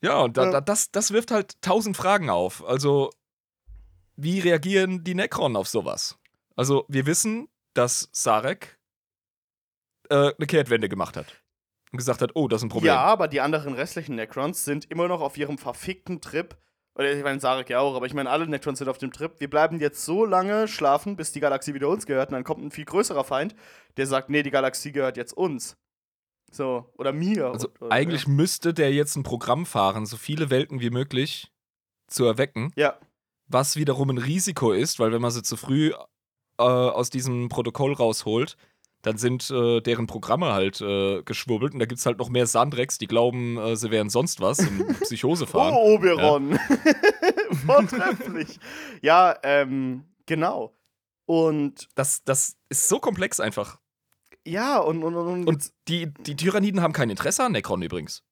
Ja, 0.02 0.22
und 0.22 0.38
da, 0.38 0.52
da, 0.52 0.62
das, 0.62 0.92
das 0.92 1.12
wirft 1.12 1.32
halt 1.32 1.60
tausend 1.62 1.98
Fragen 1.98 2.30
auf. 2.30 2.64
Also, 2.66 3.10
wie 4.16 4.40
reagieren 4.40 5.04
die 5.04 5.16
Necron 5.16 5.56
auf 5.56 5.68
sowas? 5.68 6.18
Also, 6.56 6.86
wir 6.88 7.06
wissen, 7.06 7.48
dass 7.76 8.10
Sarek 8.12 8.80
äh, 10.10 10.34
eine 10.38 10.48
Kehrtwende 10.48 10.90
gemacht 10.90 11.18
hat. 11.18 11.42
Und 11.92 11.98
gesagt 11.98 12.22
hat, 12.22 12.32
oh, 12.34 12.48
das 12.48 12.62
ist 12.62 12.66
ein 12.66 12.70
Problem. 12.70 12.94
Ja, 12.94 13.02
aber 13.02 13.28
die 13.28 13.42
anderen 13.42 13.74
restlichen 13.74 14.16
Necrons 14.16 14.66
sind 14.66 14.90
immer 14.92 15.08
noch 15.08 15.22
auf 15.22 15.38
ihrem 15.38 15.58
verfickten 15.58 16.20
Trip. 16.20 16.58
Oder 16.96 17.14
ich 17.14 17.24
meine, 17.24 17.40
Sarek 17.40 17.70
ja 17.70 17.80
auch, 17.80 17.96
aber 17.96 18.06
ich 18.06 18.14
meine, 18.14 18.30
alle 18.30 18.48
Necrons 18.48 18.80
sind 18.80 18.90
auf 18.90 18.98
dem 18.98 19.12
Trip. 19.12 19.40
Wir 19.40 19.50
bleiben 19.50 19.80
jetzt 19.80 20.04
so 20.04 20.26
lange 20.26 20.68
schlafen, 20.68 21.16
bis 21.16 21.32
die 21.32 21.40
Galaxie 21.40 21.74
wieder 21.74 21.90
uns 21.90 22.06
gehört. 22.06 22.30
Und 22.30 22.34
dann 22.34 22.44
kommt 22.44 22.64
ein 22.64 22.72
viel 22.72 22.86
größerer 22.86 23.24
Feind, 23.24 23.56
der 23.98 24.08
sagt, 24.08 24.30
nee, 24.30 24.44
die 24.44 24.52
Galaxie 24.52 24.92
gehört 24.92 25.18
jetzt 25.18 25.34
uns. 25.34 25.78
So, 26.52 26.92
oder 26.98 27.12
mir. 27.12 27.48
Also, 27.48 27.70
oder, 27.80 27.92
eigentlich 27.92 28.28
müsste 28.28 28.74
der 28.74 28.94
jetzt 28.94 29.16
ein 29.16 29.24
Programm 29.24 29.66
fahren, 29.66 30.06
so 30.06 30.16
viele 30.16 30.50
Welten 30.50 30.80
wie 30.80 30.90
möglich 30.90 31.52
zu 32.08 32.26
erwecken. 32.26 32.72
Ja. 32.76 32.98
Was 33.48 33.76
wiederum 33.76 34.10
ein 34.10 34.18
Risiko 34.18 34.72
ist, 34.72 35.00
weil 35.00 35.12
wenn 35.12 35.22
man 35.22 35.32
sie 35.32 35.44
zu 35.44 35.58
früh 35.58 35.92
äh, 36.58 36.64
aus 36.64 37.10
diesem 37.10 37.50
Protokoll 37.50 37.94
rausholt, 37.94 38.58
dann 39.02 39.18
sind 39.18 39.52
äh, 39.52 39.82
deren 39.82 40.08
Programme 40.08 40.54
halt 40.54 40.82
äh, 40.82 41.22
geschwurbelt 41.24 41.74
und 41.74 41.80
da 41.80 41.86
gibt 41.86 42.00
es 42.00 42.06
halt 42.06 42.18
noch 42.18 42.30
mehr 42.30 42.48
Sandrex, 42.48 42.98
die 42.98 43.06
glauben, 43.08 43.58
äh, 43.58 43.76
sie 43.76 43.92
wären 43.92 44.10
sonst 44.10 44.42
was 44.42 44.60
und 44.60 45.00
Psychose 45.02 45.46
fahren. 45.46 45.74
Oh, 45.76 45.94
Oberon. 45.96 46.58
Vortrefflich. 47.66 48.60
ja, 49.02 49.38
ähm, 49.44 50.06
genau. 50.26 50.76
Und 51.26 51.88
Das, 51.96 52.24
das 52.24 52.58
ist 52.70 52.88
so 52.88 53.00
komplex 53.00 53.40
einfach. 53.40 53.80
ja, 54.46 54.80
und, 54.80 55.04
und, 55.04 55.16
und, 55.16 55.48
Und 55.48 55.72
die, 55.88 56.12
die 56.12 56.36
Tyranniden 56.36 56.82
haben 56.82 56.94
kein 56.94 57.10
Interesse 57.10 57.44
an 57.44 57.52
Necron 57.52 57.82
übrigens. 57.82 58.24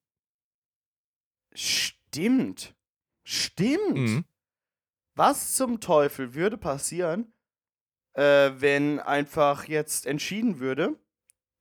stimmt. 1.54 2.74
Stimmt. 3.22 3.94
Mhm. 3.94 4.24
Was 5.14 5.54
zum 5.54 5.80
Teufel 5.80 6.34
würde 6.34 6.58
passieren, 6.58 7.32
äh, 8.14 8.52
wenn 8.58 9.00
einfach 9.00 9.64
jetzt 9.64 10.06
entschieden 10.06 10.58
würde, 10.60 10.98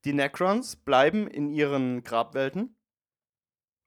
die 0.05 0.13
Necrons 0.13 0.75
bleiben 0.75 1.27
in 1.27 1.49
ihren 1.49 2.03
Grabwelten 2.03 2.75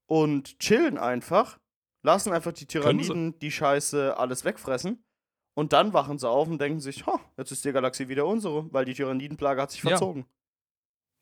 und 0.06 0.58
chillen 0.58 0.98
einfach, 0.98 1.58
lassen 2.02 2.32
einfach 2.32 2.52
die. 2.52 2.66
Tyranniden 2.66 3.38
die 3.38 3.50
Scheiße 3.50 4.16
alles 4.16 4.44
wegfressen 4.44 5.04
und 5.54 5.72
dann 5.72 5.92
wachen 5.92 6.18
sie 6.18 6.28
auf 6.28 6.48
und 6.48 6.60
denken 6.60 6.80
sich, 6.80 7.06
ha, 7.06 7.20
jetzt 7.36 7.50
ist 7.50 7.64
die 7.64 7.72
Galaxie 7.72 8.08
wieder 8.08 8.26
unsere, 8.26 8.72
weil 8.72 8.84
die 8.84 8.94
Tyrannidenplage 8.94 9.60
hat 9.62 9.70
sich 9.70 9.82
Ja. 9.82 9.90
verzogen. 9.90 10.26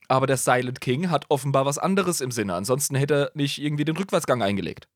Aber 0.06 0.26
der 0.26 0.36
Silent 0.36 0.82
King 0.82 1.08
hat 1.10 1.24
offenbar 1.30 1.64
was 1.64 1.78
anderes 1.78 2.20
im 2.20 2.30
Sinne. 2.30 2.54
Ansonsten 2.54 2.94
hätte 2.94 3.14
er 3.14 3.30
nicht 3.34 3.58
irgendwie 3.58 3.86
den 3.86 3.96
Rückwärtsgang 3.96 4.42
eingelegt. 4.42 4.86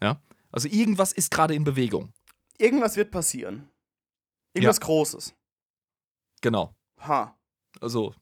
Ja? 0.00 0.22
Also 0.50 0.68
irgendwas 0.68 1.12
ist 1.12 1.30
gerade 1.30 1.54
in 1.54 1.64
Bewegung. 1.64 2.14
Irgendwas 2.56 2.96
wird 2.96 3.10
passieren. 3.10 3.68
Irgendwas 4.54 4.80
Großes. 4.80 5.34
Genau. 6.44 6.76
Ha. 7.00 7.34
Also 7.80 8.14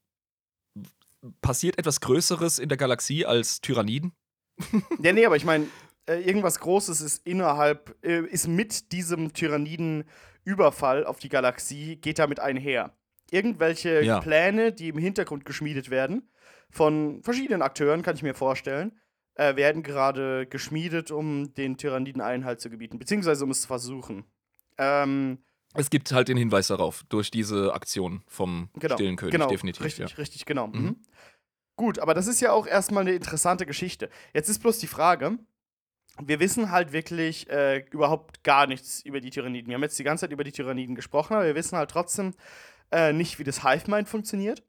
passiert 1.40 1.76
etwas 1.76 2.00
Größeres 2.00 2.60
in 2.60 2.68
der 2.68 2.78
Galaxie 2.78 3.26
als 3.26 3.60
Tyranniden? 3.60 4.12
Ja, 5.00 5.12
nee, 5.12 5.26
aber 5.26 5.34
ich 5.34 5.44
meine, 5.44 5.66
äh, 6.06 6.20
irgendwas 6.20 6.60
Großes 6.60 7.00
ist 7.00 7.26
innerhalb, 7.26 7.96
äh, 8.04 8.24
ist 8.26 8.46
mit 8.46 8.92
diesem 8.92 9.32
Tyranniden-Überfall 9.32 11.04
auf 11.04 11.18
die 11.18 11.30
Galaxie, 11.30 11.96
geht 11.96 12.20
damit 12.20 12.38
einher. 12.38 12.96
Irgendwelche 13.32 14.02
Ja. 14.04 14.20
Pläne, 14.20 14.72
die 14.72 14.90
im 14.90 14.98
Hintergrund 14.98 15.44
geschmiedet 15.44 15.90
werden, 15.90 16.30
von 16.70 17.24
verschiedenen 17.24 17.60
Akteuren, 17.60 18.02
kann 18.02 18.14
ich 18.14 18.22
mir 18.22 18.34
vorstellen, 18.34 19.00
äh, 19.34 19.56
werden 19.56 19.82
gerade 19.82 20.46
geschmiedet, 20.46 21.10
um 21.10 21.54
den 21.54 21.76
Tyranniden 21.76 22.22
Einhalt 22.22 22.60
zu 22.60 22.70
gebieten, 22.70 23.00
beziehungsweise 23.00 23.42
um 23.44 23.50
es 23.50 23.62
zu 23.62 23.66
versuchen. 23.66 24.26
Ähm, 24.78 25.42
Es 25.74 25.90
gibt 25.90 26.12
halt 26.12 26.28
den 26.28 26.36
Hinweis 26.36 26.68
darauf, 26.68 27.04
durch 27.08 27.30
diese 27.30 27.72
Aktion 27.74 28.22
vom 28.26 28.68
Genau, 28.78 28.94
Stillen 28.94 29.16
König, 29.16 29.32
genau, 29.32 29.48
definitiv. 29.48 29.84
Richtig, 29.84 30.10
ja. 30.10 30.16
richtig, 30.16 30.44
genau. 30.44 30.66
Mhm. 30.68 30.80
Mhm. 30.82 30.96
Gut, 31.76 31.98
aber 31.98 32.14
das 32.14 32.26
ist 32.26 32.40
ja 32.40 32.52
auch 32.52 32.66
erstmal 32.66 33.02
eine 33.02 33.14
interessante 33.14 33.64
Geschichte. 33.64 34.10
Jetzt 34.34 34.48
ist 34.48 34.58
bloß 34.58 34.78
die 34.78 34.86
Frage, 34.86 35.38
wir 36.20 36.40
wissen 36.40 36.70
halt 36.70 36.92
wirklich 36.92 37.48
äh, 37.48 37.78
überhaupt 37.90 38.44
gar 38.44 38.66
nichts 38.66 39.02
über 39.04 39.20
die 39.20 39.30
Tyranniden. 39.30 39.68
Wir 39.68 39.76
haben 39.76 39.82
jetzt 39.82 39.98
die 39.98 40.04
ganze 40.04 40.22
Zeit 40.22 40.32
über 40.32 40.44
die 40.44 40.52
Tyranniden 40.52 40.94
gesprochen, 40.94 41.34
aber 41.34 41.46
wir 41.46 41.54
wissen 41.54 41.78
halt 41.78 41.90
trotzdem 41.90 42.34
äh, 42.90 43.12
nicht, 43.12 43.38
wie 43.38 43.44
das 43.44 43.62
Hive-Mind 43.62 44.08
funktioniert. 44.08 44.62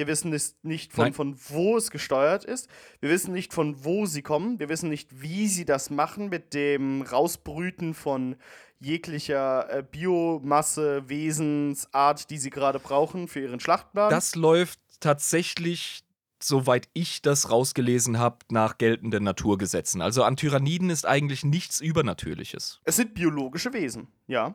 Wir 0.00 0.06
wissen 0.06 0.32
es 0.32 0.56
nicht 0.62 0.94
von, 0.94 1.04
Nein. 1.04 1.12
von 1.12 1.36
wo 1.50 1.76
es 1.76 1.90
gesteuert 1.90 2.46
ist. 2.46 2.70
Wir 3.00 3.10
wissen 3.10 3.34
nicht, 3.34 3.52
von 3.52 3.84
wo 3.84 4.06
sie 4.06 4.22
kommen. 4.22 4.58
Wir 4.58 4.70
wissen 4.70 4.88
nicht, 4.88 5.20
wie 5.20 5.46
sie 5.46 5.66
das 5.66 5.90
machen 5.90 6.30
mit 6.30 6.54
dem 6.54 7.02
Rausbrüten 7.02 7.92
von 7.92 8.36
jeglicher 8.78 9.68
äh, 9.68 9.82
Biomasse, 9.82 11.06
Wesensart, 11.10 12.30
die 12.30 12.38
sie 12.38 12.48
gerade 12.48 12.78
brauchen 12.78 13.28
für 13.28 13.40
ihren 13.40 13.60
Schlachtplan. 13.60 14.08
Das 14.08 14.36
läuft 14.36 14.80
tatsächlich, 15.00 16.02
soweit 16.42 16.88
ich 16.94 17.20
das 17.20 17.50
rausgelesen 17.50 18.18
habe, 18.18 18.38
nach 18.48 18.78
geltenden 18.78 19.24
Naturgesetzen. 19.24 20.00
Also 20.00 20.24
an 20.24 20.38
Tyranniden 20.38 20.88
ist 20.88 21.04
eigentlich 21.04 21.44
nichts 21.44 21.82
Übernatürliches. 21.82 22.80
Es 22.84 22.96
sind 22.96 23.12
biologische 23.12 23.74
Wesen, 23.74 24.08
ja. 24.28 24.54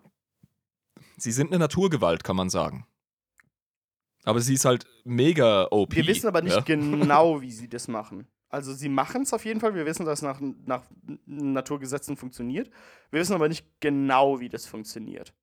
Sie 1.18 1.32
sind 1.32 1.52
eine 1.52 1.60
Naturgewalt, 1.60 2.24
kann 2.24 2.36
man 2.36 2.50
sagen. 2.50 2.88
Aber 4.26 4.42
sie 4.42 4.56
ist 4.56 4.66
halt 4.66 4.86
mega 5.04 5.68
OP. 5.72 5.96
Wir 5.96 6.08
wissen 6.08 6.28
aber 6.28 6.42
nicht 6.42 6.56
ja? 6.56 6.62
genau, 6.62 7.42
wie 7.42 7.52
sie 7.52 7.70
das 7.70 7.88
machen. 7.88 8.28
Also 8.50 8.74
sie 8.74 8.90
machen 8.90 9.24
es 9.24 9.34
auf 9.34 9.46
jeden 9.46 9.60
Fall. 9.60 9.76
Wir 9.76 9.86
wissen, 9.86 10.06
dass 10.06 10.20
es 10.20 10.24
nach, 10.24 10.40
nach 10.66 10.84
Naturgesetzen 11.26 12.18
funktioniert. 12.18 12.70
Wir 13.12 13.20
wissen 13.20 13.34
aber 13.34 13.48
nicht 13.48 13.66
genau, 13.80 14.40
wie 14.40 14.50
das 14.50 14.66
funktioniert. 14.66 15.34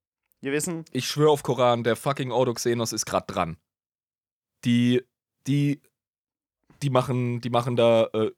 Wir 0.40 0.52
wissen. 0.52 0.84
Ich 0.92 1.06
schwöre 1.06 1.30
auf 1.30 1.42
Koran, 1.42 1.84
der 1.84 1.94
fucking 1.94 2.32
Ordoxenos 2.32 2.92
ist 2.92 3.06
gerade 3.06 3.26
dran. 3.26 3.56
Die, 4.64 5.02
die, 5.46 5.80
die 6.82 6.90
machen, 6.90 7.40
die 7.40 7.50
machen 7.50 7.76
da 7.76 8.08
äh, 8.12 8.32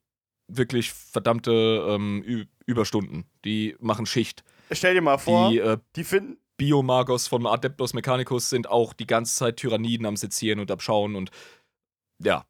wirklich 0.49 0.93
verdammte 0.93 1.87
ähm, 1.89 2.47
Überstunden. 2.66 3.25
Die 3.45 3.77
machen 3.81 4.07
Schicht. 4.07 4.45
Stell 4.71 4.95
dir 4.95 5.03
mal 5.03 5.19
vor, 5.19 5.51
Die 5.51 5.59
äh, 5.59 5.79
die 5.97 6.05
finden. 6.05 6.39
Biomagos 6.56 7.26
von 7.26 7.47
Adeptus 7.47 7.94
Mechanicus 7.94 8.51
sind 8.51 8.68
auch 8.68 8.93
die 8.93 9.06
ganze 9.06 9.35
Zeit 9.35 9.56
Tyranniden 9.56 10.06
am 10.06 10.16
Sezieren 10.16 10.60
und 10.60 10.70
abschauen 10.70 11.16
und 11.16 11.31
ja, 12.22 12.47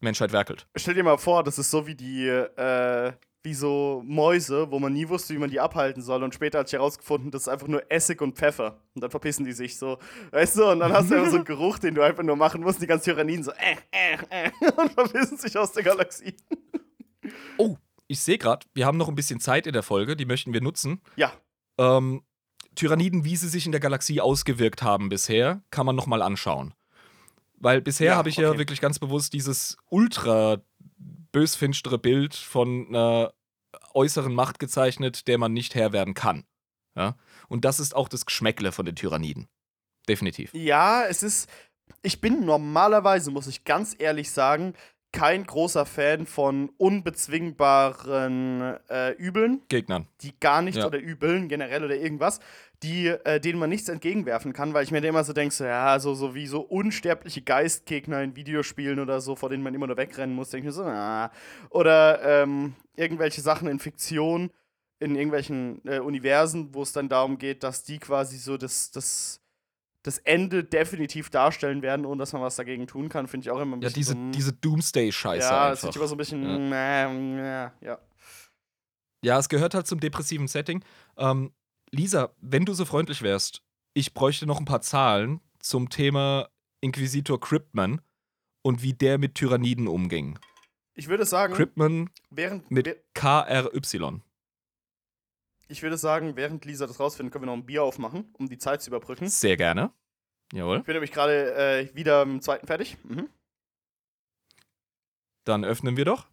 Menschheit 0.00 0.32
werkelt. 0.32 0.66
Stell 0.76 0.94
dir 0.94 1.04
mal 1.04 1.18
vor, 1.18 1.44
das 1.44 1.58
ist 1.58 1.70
so 1.70 1.86
wie 1.86 1.94
die, 1.94 2.26
äh, 2.26 3.12
wie 3.44 3.54
so 3.54 4.02
Mäuse, 4.04 4.70
wo 4.70 4.78
man 4.78 4.92
nie 4.92 5.08
wusste, 5.08 5.34
wie 5.34 5.38
man 5.38 5.50
die 5.50 5.60
abhalten 5.60 6.02
soll. 6.02 6.22
Und 6.22 6.34
später 6.34 6.60
hat 6.60 6.68
sich 6.68 6.78
herausgefunden, 6.78 7.30
das 7.30 7.42
ist 7.42 7.48
einfach 7.48 7.68
nur 7.68 7.90
Essig 7.90 8.20
und 8.20 8.36
Pfeffer. 8.36 8.80
Und 8.94 9.02
dann 9.02 9.10
verpissen 9.10 9.44
die 9.44 9.52
sich 9.52 9.78
so. 9.78 9.98
Weißt 10.30 10.58
du, 10.58 10.70
und 10.70 10.80
dann 10.80 10.92
hast 10.92 11.10
du 11.10 11.14
einfach 11.14 11.30
so 11.30 11.36
einen 11.36 11.44
Geruch, 11.44 11.78
den 11.78 11.94
du 11.94 12.02
einfach 12.02 12.22
nur 12.22 12.36
machen 12.36 12.62
musst. 12.62 12.82
Die 12.82 12.86
ganzen 12.86 13.04
Tyranniden 13.12 13.44
so, 13.44 13.52
äh, 13.52 13.76
äh, 13.92 14.18
äh, 14.30 14.50
und 14.76 14.92
verpissen 14.92 15.38
sich 15.38 15.56
aus 15.56 15.72
der 15.72 15.84
Galaxie. 15.84 16.36
Oh, 17.56 17.76
ich 18.08 18.20
sehe 18.20 18.38
gerade, 18.38 18.66
wir 18.74 18.86
haben 18.86 18.98
noch 18.98 19.08
ein 19.08 19.14
bisschen 19.14 19.40
Zeit 19.40 19.66
in 19.66 19.72
der 19.72 19.82
Folge, 19.82 20.16
die 20.16 20.26
möchten 20.26 20.52
wir 20.52 20.60
nutzen. 20.60 21.00
Ja, 21.16 21.32
Ähm, 21.78 22.22
Tyranniden, 22.74 23.24
wie 23.24 23.36
sie 23.36 23.48
sich 23.48 23.66
in 23.66 23.72
der 23.72 23.80
Galaxie 23.80 24.20
ausgewirkt 24.20 24.82
haben 24.82 25.08
bisher, 25.08 25.62
kann 25.70 25.86
man 25.86 25.96
nochmal 25.96 26.22
anschauen. 26.22 26.74
Weil 27.56 27.80
bisher 27.80 28.12
Ja, 28.12 28.16
habe 28.16 28.28
ich 28.28 28.36
ja 28.36 28.48
okay. 28.48 28.58
wirklich 28.58 28.80
ganz 28.80 28.98
bewusst 28.98 29.32
dieses 29.32 29.76
ultra 29.88 30.58
bösfinstere 31.32 31.98
Bild 31.98 32.34
von 32.34 32.88
einer 32.88 33.32
äußeren 33.94 34.34
Macht 34.34 34.58
gezeichnet, 34.58 35.28
der 35.28 35.38
man 35.38 35.52
nicht 35.52 35.74
Herr 35.74 35.92
werden 35.92 36.14
kann. 36.14 36.44
Ja? 36.96 37.16
Und 37.48 37.64
das 37.64 37.80
ist 37.80 37.94
auch 37.94 38.08
das 38.08 38.26
Geschmäckle 38.26 38.72
von 38.72 38.84
den 38.84 38.96
Tyranniden. 38.96 39.48
Definitiv. 40.08 40.52
ja, 40.52 41.04
es 41.04 41.22
ist. 41.22 41.48
Ich 42.02 42.20
bin 42.20 42.44
normalerweise, 42.44 43.30
muss 43.30 43.46
ich 43.46 43.64
ganz 43.64 43.94
ehrlich 43.98 44.30
sagen, 44.32 44.74
kein 45.12 45.44
großer 45.44 45.84
Fan 45.86 46.26
von 46.26 46.70
unbezwingbaren 46.78 48.76
äh, 48.88 49.12
Übeln. 49.12 49.62
Gegnern. 49.68 50.06
die 50.22 50.32
gar 50.40 50.62
nicht 50.62 50.78
Ja. 50.78 50.86
oder 50.86 50.98
übeln 50.98 51.48
generell 51.48 51.84
oder 51.84 51.96
irgendwas, 51.96 52.40
die, 52.82 53.08
äh, 53.08 53.38
denen 53.40 53.58
man 53.58 53.70
nichts 53.70 53.88
entgegenwerfen 53.88 54.52
kann, 54.52 54.74
weil 54.74 54.84
ich 54.84 54.90
mir 54.90 55.00
da 55.00 55.08
immer 55.08 55.22
so 55.24 55.32
denke, 55.32 55.54
so, 55.54 55.64
ja, 55.64 55.98
so, 56.00 56.14
so 56.14 56.34
wie 56.34 56.46
so 56.46 56.60
unsterbliche 56.62 57.42
Geistgegner 57.42 58.22
in 58.22 58.34
Videospielen 58.34 58.98
oder 58.98 59.20
so, 59.20 59.36
vor 59.36 59.50
denen 59.50 59.62
man 59.62 59.74
immer 59.74 59.86
nur 59.86 59.96
wegrennen 59.96 60.34
muss, 60.34 60.50
denke 60.50 60.68
ich 60.68 60.74
mir 60.76 60.82
so, 60.82 60.84
ah. 60.84 61.30
Oder 61.70 62.42
ähm, 62.42 62.74
irgendwelche 62.96 63.40
Sachen 63.40 63.68
in 63.68 63.78
Fiktion, 63.78 64.50
in 64.98 65.14
irgendwelchen 65.14 65.80
äh, 65.84 65.98
Universen, 65.98 66.74
wo 66.74 66.82
es 66.82 66.92
dann 66.92 67.08
darum 67.08 67.38
geht, 67.38 67.62
dass 67.62 67.82
die 67.82 67.98
quasi 67.98 68.38
so 68.38 68.56
das, 68.56 68.90
das, 68.90 69.40
das 70.02 70.18
Ende 70.18 70.64
definitiv 70.64 71.30
darstellen 71.30 71.80
werden, 71.82 72.04
ohne 72.06 72.18
dass 72.20 72.32
man 72.32 72.42
was 72.42 72.56
dagegen 72.56 72.86
tun 72.86 73.08
kann, 73.08 73.28
finde 73.28 73.44
ich 73.44 73.50
auch 73.50 73.60
immer 73.60 73.76
ein 73.76 73.82
Ja, 73.82 73.88
bisschen. 73.88 74.00
diese, 74.00 74.12
so, 74.12 74.18
mm, 74.18 74.32
diese 74.32 74.52
Doomsday-Scheiße 74.52 75.48
ja, 75.48 75.70
das 75.70 75.78
einfach. 75.78 75.92
sieht 75.92 75.96
immer 75.96 76.08
so 76.08 76.14
ein 76.14 76.18
bisschen. 76.18 76.70
Ja. 76.70 77.08
Ja. 77.10 77.66
Äh, 77.66 77.70
ja. 77.86 77.98
Ja, 79.24 79.38
es 79.38 79.48
gehört 79.48 79.74
halt 79.74 79.86
zum 79.86 80.00
depressiven 80.00 80.48
Setting. 80.48 80.84
Ähm, 81.16 81.52
Lisa, 81.92 82.34
wenn 82.40 82.64
du 82.64 82.74
so 82.74 82.84
freundlich 82.84 83.22
wärst, 83.22 83.62
ich 83.94 84.14
bräuchte 84.14 84.46
noch 84.46 84.58
ein 84.58 84.64
paar 84.64 84.80
Zahlen 84.80 85.40
zum 85.60 85.90
Thema 85.90 86.48
Inquisitor 86.80 87.38
Cryptman 87.38 88.00
und 88.62 88.82
wie 88.82 88.94
der 88.94 89.18
mit 89.18 89.36
Tyranniden 89.36 89.86
umging. 89.86 90.38
Ich 90.94 91.08
würde 91.08 91.24
sagen, 91.24 91.54
Cryptman 91.54 92.10
während, 92.30 92.70
mit 92.70 93.02
KRY. 93.14 94.20
Ich 95.72 95.82
würde 95.82 95.96
sagen, 95.96 96.36
während 96.36 96.66
Lisa 96.66 96.86
das 96.86 97.00
rausfindet, 97.00 97.32
können 97.32 97.44
wir 97.44 97.46
noch 97.46 97.54
ein 97.54 97.64
Bier 97.64 97.82
aufmachen, 97.82 98.28
um 98.34 98.46
die 98.46 98.58
Zeit 98.58 98.82
zu 98.82 98.90
überbrücken. 98.90 99.24
Ich 99.24 99.32
Sehr 99.32 99.56
gerne. 99.56 99.90
Jawohl. 100.52 100.82
bin 100.82 100.92
nämlich 100.92 101.12
gerade 101.12 101.54
äh, 101.54 101.96
wieder 101.96 102.20
im 102.20 102.42
zweiten 102.42 102.66
fertig. 102.66 102.98
Mhm. 103.04 103.30
Dann 105.44 105.64
öffnen 105.64 105.96
wir 105.96 106.04
doch. 106.04 106.26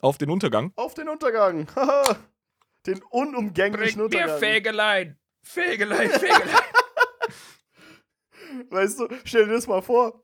Auf 0.00 0.18
den 0.18 0.28
Untergang. 0.28 0.72
Auf 0.74 0.94
den 0.94 1.08
Untergang. 1.08 1.68
Haha. 1.76 2.16
den 2.86 3.00
unumgänglichen 3.04 4.02
Untergang. 4.02 4.40
Fägelein. 4.40 5.16
Fägelein, 5.44 6.10
Fägelein. 6.10 6.48
Weißt 8.70 8.98
du, 8.98 9.08
stell 9.22 9.46
dir 9.46 9.52
das 9.52 9.68
mal 9.68 9.82
vor. 9.82 10.20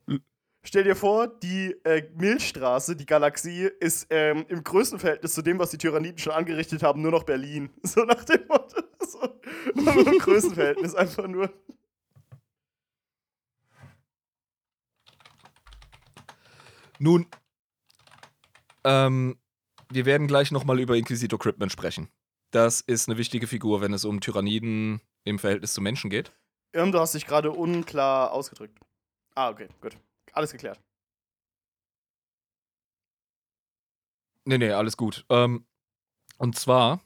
Stell 0.63 0.83
dir 0.83 0.95
vor, 0.95 1.27
die 1.27 1.75
äh, 1.83 2.03
Milchstraße, 2.15 2.95
die 2.95 3.07
Galaxie, 3.07 3.69
ist 3.79 4.07
ähm, 4.11 4.45
im 4.47 4.63
größten 4.63 4.99
Verhältnis 4.99 5.33
zu 5.33 5.41
dem, 5.41 5.57
was 5.57 5.71
die 5.71 5.79
Tyranniden 5.79 6.19
schon 6.19 6.33
angerichtet 6.33 6.83
haben, 6.83 7.01
nur 7.01 7.11
noch 7.11 7.23
Berlin. 7.23 7.69
So 7.83 8.03
nach 8.05 8.23
dem 8.25 8.45
Motto. 8.47 8.81
So. 8.99 9.39
Nur 9.73 10.07
im 10.07 10.19
Größenverhältnis 10.19 10.93
einfach 10.93 11.27
nur. 11.27 11.51
Nun, 16.99 17.25
ähm, 18.83 19.37
wir 19.89 20.05
werden 20.05 20.27
gleich 20.27 20.51
nochmal 20.51 20.79
über 20.79 20.95
Inquisitor 20.95 21.39
Cryptman 21.39 21.71
sprechen. 21.71 22.09
Das 22.51 22.81
ist 22.81 23.09
eine 23.09 23.17
wichtige 23.17 23.47
Figur, 23.47 23.81
wenn 23.81 23.93
es 23.93 24.05
um 24.05 24.21
Tyranniden 24.21 25.01
im 25.23 25.39
Verhältnis 25.39 25.73
zu 25.73 25.81
Menschen 25.81 26.11
geht. 26.11 26.31
Irm, 26.73 26.91
du 26.91 26.99
hast 26.99 27.15
dich 27.15 27.25
gerade 27.25 27.51
unklar 27.51 28.31
ausgedrückt. 28.31 28.77
Ah, 29.33 29.49
okay, 29.49 29.67
gut. 29.81 29.97
Alles 30.33 30.51
geklärt. 30.51 30.79
Nee, 34.45 34.57
nee, 34.57 34.71
alles 34.71 34.97
gut. 34.97 35.25
Ähm, 35.29 35.65
und 36.37 36.57
zwar. 36.57 37.01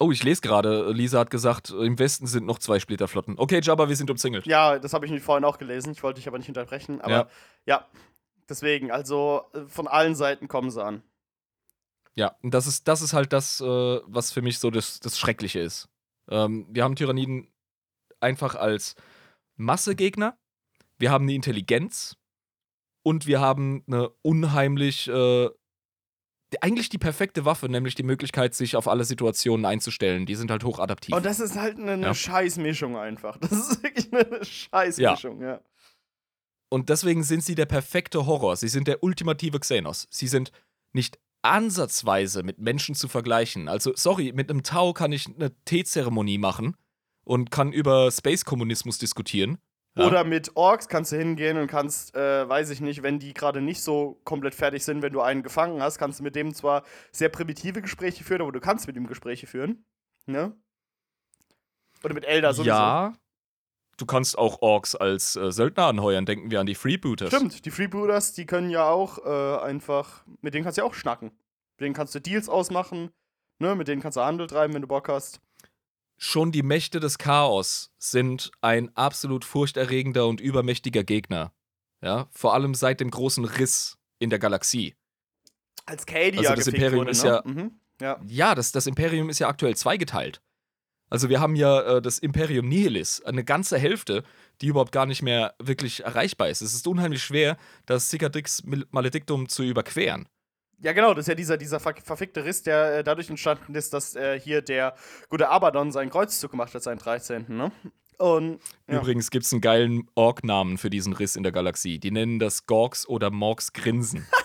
Oh, 0.00 0.10
ich 0.10 0.24
lese 0.24 0.40
gerade, 0.40 0.90
Lisa 0.90 1.20
hat 1.20 1.30
gesagt, 1.30 1.70
im 1.70 1.96
Westen 2.00 2.26
sind 2.26 2.46
noch 2.46 2.58
zwei 2.58 2.80
Splitterflotten. 2.80 3.38
Okay, 3.38 3.60
Jabba, 3.62 3.88
wir 3.88 3.94
sind 3.94 4.10
umzingelt. 4.10 4.44
Ja, 4.44 4.78
das 4.80 4.92
habe 4.92 5.06
ich 5.06 5.22
vorhin 5.22 5.44
auch 5.44 5.56
gelesen. 5.56 5.92
Ich 5.92 6.02
wollte 6.02 6.18
dich 6.18 6.26
aber 6.26 6.38
nicht 6.38 6.48
unterbrechen. 6.48 7.00
Aber 7.00 7.12
ja, 7.14 7.28
Ja. 7.66 7.88
deswegen, 8.48 8.90
also 8.90 9.44
äh, 9.52 9.66
von 9.66 9.86
allen 9.86 10.16
Seiten 10.16 10.48
kommen 10.48 10.70
sie 10.70 10.82
an. 10.82 11.04
Ja, 12.16 12.36
und 12.42 12.52
das 12.54 12.66
ist, 12.66 12.88
das 12.88 13.02
ist 13.02 13.12
halt 13.12 13.32
das, 13.32 13.60
äh, 13.60 13.64
was 14.04 14.32
für 14.32 14.42
mich 14.42 14.58
so 14.58 14.70
das, 14.72 14.98
das 14.98 15.16
Schreckliche 15.16 15.60
ist. 15.60 15.88
Ähm, 16.28 16.66
wir 16.70 16.82
haben 16.82 16.96
Tyranniden 16.96 17.52
einfach 18.18 18.56
als 18.56 18.96
Massegegner, 19.56 20.36
wir 20.98 21.12
haben 21.12 21.24
eine 21.24 21.34
Intelligenz 21.34 22.16
und 23.04 23.26
wir 23.28 23.40
haben 23.40 23.84
eine 23.86 24.08
unheimlich, 24.22 25.06
äh, 25.08 25.48
eigentlich 26.60 26.88
die 26.88 26.98
perfekte 26.98 27.44
Waffe, 27.44 27.68
nämlich 27.68 27.94
die 27.94 28.02
Möglichkeit, 28.02 28.54
sich 28.54 28.76
auf 28.76 28.88
alle 28.88 29.04
Situationen 29.04 29.66
einzustellen. 29.66 30.24
Die 30.26 30.34
sind 30.34 30.50
halt 30.50 30.64
hochadaptiv. 30.64 31.14
Und 31.14 31.24
das 31.24 31.38
ist 31.40 31.56
halt 31.56 31.78
eine, 31.78 31.92
eine 31.92 32.06
Ja. 32.06 32.14
Scheißmischung 32.14 32.96
einfach. 32.96 33.38
Das 33.38 33.52
ist 33.52 33.82
wirklich 33.82 34.12
eine 34.12 34.44
Scheißmischung, 34.44 35.40
ja. 35.42 35.60
Und 36.68 36.88
deswegen 36.88 37.22
sind 37.22 37.44
sie 37.44 37.54
der 37.54 37.66
perfekte 37.66 38.26
Horror. 38.26 38.56
Sie 38.56 38.68
sind 38.68 38.88
der 38.88 39.02
ultimative 39.02 39.60
Xenos. 39.60 40.08
Sie 40.10 40.26
sind 40.26 40.50
nicht 40.92 41.18
ansatzweise 41.42 42.42
mit 42.42 42.58
Menschen 42.58 42.94
zu 42.94 43.06
vergleichen. 43.08 43.68
Also, 43.68 43.92
sorry, 43.94 44.32
mit 44.32 44.50
einem 44.50 44.62
Tau 44.62 44.92
kann 44.92 45.12
ich 45.12 45.26
eine 45.26 45.52
Teezeremonie 45.66 46.38
machen 46.38 46.76
und 47.24 47.50
kann 47.50 47.72
über 47.72 48.10
Space-Kommunismus 48.10 48.98
diskutieren. 48.98 49.58
Ja. 49.96 50.06
Oder 50.08 50.24
mit 50.24 50.56
Orks 50.56 50.88
kannst 50.88 51.12
du 51.12 51.16
hingehen 51.16 51.56
und 51.56 51.68
kannst, 51.68 52.16
äh, 52.16 52.48
weiß 52.48 52.70
ich 52.70 52.80
nicht, 52.80 53.04
wenn 53.04 53.20
die 53.20 53.32
gerade 53.32 53.60
nicht 53.60 53.80
so 53.80 54.20
komplett 54.24 54.54
fertig 54.54 54.84
sind, 54.84 55.02
wenn 55.02 55.12
du 55.12 55.20
einen 55.20 55.44
gefangen 55.44 55.80
hast, 55.80 55.98
kannst 55.98 56.18
du 56.18 56.24
mit 56.24 56.34
dem 56.34 56.52
zwar 56.52 56.82
sehr 57.12 57.28
primitive 57.28 57.80
Gespräche 57.80 58.24
führen, 58.24 58.42
aber 58.42 58.50
du 58.50 58.58
kannst 58.58 58.88
mit 58.88 58.96
ihm 58.96 59.06
Gespräche 59.06 59.46
führen. 59.46 59.84
Ne? 60.26 60.56
Oder 62.02 62.14
mit 62.14 62.24
Elder 62.24 62.52
sowieso. 62.52 62.70
Ja. 62.70 63.14
Du 63.96 64.06
kannst 64.06 64.36
auch 64.36 64.60
Orks 64.62 64.96
als 64.96 65.36
äh, 65.36 65.52
Söldner 65.52 65.84
anheuern. 65.86 66.26
Denken 66.26 66.50
wir 66.50 66.58
an 66.58 66.66
die 66.66 66.74
Freebooters. 66.74 67.28
Stimmt, 67.28 67.64
die 67.64 67.70
Freebooters, 67.70 68.32
die 68.32 68.46
können 68.46 68.70
ja 68.70 68.88
auch 68.88 69.24
äh, 69.24 69.64
einfach, 69.64 70.24
mit 70.40 70.54
denen 70.54 70.64
kannst 70.64 70.78
du 70.78 70.82
ja 70.82 70.88
auch 70.88 70.94
schnacken. 70.94 71.30
Mit 71.76 71.80
denen 71.80 71.94
kannst 71.94 72.14
du 72.16 72.20
Deals 72.20 72.48
ausmachen, 72.48 73.10
ne? 73.60 73.76
Mit 73.76 73.86
denen 73.86 74.02
kannst 74.02 74.16
du 74.16 74.22
Handel 74.22 74.48
treiben, 74.48 74.74
wenn 74.74 74.82
du 74.82 74.88
Bock 74.88 75.08
hast. 75.08 75.40
Schon 76.26 76.52
die 76.52 76.62
Mächte 76.62 77.00
des 77.00 77.18
Chaos 77.18 77.90
sind 77.98 78.50
ein 78.62 78.90
absolut 78.96 79.44
furchterregender 79.44 80.26
und 80.26 80.40
übermächtiger 80.40 81.04
Gegner. 81.04 81.52
Ja, 82.00 82.28
vor 82.32 82.54
allem 82.54 82.74
seit 82.74 83.00
dem 83.00 83.10
großen 83.10 83.44
Riss 83.44 83.98
in 84.18 84.30
der 84.30 84.38
Galaxie. 84.38 84.94
Als 85.84 86.06
Katie 86.06 86.38
Also 86.38 86.42
ja 86.50 86.56
das 86.56 86.66
Imperium 86.66 87.00
wurde, 87.00 87.10
ist 87.10 87.24
ne? 87.24 87.28
ja- 87.28 87.42
Mhm. 87.44 87.72
Ja. 88.00 88.20
Ja, 88.26 88.54
das, 88.54 88.72
das 88.72 88.86
Imperium 88.86 89.28
ist 89.28 89.38
ja 89.38 89.48
aktuell 89.48 89.76
zweigeteilt. 89.76 90.40
Also 91.10 91.28
wir 91.28 91.40
haben 91.42 91.56
ja 91.56 91.80
äh, 91.82 92.02
das 92.02 92.18
Imperium 92.18 92.68
Nihilis, 92.68 93.20
eine 93.22 93.44
ganze 93.44 93.78
Hälfte, 93.78 94.24
die 94.62 94.68
überhaupt 94.68 94.92
gar 94.92 95.04
nicht 95.04 95.20
mehr 95.20 95.54
wirklich 95.58 96.04
erreichbar 96.04 96.48
ist. 96.48 96.62
Es 96.62 96.72
ist 96.72 96.86
unheimlich 96.88 97.22
schwer, 97.22 97.58
das 97.84 98.08
Cicadrix 98.08 98.62
Maledictum 98.90 99.46
zu 99.50 99.62
überqueren. 99.62 100.26
Ja, 100.80 100.92
genau, 100.92 101.14
das 101.14 101.24
ist 101.24 101.28
ja 101.28 101.34
dieser, 101.34 101.56
dieser 101.56 101.80
ver 101.80 101.94
verfickte 102.02 102.44
Riss, 102.44 102.62
der 102.62 102.98
äh, 102.98 103.04
dadurch 103.04 103.30
entstanden 103.30 103.74
ist, 103.74 103.92
dass 103.94 104.14
äh, 104.16 104.38
hier 104.38 104.60
der 104.62 104.94
gute 105.28 105.48
Abaddon 105.48 105.92
seinen 105.92 106.10
Kreuzzug 106.10 106.50
gemacht 106.50 106.74
hat, 106.74 106.82
seinen 106.82 106.98
13. 106.98 107.46
Ne? 107.48 107.72
Und 108.18 108.60
Ja. 108.86 109.00
Übrigens 109.00 109.30
gibt 109.30 109.44
es 109.46 109.52
einen 109.52 109.60
geilen 109.60 110.08
Ork-Namen 110.14 110.78
für 110.78 110.90
diesen 110.90 111.12
Riss 111.14 111.36
in 111.36 111.42
der 111.42 111.52
Galaxie. 111.52 111.98
Die 111.98 112.10
nennen 112.10 112.38
das 112.38 112.66
Gorks 112.66 113.08
oder 113.08 113.30
Morks 113.30 113.72
Grinsen. 113.72 114.26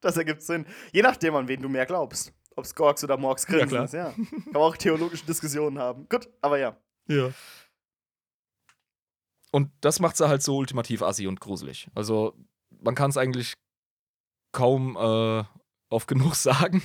Das 0.00 0.18
ergibt 0.18 0.42
Sinn. 0.42 0.66
Je 0.92 1.00
nachdem, 1.00 1.34
an 1.34 1.48
wen 1.48 1.62
du 1.62 1.68
mehr 1.70 1.86
glaubst. 1.86 2.30
Ob 2.56 2.66
es 2.66 2.74
Gorks 2.74 3.02
oder 3.04 3.16
Morks 3.16 3.46
Ja, 3.48 3.54
Grinsen 3.64 3.68
klar. 3.70 3.84
ist, 3.86 3.94
ja. 3.94 4.10
Kann 4.10 4.42
man 4.52 4.56
auch 4.62 4.76
theologische 4.76 5.24
Diskussionen 5.24 5.78
haben. 5.78 6.06
Gut, 6.10 6.28
aber 6.42 6.58
ja. 6.58 6.76
Ja. 7.08 7.30
Und 9.50 9.70
das 9.80 10.00
macht 10.00 10.18
sie 10.18 10.28
halt 10.28 10.42
so 10.42 10.58
ultimativ 10.58 11.00
assi 11.02 11.26
und 11.26 11.40
gruselig. 11.40 11.88
Also, 11.94 12.34
man 12.82 12.94
kann 12.94 13.08
es 13.08 13.16
eigentlich 13.16 13.54
kaum 14.54 14.96
äh, 14.96 15.44
oft 15.90 16.08
genug 16.08 16.34
sagen. 16.34 16.82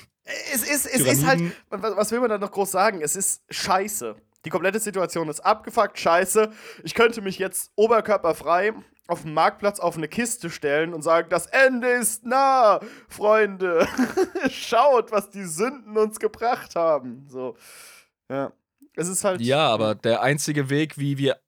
Es 0.54 0.62
ist, 0.70 0.86
es 0.86 1.02
ist 1.02 1.26
halt, 1.26 1.42
was 1.70 2.12
will 2.12 2.20
man 2.20 2.30
da 2.30 2.38
noch 2.38 2.52
groß 2.52 2.70
sagen? 2.70 3.02
Es 3.02 3.16
ist 3.16 3.44
scheiße. 3.50 4.16
Die 4.46 4.50
komplette 4.50 4.80
Situation 4.80 5.28
ist 5.28 5.40
abgefuckt, 5.42 5.98
scheiße. 5.98 6.52
Ich 6.84 6.94
könnte 6.94 7.22
mich 7.22 7.40
jetzt 7.40 7.72
oberkörperfrei 7.76 8.74
auf 9.08 9.24
dem 9.24 9.34
Marktplatz 9.34 9.80
auf 9.80 9.98
eine 9.98 10.08
Kiste 10.08 10.50
stellen 10.50 10.94
und 10.94 11.02
sagen, 11.02 11.30
das 11.30 11.48
Ende 11.48 11.90
ist 11.90 12.26
nah, 12.26 12.80
Freunde. 13.08 13.88
Schaut, 14.50 15.12
was 15.12 15.32
die 15.32 15.46
Sünden 15.46 15.98
uns 15.98 16.20
gebracht 16.20 16.76
haben. 16.76 17.26
So. 17.28 17.56
Ja. 18.30 18.54
Es 18.96 19.08
ist 19.08 19.24
halt. 19.24 19.42
Ja, 19.42 19.68
aber 19.68 19.96
der 19.96 20.22
einzige 20.22 20.70
Weg, 20.70 20.98
wie 20.98 21.18
wir 21.18 21.40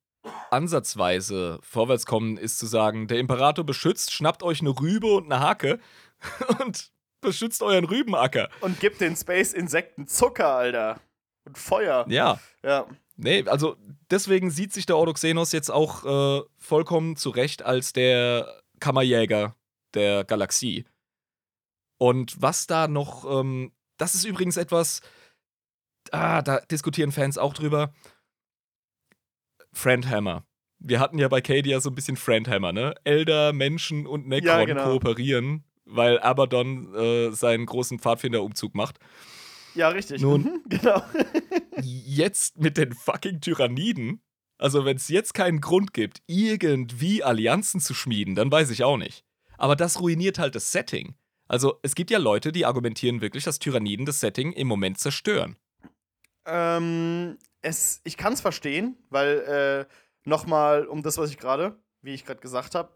ansatzweise 0.49 1.59
vorwärts 1.61 2.05
kommen, 2.05 2.37
ist 2.37 2.59
zu 2.59 2.65
sagen, 2.65 3.07
der 3.07 3.19
Imperator 3.19 3.65
beschützt, 3.65 4.11
schnappt 4.11 4.43
euch 4.43 4.61
eine 4.61 4.69
Rübe 4.69 5.07
und 5.07 5.31
eine 5.31 5.39
Hake 5.39 5.79
und 6.59 6.91
beschützt 7.21 7.61
euren 7.61 7.85
Rübenacker. 7.85 8.49
Und 8.61 8.79
gibt 8.79 9.01
den 9.01 9.15
Space-Insekten 9.15 10.07
Zucker, 10.07 10.55
Alter. 10.55 10.99
Und 11.45 11.57
Feuer. 11.57 12.05
Ja. 12.09 12.39
Ja. 12.63 12.87
Nee, 13.17 13.43
also 13.47 13.75
deswegen 14.09 14.49
sieht 14.49 14.73
sich 14.73 14.85
der 14.85 14.97
Ordoxenos 14.97 15.51
jetzt 15.51 15.69
auch 15.69 16.05
äh, 16.05 16.43
vollkommen 16.57 17.15
zurecht 17.15 17.63
als 17.63 17.93
der 17.93 18.61
Kammerjäger 18.79 19.55
der 19.93 20.23
Galaxie. 20.23 20.85
Und 21.97 22.41
was 22.41 22.65
da 22.65 22.87
noch, 22.87 23.25
ähm, 23.39 23.71
das 23.97 24.15
ist 24.15 24.25
übrigens 24.25 24.57
etwas, 24.57 25.01
ah, 26.11 26.41
da 26.41 26.59
diskutieren 26.61 27.11
Fans 27.11 27.37
auch 27.37 27.53
drüber. 27.53 27.93
Friendhammer. 29.73 30.43
Wir 30.79 30.99
hatten 30.99 31.19
ja 31.19 31.27
bei 31.27 31.41
Cadia 31.41 31.79
so 31.79 31.89
ein 31.89 31.95
bisschen 31.95 32.17
Friendhammer, 32.17 32.73
ne? 32.73 32.95
Elder, 33.03 33.53
Menschen 33.53 34.07
und 34.07 34.27
Necron 34.27 34.47
Ja, 34.47 34.65
genau. 34.65 34.83
kooperieren, 34.85 35.63
weil 35.85 36.19
Abaddon 36.19 36.93
äh, 36.95 37.31
seinen 37.31 37.65
großen 37.65 37.99
Pfadfinderumzug 37.99 38.75
macht. 38.75 38.99
Ja, 39.75 39.89
richtig. 39.89 40.21
Nun- 40.21 40.43
Mhm, 40.43 40.63
genau. 40.69 41.01
jetzt 41.81 42.59
mit 42.59 42.77
den 42.77 42.93
fucking 42.93 43.41
Tyranniden, 43.41 44.21
also 44.57 44.85
wenn 44.85 44.97
es 44.97 45.07
jetzt 45.07 45.33
keinen 45.33 45.61
Grund 45.61 45.93
gibt, 45.93 46.21
irgendwie 46.27 47.23
Allianzen 47.23 47.79
zu 47.79 47.93
schmieden, 47.93 48.35
dann 48.35 48.51
weiß 48.51 48.69
ich 48.69 48.83
auch 48.83 48.97
nicht. 48.97 49.23
Aber 49.57 49.75
das 49.75 49.99
ruiniert 49.99 50.39
halt 50.39 50.55
das 50.55 50.71
Setting. 50.71 51.15
Also 51.47 51.79
es 51.83 51.95
gibt 51.95 52.11
ja 52.11 52.17
Leute, 52.17 52.51
die 52.51 52.65
argumentieren 52.65 53.21
wirklich, 53.21 53.43
dass 53.43 53.59
Tyranniden 53.59 54.05
das 54.05 54.19
Setting 54.19 54.53
im 54.53 54.67
Moment 54.67 54.99
zerstören. 54.99 55.57
Ähm, 56.45 57.37
es, 57.61 58.01
ich 58.03 58.17
kann 58.17 58.33
es 58.33 58.41
verstehen, 58.41 58.97
weil 59.09 59.87
äh, 59.87 59.93
nochmal 60.29 60.85
um 60.85 61.03
das, 61.03 61.17
was 61.17 61.29
ich 61.29 61.37
gerade, 61.37 61.77
wie 62.01 62.13
ich 62.13 62.25
gerade 62.25 62.39
gesagt 62.39 62.73
habe, 62.75 62.89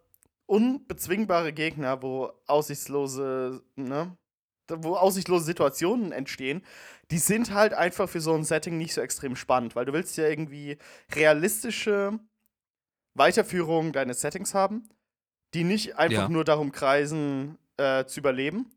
unbezwingbare 0.45 1.53
Gegner, 1.53 2.01
wo 2.01 2.31
aussichtslose, 2.47 3.63
ne, 3.76 4.15
wo 4.69 4.95
aussichtslose 4.95 5.45
Situationen 5.45 6.11
entstehen, 6.11 6.63
die 7.11 7.17
sind 7.19 7.53
halt 7.53 7.73
einfach 7.73 8.09
für 8.09 8.22
so 8.22 8.34
ein 8.34 8.43
Setting 8.43 8.77
nicht 8.77 8.93
so 8.93 9.01
extrem 9.01 9.35
spannend, 9.35 9.76
weil 9.76 9.85
du 9.85 9.93
willst 9.93 10.17
ja 10.17 10.27
irgendwie 10.27 10.77
realistische 11.13 12.19
Weiterführung 13.13 13.91
deines 13.91 14.22
Settings 14.22 14.53
haben, 14.53 14.89
die 15.53 15.63
nicht 15.63 15.97
einfach 15.97 16.23
Ja. 16.23 16.30
nur 16.30 16.43
darum 16.43 16.72
kreisen, 16.72 17.57
äh, 17.77 18.05
zu 18.05 18.19
überleben, 18.19 18.72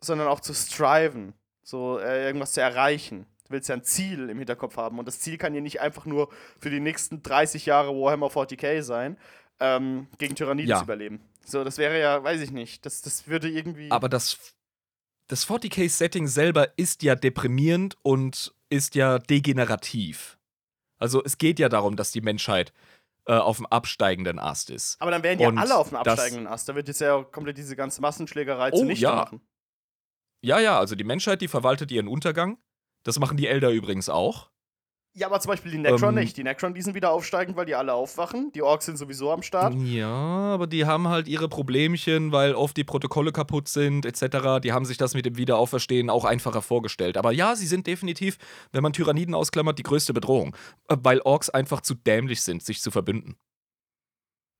sondern 0.00 0.28
auch 0.28 0.40
zu 0.40 0.54
striven, 0.54 1.34
so 1.62 1.98
äh, 1.98 2.24
irgendwas 2.26 2.52
zu 2.52 2.60
erreichen. 2.60 3.26
Du 3.46 3.50
willst 3.54 3.68
ja 3.68 3.74
ein 3.74 3.84
Ziel 3.84 4.30
im 4.30 4.38
Hinterkopf 4.38 4.76
haben 4.76 4.98
und 4.98 5.06
das 5.06 5.20
Ziel 5.20 5.36
kann 5.36 5.54
ja 5.54 5.60
nicht 5.60 5.80
einfach 5.80 6.06
nur 6.06 6.28
für 6.58 6.70
die 6.70 6.80
nächsten 6.80 7.22
30 7.22 7.66
Jahre 7.66 7.90
Warhammer 7.90 8.28
40k 8.28 8.82
sein, 8.82 9.18
ähm, 9.62 10.08
gegen 10.18 10.34
Tyranniden 10.34 10.68
Ja. 10.70 10.78
zu 10.78 10.84
überleben. 10.84 11.20
So, 11.44 11.64
das 11.64 11.78
wäre 11.78 11.98
ja, 12.00 12.22
weiß 12.22 12.40
ich 12.40 12.50
nicht, 12.50 12.84
das, 12.84 13.00
das 13.02 13.26
würde 13.28 13.48
irgendwie. 13.48 13.90
Aber 13.90 14.08
das, 14.08 14.38
das 15.28 15.46
40k-Setting 15.48 16.26
selber 16.26 16.76
ist 16.76 17.02
ja 17.02 17.14
deprimierend 17.14 17.96
und 18.02 18.54
ist 18.68 18.94
ja 18.94 19.18
degenerativ. 19.18 20.38
Also 20.98 21.22
es 21.24 21.38
geht 21.38 21.58
ja 21.58 21.68
darum, 21.68 21.96
dass 21.96 22.12
die 22.12 22.20
Menschheit 22.20 22.72
äh, 23.26 23.34
auf 23.34 23.56
dem 23.58 23.66
absteigenden 23.66 24.38
Ast 24.38 24.70
ist. 24.70 25.00
Aber 25.00 25.10
dann 25.10 25.22
wären 25.22 25.38
ja 25.38 25.48
Und 25.48 25.58
alle 25.58 25.76
auf 25.76 25.88
dem 25.88 25.96
absteigenden 25.98 26.46
Ast. 26.46 26.68
Da 26.68 26.74
wird 26.74 26.88
jetzt 26.88 27.00
ja 27.00 27.22
komplett 27.22 27.58
diese 27.58 27.76
ganze 27.76 28.00
Massenschlägerei 28.00 28.70
Oh, 28.72 28.78
zunichte 28.78 29.04
ja. 29.04 29.14
machen. 29.14 29.40
Ja, 30.44 30.58
ja, 30.58 30.78
also 30.78 30.94
die 30.96 31.04
Menschheit, 31.04 31.40
die 31.40 31.48
verwaltet 31.48 31.90
ihren 31.92 32.08
Untergang. 32.08 32.58
Das 33.04 33.18
machen 33.18 33.36
die 33.36 33.46
Elder 33.46 33.70
übrigens 33.70 34.08
auch. 34.08 34.50
Ja, 35.14 35.26
aber 35.26 35.40
zum 35.40 35.50
Beispiel 35.50 35.72
die 35.72 35.78
Necron 35.78 36.16
Ähm, 36.16 36.22
nicht. 36.22 36.38
Die 36.38 36.42
Necron, 36.42 36.72
die 36.72 36.80
sind 36.80 36.94
wieder 36.94 37.10
aufsteigend, 37.10 37.54
weil 37.54 37.66
die 37.66 37.74
alle 37.74 37.92
aufwachen. 37.92 38.50
Die 38.52 38.62
Orks 38.62 38.86
sind 38.86 38.96
sowieso 38.96 39.30
am 39.30 39.42
Start. 39.42 39.74
Ja, 39.74 40.06
aber 40.06 40.66
die 40.66 40.86
haben 40.86 41.08
halt 41.08 41.28
ihre 41.28 41.50
Problemchen, 41.50 42.32
weil 42.32 42.54
oft 42.54 42.76
die 42.78 42.84
Protokolle 42.84 43.30
kaputt 43.30 43.68
sind, 43.68 44.06
etc. 44.06 44.60
Die 44.62 44.72
haben 44.72 44.86
sich 44.86 44.96
das 44.96 45.12
mit 45.12 45.26
dem 45.26 45.36
Wiederauferstehen 45.36 46.08
auch 46.08 46.24
einfacher 46.24 46.62
vorgestellt. 46.62 47.18
Aber 47.18 47.30
ja, 47.30 47.56
sie 47.56 47.66
sind 47.66 47.86
definitiv, 47.86 48.38
wenn 48.72 48.82
man 48.82 48.94
Tyranniden 48.94 49.34
ausklammert, 49.34 49.78
die 49.78 49.82
größte 49.82 50.14
Bedrohung. 50.14 50.56
Äh, 50.88 50.96
Weil 51.02 51.20
Orks 51.20 51.50
einfach 51.50 51.82
zu 51.82 51.94
dämlich 51.94 52.40
sind, 52.40 52.62
sich 52.62 52.80
zu 52.80 52.90
verbünden. 52.90 53.36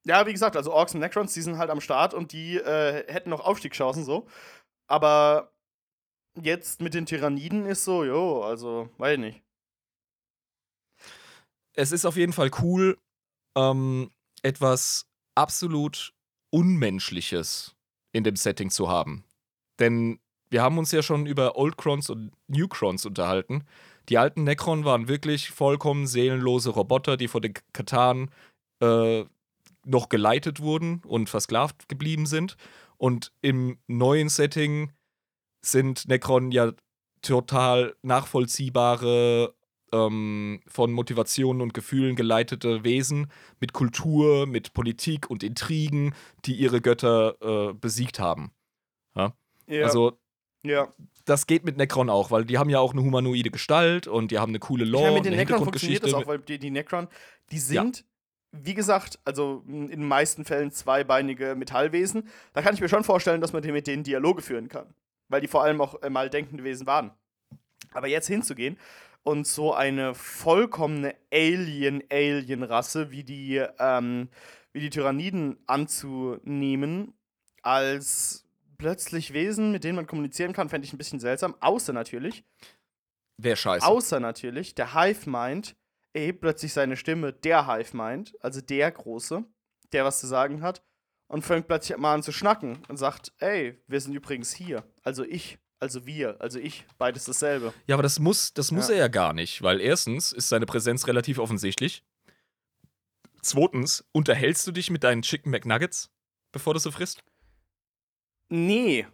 Ja, 0.04 0.26
wie 0.26 0.32
gesagt, 0.32 0.56
also 0.56 0.72
Orks 0.72 0.92
und 0.94 1.00
Necrons, 1.00 1.32
die 1.32 1.42
sind 1.42 1.56
halt 1.56 1.70
am 1.70 1.80
Start 1.80 2.12
und 2.12 2.32
die 2.32 2.58
äh, 2.58 3.10
hätten 3.10 3.30
noch 3.30 3.40
Aufstiegschancen 3.40 4.04
so. 4.04 4.26
Aber 4.86 5.52
jetzt 6.42 6.82
mit 6.82 6.92
den 6.92 7.06
Tyranniden 7.06 7.64
ist 7.64 7.84
so, 7.84 8.04
jo, 8.04 8.42
also, 8.42 8.90
weiß 8.98 9.14
ich 9.14 9.20
nicht. 9.20 9.42
Es 11.74 11.92
ist 11.92 12.04
auf 12.04 12.16
jeden 12.16 12.32
Fall 12.32 12.50
cool, 12.60 12.98
ähm, 13.56 14.10
etwas 14.42 15.06
absolut 15.34 16.12
Unmenschliches 16.50 17.74
in 18.12 18.24
dem 18.24 18.36
Setting 18.36 18.70
zu 18.70 18.88
haben. 18.88 19.24
Denn 19.78 20.20
wir 20.50 20.62
haben 20.62 20.76
uns 20.76 20.92
ja 20.92 21.02
schon 21.02 21.24
über 21.26 21.56
Old 21.56 21.78
Crons 21.78 22.10
und 22.10 22.32
New 22.46 22.68
Crons 22.68 23.06
unterhalten. 23.06 23.64
Die 24.08 24.18
alten 24.18 24.44
Necron 24.44 24.84
waren 24.84 25.08
wirklich 25.08 25.50
vollkommen 25.50 26.06
seelenlose 26.06 26.70
Roboter, 26.70 27.16
die 27.16 27.28
vor 27.28 27.40
den 27.40 27.54
Katan 27.72 28.30
äh, 28.80 29.24
noch 29.86 30.08
geleitet 30.08 30.60
wurden 30.60 31.00
und 31.06 31.30
versklavt 31.30 31.88
geblieben 31.88 32.26
sind. 32.26 32.56
Und 32.98 33.32
im 33.40 33.78
neuen 33.86 34.28
Setting 34.28 34.92
sind 35.64 36.08
Necron 36.08 36.52
ja 36.52 36.72
total 37.22 37.96
nachvollziehbare, 38.02 39.54
ähm, 39.92 40.60
von 40.66 40.92
Motivationen 40.92 41.62
und 41.62 41.74
Gefühlen 41.74 42.16
geleitete 42.16 42.84
Wesen 42.84 43.30
mit 43.60 43.72
Kultur, 43.72 44.46
mit 44.46 44.72
Politik 44.72 45.30
und 45.30 45.42
Intrigen, 45.42 46.14
die 46.44 46.54
ihre 46.54 46.80
Götter 46.80 47.36
äh, 47.40 47.74
besiegt 47.74 48.18
haben. 48.18 48.52
Ja, 49.14 49.34
Also 49.84 50.18
ja. 50.64 50.88
das 51.24 51.46
geht 51.46 51.64
mit 51.64 51.76
Necron 51.76 52.10
auch, 52.10 52.30
weil 52.30 52.44
die 52.44 52.58
haben 52.58 52.70
ja 52.70 52.80
auch 52.80 52.92
eine 52.92 53.02
humanoide 53.02 53.50
Gestalt 53.50 54.06
und 54.06 54.30
die 54.30 54.38
haben 54.38 54.50
eine 54.50 54.58
coole 54.58 54.84
Lore, 54.84 55.04
meine, 55.04 55.14
mit 55.16 55.24
den 55.26 55.36
Necron 55.36 55.58
funktioniert 55.58 56.04
das 56.04 56.14
auch, 56.14 56.26
weil 56.26 56.38
die, 56.38 56.58
die 56.58 56.70
Necron, 56.70 57.08
die 57.50 57.58
sind, 57.58 58.04
wie 58.52 58.74
gesagt, 58.74 59.18
also 59.24 59.62
in 59.66 59.88
den 59.88 60.06
meisten 60.06 60.44
Fällen 60.44 60.70
zweibeinige 60.70 61.54
Metallwesen. 61.54 62.28
Da 62.52 62.62
kann 62.62 62.74
ich 62.74 62.80
mir 62.80 62.88
schon 62.88 63.04
vorstellen, 63.04 63.40
dass 63.40 63.52
man 63.52 63.62
mit 63.64 63.86
denen 63.86 64.04
Dialoge 64.04 64.42
führen 64.42 64.68
kann. 64.68 64.94
Weil 65.28 65.40
die 65.40 65.48
vor 65.48 65.62
allem 65.62 65.80
auch 65.80 65.98
mal 66.10 66.28
denkende 66.28 66.62
Wesen 66.62 66.86
waren. 66.86 67.12
Aber 67.94 68.08
jetzt 68.08 68.26
hinzugehen 68.26 68.76
und 69.22 69.46
so 69.46 69.72
eine 69.72 70.14
vollkommene 70.14 71.14
Alien-Alien-Rasse 71.32 73.10
wie 73.10 73.24
die, 73.24 73.64
ähm, 73.78 74.28
wie 74.72 74.80
die 74.80 74.90
Tyranniden 74.90 75.58
anzunehmen, 75.66 77.14
als 77.62 78.44
plötzlich 78.78 79.32
Wesen, 79.32 79.70
mit 79.70 79.84
denen 79.84 79.96
man 79.96 80.06
kommunizieren 80.06 80.52
kann, 80.52 80.68
fände 80.68 80.86
ich 80.86 80.92
ein 80.92 80.98
bisschen 80.98 81.20
seltsam. 81.20 81.54
Außer 81.60 81.92
natürlich, 81.92 82.44
Wäre 83.38 83.56
scheiße. 83.56 83.86
Außer 83.86 84.20
natürlich, 84.20 84.74
der 84.74 84.94
Hive 84.94 85.28
Mind 85.28 85.76
erhebt 86.12 86.40
plötzlich 86.40 86.72
seine 86.72 86.96
Stimme, 86.96 87.32
der 87.32 87.66
Hive 87.66 87.96
Mind, 87.96 88.34
also 88.40 88.60
der 88.60 88.90
Große, 88.90 89.44
der 89.92 90.04
was 90.04 90.20
zu 90.20 90.26
sagen 90.26 90.62
hat, 90.62 90.82
und 91.28 91.42
fängt 91.42 91.66
plötzlich 91.66 91.96
mal 91.96 92.14
an 92.14 92.22
zu 92.22 92.32
schnacken 92.32 92.84
und 92.88 92.98
sagt: 92.98 93.32
Ey, 93.38 93.82
wir 93.86 94.00
sind 94.00 94.14
übrigens 94.14 94.52
hier. 94.52 94.84
Also 95.02 95.24
ich, 95.24 95.58
also 95.82 96.06
wir, 96.06 96.40
also 96.40 96.60
ich, 96.60 96.84
beides 96.96 97.24
dasselbe. 97.24 97.74
Ja, 97.88 97.96
aber 97.96 98.04
das 98.04 98.20
muss, 98.20 98.54
das 98.54 98.70
muss 98.70 98.88
Ja. 98.88 98.94
er 98.94 99.00
ja 99.00 99.08
gar 99.08 99.32
nicht, 99.32 99.62
weil 99.62 99.80
erstens 99.80 100.30
ist 100.32 100.48
seine 100.48 100.64
Präsenz 100.64 101.08
relativ 101.08 101.38
offensichtlich. 101.38 102.04
Zweitens, 103.42 104.04
unterhältst 104.12 104.64
du 104.66 104.70
dich 104.70 104.90
mit 104.90 105.02
deinen 105.02 105.22
Chicken 105.22 105.50
McNuggets, 105.50 106.08
bevor 106.52 106.74
du 106.74 106.78
sie 106.80 106.92
frisst? 106.92 107.24
Nee. 108.48 109.06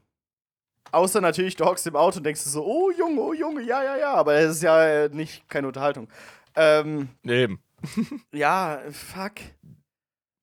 Außer 0.92 1.22
natürlich, 1.22 1.56
du 1.56 1.64
hockst 1.64 1.86
im 1.86 1.96
Auto 1.96 2.18
und 2.18 2.24
denkst 2.24 2.42
so: 2.42 2.64
Oh 2.64 2.90
Junge, 2.90 3.20
oh 3.20 3.32
Junge, 3.32 3.62
ja, 3.62 3.82
ja, 3.82 3.96
ja. 3.96 4.14
Aber 4.14 4.34
es 4.34 4.56
ist 4.56 4.62
ja 4.62 5.04
äh, 5.04 5.08
nicht 5.08 5.48
keine 5.48 5.68
Unterhaltung. 5.68 6.08
Ähm, 6.54 7.08
Eben. 7.24 7.62
ja, 8.32 8.82
fuck. 8.90 9.34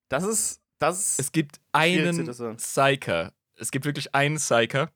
Das 0.08 0.24
ist. 0.24 0.60
Das. 0.80 1.18
Es 1.18 1.30
gibt 1.30 1.60
einen. 1.72 2.26
Psyker, 2.56 3.32
es 3.54 3.70
gibt 3.70 3.84
wirklich 3.86 4.14
einen 4.14 4.36
Psyker, 4.36 4.90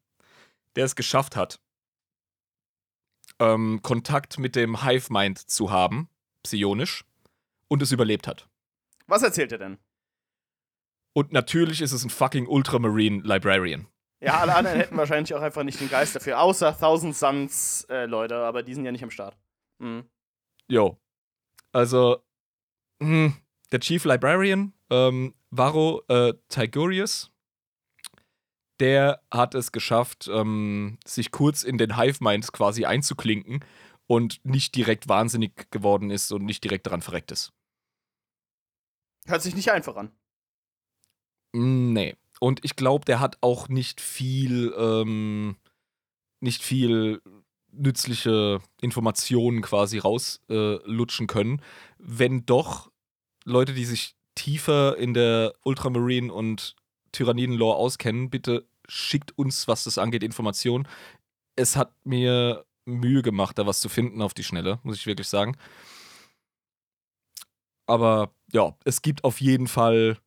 der 0.76 0.84
es 0.84 0.96
geschafft 0.96 1.36
hat, 1.36 1.60
ähm, 3.38 3.80
Kontakt 3.82 4.38
mit 4.38 4.56
dem 4.56 4.82
Hive-Mind 4.84 5.38
zu 5.38 5.70
haben, 5.70 6.08
psionisch, 6.42 7.04
und 7.68 7.82
es 7.82 7.92
überlebt 7.92 8.26
hat. 8.26 8.48
Was 9.06 9.22
erzählt 9.22 9.52
er 9.52 9.58
denn? 9.58 9.78
Und 11.12 11.32
natürlich 11.32 11.80
ist 11.80 11.92
es 11.92 12.04
ein 12.04 12.10
fucking 12.10 12.46
Ultramarine 12.46 13.22
Librarian. 13.22 13.88
Ja, 14.20 14.38
alle 14.38 14.54
anderen 14.54 14.76
hätten 14.76 14.96
wahrscheinlich 14.96 15.34
auch 15.34 15.40
einfach 15.40 15.62
nicht 15.62 15.80
den 15.80 15.88
Geist 15.88 16.14
dafür, 16.14 16.40
außer 16.40 16.78
Thousand 16.78 17.16
Suns 17.16 17.84
äh, 17.88 18.04
Leute, 18.04 18.36
aber 18.36 18.62
die 18.62 18.74
sind 18.74 18.84
ja 18.84 18.92
nicht 18.92 19.02
am 19.02 19.10
Start. 19.10 19.36
Mhm. 19.78 20.04
Jo. 20.68 21.00
Also, 21.72 22.22
mh, 23.00 23.32
der 23.72 23.80
Chief 23.80 24.04
Librarian, 24.04 24.74
ähm, 24.90 25.34
Varro 25.50 26.02
äh, 26.08 26.34
Tigurius, 26.48 27.32
der 28.80 29.22
hat 29.30 29.54
es 29.54 29.72
geschafft, 29.72 30.28
ähm, 30.32 30.98
sich 31.06 31.30
kurz 31.30 31.62
in 31.62 31.78
den 31.78 31.96
Hive 31.96 32.22
Minds 32.22 32.52
quasi 32.52 32.84
einzuklinken 32.84 33.64
und 34.06 34.40
nicht 34.44 34.74
direkt 34.74 35.08
wahnsinnig 35.08 35.70
geworden 35.70 36.10
ist 36.10 36.32
und 36.32 36.44
nicht 36.44 36.64
direkt 36.64 36.86
daran 36.86 37.02
verreckt 37.02 37.30
ist. 37.30 37.52
Hört 39.26 39.42
sich 39.42 39.54
nicht 39.54 39.70
einfach 39.70 39.96
an. 39.96 40.10
Mm, 41.52 41.92
Nee. 41.92 42.16
Und 42.40 42.64
ich 42.64 42.74
glaube, 42.74 43.04
der 43.04 43.20
hat 43.20 43.36
auch 43.42 43.68
nicht 43.68 44.00
viel, 44.00 44.72
ähm, 44.76 45.56
nicht 46.40 46.62
viel 46.62 47.20
nützliche 47.70 48.60
Informationen 48.80 49.60
quasi 49.60 49.98
rauslutschen 49.98 51.24
äh, 51.24 51.26
können. 51.26 51.62
Wenn 51.98 52.46
doch 52.46 52.90
Leute, 53.44 53.74
die 53.74 53.84
sich 53.84 54.16
tiefer 54.34 54.96
in 54.96 55.12
der 55.12 55.54
Ultramarine 55.64 56.32
und 56.32 56.76
Tyranniden-Lore 57.12 57.76
auskennen, 57.76 58.30
bitte 58.30 58.66
schickt 58.90 59.36
uns, 59.38 59.68
was 59.68 59.84
das 59.84 59.98
angeht, 59.98 60.22
Informationen. 60.22 60.86
Es 61.56 61.76
hat 61.76 61.94
mir 62.04 62.64
Mühe 62.84 63.22
gemacht, 63.22 63.58
da 63.58 63.66
was 63.66 63.80
zu 63.80 63.88
finden 63.88 64.22
auf 64.22 64.34
die 64.34 64.44
Schnelle, 64.44 64.80
muss 64.82 64.96
ich 64.96 65.06
wirklich 65.06 65.28
sagen. 65.28 65.56
Aber 67.86 68.32
ja, 68.52 68.76
es 68.84 69.02
gibt 69.02 69.24
auf 69.24 69.40
jeden 69.40 69.68
Fall 69.68 70.18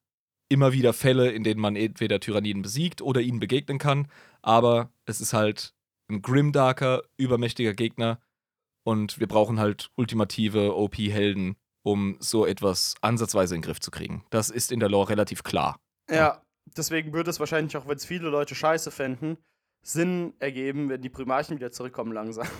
immer 0.49 0.73
wieder 0.73 0.93
Fälle, 0.93 1.31
in 1.31 1.43
denen 1.43 1.59
man 1.59 1.75
entweder 1.75 2.19
Tyranniden 2.19 2.61
besiegt 2.61 3.01
oder 3.01 3.21
ihnen 3.21 3.39
begegnen 3.39 3.79
kann. 3.79 4.07
Aber 4.41 4.91
es 5.05 5.21
ist 5.21 5.33
halt 5.33 5.73
ein 6.09 6.21
grimdarker, 6.21 7.03
übermächtiger 7.17 7.73
Gegner. 7.73 8.19
Und 8.83 9.19
wir 9.19 9.27
brauchen 9.27 9.59
halt 9.59 9.91
ultimative 9.95 10.75
OP-Helden, 10.75 11.55
um 11.83 12.17
so 12.19 12.45
etwas 12.45 12.95
ansatzweise 13.01 13.55
in 13.55 13.61
den 13.61 13.65
Griff 13.65 13.79
zu 13.79 13.91
kriegen. 13.91 14.25
Das 14.29 14.49
ist 14.49 14.71
in 14.71 14.79
der 14.79 14.89
Lore 14.89 15.09
relativ 15.09 15.43
klar. 15.43 15.79
Ja, 16.09 16.42
deswegen 16.65 17.13
würde 17.13 17.29
es 17.29 17.39
wahrscheinlich 17.39 17.75
auch, 17.77 17.87
wenn 17.87 17.97
es 17.97 18.05
viele 18.05 18.29
Leute 18.29 18.55
scheiße 18.55 18.91
fänden, 18.91 19.37
Sinn 19.81 20.33
ergeben, 20.39 20.89
wenn 20.89 21.01
die 21.01 21.09
Primarchen 21.09 21.57
wieder 21.57 21.71
zurückkommen 21.71 22.11
langsam. 22.13 22.47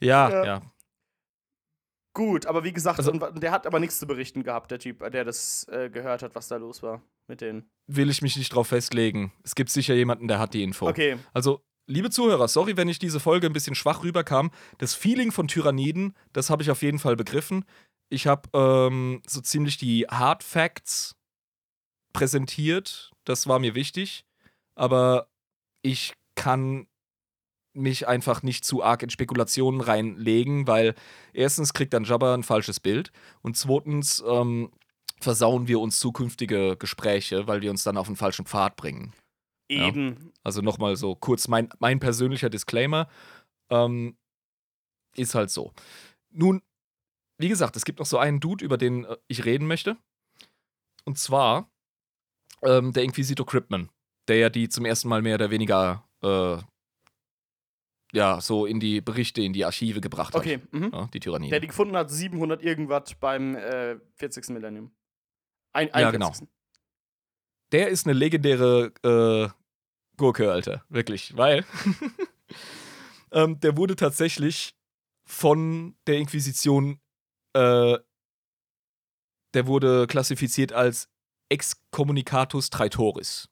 Ja, 0.00 0.28
Ja. 0.30 0.44
ja. 0.44 0.62
Gut, 2.14 2.46
aber 2.46 2.64
wie 2.64 2.72
gesagt, 2.72 2.98
Also- 2.98 3.12
der 3.12 3.50
hat 3.52 3.66
aber 3.66 3.78
nichts 3.78 3.98
zu 3.98 4.06
berichten 4.06 4.42
gehabt, 4.42 4.70
der 4.70 4.78
Typ, 4.78 5.10
der 5.10 5.24
das 5.24 5.66
äh, 5.68 5.90
gehört 5.90 6.22
hat, 6.22 6.34
was 6.34 6.48
da 6.48 6.56
los 6.56 6.82
war 6.82 7.02
mit 7.28 7.42
denen. 7.42 7.68
Will 7.88 8.08
ich 8.08 8.22
mich 8.22 8.36
nicht 8.38 8.54
drauf 8.54 8.68
festlegen. 8.68 9.32
Es 9.42 9.54
gibt 9.54 9.68
sicher 9.70 9.94
jemanden, 9.94 10.26
der 10.28 10.38
hat 10.38 10.54
die 10.54 10.62
Info. 10.62 10.88
Okay, 10.88 11.18
Also, 11.34 11.60
liebe 11.86 12.08
Zuhörer, 12.08 12.48
sorry, 12.48 12.76
wenn 12.78 12.88
ich 12.88 12.98
diese 12.98 13.20
Folge 13.20 13.46
ein 13.46 13.52
bisschen 13.52 13.74
schwach 13.74 14.02
rüberkam. 14.02 14.50
Das 14.78 14.94
Feeling 14.94 15.30
von 15.30 15.46
Tyranniden, 15.46 16.14
das 16.32 16.48
habe 16.48 16.62
ich 16.62 16.70
auf 16.70 16.80
jeden 16.82 16.98
Fall 16.98 17.16
begriffen. 17.16 17.66
Ich 18.08 18.26
habe 18.26 18.48
ähm, 18.54 19.20
so 19.26 19.40
ziemlich 19.42 19.76
die 19.76 20.06
Hard 20.08 20.42
Facts 20.42 21.16
präsentiert. 22.16 23.12
Das 23.24 23.46
war 23.46 23.58
mir 23.58 23.74
wichtig. 23.74 24.24
Aber 24.74 25.28
ich 25.82 26.14
kann 26.34 26.86
mich 27.74 28.08
einfach 28.08 28.42
nicht 28.42 28.64
zu 28.64 28.82
arg 28.82 29.02
in 29.02 29.10
Spekulationen 29.10 29.82
reinlegen, 29.82 30.66
weil 30.66 30.94
erstens 31.34 31.74
kriegt 31.74 31.92
dann 31.92 32.04
Jabba 32.04 32.34
ein 32.34 32.42
falsches 32.42 32.80
Bild 32.80 33.12
und 33.42 33.56
zweitens 33.56 34.24
ähm, 34.26 34.70
versauen 35.20 35.68
wir 35.68 35.78
uns 35.80 35.98
zukünftige 35.98 36.76
Gespräche, 36.78 37.46
weil 37.46 37.60
wir 37.60 37.70
uns 37.70 37.84
dann 37.84 37.98
auf 37.98 38.06
den 38.06 38.16
falschen 38.16 38.46
Pfad 38.46 38.76
bringen. 38.76 39.12
Ja. 39.70 39.88
eben. 39.88 40.32
Also 40.42 40.62
nochmal 40.62 40.96
so 40.96 41.14
kurz 41.14 41.48
mein, 41.48 41.68
mein 41.80 42.00
persönlicher 42.00 42.48
Disclaimer. 42.48 43.08
Ähm, 43.68 44.16
ist 45.16 45.34
halt 45.34 45.50
so. 45.50 45.72
Nun, 46.30 46.62
wie 47.38 47.48
gesagt, 47.48 47.76
es 47.76 47.84
gibt 47.84 47.98
noch 47.98 48.06
so 48.06 48.18
einen 48.18 48.40
Dude, 48.40 48.64
über 48.64 48.78
den 48.78 49.04
äh, 49.04 49.16
ich 49.28 49.44
reden 49.44 49.66
möchte. 49.66 49.96
Und 51.04 51.18
zwar 51.18 51.68
ähm, 52.62 52.92
der 52.92 53.04
Inquisitor 53.04 53.46
Cripman, 53.46 53.90
der 54.28 54.36
ja 54.36 54.50
die 54.50 54.68
zum 54.68 54.84
ersten 54.84 55.08
Mal 55.08 55.22
mehr 55.22 55.34
oder 55.36 55.50
weniger 55.50 56.04
äh, 56.22 56.58
ja, 58.12 58.40
so 58.40 58.66
in 58.66 58.80
die 58.80 59.00
Berichte, 59.00 59.42
in 59.42 59.52
die 59.52 59.64
Archive 59.64 60.00
gebracht 60.00 60.34
hat. 60.34 60.40
Okay, 60.40 60.60
mhm. 60.70 60.90
Ja, 60.92 61.08
die 61.12 61.20
Tyranniden. 61.20 61.50
Der 61.50 61.60
die 61.60 61.66
gefunden 61.66 61.96
hat, 61.96 62.10
700 62.10 62.62
irgendwas 62.62 63.14
beim 63.14 63.56
äh, 63.56 63.96
40. 64.14 64.48
Millennium. 64.50 64.90
Ein, 65.72 65.88
Ja, 65.88 66.10
genau. 66.10 66.28
41.. 66.28 66.48
der 67.72 67.88
ist 67.88 68.06
eine 68.06 68.14
legendäre 68.14 68.92
äh, 69.02 69.48
Gurke, 70.16 70.50
Alter. 70.50 70.84
Wirklich. 70.88 71.36
Weil 71.36 71.64
ähm, 73.32 73.60
der 73.60 73.76
wurde 73.76 73.96
tatsächlich 73.96 74.74
von 75.26 75.96
der 76.06 76.16
Inquisition, 76.18 77.00
äh, 77.52 77.98
der 79.52 79.66
wurde 79.66 80.06
klassifiziert 80.06 80.72
als 80.72 81.10
Excommunicatus 81.48 82.70
Traitoris. 82.70 83.48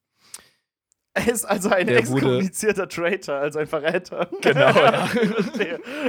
Er 1.16 1.29
ist 1.29 1.45
also 1.45 1.69
ein 1.69 1.87
Der 1.87 1.99
exkommunizierter 1.99 2.89
Traitor, 2.89 3.37
also 3.37 3.61
ein 3.61 3.69
Verräter. 3.69 4.29
Genau, 4.43 4.61
ja. 4.75 5.09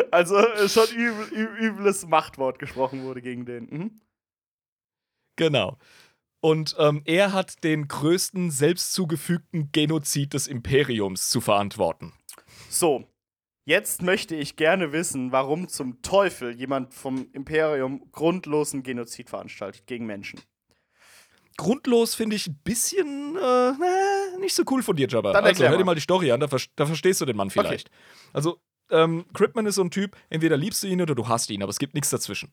Also 0.10 0.36
äh, 0.36 0.68
schon 0.68 0.90
übel, 0.96 1.28
übles 1.60 2.08
Machtwort 2.08 2.58
gesprochen 2.58 3.04
wurde 3.04 3.22
gegen 3.22 3.46
den. 3.46 3.66
Mhm. 3.66 4.02
Genau. 5.36 5.78
Und 6.42 6.76
ähm, 6.80 7.02
er 7.06 7.34
hat 7.34 7.64
den 7.64 7.88
größten 7.88 8.50
selbst 8.50 8.94
zugefügten 8.94 9.72
Genozid 9.72 10.34
des 10.34 10.48
Imperiums 10.48 11.30
zu 11.30 11.40
verantworten. 11.40 12.14
So, 12.70 13.08
jetzt 13.66 14.02
möchte 14.02 14.36
ich 14.36 14.56
gerne 14.56 14.92
wissen, 14.92 15.32
warum 15.32 15.68
zum 15.68 16.02
Teufel 16.02 16.56
jemand 16.56 16.94
vom 16.94 17.28
Imperium 17.34 18.12
grundlosen 18.12 18.82
Genozid 18.82 19.30
veranstaltet 19.30 19.86
gegen 19.86 20.06
Menschen. 20.08 20.40
Grundlos 21.58 22.16
finde 22.16 22.36
ich 22.36 22.48
ein 22.48 22.60
bisschen 22.64 23.36
äh, 23.36 23.40
na, 23.40 24.38
nicht 24.40 24.56
so 24.56 24.64
cool 24.70 24.84
von 24.84 24.96
dir, 24.96 25.08
Jabba. 25.08 25.34
Dann 25.34 25.44
also 25.44 25.68
hör 25.68 25.78
dir 25.78 25.86
mal. 25.86 25.96
die 25.96 26.02
Story 26.02 26.32
an, 26.32 26.40
da, 26.40 26.48
ver 26.48 26.60
da 26.76 26.86
verstehst 26.86 27.22
du 27.22 27.26
den 27.26 27.36
Mann 27.36 27.50
vielleicht. 27.50 27.90
Also, 28.34 28.60
ähm, 28.92 29.26
Cripman 29.34 29.66
ist 29.66 29.76
so 29.76 29.84
ein 29.84 29.92
Typ, 29.92 30.16
entweder 30.30 30.58
liebst 30.58 30.84
du 30.84 30.88
ihn 30.88 31.02
oder 31.02 31.16
du 31.16 31.28
hasst 31.28 31.50
ihn, 31.50 31.64
aber 31.64 31.70
es 31.70 31.80
gibt 31.80 31.94
nichts 31.94 32.10
dazwischen. 32.10 32.52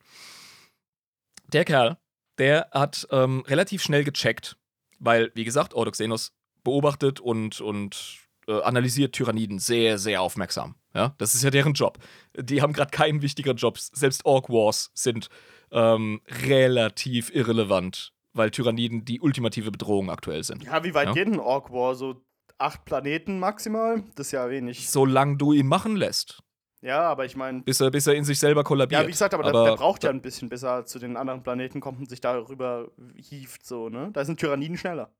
Der 1.51 1.65
Kerl, 1.65 1.97
der 2.37 2.67
hat 2.71 3.07
ähm, 3.11 3.43
relativ 3.47 3.83
schnell 3.83 4.03
gecheckt, 4.03 4.57
weil, 4.99 5.31
wie 5.35 5.43
gesagt, 5.43 5.73
Ordoxenos 5.73 6.33
beobachtet 6.63 7.19
und, 7.19 7.61
und 7.61 8.19
äh, 8.47 8.61
analysiert 8.61 9.13
Tyranniden 9.13 9.59
sehr, 9.59 9.97
sehr 9.97 10.21
aufmerksam. 10.21 10.75
Ja, 10.95 11.15
das 11.17 11.33
ist 11.33 11.43
ja 11.43 11.49
deren 11.49 11.73
Job. 11.73 11.97
Die 12.35 12.61
haben 12.61 12.73
gerade 12.73 12.91
keinen 12.91 13.21
wichtigeren 13.21 13.57
Job. 13.57 13.79
Selbst 13.79 14.25
Orc 14.25 14.49
Wars 14.49 14.91
sind 14.93 15.29
ähm, 15.71 16.21
relativ 16.27 17.33
irrelevant, 17.33 18.13
weil 18.33 18.51
Tyranniden 18.51 19.05
die 19.05 19.21
ultimative 19.21 19.71
Bedrohung 19.71 20.09
aktuell 20.09 20.43
sind. 20.43 20.63
Ja, 20.63 20.83
wie 20.83 20.93
weit 20.93 21.07
Ja. 21.07 21.13
geht 21.13 21.27
ein 21.27 21.39
Orc 21.39 21.71
War? 21.71 21.95
So 21.95 22.23
acht 22.57 22.85
Planeten 22.85 23.39
maximal? 23.39 24.03
Das 24.15 24.27
ist 24.27 24.31
ja 24.31 24.49
wenig. 24.49 24.89
Solange 24.89 25.37
du 25.37 25.53
ihn 25.53 25.67
machen 25.67 25.95
lässt, 25.95 26.41
Ja, 26.81 27.01
aber 27.09 27.25
ich 27.25 27.35
meine. 27.35 27.61
bis 27.61 27.79
er, 27.81 27.91
bis 27.91 28.07
er 28.07 28.13
in 28.15 28.23
sich 28.25 28.39
selber 28.39 28.63
kollabiert. 28.63 29.01
Ja, 29.01 29.07
wie 29.07 29.11
gesagt, 29.11 29.33
aber, 29.33 29.43
der, 29.43 29.63
der 29.63 29.75
braucht 29.75 30.03
ja 30.03 30.09
ein 30.09 30.21
bisschen, 30.21 30.49
bis 30.49 30.63
er 30.63 30.85
zu 30.85 30.99
den 30.99 31.17
anderen 31.17 31.43
Planeten 31.43 31.79
kommt 31.81 31.99
und 31.99 32.09
sich 32.09 32.21
darüber 32.21 32.91
hieft, 33.15 33.65
so, 33.65 33.89
ne? 33.89 34.09
Da 34.13 34.23
sind 34.25 34.39
Tyranniden 34.39 34.77
schneller. 34.77 35.13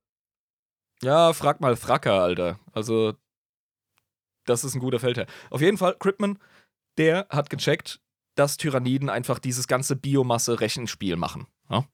Ja, 1.02 1.34
frag 1.34 1.60
mal 1.60 1.76
Fracker, 1.76 2.22
Alter. 2.22 2.60
Also, 2.72 3.14
das 4.45 4.64
ist 4.64 4.73
ein 4.76 4.80
guter 4.80 4.99
Feldherr. 4.99 5.26
Auf 5.49 5.61
jeden 5.61 5.77
Fall, 5.77 5.95
Cripman, 5.99 6.40
der 6.98 7.27
hat 7.30 7.49
gecheckt, 7.49 7.99
dass 8.35 8.57
Tyranniden 8.57 9.10
einfach 9.10 9.40
dieses 9.40 9.68
ganze 9.68 9.95
Biomasse-Rechenspiel 9.95 11.15
machen. 11.18 11.48
Ja? 11.69 11.85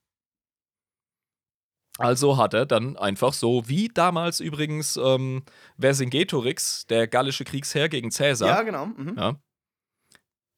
Also 2.00 2.38
hat 2.38 2.54
er 2.54 2.66
dann 2.66 2.96
einfach 2.98 3.34
so, 3.34 3.68
wie 3.68 3.90
damals 3.90 4.40
übrigens 4.40 4.98
ähm, 4.98 5.44
Vercingetorix, 5.78 6.88
der 6.88 7.08
gallische 7.08 7.44
Kriegsherr 7.44 7.90
gegen 7.90 8.10
Caesar, 8.10 8.48
Ja, 8.50 8.62
genau. 8.62 8.86
Mhm. 8.88 9.16
ja, 9.18 9.36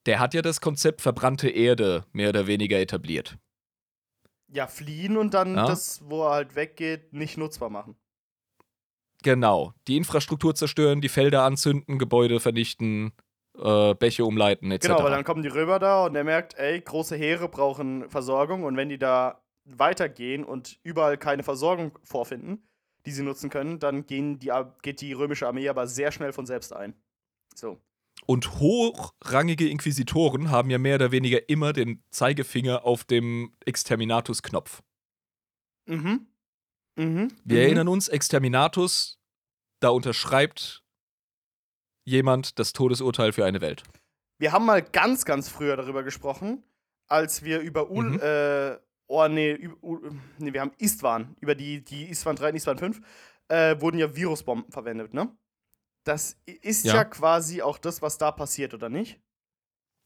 der 0.06 0.20
hat 0.20 0.34
ja 0.34 0.42
das 0.42 0.62
Konzept 0.62 1.02
verbrannte 1.02 1.50
Erde 1.50 2.06
mehr 2.12 2.30
oder 2.30 2.48
weniger 2.48 2.80
etabliert. 2.80 3.38
Ja, 4.54 4.68
fliehen 4.68 5.18
und 5.18 5.34
dann 5.34 5.56
Ja. 5.56 5.66
das, 5.66 6.02
wo 6.04 6.26
er 6.26 6.32
halt 6.32 6.56
weggeht, 6.56 7.14
nicht 7.14 7.38
nutzbar 7.38 7.70
machen. 7.70 7.96
Genau. 9.24 9.74
Die 9.88 9.98
Infrastruktur 9.98 10.56
zerstören, 10.56 11.02
die 11.02 11.10
Felder 11.10 11.44
anzünden, 11.44 12.00
Gebäude 12.00 12.40
vernichten, 12.40 13.14
äh, 13.58 13.94
Bäche 13.94 14.26
umleiten, 14.26 14.72
etc. 14.72 14.88
Genau, 14.88 15.04
weil 15.04 15.12
dann 15.12 15.24
kommen 15.24 15.44
die 15.44 15.50
Römer 15.50 15.78
da 15.80 16.06
und 16.06 16.16
er 16.16 16.24
merkt, 16.24 16.56
ey, 16.58 16.82
große 16.82 17.16
Heere 17.16 17.48
brauchen 17.48 18.10
Versorgung 18.10 18.64
und 18.64 18.76
wenn 18.78 18.90
die 18.90 18.98
da 18.98 19.41
weitergehen 19.80 20.44
und 20.44 20.80
überall 20.84 21.18
keine 21.18 21.44
Versorgung 21.44 21.98
vorfinden, 22.04 22.68
die 23.06 23.12
sie 23.12 23.24
nutzen 23.24 23.50
können, 23.50 23.80
dann 23.80 24.06
gehen 24.06 24.40
die, 24.40 24.52
geht 24.82 25.02
die 25.02 25.14
römische 25.14 25.48
Armee 25.48 25.70
aber 25.70 25.88
sehr 25.88 26.12
schnell 26.12 26.34
von 26.34 26.46
selbst 26.46 26.74
ein. 26.74 26.94
So. 27.56 27.82
Und 28.26 28.60
hochrangige 28.60 29.68
Inquisitoren 29.68 30.52
haben 30.52 30.70
ja 30.70 30.78
mehr 30.78 30.96
oder 30.96 31.12
weniger 31.12 31.50
immer 31.50 31.74
den 31.74 32.04
Zeigefinger 32.12 32.86
auf 32.86 33.04
dem 33.04 33.54
Exterminatus-Knopf. 33.66 34.82
Mhm. 35.88 36.28
Mhm. 36.96 37.34
Wir 37.44 37.58
mhm. 37.58 37.64
erinnern 37.64 37.88
uns, 37.88 38.08
Exterminatus, 38.08 39.20
da 39.80 39.90
unterschreibt 39.90 40.84
jemand 42.04 42.60
das 42.60 42.74
Todesurteil 42.74 43.34
für 43.34 43.46
eine 43.46 43.62
Welt. 43.62 43.84
Wir 44.38 44.52
haben 44.52 44.66
mal 44.66 44.82
ganz, 44.82 45.26
ganz 45.26 45.50
früher 45.50 45.76
darüber 45.78 46.04
gesprochen, 46.04 46.64
als 47.08 47.44
wir 47.44 47.60
über 47.60 47.90
Ul, 47.92 48.12
Mhm. 48.12 48.20
äh, 48.22 48.78
oh 49.12 49.28
nee, 49.28 49.70
nee, 50.40 50.54
wir 50.54 50.62
haben 50.62 50.72
Istvan, 50.78 51.36
über 51.42 51.54
die, 51.54 51.84
die 51.84 52.10
Istvan 52.10 52.38
3 52.38 52.50
und 52.50 52.56
Istvan 52.56 52.78
5, 52.78 53.02
äh, 53.50 53.82
wurden 53.82 54.00
ja 54.00 54.16
Virusbomben 54.16 54.72
verwendet, 54.72 55.14
ne? 55.14 55.30
Das 56.04 56.38
ist 56.46 56.86
ja. 56.86 56.96
Ja. 56.96 57.04
quasi 57.04 57.62
auch 57.62 57.78
das, 57.78 58.02
was 58.02 58.18
da 58.18 58.32
passiert, 58.32 58.74
oder 58.74 58.90
nicht? 58.90 59.20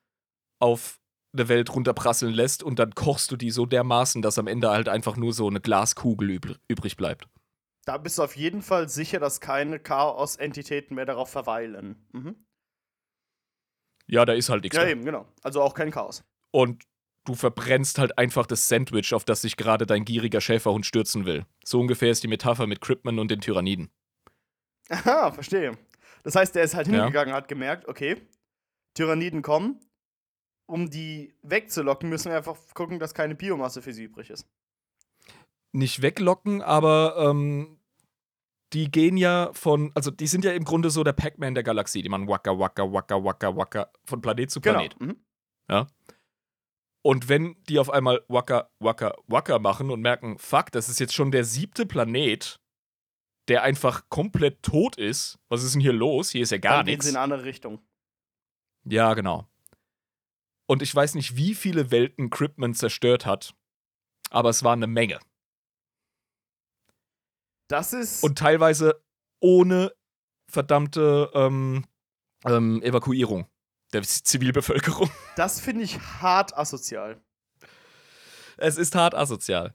auf 0.60 0.98
eine 1.36 1.48
Welt 1.48 1.74
runterprasseln 1.74 2.32
lässt 2.32 2.62
und 2.62 2.78
dann 2.78 2.94
kochst 2.94 3.30
du 3.32 3.36
die 3.36 3.50
so 3.50 3.66
dermaßen, 3.66 4.22
dass 4.22 4.38
am 4.38 4.46
Ende 4.46 4.70
halt 4.70 4.88
einfach 4.88 5.16
nur 5.16 5.32
so 5.32 5.48
eine 5.48 5.60
Glaskugel 5.60 6.30
übr 6.30 6.56
übrig 6.68 6.96
bleibt. 6.96 7.26
Da 7.84 7.98
bist 7.98 8.16
du 8.18 8.22
auf 8.22 8.36
jeden 8.36 8.62
Fall 8.62 8.88
sicher, 8.88 9.18
dass 9.18 9.40
keine 9.40 9.78
Chaos-Entitäten 9.80 10.94
mehr 10.94 11.04
darauf 11.04 11.28
verweilen. 11.28 12.06
Mhm. 12.12 12.36
Ja, 14.06 14.24
da 14.24 14.32
ist 14.32 14.48
halt 14.48 14.62
nichts 14.62 14.76
Ja, 14.76 14.84
mehr. 14.84 14.92
eben, 14.92 15.04
genau. 15.04 15.26
Also 15.42 15.60
auch 15.60 15.74
kein 15.74 15.90
Chaos. 15.90 16.24
Und 16.50 16.84
du 17.24 17.34
verbrennst 17.34 17.98
halt 17.98 18.16
einfach 18.18 18.46
das 18.46 18.68
Sandwich, 18.68 19.12
auf 19.14 19.24
das 19.24 19.42
sich 19.42 19.56
gerade 19.56 19.86
dein 19.86 20.04
gieriger 20.04 20.40
Schäferhund 20.40 20.86
stürzen 20.86 21.26
will. 21.26 21.44
So 21.64 21.80
ungefähr 21.80 22.10
ist 22.10 22.22
die 22.22 22.28
Metapher 22.28 22.66
mit 22.66 22.80
Cryptman 22.80 23.18
und 23.18 23.30
den 23.30 23.40
Tyranniden. 23.40 23.90
Aha, 24.90 25.32
verstehe. 25.32 25.72
Das 26.22 26.36
heißt, 26.36 26.54
der 26.54 26.64
ist 26.64 26.74
halt 26.74 26.86
Ja. 26.86 26.94
hingegangen, 27.04 27.34
hat 27.34 27.48
gemerkt, 27.48 27.88
okay, 27.88 28.16
Tyranniden 28.94 29.42
kommen. 29.42 29.80
Um 30.66 30.88
die 30.88 31.34
wegzulocken, 31.42 32.08
müssen 32.08 32.30
wir 32.30 32.38
einfach 32.38 32.56
gucken, 32.72 32.98
dass 32.98 33.12
keine 33.12 33.34
Biomasse 33.34 33.82
für 33.82 33.92
sie 33.92 34.04
übrig 34.04 34.30
ist. 34.30 34.46
nicht 35.72 36.00
weglocken, 36.02 36.62
aber 36.62 37.16
ähm, 37.18 37.78
die 38.72 38.90
gehen 38.90 39.16
ja 39.16 39.50
von, 39.52 39.92
also 39.94 40.10
die 40.10 40.26
sind 40.26 40.44
ja 40.44 40.52
im 40.52 40.64
Grunde 40.64 40.88
so 40.90 41.04
der 41.04 41.12
Pac-Man 41.12 41.54
der 41.54 41.62
Galaxie, 41.64 42.00
die 42.02 42.08
man 42.08 42.26
wacka, 42.28 42.58
wacka, 42.58 42.90
wacka, 42.92 43.22
wacka, 43.22 43.56
wacka 43.56 43.90
von 44.04 44.20
Planet 44.22 44.50
zu 44.50 44.60
Planet. 44.60 44.98
Genau. 44.98 45.12
Mhm. 45.12 45.86
Und 47.02 47.28
wenn 47.28 47.56
die 47.68 47.78
auf 47.78 47.90
einmal 47.90 48.22
wacka, 48.28 48.70
wacka, 48.78 49.14
wacka 49.26 49.58
machen 49.58 49.90
und 49.90 50.00
merken, 50.00 50.38
fuck, 50.38 50.72
das 50.72 50.88
ist 50.88 50.98
jetzt 51.00 51.12
schon 51.12 51.30
der 51.30 51.44
siebte 51.44 51.84
Planet, 51.84 52.58
der 53.48 53.62
einfach 53.62 54.08
komplett 54.08 54.62
tot 54.62 54.96
ist, 54.96 55.38
was 55.50 55.62
ist 55.62 55.74
denn 55.74 55.82
hier 55.82 55.92
los? 55.92 56.30
Hier 56.30 56.42
ist 56.42 56.50
ja 56.50 56.58
gar 56.58 56.78
Dann 56.78 56.86
gehen 56.86 56.92
nichts. 56.92 57.04
sie 57.04 57.10
in 57.10 57.16
eine 57.16 57.24
andere 57.24 57.44
Richtung. 57.44 57.80
Ja, 58.84 59.14
genau. 59.14 59.48
Und 60.66 60.82
ich 60.82 60.94
weiß 60.94 61.14
nicht, 61.14 61.36
wie 61.36 61.54
viele 61.54 61.90
Welten 61.90 62.30
Cryptman 62.30 62.74
zerstört 62.74 63.26
hat, 63.26 63.54
aber 64.30 64.50
es 64.50 64.62
war 64.62 64.72
eine 64.72 64.86
Menge. 64.86 65.20
Das 67.68 67.92
ist. 67.92 68.22
Und 68.22 68.38
teilweise 68.38 69.02
ohne 69.40 69.92
verdammte 70.50 71.30
ähm, 71.34 71.84
ähm, 72.44 72.82
Evakuierung 72.82 73.46
der 73.92 74.02
Zivilbevölkerung. 74.02 75.10
das 75.36 75.60
finde 75.60 75.84
ich 75.84 75.98
hart 75.98 76.56
asozial. 76.56 77.22
Es 78.56 78.76
ist 78.76 78.94
hart 78.94 79.14
asozial. 79.14 79.74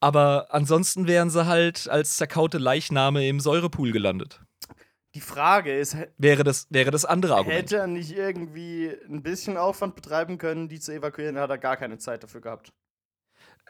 Aber 0.00 0.48
ansonsten 0.52 1.06
wären 1.06 1.30
sie 1.30 1.46
halt 1.46 1.88
als 1.88 2.16
zerkaute 2.16 2.58
Leichname 2.58 3.26
im 3.26 3.40
Säurepool 3.40 3.92
gelandet. 3.92 4.43
Die 5.14 5.20
Frage 5.20 5.76
ist, 5.78 5.96
Wäre 6.18 6.42
das, 6.42 6.66
wäre 6.70 6.90
das 6.90 7.04
andere 7.04 7.36
Argument. 7.36 7.58
hätte 7.58 7.76
er 7.76 7.86
nicht 7.86 8.16
irgendwie 8.16 8.90
ein 9.08 9.22
bisschen 9.22 9.56
Aufwand 9.56 9.94
betreiben 9.94 10.38
können, 10.38 10.68
die 10.68 10.80
zu 10.80 10.92
evakuieren? 10.92 11.38
Hat 11.38 11.50
er 11.50 11.58
gar 11.58 11.76
keine 11.76 11.98
Zeit 11.98 12.22
dafür 12.24 12.40
gehabt. 12.40 12.72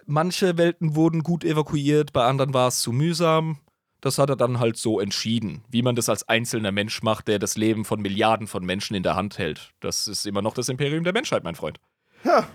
Manche 0.06 0.56
Welten 0.58 0.94
wurden 0.94 1.22
gut 1.22 1.44
evakuiert, 1.44 2.12
bei 2.12 2.24
anderen 2.24 2.54
war 2.54 2.68
es 2.68 2.80
zu 2.80 2.92
mühsam. 2.92 3.58
Das 4.00 4.18
hat 4.18 4.28
er 4.28 4.36
dann 4.36 4.58
halt 4.60 4.76
so 4.76 5.00
entschieden, 5.00 5.64
wie 5.68 5.80
man 5.82 5.96
das 5.96 6.10
als 6.10 6.28
einzelner 6.28 6.72
Mensch 6.72 7.02
macht, 7.02 7.26
der 7.28 7.38
das 7.38 7.56
Leben 7.56 7.86
von 7.86 8.02
Milliarden 8.02 8.46
von 8.46 8.64
Menschen 8.64 8.94
in 8.94 9.02
der 9.02 9.14
Hand 9.16 9.38
hält. 9.38 9.72
Das 9.80 10.08
ist 10.08 10.26
immer 10.26 10.42
noch 10.42 10.52
das 10.52 10.68
Imperium 10.68 11.04
der 11.04 11.14
Menschheit, 11.14 11.42
mein 11.42 11.54
Freund. 11.54 11.78
Ha, 12.24 12.46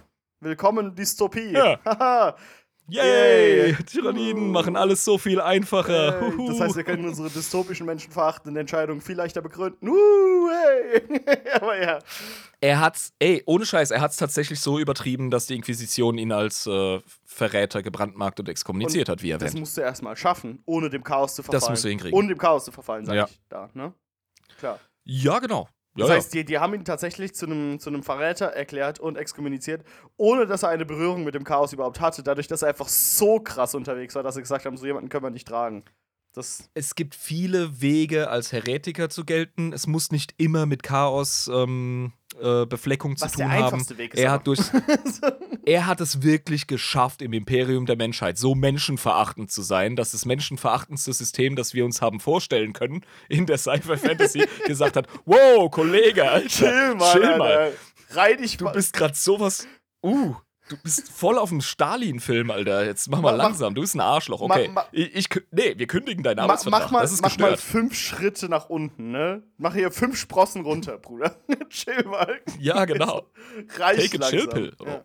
willkommen 0.41 0.95
Dystopie. 0.95 1.51
Ja. 1.53 1.79
Yay! 2.89 3.69
Yay. 3.71 3.75
Tyranniden 3.85 4.51
machen 4.51 4.75
alles 4.75 5.03
so 5.05 5.17
viel 5.17 5.39
einfacher. 5.41 6.19
Hey, 6.21 6.47
das 6.47 6.59
heißt, 6.59 6.75
wir 6.75 6.83
können 6.83 7.05
unsere 7.07 7.29
dystopischen, 7.29 7.85
menschenverachtenden 7.85 8.59
Entscheidungen 8.59 9.01
viel 9.01 9.15
leichter 9.15 9.41
begründen. 9.41 9.87
Uh, 9.89 10.49
hey. 10.49 11.01
Aber 11.55 11.81
ja. 11.81 11.99
er 12.61 12.79
hat's, 12.79 13.13
ey, 13.19 13.43
ohne 13.45 13.65
Scheiß, 13.65 13.91
er 13.91 14.01
hat's 14.01 14.17
tatsächlich 14.17 14.59
so 14.59 14.79
übertrieben, 14.79 15.29
dass 15.29 15.45
die 15.47 15.55
Inquisition 15.55 16.17
ihn 16.17 16.31
als 16.31 16.65
äh, 16.67 16.99
Verräter 17.25 17.83
gebrandmarkt 17.83 18.39
und 18.39 18.49
exkommuniziert 18.49 19.09
hat, 19.09 19.21
wie 19.21 19.29
Das 19.31 19.41
erwähnt. 19.41 19.59
musst 19.59 19.77
du 19.77 19.81
erstmal 19.81 20.15
schaffen, 20.17 20.61
ohne 20.65 20.89
dem 20.89 21.03
Chaos 21.03 21.35
zu 21.35 21.43
verfallen. 21.43 21.61
Das 21.61 21.69
musst 21.69 21.83
du 21.85 21.89
hinkriegen. 21.89 22.17
Ohne 22.17 22.29
dem 22.29 22.37
Chaos 22.37 22.65
zu 22.65 22.71
verfallen, 22.71 23.05
sag 23.05 23.15
Ja. 23.15 23.25
ich 23.29 23.39
da, 23.49 23.69
ne? 23.73 23.93
Klar. 24.57 24.79
Ja, 25.05 25.39
genau. 25.39 25.67
Ja, 25.99 26.07
Das 26.07 26.15
heißt, 26.15 26.33
die, 26.33 26.45
die 26.45 26.57
haben 26.59 26.73
ihn 26.73 26.85
tatsächlich 26.85 27.33
zu 27.35 27.45
einem 27.45 27.79
zu 27.79 27.89
einem 27.89 28.03
Verräter 28.03 28.47
erklärt 28.47 28.99
und 28.99 29.17
exkommuniziert, 29.17 29.83
ohne 30.17 30.45
dass 30.47 30.63
er 30.63 30.69
eine 30.69 30.85
Berührung 30.85 31.23
mit 31.23 31.35
dem 31.35 31.43
Chaos 31.43 31.73
überhaupt 31.73 31.99
hatte, 31.99 32.23
dadurch, 32.23 32.47
dass 32.47 32.61
er 32.61 32.69
einfach 32.69 32.87
so 32.87 33.39
krass 33.39 33.75
unterwegs 33.75 34.15
war, 34.15 34.23
dass 34.23 34.35
sie 34.35 34.41
gesagt 34.41 34.65
haben, 34.65 34.77
so 34.77 34.85
jemanden 34.85 35.09
können 35.09 35.23
wir 35.23 35.29
nicht 35.29 35.47
tragen. 35.47 35.83
Das, 36.33 36.69
es 36.75 36.93
gibt 36.95 37.15
viele 37.15 37.81
Wege, 37.81 38.29
als 38.29 38.51
Heretiker 38.51 39.09
zu 39.09 39.25
gelten. 39.25 39.73
Es 39.73 39.87
muss 39.87 40.11
nicht 40.11 40.35
immer 40.37 40.65
mit 40.67 40.83
Chaos 40.83 41.49
ähm, 41.51 42.13
äh, 42.41 42.65
Befleckung 42.65 43.17
zu 43.17 43.25
was 43.25 43.33
tun 43.33 43.39
der 43.39 43.51
haben. 43.51 43.63
einfachste 43.65 43.97
Weg 43.97 44.13
ist. 44.13 44.19
Er 44.19 44.31
hat, 44.31 44.47
durch, 44.47 44.59
er 45.65 45.87
hat 45.87 46.01
es 46.01 46.21
wirklich 46.21 46.67
geschafft, 46.67 47.21
im 47.21 47.33
Imperium 47.33 47.85
der 47.85 47.95
Menschheit 47.95 48.37
so 48.37 48.55
menschenverachtend 48.55 49.51
zu 49.51 49.61
sein, 49.61 49.95
dass 49.95 50.11
das 50.11 50.25
menschenverachtendste 50.25 51.13
System, 51.13 51.55
das 51.55 51.73
wir 51.73 51.85
uns 51.85 52.01
haben 52.01 52.19
vorstellen 52.19 52.73
können, 52.73 53.05
in 53.27 53.45
der 53.45 53.57
Sci-Fi-Fantasy 53.57 54.45
gesagt 54.65 54.95
hat: 54.95 55.07
Wow, 55.25 55.69
Kollege, 55.71 56.29
Alter, 56.29 56.47
Chill 56.47 56.95
mal, 56.95 57.11
chill 57.13 57.37
mal. 57.37 57.57
Alter. 57.57 57.77
Reih 58.11 58.35
dich 58.35 58.57
Du 58.57 58.71
bist 58.71 58.93
gerade 58.93 59.13
sowas. 59.15 59.67
Uh, 60.01 60.35
du 60.69 60.77
bist 60.81 61.09
voll 61.09 61.37
auf 61.37 61.49
dem 61.49 61.59
Stalin-Film, 61.61 62.49
Alter. 62.51 62.85
Jetzt 62.85 63.09
mach 63.09 63.19
mal 63.21 63.31
Mach- 63.35 63.43
langsam. 63.43 63.75
Du 63.75 63.81
bist 63.81 63.95
ein 63.95 63.99
Arschloch. 63.99 64.41
Okay. 64.41 64.69
mach- 64.73 64.87
ich, 64.93 65.13
ich, 65.15 65.27
nee, 65.51 65.73
wir 65.77 65.87
kündigen 65.87 66.23
deinen 66.23 66.39
Arbeitsvertrag. 66.39 66.83
mach 66.83 66.91
mal, 66.91 67.01
das 67.01 67.11
ist 67.11 67.21
mach 67.21 67.37
mal 67.37 67.57
fünf 67.57 67.95
Schritte 67.95 68.47
nach 68.47 68.69
unten, 68.69 69.11
ne? 69.11 69.43
Mach 69.57 69.73
hier 69.73 69.91
fünf 69.91 70.17
Sprossen 70.17 70.63
runter, 70.63 70.97
Bruder. 70.97 71.35
Chill 71.69 72.03
mal. 72.05 72.39
Ja, 72.59 72.85
genau. 72.85 73.23
Reicht 73.77 74.11
Take 74.13 74.17
a 74.25 74.29
langsam. 74.29 74.39
chill 74.39 74.47
pill. 74.47 74.75
Ja. 74.85 74.95
Oh. 74.95 75.03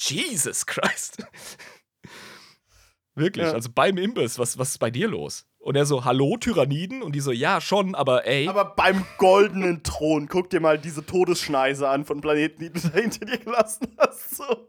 Jesus 0.00 0.64
Christ. 0.66 1.18
Wirklich, 3.14 3.46
Ja. 3.46 3.52
also 3.52 3.68
beim 3.74 3.98
Imbiss, 3.98 4.38
was, 4.38 4.58
was 4.58 4.70
ist 4.70 4.78
bei 4.78 4.90
dir 4.92 5.08
los? 5.08 5.44
Und 5.58 5.74
er 5.76 5.86
so, 5.86 6.04
hallo, 6.04 6.36
Tyranniden? 6.38 7.02
Und 7.02 7.16
die 7.16 7.20
so, 7.20 7.32
ja, 7.32 7.60
schon, 7.60 7.96
aber 7.96 8.26
ey. 8.26 8.46
Aber 8.48 8.64
beim 8.76 9.04
goldenen 9.18 9.82
Thron, 9.82 10.28
guck 10.28 10.50
dir 10.50 10.60
mal 10.60 10.78
diese 10.78 11.04
Todesschneise 11.04 11.88
an 11.88 12.04
von 12.04 12.20
Planeten, 12.20 12.60
die 12.62 12.70
du 12.70 12.78
da 12.80 12.90
hinter 12.90 13.24
dir 13.26 13.38
gelassen 13.38 13.88
hast. 13.98 14.36
So. 14.36 14.68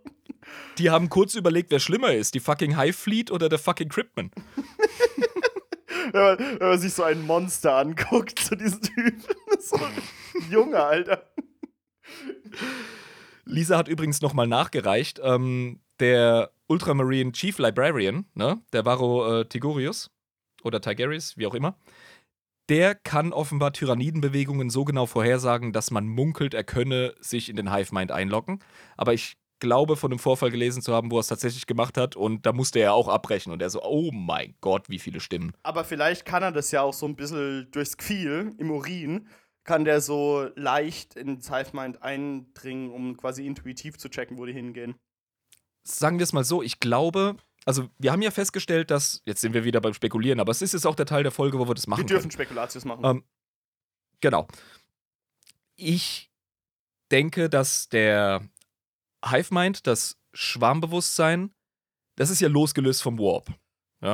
Die 0.78 0.90
haben 0.90 1.10
kurz 1.10 1.36
überlegt, 1.36 1.72
wer 1.72 1.80
schlimmer 1.80 2.14
ist, 2.14 2.34
die 2.34 2.40
fucking 2.40 2.80
Hive 2.80 2.94
Fleet 2.94 3.32
oder 3.32 3.50
der 3.50 3.60
fucking 3.60 3.90
Cryptman. 3.90 4.32
Wenn, 6.12 6.22
man, 6.22 6.40
wenn 6.40 6.70
man 6.70 6.80
sich 6.80 6.94
so 6.94 7.04
ein 7.04 7.22
Monster 7.22 7.76
anguckt, 7.76 8.40
zu 8.40 8.56
diesem 8.56 8.82
Typen. 8.82 9.24
So 9.60 9.76
ein 9.76 10.50
Junge, 10.50 10.82
Alter. 10.82 11.30
Lisa 13.46 13.78
hat 13.78 13.88
übrigens 13.88 14.22
nochmal 14.22 14.48
nachgereicht. 14.48 15.20
Ähm, 15.22 15.82
der 16.00 16.52
Ultramarine 16.68 17.34
Chief 17.34 17.58
Librarian, 17.58 18.26
ne, 18.34 18.62
der 18.74 18.86
Varro 18.86 19.42
äh, 19.42 19.46
Tigurius 19.46 20.10
oder 20.64 20.82
Tigerius, 20.82 21.38
wie 21.38 21.46
auch 21.46 21.54
immer, 21.54 21.76
der 22.70 22.94
kann 22.94 23.34
offenbar 23.34 23.74
Tyrannidenbewegungen 23.74 24.70
so 24.70 24.86
genau 24.86 25.08
vorhersagen, 25.08 25.74
dass 25.74 25.90
man 25.90 26.08
munkelt, 26.08 26.54
er 26.54 26.64
könne 26.64 27.16
sich 27.20 27.50
in 27.50 27.56
den 27.56 27.74
Hive 27.74 27.94
Mind 27.94 28.12
einloggen. 28.12 28.60
Aber 28.96 29.14
ich 29.14 29.38
glaube, 29.60 29.96
von 29.96 30.12
einem 30.12 30.20
Vorfall 30.20 30.52
gelesen 30.52 30.82
zu 30.82 30.94
haben, 30.94 31.12
wo 31.12 31.18
er 31.18 31.22
es 31.22 31.28
tatsächlich 31.28 31.68
gemacht 31.68 31.98
hat 31.98 32.16
und 32.16 32.46
da 32.46 32.54
musste 32.54 32.80
er 32.80 32.94
auch 32.94 33.08
abbrechen 33.08 33.52
und 33.52 33.62
er 33.62 33.70
so, 33.70 33.84
oh 33.84 34.12
mein 34.12 34.56
Gott, 34.62 34.90
wie 34.90 35.00
viele 35.00 35.20
Stimmen. 35.20 35.54
Aber 35.64 35.84
vielleicht 35.84 36.26
kann 36.26 36.44
er 36.44 36.52
das 36.52 36.72
ja 36.72 36.82
auch 36.82 36.94
so 36.94 37.06
ein 37.06 37.16
bisschen 37.16 37.70
durchs 37.72 37.98
Gefühl 37.98 38.54
im 38.58 38.72
Urin, 38.72 39.28
kann 39.64 39.86
der 39.86 40.02
so 40.02 40.48
leicht 40.56 41.16
ins 41.16 41.50
Hive 41.50 41.72
Mind 41.74 42.02
eindringen, 42.02 42.92
um 42.92 43.18
quasi 43.18 43.46
intuitiv 43.46 43.98
zu 43.98 44.10
checken, 44.10 44.38
wo 44.38 44.46
die 44.46 44.54
hingehen. 44.54 44.96
sagen 45.84 46.20
wir 46.20 46.24
es 46.24 46.34
mal 46.34 46.44
so, 46.44 46.64
ich 46.64 46.80
glaube, 46.80 47.36
also 47.66 47.90
wir 47.98 48.12
haben 48.12 48.22
ja 48.22 48.32
festgestellt, 48.32 48.90
dass, 48.90 49.22
jetzt 49.26 49.42
sind 49.42 49.54
wir 49.54 49.64
wieder 49.64 49.82
beim 49.82 49.94
Spekulieren, 49.94 50.40
aber 50.40 50.52
es 50.52 50.62
ist 50.62 50.74
jetzt 50.74 50.88
auch 50.88 50.96
der 50.96 51.06
Teil 51.06 51.24
der 51.24 51.32
Folge, 51.32 51.60
wo 51.60 51.68
wir 51.68 51.76
das 51.76 51.88
machen 51.88 52.02
Wir 52.02 52.08
dürfen 52.08 52.24
können. 52.24 52.32
Spekulatius 52.32 52.86
machen. 52.86 53.06
Ähm, 53.06 53.24
genau. 54.22 54.48
Ich 55.76 56.32
denke, 57.12 57.50
dass 57.50 57.90
der 57.90 58.42
Hive 59.26 59.54
Mind, 59.54 59.88
das 59.88 60.18
Schwarmbewusstsein, 60.34 61.54
das 62.16 62.30
ist 62.30 62.40
ja 62.42 62.48
losgelöst 62.50 63.02
vom 63.02 63.18
Warp. 63.20 63.48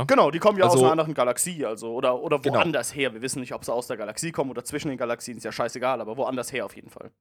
genau, 0.08 0.32
die 0.32 0.40
kommen 0.40 0.58
ja 0.58 0.66
aus 0.66 0.72
also- 0.72 0.84
einer 0.86 0.92
anderen 0.94 1.14
Galaxie, 1.14 1.64
also 1.66 1.94
oder, 1.94 2.20
oder 2.20 2.40
Genau. 2.40 2.56
woanders 2.56 2.96
her. 2.96 3.14
Wir 3.14 3.22
wissen 3.22 3.40
nicht, 3.40 3.54
ob 3.54 3.64
sie 3.64 3.72
aus 3.74 3.88
der 3.88 3.98
Galaxie 3.98 4.32
kommen 4.32 4.50
oder 4.50 4.64
zwischen 4.64 4.88
den 4.90 4.98
Galaxien, 4.98 5.38
ist 5.38 5.44
ja 5.44 5.52
scheißegal, 5.52 6.02
aber 6.02 6.18
woanders 6.18 6.52
her 6.52 6.66
auf 6.66 6.76
jeden 6.76 6.90
Fall. 6.90 7.12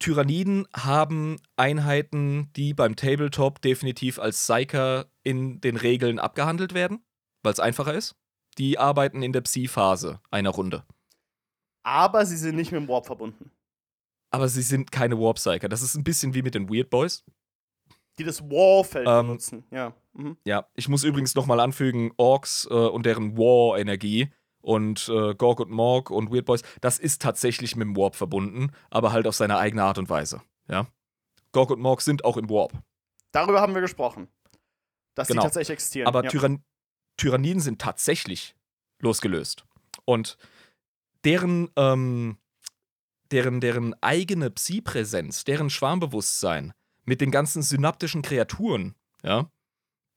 Tyranniden 0.00 0.66
haben 0.74 1.36
Einheiten, 1.56 2.52
die 2.54 2.74
beim 2.74 2.96
Tabletop 2.96 3.62
definitiv 3.62 4.18
als 4.18 4.36
Psyker 4.38 5.06
in 5.22 5.60
den 5.60 5.76
Regeln 5.76 6.18
abgehandelt 6.18 6.74
werden, 6.74 7.04
weil 7.42 7.52
es 7.52 7.60
einfacher 7.60 7.94
ist. 7.94 8.16
Die 8.58 8.78
arbeiten 8.78 9.22
in 9.22 9.32
der 9.32 9.40
Psi-Phase 9.40 10.20
einer 10.30 10.50
Runde. 10.50 10.84
Aber 11.84 12.26
sie 12.26 12.36
sind 12.36 12.56
nicht 12.56 12.72
mit 12.72 12.80
dem 12.80 12.88
Warp 12.88 13.06
verbunden. 13.06 13.50
Aber 14.34 14.48
sie 14.48 14.62
sind 14.62 14.90
keine 14.90 15.18
Warp-Psyker. 15.18 15.68
Das 15.68 15.80
ist 15.82 15.94
ein 15.94 16.02
bisschen 16.04 16.34
wie 16.34 16.42
mit 16.42 16.54
den 16.54 16.68
Weird 16.68 16.90
Boys. 16.90 17.24
Die 18.18 18.24
das 18.24 18.42
Warfeld 18.42 19.06
Ähm, 19.08 19.26
benutzen, 19.26 19.64
ja. 19.70 19.94
Mhm. 20.12 20.36
Ja, 20.44 20.66
ich 20.74 20.88
muss 20.88 21.04
übrigens 21.04 21.34
nochmal 21.34 21.60
anfügen, 21.60 22.12
Orks 22.16 22.66
äh, 22.70 22.74
und 22.74 23.06
deren 23.06 23.36
War-Energie 23.36 24.30
und 24.60 25.08
äh, 25.08 25.34
Gorg 25.34 25.60
und 25.60 25.70
Morg 25.70 26.10
und 26.10 26.32
Weird 26.32 26.44
Boys, 26.46 26.62
das 26.80 26.98
ist 26.98 27.22
tatsächlich 27.22 27.74
mit 27.76 27.86
dem 27.86 27.96
Warp 27.96 28.14
verbunden, 28.14 28.70
aber 28.90 29.12
halt 29.12 29.26
auf 29.26 29.34
seine 29.34 29.58
eigene 29.58 29.82
Art 29.84 29.98
und 29.98 30.08
Weise. 30.10 30.42
Ja. 30.68 30.86
Gorg 31.52 31.70
und 31.70 31.80
Morg 31.80 32.00
sind 32.02 32.24
auch 32.24 32.36
im 32.36 32.48
Warp. 32.48 32.72
Darüber 33.32 33.60
haben 33.60 33.74
wir 33.74 33.80
gesprochen. 33.80 34.28
Dass 35.14 35.28
Genau. 35.28 35.42
die 35.42 35.46
tatsächlich 35.46 35.74
existieren. 35.74 36.06
Aber 36.08 36.24
ja. 36.24 36.30
Tyrann 36.30 36.62
Tyranniden 37.16 37.60
sind 37.60 37.80
tatsächlich 37.80 38.54
losgelöst. 39.00 39.64
Und 40.04 40.36
deren, 41.24 41.70
ähm, 41.76 42.38
deren, 43.30 43.60
deren 43.60 43.94
eigene 44.02 44.50
Psi-Präsenz, 44.50 45.44
deren 45.44 45.70
Schwarmbewusstsein 45.70 46.72
mit 47.04 47.20
den 47.20 47.30
ganzen 47.30 47.62
synaptischen 47.62 48.22
Kreaturen, 48.22 48.94
ja, 49.22 49.50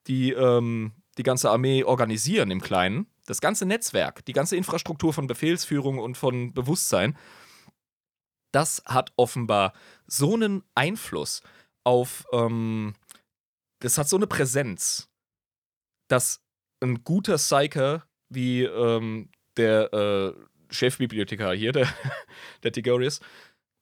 die 0.07 0.31
ähm, 0.31 0.93
die 1.17 1.23
ganze 1.23 1.49
Armee 1.49 1.84
organisieren 1.84 2.51
im 2.51 2.61
Kleinen, 2.61 3.07
das 3.25 3.41
ganze 3.41 3.65
Netzwerk, 3.65 4.23
die 4.25 4.34
ganze 4.34 4.55
Infrastruktur 4.55 5.13
von 5.13 5.27
Befehlsführung 5.27 5.99
und 5.99 6.15
von 6.15 6.53
Bewusstsein, 6.53 7.17
das 8.51 8.81
hat 8.85 9.11
offenbar 9.17 9.73
so 10.05 10.35
einen 10.35 10.63
Einfluss 10.75 11.41
auf, 11.84 12.25
ähm, 12.31 12.93
das 13.79 13.97
hat 13.97 14.07
so 14.07 14.15
eine 14.15 14.27
Präsenz, 14.27 15.09
dass 16.07 16.41
ein 16.81 17.03
guter 17.03 17.35
Psyker 17.35 18.07
wie 18.29 18.63
ähm, 18.63 19.29
der 19.57 19.93
äh, 19.93 20.34
Chefbibliothekar 20.69 21.56
hier, 21.56 21.72
der, 21.72 21.88
der 22.64 22.72
Tigorius, 22.72 23.19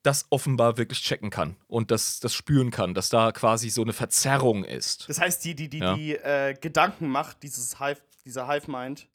das 0.03 0.27
offenbar 0.29 0.77
wirklich 0.77 1.01
checken 1.01 1.29
kann 1.31 1.55
und 1.67 1.89
das, 1.89 2.19
das 2.19 2.33
spüren 2.35 2.69
kann, 2.69 2.93
dass 2.93 3.09
da 3.09 3.31
quasi 3.31 3.69
so 3.69 3.81
eine 3.81 3.93
Verzerrung 3.93 4.63
ist. 4.63 5.09
Das 5.09 5.19
heißt, 5.19 5.43
die, 5.43 5.55
die, 5.55 5.69
die, 5.69 5.79
Ja. 5.79 5.95
die 5.95 6.15
äh, 6.15 6.53
Gedankenmacht 6.59 7.41
dieses 7.41 7.79
Hive, 7.79 8.01
dieser 8.23 8.47
Hive-Mind, 8.47 9.07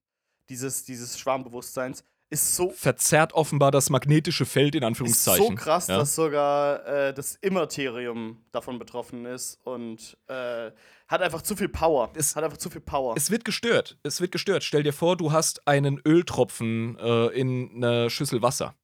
dieses, 0.49 0.85
dieses 0.85 1.19
Schwarmbewusstseins, 1.19 2.05
ist 2.33 2.55
so, 2.55 2.71
Verzerrt 2.71 3.33
offenbar 3.33 3.73
das 3.73 3.91
magnetische 3.91 4.47
Feld 4.47 4.77
in 4.77 4.83
ist 4.83 4.87
Anführungszeichen. 4.87 5.49
so 5.49 5.55
krass, 5.55 5.89
ja. 5.89 5.99
dass 5.99 6.15
sogar 6.15 6.87
äh, 6.87 7.13
das 7.15 7.35
Immaterium 7.37 8.45
davon 8.53 8.79
betroffen 8.79 9.27
ist 9.27 9.59
und 9.65 10.17
äh, 10.29 10.71
hat 11.11 11.23
einfach 11.23 11.43
zu 11.43 11.57
viel 11.57 11.69
Power. 11.69 12.11
Es- 12.15 12.37
hat 12.37 12.45
einfach 12.45 12.59
zu 12.59 12.71
viel 12.71 12.81
Power. 12.81 13.15
Es 13.17 13.31
wird 13.31 13.45
gestört. 13.45 13.99
Es 14.03 14.21
wird 14.21 14.31
gestört. 14.33 14.63
Stell 14.65 14.83
dir 14.83 14.93
vor, 14.93 15.17
du 15.17 15.33
hast 15.33 15.67
einen 15.67 16.01
Öltropfen 16.07 16.97
äh, 16.99 17.27
in 17.29 17.77
einer 17.85 18.09
Schüssel 18.11 18.43
Wasser. 18.43 18.75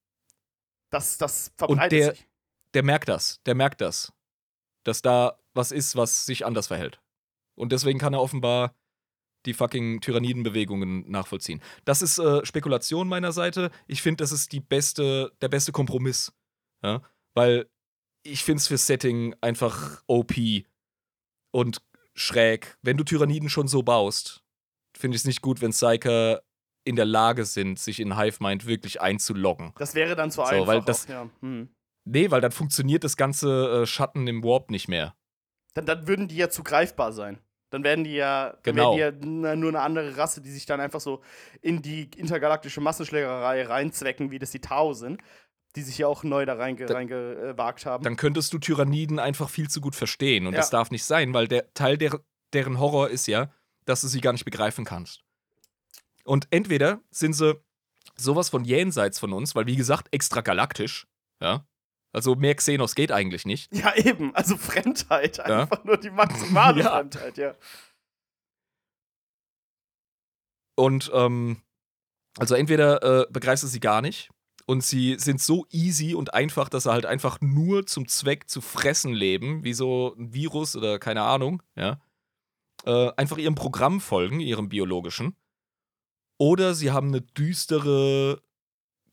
das, 0.91 1.19
das 1.19 1.53
verbreitet 1.57 1.93
der- 1.93 2.11
sich. 2.15 2.27
Der 2.75 2.83
merkt 2.83 3.09
das. 3.09 3.41
Der 3.47 3.55
merkt 3.55 3.81
das. 3.81 4.13
Dass 4.85 5.01
da 5.03 5.39
was 5.55 5.73
ist, 5.73 5.97
was 5.97 6.27
sich 6.27 6.45
anders 6.45 6.67
verhält. 6.67 7.01
Und 7.55 7.73
deswegen 7.73 7.99
kann 7.99 8.13
er 8.13 8.21
offenbar 8.21 8.75
die 9.47 9.55
fucking 9.55 10.01
Tyrannidenbewegungen 10.01 11.09
nachvollziehen. 11.11 11.63
Das 11.85 12.03
ist 12.03 12.19
äh, 12.19 12.45
Spekulation 12.45 13.09
meiner 13.09 13.33
Seite. 13.33 13.71
Ich 13.87 14.03
finde, 14.03 14.23
das 14.23 14.33
ist 14.33 14.53
die 14.53 14.61
beste, 14.61 15.33
der 15.41 15.49
beste 15.49 15.73
Kompromiss. 15.73 16.33
Ja? 16.83 17.01
Weil 17.35 17.71
ich 18.25 18.43
finde 18.45 18.59
es 18.61 18.67
fürs 18.69 18.87
Setting 18.87 19.35
einfach 19.41 20.03
OP 20.09 20.35
und 21.53 21.81
schräg. 22.17 22.77
Wenn 22.83 22.97
du 22.97 23.05
Tyranniden 23.05 23.49
schon 23.49 23.69
so 23.69 23.83
baust, 23.83 24.43
finde 24.97 25.15
ich 25.17 25.23
es 25.23 25.27
nicht 25.27 25.43
gut, 25.43 25.61
wenn 25.61 25.71
Psyker 25.71 26.43
in 26.85 26.97
der 26.97 27.05
Lage 27.05 27.45
sind, 27.45 27.79
sich 27.79 28.01
in 28.01 28.17
Hive 28.19 28.39
Mind 28.43 28.67
wirklich 28.67 29.01
einzuloggen. 29.01 29.73
Das 29.79 29.95
wäre 29.95 30.15
dann 30.17 30.31
zu 30.31 30.37
So, 30.37 30.43
einfach. 30.45 30.67
weil 30.67 30.81
das- 30.83 31.05
auch, 31.07 31.11
ja. 31.11 31.31
hm. 31.41 31.69
Nee, 32.09 32.31
weil 32.31 32.41
dann 32.41 32.53
funktioniert 32.53 33.03
das 33.03 33.17
ganze 33.17 33.83
äh, 33.83 33.87
Schatten 33.87 34.27
im 34.29 34.43
Warp 34.45 34.71
nicht 34.71 34.89
mehr. 34.89 35.15
dann, 35.75 35.85
dann 35.87 36.07
würden 36.09 36.29
die 36.29 36.37
ja 36.37 36.49
zu 36.49 36.63
greifbar 36.63 37.13
sein. 37.13 37.39
Dann 37.71 37.83
werden 37.85 38.05
die 38.05 38.15
ja, 38.15 38.53
dann 38.63 38.63
Genau. 38.63 38.97
wären 38.97 39.21
die 39.21 39.45
ja 39.45 39.53
n- 39.53 39.61
nur 39.61 39.71
eine 39.71 39.81
andere 39.81 40.17
Rasse, 40.17 40.41
die 40.41 40.51
sich 40.53 40.65
dann 40.67 40.81
einfach 40.81 41.01
so 41.01 41.21
in 41.61 41.83
die 41.83 42.09
intergalaktische 42.17 42.81
Massenschlägerei 42.81 43.65
reinzwecken, 43.67 44.31
wie 44.31 44.39
das 44.39 44.53
die 44.53 44.61
Tau 44.61 44.93
sind, 44.95 45.21
die 45.77 45.83
sich 45.83 45.99
ja 45.99 46.07
auch 46.09 46.25
neu 46.25 46.45
da 46.47 46.55
reingewagt 46.55 47.87
haben. 47.87 48.03
Dann 48.03 48.17
könntest 48.17 48.53
du 48.53 48.59
Tyranniden 48.59 49.19
einfach 49.19 49.49
viel 49.51 49.69
zu 49.69 49.81
gut 49.81 49.95
verstehen. 49.95 50.47
Und 50.47 50.55
Ja. 50.55 50.61
das 50.61 50.71
darf 50.71 50.91
nicht 50.91 51.05
sein, 51.05 51.33
weil 51.35 51.47
der 51.49 51.73
Teil 51.75 51.97
der, 51.99 52.19
deren 52.53 52.79
Horror 52.81 53.11
ist 53.11 53.27
ja, 53.29 53.53
dass 53.85 54.01
du 54.01 54.09
sie 54.09 54.21
gar 54.21 54.33
nicht 54.33 54.45
begreifen 54.45 54.85
kannst. 54.85 55.23
Und 56.25 56.49
entweder 56.51 57.01
sind 57.11 57.35
sie 57.35 57.61
sowas 58.17 58.49
von 58.49 58.65
jenseits 58.65 59.19
von 59.21 59.33
uns, 59.33 59.55
weil 59.55 59.67
wie 59.67 59.77
gesagt, 59.77 60.09
extragalaktisch, 60.13 61.07
ja. 61.41 61.67
Also 62.13 62.35
mehr 62.35 62.55
Xenos 62.55 62.95
geht 62.95 63.13
eigentlich 63.13 63.45
nicht. 63.45 63.73
ja, 63.77 63.95
eben. 63.95 64.35
Also 64.35 64.57
Fremdheit. 64.57 65.37
Ja. 65.37 65.61
Einfach 65.63 65.85
nur 65.85 65.99
die 65.99 66.11
maximale 66.11 66.83
Ja. 66.85 66.91
Fremdheit, 66.91 67.37
ja. 67.37 67.55
Und 70.75 71.11
ähm, 71.15 71.63
also 72.39 72.55
entweder 72.55 73.03
äh, 73.23 73.27
begreifst 73.31 73.65
du 73.65 73.69
sie 73.69 73.81
gar 73.81 74.03
nicht 74.03 74.31
und 74.67 74.83
sie 74.83 75.17
sind 75.19 75.41
so 75.41 75.65
easy 75.71 76.15
und 76.15 76.35
einfach, 76.35 76.69
dass 76.69 76.83
sie 76.83 76.93
halt 76.93 77.07
einfach 77.07 77.41
nur 77.41 77.87
zum 77.87 78.09
Zweck 78.09 78.51
zu 78.51 78.61
fressen 78.61 79.15
leben, 79.15 79.65
wie 79.65 79.73
so 79.73 80.15
ein 80.19 80.35
Virus 80.35 80.77
oder 80.77 80.99
keine 80.99 81.23
Ahnung, 81.23 81.63
ja. 81.77 82.01
Äh, 82.85 83.11
einfach 83.17 83.39
ihrem 83.39 83.55
Programm 83.55 84.01
folgen, 84.01 84.41
ihrem 84.41 84.69
biologischen. 84.69 85.37
Oder 86.39 86.75
sie 86.75 86.91
haben 86.91 87.09
eine 87.09 87.23
düstere, 87.23 88.43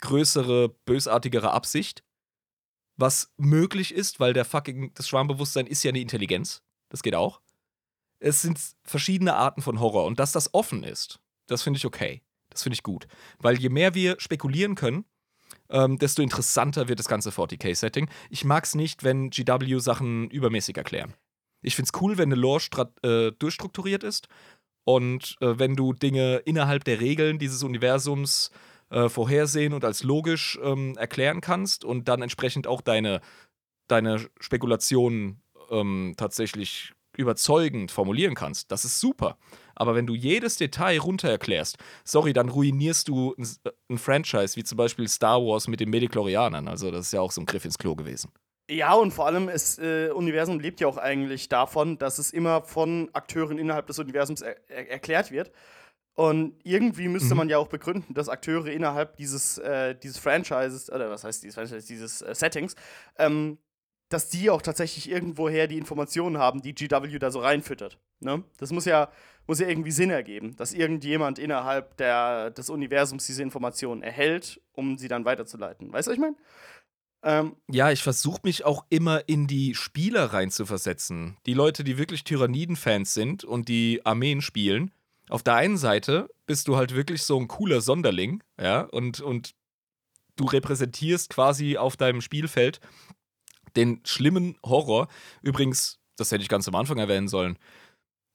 größere, 0.02 0.70
bösartigere 0.70 1.52
Absicht, 1.52 2.04
was 2.98 3.32
möglich 3.38 3.94
ist, 3.94 4.20
weil 4.20 4.34
der 4.34 4.46
fucking, 4.46 4.94
das 4.96 5.08
Schwarmbewusstsein 5.08 5.68
ist 5.68 5.84
ja 5.84 5.90
eine 5.90 6.02
Intelligenz. 6.02 6.62
Das 6.90 7.02
geht 7.02 7.16
auch. 7.16 7.42
Es 8.20 8.42
sind 8.42 8.60
verschiedene 8.84 9.36
Arten 9.36 9.62
von 9.62 9.80
Horror 9.80 10.06
und 10.06 10.20
dass 10.20 10.32
das 10.32 10.54
offen 10.54 10.84
ist, 10.84 11.20
das 11.48 11.62
finde 11.64 11.78
ich 11.78 11.86
okay. 11.86 12.22
Das 12.50 12.62
finde 12.62 12.76
ich 12.76 12.84
gut. 12.84 13.08
Weil 13.40 13.58
je 13.58 13.70
mehr 13.70 13.96
wir 13.96 14.20
spekulieren 14.20 14.76
können, 14.76 15.06
ähm, 15.74 15.98
desto 15.98 16.22
interessanter 16.22 16.88
wird 16.88 17.00
das 17.00 17.08
ganze 17.08 17.32
40k-Setting. 17.32 18.10
Ich 18.30 18.46
mag 18.46 18.64
es 18.64 18.76
nicht, 18.76 19.04
wenn 19.04 19.30
GW 19.30 19.80
Sachen 19.80 20.30
übermäßig 20.30 20.78
erklären. 20.78 21.14
Ich 21.62 21.76
finde 21.76 21.90
es 21.94 22.02
cool, 22.02 22.18
wenn 22.18 22.32
eine 22.32 22.40
Lore 22.40 22.92
äh, 23.04 23.32
durchstrukturiert 23.38 24.04
ist 24.04 24.28
und 24.86 25.36
äh, 25.42 25.58
wenn 25.60 25.76
du 25.76 25.94
Dinge 25.94 26.38
innerhalb 26.46 26.84
der 26.84 27.02
Regeln 27.02 27.40
dieses 27.40 27.64
Universums 27.64 28.52
äh, 28.90 29.10
vorhersehen 29.10 29.74
und 29.74 29.84
als 29.84 30.04
logisch 30.04 30.60
ähm, 30.62 30.96
erklären 30.98 31.42
kannst 31.42 31.84
und 31.84 32.08
dann 32.08 32.22
entsprechend 32.22 32.68
auch 32.68 32.82
deine, 32.82 33.22
deine 33.88 34.30
Spekulationen 34.40 35.42
ähm, 35.72 36.14
tatsächlich 36.18 36.94
überzeugend 37.18 37.92
formulieren 37.92 38.36
kannst. 38.36 38.72
Das 38.72 38.86
ist 38.86 39.00
super. 39.00 39.38
Aber 39.76 39.96
wenn 39.96 40.08
du 40.08 40.16
jedes 40.16 40.58
Detail 40.58 41.00
runter 41.00 41.30
erklärst, 41.30 41.78
sorry, 42.04 42.34
dann 42.34 42.50
ruinierst 42.50 43.08
du 43.08 43.36
ein, 43.38 43.48
ein 43.90 43.98
Franchise 43.98 44.56
wie 44.56 44.64
zum 44.64 44.78
Beispiel 44.78 45.08
Star 45.08 45.40
Wars 45.42 45.68
mit 45.68 45.80
den 45.80 45.90
Mediklorianern. 45.90 46.68
Also, 46.68 46.92
das 46.92 47.08
ist 47.08 47.14
ja 47.14 47.22
auch 47.22 47.32
so 47.32 47.42
ein 47.42 47.46
Griff 47.46 47.66
ins 47.66 47.78
Klo 47.78 47.96
gewesen. 47.96 48.32
Ja, 48.70 48.94
und 48.94 49.12
vor 49.12 49.26
allem, 49.26 49.48
das 49.48 49.78
äh, 49.78 50.10
Universum 50.12 50.60
lebt 50.60 50.80
ja 50.80 50.88
auch 50.88 50.98
eigentlich 50.98 51.50
davon, 51.50 51.98
dass 51.98 52.18
es 52.18 52.32
immer 52.32 52.62
von 52.64 53.10
Akteuren 53.14 53.58
innerhalb 53.58 53.88
des 53.88 54.00
Universums 54.00 54.42
er 54.42 54.56
er 54.70 54.90
erklärt 54.90 55.32
wird. 55.32 55.52
Und 56.16 56.56
irgendwie 56.64 57.08
müsste 57.08 57.34
Mhm. 57.34 57.38
man 57.40 57.50
ja 57.50 57.58
auch 57.58 57.68
begründen, 57.68 58.14
dass 58.14 58.30
Akteure 58.30 58.68
innerhalb 58.68 59.18
dieses, 59.18 59.58
äh, 59.58 59.96
dieses 59.96 60.20
Franchises, 60.20 60.92
oder 60.92 61.10
was 61.10 61.24
heißt 61.24 61.42
dieses 61.44 61.56
Franchise, 61.56 61.88
dieses 61.88 62.22
äh, 62.22 62.36
Settings, 62.36 62.76
ähm, 63.18 63.58
dass 64.10 64.30
die 64.30 64.52
auch 64.52 64.62
tatsächlich 64.62 65.10
irgendwoher 65.10 65.66
die 65.68 65.78
Informationen 65.80 66.38
haben, 66.38 66.62
die 66.62 66.76
GW 66.76 67.18
da 67.18 67.32
so 67.32 67.40
reinfüttert. 67.40 67.98
Ne? 68.20 68.44
Das 68.60 68.72
muss 68.72 68.86
ja, 68.86 69.10
muss 69.48 69.60
ja 69.60 69.68
irgendwie 69.68 69.92
Sinn 69.92 70.10
ergeben, 70.10 70.56
dass 70.56 70.74
irgendjemand 70.74 71.40
innerhalb 71.40 71.98
der, 71.98 72.52
des 72.52 72.70
Universums 72.70 73.26
diese 73.26 73.44
Informationen 73.44 74.02
erhält, 74.02 74.62
um 74.74 74.98
sie 74.98 75.08
dann 75.08 75.26
weiterzuleiten. 75.26 75.92
Weißt 75.92 76.08
du, 76.08 76.12
was 76.12 76.16
ich 76.16 76.22
meine? 76.22 76.36
Ähm, 77.24 77.56
Ja, 77.70 77.92
ich 77.92 78.04
versuche 78.04 78.42
mich 78.44 78.66
auch 78.66 78.86
immer 78.90 79.28
in 79.28 79.48
die 79.48 79.76
Spieler 79.76 80.26
reinzuversetzen. 80.26 81.38
Die 81.46 81.54
Leute, 81.54 81.84
die 81.84 81.98
wirklich 81.98 82.24
Tyranniden-Fans 82.24 83.14
sind 83.14 83.44
und 83.44 83.70
die 83.70 84.02
Armeen 84.06 84.42
spielen. 84.42 84.92
Auf 85.30 85.44
der 85.44 85.56
einen 85.56 85.78
Seite 85.78 86.30
bist 86.46 86.68
du 86.68 86.76
halt 86.76 86.94
wirklich 86.94 87.24
so 87.24 87.40
ein 87.40 87.48
cooler 87.48 87.82
Sonderling, 87.82 88.44
ja, 88.60 88.82
und, 88.82 89.22
und 89.22 89.56
du 90.36 90.46
repräsentierst 90.46 91.30
quasi 91.30 91.78
auf 91.78 91.96
deinem 91.96 92.22
Spielfeld 92.22 92.82
den 93.76 94.02
schlimmen 94.06 94.58
Horror. 94.64 95.08
Übrigens, 95.42 96.00
das 96.18 96.32
hätte 96.32 96.44
ich 96.44 96.50
ganz 96.50 96.68
am 96.68 96.76
Anfang 96.76 96.98
erwähnen 96.98 97.28
sollen. 97.28 97.58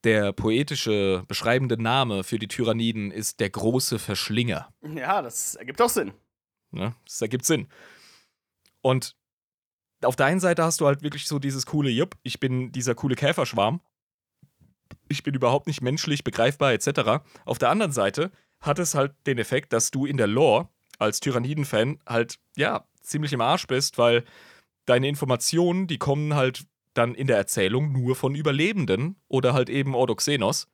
Der 0.05 0.33
poetische, 0.33 1.25
beschreibende 1.27 1.81
Name 1.81 2.23
für 2.23 2.39
die 2.39 2.49
Tyranniden 2.49 3.11
ist 3.11 3.41
der 3.41 3.51
große 3.51 3.99
Verschlinger. 3.99 4.73
ja, 4.95 5.23
das 5.23 5.57
ergibt 5.57 5.83
auch 5.83 5.89
Sinn. 5.89 6.13
Ne? 6.71 6.95
Das 7.05 7.21
ergibt 7.21 7.45
Sinn. 7.45 7.69
Und 8.81 9.17
auf 10.03 10.17
der 10.17 10.27
einen 10.27 10.41
Seite 10.41 10.63
hast 10.63 10.81
du 10.81 10.87
halt 10.87 11.03
wirklich 11.03 11.27
so 11.27 11.39
dieses 11.39 11.67
coole, 11.67 11.91
jupp, 11.91 12.17
ich 12.23 12.39
bin 12.39 12.71
dieser 12.71 12.95
coole 12.95 13.17
Käferschwarm. 13.17 13.81
Ich 15.09 15.23
bin 15.23 15.35
überhaupt 15.35 15.67
nicht 15.67 15.83
menschlich, 15.83 16.23
begreifbar, 16.23 16.73
etc. 16.73 17.25
Auf 17.45 17.59
der 17.59 17.71
anderen 17.71 17.93
Seite 17.93 18.31
hat 18.61 18.79
es 18.79 18.95
halt 18.95 19.15
den 19.27 19.39
Effekt, 19.39 19.73
dass 19.73 19.91
du 19.91 20.07
in 20.07 20.17
der 20.17 20.27
Lore 20.27 20.69
als 20.99 21.21
Tyranniden-Fan 21.21 22.01
halt, 22.07 22.39
ja, 22.57 22.87
ziemlich 23.03 23.33
im 23.33 23.41
Arsch 23.41 23.67
bist, 23.67 23.99
weil 23.99 24.25
deine 24.87 25.09
Informationen, 25.09 25.87
die 25.87 25.99
kommen 25.99 26.35
halt 26.35 26.65
dann 26.99 27.15
in 27.15 27.27
der 27.27 27.37
Erzählung 27.37 27.93
nur 27.93 28.17
von 28.17 28.35
Überlebenden 28.35 29.17
oder 29.29 29.55
halt 29.55 29.71
eben 29.71 29.95
Ordoxenos. 29.95 30.69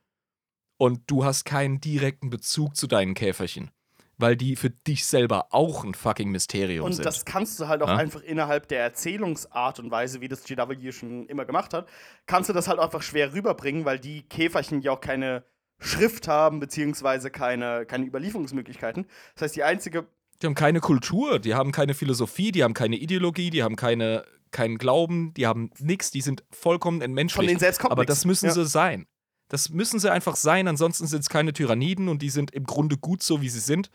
Und 0.77 1.03
du 1.07 1.25
hast 1.25 1.45
keinen 1.45 1.81
direkten 1.81 2.31
Bezug 2.31 2.77
zu 2.77 2.87
deinen 2.87 3.15
Käferchen 3.15 3.71
weil 4.17 4.37
die 4.37 4.55
für 4.57 4.71
dich 4.71 5.07
selber 5.07 5.49
auch 5.51 5.85
ein 5.85 5.95
fucking 5.95 6.31
Mysterium 6.31 6.87
Und 6.87 6.93
sind. 6.93 7.05
das 7.05 7.25
kannst 7.25 7.59
du 7.59 7.67
halt 7.67 7.83
auch 7.83 7.89
Ja. 7.89 7.97
einfach 7.97 8.23
innerhalb 8.23 8.69
der 8.69 8.81
Erzählungsart 8.81 9.81
und 9.81 9.91
Weise, 9.91 10.21
wie 10.21 10.29
das 10.29 10.45
GW 10.45 10.93
schon 10.93 11.27
immer 11.27 11.45
gemacht 11.45 11.75
hat, 11.75 11.89
kannst 12.27 12.49
du 12.49 12.53
das 12.53 12.69
halt 12.69 12.79
einfach 12.79 13.03
schwer 13.03 13.33
rüberbringen, 13.33 13.85
weil 13.85 13.99
die 13.99 14.23
Käferchen 14.23 14.81
ja 14.83 14.93
auch 14.93 15.01
keine 15.01 15.45
Schrift 15.81 16.29
haben, 16.29 16.61
beziehungsweise 16.61 17.31
keine, 17.31 17.87
keine 17.87 18.07
Überlieferungsmöglichkeiten. 18.07 19.07
Das 19.35 19.43
heißt, 19.43 19.57
die 19.57 19.65
einzige 19.65 20.07
die 20.43 20.47
haben 20.47 20.55
keine 20.55 20.81
Kultur, 20.81 21.39
die 21.39 21.55
haben 21.55 21.73
keine 21.73 21.95
Philosophie, 21.95 22.53
die 22.53 22.63
haben 22.65 22.75
keine 22.75 22.97
Ideologie, 22.97 23.51
die 23.51 23.63
haben 23.63 23.77
keine, 23.77 24.25
keinen 24.55 24.79
Glauben, 24.79 25.35
die 25.35 25.47
haben 25.47 25.71
nichts, 25.79 26.11
die 26.11 26.23
sind 26.23 26.45
vollkommen 26.51 27.03
entmenschlicht. 27.03 27.37
von 27.37 27.47
denen 27.47 27.61
selbst 27.61 27.81
kommt 27.81 27.93
Aber 27.93 28.03
nix. 28.03 28.09
das 28.09 28.25
müssen 28.25 28.47
ja. 28.47 28.53
sie 28.53 28.65
sein. 28.65 29.07
Das 29.49 29.69
müssen 29.69 30.01
sie 30.01 30.11
einfach 30.11 30.37
sein, 30.37 30.69
ansonsten 30.69 31.07
sind 31.07 31.21
es 31.21 31.29
keine 31.29 31.53
Tyranniden 31.53 32.09
und 32.09 32.23
die 32.23 32.31
sind 32.31 32.53
im 32.53 32.65
Grunde 32.65 32.97
gut 32.97 33.23
so, 33.23 33.43
wie 33.43 33.51
sie 33.51 33.61
sind. 33.61 33.91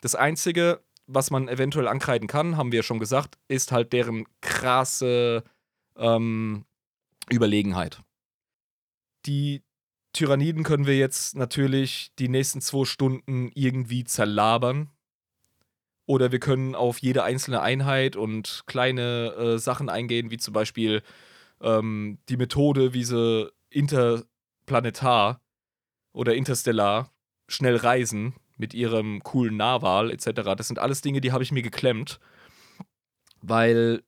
Das 0.00 0.14
Einzige, 0.14 0.80
was 1.06 1.30
man 1.30 1.48
eventuell 1.48 1.88
ankreiden 1.88 2.28
kann, 2.28 2.56
haben 2.56 2.70
wir 2.70 2.78
ja 2.78 2.82
schon 2.84 3.00
gesagt, 3.00 3.36
ist 3.48 3.72
halt 3.72 3.92
deren 3.92 4.26
krasse 4.40 5.42
ähm, 5.96 6.64
Überlegenheit. 7.30 8.02
Die 9.26 9.62
Tyranniden 10.12 10.62
können 10.62 10.86
wir 10.86 10.96
jetzt 10.96 11.34
natürlich 11.34 12.12
die 12.18 12.28
nächsten 12.28 12.60
zwei 12.60 12.84
Stunden 12.84 13.50
irgendwie 13.54 14.04
zerlabern. 14.04 14.90
Oder 16.06 16.32
wir 16.32 16.40
können 16.40 16.74
auf 16.74 16.98
jede 16.98 17.22
einzelne 17.22 17.60
Einheit 17.60 18.16
und 18.16 18.64
kleine 18.66 19.34
äh, 19.34 19.58
Sachen 19.58 19.88
eingehen, 19.88 20.30
wie 20.30 20.38
zum 20.38 20.52
Beispiel 20.52 21.02
ähm, 21.60 22.18
die 22.28 22.36
Methode, 22.36 22.92
wie 22.92 23.04
sie 23.04 23.52
interplanetar 23.70 25.40
oder 26.12 26.34
interstellar 26.34 27.10
schnell 27.48 27.76
reisen 27.76 28.34
mit 28.56 28.74
ihrem 28.74 29.22
coolen 29.22 29.56
Nahwahl 29.56 30.10
etc. 30.10 30.54
Das 30.56 30.68
sind 30.68 30.78
alles 30.78 31.00
Dinge, 31.00 31.20
die 31.20 31.32
habe 31.32 31.42
ich 31.42 31.52
mir 31.52 31.62
geklemmt, 31.62 32.20
weil 33.40 34.02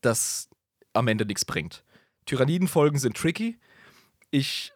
das 0.00 0.48
am 0.92 1.08
Ende 1.08 1.26
nichts 1.26 1.44
bringt. 1.44 1.84
Tyrannidenfolgen 2.24 2.98
sind 2.98 3.16
tricky. 3.16 3.58
Ich, 4.30 4.72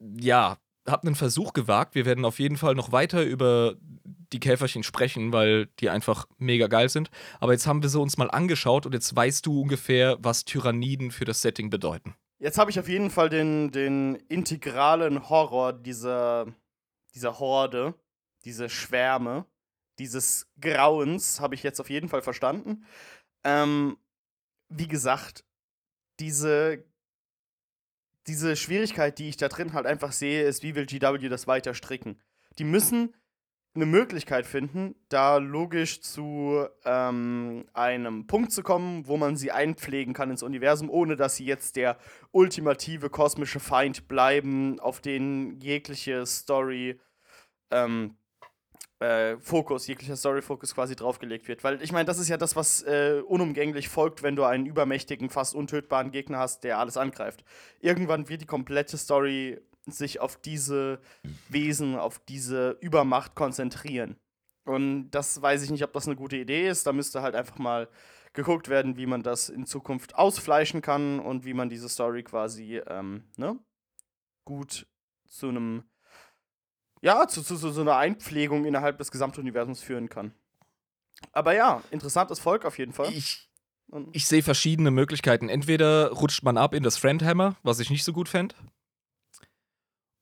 ja, 0.00 0.58
habe 0.86 1.06
einen 1.06 1.16
Versuch 1.16 1.52
gewagt. 1.52 1.94
Wir 1.94 2.04
werden 2.04 2.24
auf 2.24 2.38
jeden 2.38 2.56
Fall 2.56 2.74
noch 2.74 2.92
weiter 2.92 3.22
über 3.22 3.76
die 4.32 4.40
Käferchen 4.40 4.82
sprechen, 4.82 5.32
weil 5.32 5.66
die 5.80 5.90
einfach 5.90 6.26
mega 6.38 6.66
geil 6.66 6.88
sind. 6.88 7.10
Aber 7.40 7.52
jetzt 7.52 7.66
haben 7.66 7.82
wir 7.82 7.88
sie 7.88 8.00
uns 8.00 8.16
mal 8.16 8.30
angeschaut 8.30 8.86
und 8.86 8.92
jetzt 8.92 9.14
weißt 9.14 9.46
du 9.46 9.62
ungefähr, 9.62 10.16
was 10.20 10.44
Tyranniden 10.44 11.10
für 11.10 11.24
das 11.24 11.40
Setting 11.40 11.70
bedeuten. 11.70 12.14
Jetzt 12.38 12.58
habe 12.58 12.70
ich 12.70 12.78
auf 12.78 12.88
jeden 12.88 13.10
Fall 13.10 13.30
den, 13.30 13.70
den 13.70 14.16
integralen 14.28 15.28
Horror 15.28 15.72
dieser, 15.72 16.46
dieser 17.14 17.38
Horde, 17.38 17.94
diese 18.44 18.68
Schwärme, 18.68 19.46
dieses 19.98 20.46
Grauens, 20.60 21.40
habe 21.40 21.54
ich 21.54 21.62
jetzt 21.62 21.80
auf 21.80 21.88
jeden 21.88 22.08
Fall 22.08 22.22
verstanden. 22.22 22.84
Ähm, 23.44 23.96
wie 24.68 24.88
gesagt, 24.88 25.44
diese, 26.20 26.84
diese 28.26 28.56
Schwierigkeit, 28.56 29.18
die 29.18 29.28
ich 29.28 29.36
da 29.36 29.48
drin 29.48 29.72
halt 29.72 29.86
einfach 29.86 30.12
sehe, 30.12 30.44
ist, 30.44 30.62
wie 30.62 30.74
will 30.74 30.86
GW 30.86 31.28
das 31.28 31.46
weiter 31.46 31.74
stricken? 31.74 32.20
Die 32.58 32.64
müssen 32.64 33.14
eine 33.74 33.86
Möglichkeit 33.86 34.46
finden, 34.46 34.94
da 35.08 35.38
logisch 35.38 36.00
zu 36.00 36.66
ähm, 36.84 37.64
einem 37.72 38.26
Punkt 38.26 38.52
zu 38.52 38.62
kommen, 38.62 39.08
wo 39.08 39.16
man 39.16 39.36
sie 39.36 39.50
einpflegen 39.50 40.14
kann 40.14 40.30
ins 40.30 40.44
Universum, 40.44 40.88
ohne 40.88 41.16
dass 41.16 41.36
sie 41.36 41.44
jetzt 41.44 41.74
der 41.74 41.98
ultimative 42.30 43.10
kosmische 43.10 43.58
Feind 43.58 44.06
bleiben, 44.06 44.78
auf 44.78 45.00
den 45.00 45.58
jegliche 45.60 46.24
Story 46.24 47.00
ähm, 47.72 48.16
äh, 49.04 49.38
Fokus, 49.38 49.86
jeglicher 49.86 50.16
Story-Fokus 50.16 50.74
quasi 50.74 50.96
draufgelegt 50.96 51.46
wird. 51.46 51.62
Weil 51.62 51.82
ich 51.82 51.92
meine, 51.92 52.06
das 52.06 52.18
ist 52.18 52.28
ja 52.28 52.36
das, 52.36 52.56
was 52.56 52.82
äh, 52.82 53.22
unumgänglich 53.26 53.88
folgt, 53.88 54.22
wenn 54.22 54.36
du 54.36 54.44
einen 54.44 54.66
übermächtigen, 54.66 55.28
fast 55.28 55.54
untötbaren 55.54 56.10
Gegner 56.10 56.38
hast, 56.38 56.64
der 56.64 56.78
alles 56.78 56.96
angreift. 56.96 57.44
Irgendwann 57.80 58.28
wird 58.28 58.40
die 58.40 58.46
komplette 58.46 58.96
Story 58.96 59.60
sich 59.86 60.20
auf 60.20 60.36
diese 60.36 61.00
Wesen, 61.48 61.96
auf 61.96 62.18
diese 62.18 62.78
Übermacht 62.80 63.34
konzentrieren. 63.34 64.16
Und 64.64 65.10
das 65.10 65.42
weiß 65.42 65.62
ich 65.62 65.70
nicht, 65.70 65.84
ob 65.84 65.92
das 65.92 66.06
eine 66.06 66.16
gute 66.16 66.36
Idee 66.36 66.68
ist. 66.68 66.86
Da 66.86 66.92
müsste 66.92 67.20
halt 67.20 67.34
einfach 67.34 67.58
mal 67.58 67.88
geguckt 68.32 68.68
werden, 68.68 68.96
wie 68.96 69.06
man 69.06 69.22
das 69.22 69.50
in 69.50 69.66
Zukunft 69.66 70.14
ausfleischen 70.14 70.80
kann 70.80 71.20
und 71.20 71.44
wie 71.44 71.54
man 71.54 71.68
diese 71.68 71.90
Story 71.90 72.22
quasi 72.22 72.80
ähm, 72.86 73.24
ne, 73.36 73.58
gut 74.46 74.86
zu 75.28 75.48
einem 75.48 75.84
ja, 77.04 77.28
zu, 77.28 77.42
zu, 77.42 77.56
zu 77.58 77.70
so 77.70 77.82
einer 77.82 77.96
Einpflegung 77.96 78.64
innerhalb 78.64 78.96
des 78.96 79.10
Gesamtuniversums 79.10 79.82
führen 79.82 80.08
kann. 80.08 80.32
Aber 81.32 81.54
ja, 81.54 81.82
interessantes 81.90 82.38
Volk 82.38 82.64
auf 82.64 82.78
jeden 82.78 82.94
Fall. 82.94 83.12
Ich, 83.12 83.50
ich 84.12 84.26
sehe 84.26 84.42
verschiedene 84.42 84.90
Möglichkeiten. 84.90 85.50
Entweder 85.50 86.10
rutscht 86.12 86.42
man 86.42 86.56
ab 86.56 86.72
in 86.72 86.82
das 86.82 86.96
Friendhammer, 86.96 87.56
was 87.62 87.78
ich 87.78 87.90
nicht 87.90 88.04
so 88.04 88.14
gut 88.14 88.28
fände. 88.28 88.54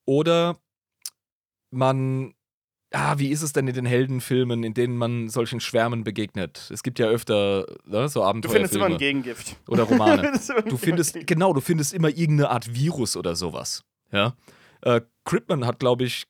Oder 0.04 0.58
man. 1.70 2.34
Ah, 2.94 3.14
wie 3.16 3.30
ist 3.30 3.40
es 3.40 3.54
denn 3.54 3.68
in 3.68 3.74
den 3.74 3.86
Heldenfilmen, 3.86 4.64
in 4.64 4.74
denen 4.74 4.98
man 4.98 5.30
solchen 5.30 5.60
Schwärmen 5.60 6.04
begegnet? 6.04 6.68
Es 6.70 6.82
gibt 6.82 6.98
ja 6.98 7.06
öfter 7.06 7.64
ne, 7.86 8.06
so 8.08 8.20
du 8.20 8.26
Abenteuerfilme 8.26 8.68
findest 8.68 8.74
immer 8.74 8.86
ein 8.86 8.98
Gegengift. 8.98 9.56
oder 9.68 9.84
Romane. 9.84 10.22
findest 10.24 10.50
immer 10.50 10.58
ein 10.58 10.68
Du 10.68 10.76
findest, 10.76 11.26
genau, 11.26 11.54
du 11.54 11.62
findest 11.62 11.94
immer 11.94 12.08
irgendeine 12.08 12.50
Art 12.50 12.74
Virus 12.74 13.16
oder 13.16 13.34
sowas. 13.34 13.82
Ja. 14.10 14.36
Äh, 14.82 15.00
Cripman 15.24 15.64
hat, 15.64 15.78
glaube 15.78 16.04
ich, 16.04 16.26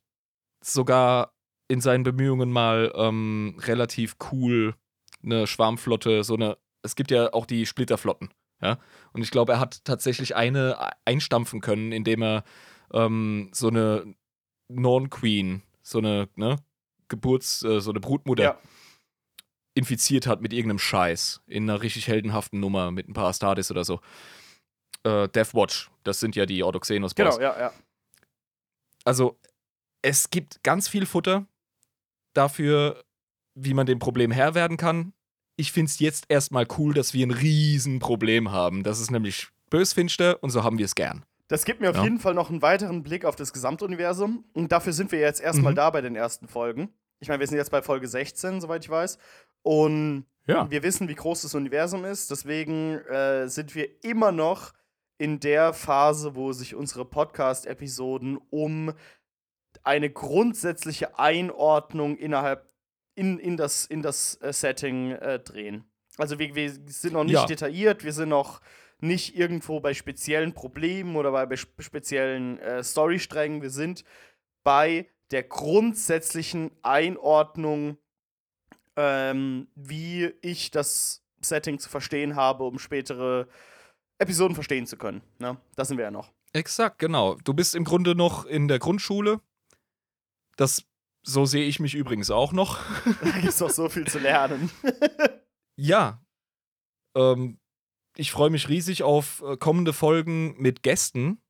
sogar 0.62 1.32
in 1.68 1.80
seinen 1.80 2.04
Bemühungen 2.04 2.50
mal 2.50 2.92
ähm, 2.94 3.56
relativ 3.60 4.16
cool 4.32 4.74
eine 5.22 5.46
Schwarmflotte, 5.46 6.24
so 6.24 6.34
eine. 6.34 6.58
Es 6.82 6.96
gibt 6.96 7.10
ja 7.10 7.32
auch 7.32 7.46
die 7.46 7.64
Splitterflotten. 7.66 8.30
Ja. 8.60 8.78
Und 9.12 9.22
ich 9.22 9.30
glaube, 9.30 9.52
er 9.52 9.60
hat 9.60 9.84
tatsächlich 9.84 10.34
eine 10.34 10.92
einstampfen 11.04 11.60
können, 11.60 11.92
indem 11.92 12.22
er 12.22 12.44
ähm, 12.92 13.50
so 13.52 13.68
eine 13.68 14.14
Non-Queen, 14.68 15.62
so 15.82 15.98
eine, 15.98 16.28
ne, 16.36 16.56
Geburts-, 17.08 17.64
äh, 17.64 17.80
so 17.80 17.90
eine 17.90 18.00
Brutmutter 18.00 18.42
Ja. 18.42 18.58
infiziert 19.74 20.26
hat 20.26 20.40
mit 20.40 20.52
irgendeinem 20.52 20.78
Scheiß 20.78 21.42
in 21.46 21.68
einer 21.68 21.82
richtig 21.82 22.08
heldenhaften 22.08 22.60
Nummer 22.60 22.90
mit 22.90 23.08
ein 23.08 23.14
paar 23.14 23.28
Astartes 23.28 23.70
oder 23.70 23.84
so. 23.84 24.00
Äh, 25.04 25.28
Deathwatch, 25.28 25.90
das 26.04 26.20
sind 26.20 26.36
ja 26.36 26.46
die 26.46 26.62
Ordoxenos 26.62 27.14
Boys. 27.14 27.36
Genau, 27.36 27.40
ja, 27.40 27.58
ja. 27.58 27.72
Also, 29.04 29.38
es 30.02 30.30
gibt 30.30 30.62
ganz 30.62 30.88
viel 30.88 31.06
Futter 31.06 31.46
dafür, 32.34 33.02
wie 33.54 33.74
man 33.74 33.86
dem 33.86 33.98
Problem 33.98 34.30
Herr 34.30 34.54
werden 34.54 34.76
kann. 34.76 35.12
Ich 35.56 35.72
finde 35.72 35.90
es 35.90 35.98
jetzt 35.98 36.24
erstmal 36.28 36.66
cool, 36.78 36.94
dass 36.94 37.12
wir 37.14 37.26
ein 37.26 37.30
Riesenproblem 37.30 38.50
haben. 38.50 38.82
Das 38.82 39.00
ist 39.00 39.10
nämlich 39.10 39.48
bösfinster 39.70 40.42
und 40.42 40.50
so 40.50 40.64
haben 40.64 40.78
wir 40.78 40.86
es 40.86 40.94
gern. 40.94 41.24
Das 41.48 41.64
gibt 41.64 41.80
mir 41.80 41.90
auf 41.90 41.96
Ja. 41.96 42.04
jeden 42.04 42.18
Fall 42.18 42.34
noch 42.34 42.48
einen 42.50 42.62
weiteren 42.62 43.02
Blick 43.02 43.24
auf 43.26 43.36
das 43.36 43.52
Gesamtuniversum. 43.52 44.44
Und 44.54 44.72
dafür 44.72 44.94
sind 44.94 45.12
wir 45.12 45.18
jetzt 45.20 45.40
erstmal 45.40 45.72
Mhm. 45.72 45.76
da 45.76 45.90
bei 45.90 46.00
den 46.00 46.16
ersten 46.16 46.48
Folgen. 46.48 46.88
Ich 47.20 47.28
meine, 47.28 47.40
wir 47.40 47.46
sind 47.46 47.58
jetzt 47.58 47.70
bei 47.70 47.82
Folge 47.82 48.08
16, 48.08 48.60
soweit 48.62 48.84
ich 48.84 48.90
weiß. 48.90 49.18
Und 49.62 50.24
Ja. 50.46 50.68
wir 50.70 50.82
wissen, 50.82 51.08
wie 51.08 51.14
groß 51.14 51.42
das 51.42 51.54
Universum 51.54 52.04
ist. 52.06 52.30
Deswegen 52.30 52.94
äh, 53.06 53.48
sind 53.48 53.74
wir 53.74 54.02
immer 54.02 54.32
noch 54.32 54.72
in 55.18 55.38
der 55.40 55.74
Phase, 55.74 56.34
wo 56.34 56.52
sich 56.52 56.74
unsere 56.74 57.04
Podcast-Episoden 57.04 58.38
um 58.50 58.92
eine 59.84 60.10
grundsätzliche 60.10 61.18
Einordnung 61.18 62.16
innerhalb 62.16 62.68
in, 63.14 63.38
in 63.38 63.56
das, 63.56 63.84
in 63.86 64.02
das 64.02 64.40
äh, 64.40 64.52
Setting 64.52 65.12
äh, 65.12 65.38
drehen. 65.38 65.84
Also 66.18 66.38
wir, 66.38 66.54
wir 66.54 66.70
sind 66.86 67.14
noch 67.14 67.24
nicht 67.24 67.34
Ja. 67.34 67.46
detailliert, 67.46 68.04
wir 68.04 68.12
sind 68.12 68.28
noch 68.28 68.60
nicht 69.00 69.36
irgendwo 69.36 69.80
bei 69.80 69.94
speziellen 69.94 70.52
Problemen 70.54 71.16
oder 71.16 71.32
bei 71.32 71.56
speziellen 71.56 72.58
äh, 72.58 72.84
Storysträngen. 72.84 73.60
Wir 73.60 73.70
sind 73.70 74.04
bei 74.62 75.08
der 75.32 75.42
grundsätzlichen 75.42 76.70
Einordnung, 76.82 77.98
ähm, 78.96 79.68
wie 79.74 80.32
ich 80.42 80.70
das 80.70 81.24
Setting 81.40 81.78
zu 81.78 81.88
verstehen 81.88 82.36
habe, 82.36 82.64
um 82.64 82.78
spätere 82.78 83.48
Episoden 84.18 84.54
verstehen 84.54 84.86
zu 84.86 84.96
können. 84.96 85.22
Ne? 85.38 85.56
Das 85.74 85.88
sind 85.88 85.96
wir 85.96 86.04
ja 86.04 86.10
noch. 86.10 86.30
Exakt, 86.52 86.98
genau. 86.98 87.34
Du 87.42 87.54
bist 87.54 87.74
im 87.74 87.84
Grunde 87.84 88.14
noch 88.14 88.44
in 88.44 88.68
der 88.68 88.78
Grundschule. 88.78 89.40
Das, 90.56 90.84
so 91.22 91.44
sehe 91.44 91.64
ich 91.64 91.80
mich 91.80 91.94
übrigens 91.94 92.30
auch 92.30 92.52
noch. 92.52 92.78
Da 93.22 93.30
gibt 93.32 93.48
es 93.48 93.60
noch 93.60 93.70
so 93.70 93.88
viel 93.88 94.06
zu 94.06 94.18
lernen. 94.18 94.70
Ja. 95.74 96.22
Ähm, 97.16 97.58
ich 98.16 98.30
freue 98.30 98.50
mich 98.50 98.68
riesig 98.68 99.02
auf 99.02 99.42
äh, 99.44 99.56
kommende 99.56 99.92
Folgen 99.92 100.54
mit 100.60 100.82
Gästen, 100.82 101.42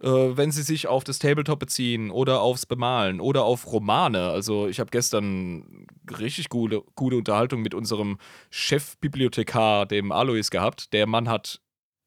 äh, 0.00 0.08
wenn 0.08 0.50
sie 0.50 0.62
sich 0.62 0.86
auf 0.86 1.04
das 1.04 1.18
Tabletop 1.18 1.58
beziehen 1.58 2.10
oder 2.10 2.40
aufs 2.40 2.66
Bemalen 2.66 3.20
oder 3.20 3.44
auf 3.44 3.70
Romane. 3.70 4.30
Also 4.30 4.68
ich 4.68 4.80
habe 4.80 4.90
gestern 4.90 5.86
richtig 6.18 6.48
gute, 6.48 6.82
gute 6.94 7.16
Unterhaltung 7.16 7.62
mit 7.62 7.74
unserem 7.74 8.18
Chefbibliothekar, 8.50 9.86
dem 9.86 10.12
Alois, 10.12 10.50
gehabt. 10.50 10.92
Der 10.92 11.06
Mann 11.06 11.28
hat 11.28 11.61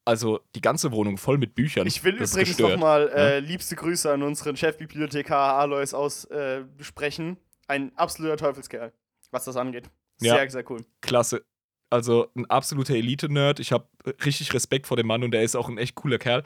also 0.05 0.39
die 0.55 0.61
ganze 0.61 0.91
Wohnung 0.91 1.17
voll 1.17 1.37
mit 1.37 1.55
Büchern. 1.55 1.87
Ich 1.87 2.03
will 2.03 2.17
Das 2.17 2.33
übrigens 2.33 2.59
nochmal 2.59 3.09
äh, 3.09 3.39
liebste 3.39 3.75
Grüße 3.75 4.11
an 4.11 4.23
unseren 4.23 4.55
Chefbibliothekar 4.55 5.57
Alois 5.57 5.93
aussprechen. 5.93 7.37
Ein 7.67 7.91
absoluter 7.97 8.37
Teufelskerl, 8.37 8.93
was 9.31 9.45
das 9.45 9.55
angeht. 9.55 9.89
Ja. 10.21 10.35
Sehr, 10.35 10.49
sehr 10.49 10.71
cool. 10.71 10.85
klasse. 11.01 11.43
Also 11.89 12.27
ein 12.35 12.45
absoluter 12.49 12.95
Elite-Nerd. 12.95 13.59
Ich 13.59 13.71
habe 13.71 13.87
richtig 14.23 14.53
Respekt 14.53 14.87
vor 14.87 14.97
dem 14.97 15.07
Mann 15.07 15.23
und 15.23 15.33
er 15.33 15.43
ist 15.43 15.55
auch 15.55 15.69
ein 15.69 15.77
echt 15.77 15.95
cooler 15.95 16.17
Kerl. 16.17 16.43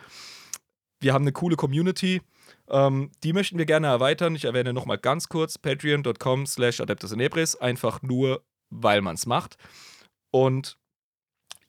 Wir 0.99 1.13
haben 1.13 1.23
eine 1.23 1.31
coole 1.31 1.55
Community. 1.55 2.21
Ähm, 2.69 3.11
die 3.23 3.33
möchten 3.33 3.57
wir 3.57 3.65
gerne 3.65 3.87
erweitern. 3.87 4.35
Ich 4.35 4.45
erwähne 4.45 4.73
nochmal 4.73 4.97
ganz 4.97 5.29
kurz: 5.29 5.57
patreon.com 5.57 6.45
slash 6.45 6.81
adeptus 6.81 7.11
inebris. 7.11 7.55
Einfach 7.55 8.01
nur, 8.01 8.43
weil 8.69 9.01
man 9.01 9.15
es 9.15 9.25
macht. 9.25 9.57
Und 10.31 10.77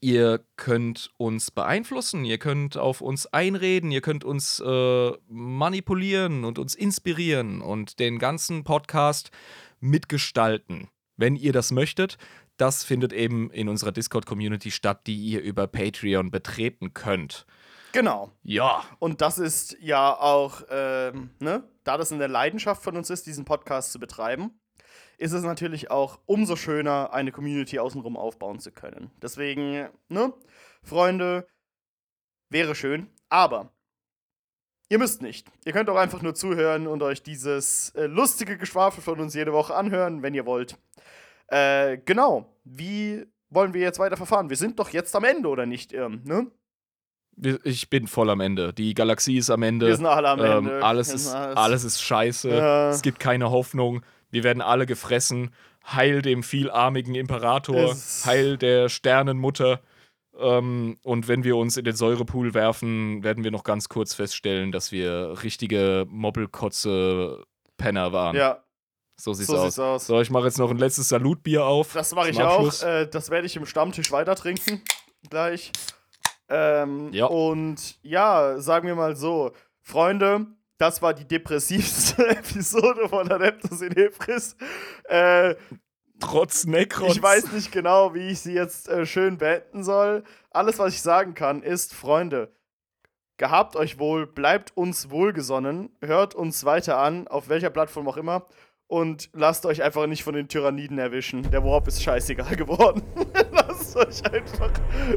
ihr 0.00 0.44
könnt 0.56 1.10
uns 1.16 1.50
beeinflussen, 1.50 2.24
ihr 2.24 2.38
könnt 2.38 2.76
auf 2.76 3.00
uns 3.00 3.26
einreden, 3.26 3.90
ihr 3.90 4.00
könnt 4.00 4.24
uns 4.24 4.60
äh, 4.60 5.12
manipulieren 5.28 6.44
und 6.44 6.58
uns 6.58 6.74
inspirieren 6.74 7.60
und 7.60 7.98
den 7.98 8.18
ganzen 8.18 8.64
Podcast 8.64 9.30
mitgestalten, 9.80 10.88
wenn 11.16 11.36
ihr 11.36 11.52
das 11.52 11.70
möchtet. 11.70 12.18
Das 12.56 12.84
findet 12.84 13.12
eben 13.12 13.50
in 13.50 13.68
unserer 13.68 13.92
Discord-Community 13.92 14.70
statt, 14.70 15.06
die 15.06 15.16
ihr 15.16 15.40
über 15.40 15.66
Patreon 15.66 16.30
betreten 16.30 16.92
könnt. 16.92 17.46
Genau. 17.92 18.30
Ja. 18.42 18.84
Und 18.98 19.20
das 19.20 19.38
ist 19.38 19.76
ja 19.80 20.14
auch, 20.14 20.62
ähm, 20.70 21.30
ne, 21.40 21.64
da 21.84 21.96
das 21.96 22.12
eine 22.12 22.26
Leidenschaft 22.26 22.82
von 22.82 22.96
uns 22.96 23.10
ist, 23.10 23.26
diesen 23.26 23.44
Podcast 23.44 23.92
zu 23.92 23.98
betreiben, 23.98 24.60
ist 25.20 25.32
es 25.32 25.42
natürlich 25.42 25.90
auch 25.90 26.18
umso 26.24 26.56
schöner, 26.56 27.12
eine 27.12 27.30
Community 27.30 27.78
außenrum 27.78 28.16
aufbauen 28.16 28.58
zu 28.58 28.72
können. 28.72 29.10
Deswegen, 29.20 29.88
ne, 30.08 30.32
Freunde, 30.82 31.46
wäre 32.48 32.74
schön, 32.74 33.06
aber 33.28 33.70
ihr 34.88 34.98
müsst 34.98 35.20
nicht. 35.20 35.46
Ihr 35.66 35.72
könnt 35.72 35.90
auch 35.90 35.96
einfach 35.96 36.22
nur 36.22 36.34
zuhören 36.34 36.86
und 36.86 37.02
euch 37.02 37.22
dieses 37.22 37.90
äh, 37.90 38.06
lustige 38.06 38.56
Geschwafel 38.56 39.02
von 39.02 39.20
uns 39.20 39.34
jede 39.34 39.52
Woche 39.52 39.74
anhören, 39.74 40.22
wenn 40.22 40.32
ihr 40.32 40.46
wollt. 40.46 40.78
Äh, 41.48 41.98
genau. 41.98 42.46
Wie 42.64 43.26
wollen 43.50 43.74
wir 43.74 43.82
jetzt 43.82 43.98
weiter 43.98 44.16
verfahren? 44.16 44.48
Wir 44.48 44.56
sind 44.56 44.78
doch 44.78 44.88
jetzt 44.88 45.14
am 45.14 45.24
Ende, 45.24 45.50
oder 45.50 45.66
nicht, 45.66 45.92
Irm, 45.92 46.22
ne? 46.24 46.50
Ich 47.64 47.90
bin 47.90 48.06
voll 48.06 48.30
am 48.30 48.40
Ende. 48.40 48.72
Die 48.72 48.94
Galaxie 48.94 49.36
ist 49.36 49.50
am 49.50 49.62
Ende. 49.62 49.86
Wir 49.86 49.96
sind 49.96 50.06
alle 50.06 50.28
am 50.28 50.40
ähm, 50.40 50.66
Ende. 50.66 50.82
alles, 50.82 51.12
ist, 51.12 51.26
sind 51.26 51.36
alles 51.36 51.84
ist 51.84 52.00
scheiße. 52.02 52.50
Ja. 52.50 52.90
Es 52.90 53.02
gibt 53.02 53.18
keine 53.18 53.50
Hoffnung. 53.50 54.02
Wir 54.30 54.44
werden 54.44 54.62
alle 54.62 54.86
gefressen. 54.86 55.50
Heil 55.86 56.22
dem 56.22 56.42
vielarmigen 56.42 57.14
Imperator. 57.14 57.92
Es- 57.92 58.24
Heil 58.26 58.56
der 58.58 58.88
Sternenmutter. 58.88 59.80
Ähm, 60.38 60.96
und 61.02 61.28
wenn 61.28 61.44
wir 61.44 61.56
uns 61.56 61.76
in 61.76 61.84
den 61.84 61.96
Säurepool 61.96 62.54
werfen, 62.54 63.22
werden 63.24 63.44
wir 63.44 63.50
noch 63.50 63.64
ganz 63.64 63.88
kurz 63.88 64.14
feststellen, 64.14 64.72
dass 64.72 64.92
wir 64.92 65.42
richtige 65.42 66.06
Mobbelkotze-Penner 66.90 68.12
waren. 68.12 68.36
Ja, 68.36 68.62
So 69.16 69.32
sieht's 69.34 69.48
so 69.50 69.56
aus. 69.56 69.62
sieht's 69.74 69.78
aus. 69.78 70.06
So, 70.06 70.20
ich 70.20 70.30
mache 70.30 70.44
jetzt 70.44 70.58
noch 70.58 70.70
ein 70.70 70.78
letztes 70.78 71.08
Salutbier 71.08 71.64
auf. 71.64 71.92
Das 71.92 72.14
mache 72.14 72.30
ich 72.30 72.40
auch. 72.42 72.82
Äh, 72.82 73.06
das 73.06 73.30
werde 73.30 73.46
ich 73.46 73.56
im 73.56 73.66
Stammtisch 73.66 74.10
weiter 74.12 74.34
trinken. 74.34 74.82
Gleich. 75.28 75.72
Ähm, 76.48 77.12
Ja. 77.12 77.26
Und 77.26 77.96
ja, 78.02 78.58
sagen 78.60 78.86
wir 78.86 78.94
mal 78.94 79.16
so, 79.16 79.52
Freunde, 79.82 80.46
das 80.80 81.02
war 81.02 81.12
die 81.12 81.26
depressivste 81.26 82.26
Episode 82.36 83.08
von 83.08 83.30
Adeptus 83.30 83.82
in 83.82 83.92
Hebris. 83.92 84.56
Äh, 85.04 85.54
Trotz 86.20 86.64
Necrons. 86.64 87.16
ich 87.16 87.22
weiß 87.22 87.52
nicht 87.52 87.70
genau, 87.70 88.14
wie 88.14 88.28
ich 88.28 88.40
sie 88.40 88.54
jetzt 88.54 88.88
äh, 88.88 89.04
schön 89.04 89.36
beenden 89.36 89.84
soll. 89.84 90.24
Alles, 90.50 90.78
was 90.78 90.94
ich 90.94 91.02
sagen 91.02 91.34
kann, 91.34 91.62
ist, 91.62 91.94
Freunde, 91.94 92.54
gehabt 93.36 93.76
euch 93.76 93.98
wohl, 93.98 94.26
bleibt 94.26 94.74
uns 94.76 95.10
wohlgesonnen, 95.10 95.90
hört 96.00 96.34
uns 96.34 96.64
weiter 96.64 96.98
an, 96.98 97.28
auf 97.28 97.50
welcher 97.50 97.70
Plattform 97.70 98.08
auch 98.08 98.16
immer. 98.16 98.46
Und 98.90 99.30
lasst 99.34 99.66
euch 99.66 99.84
einfach 99.84 100.08
nicht 100.08 100.24
von 100.24 100.34
den 100.34 100.48
Tyranniden 100.48 100.98
erwischen. 100.98 101.48
Der 101.52 101.62
Warp 101.64 101.86
ist 101.86 102.02
scheißegal 102.02 102.56
geworden. 102.56 103.02
lasst 103.52 103.96
euch 103.96 104.24
einfach 104.24 104.72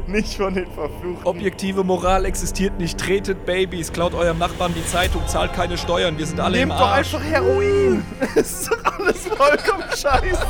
nicht 0.06 0.34
von 0.36 0.54
den 0.54 0.70
Verfluchten. 0.70 1.24
Objektive 1.26 1.82
Moral 1.82 2.24
existiert 2.24 2.78
nicht. 2.78 2.96
Tretet 3.00 3.44
Babys, 3.44 3.92
klaut 3.92 4.14
eurem 4.14 4.38
Nachbarn 4.38 4.72
die 4.74 4.86
Zeitung, 4.86 5.26
zahlt 5.26 5.52
keine 5.54 5.76
Steuern. 5.76 6.16
Wir 6.16 6.24
sind 6.26 6.38
alle 6.38 6.56
Nehmt 6.58 6.70
im 6.70 6.78
doch 6.78 6.86
Arsch. 6.86 7.14
einfach 7.16 7.26
Heroin. 7.28 8.04
Es 8.36 8.60
ist 8.62 8.70
doch 8.70 8.84
alles 8.96 9.26
vollkommen 9.26 9.84
scheiße. 9.90 10.46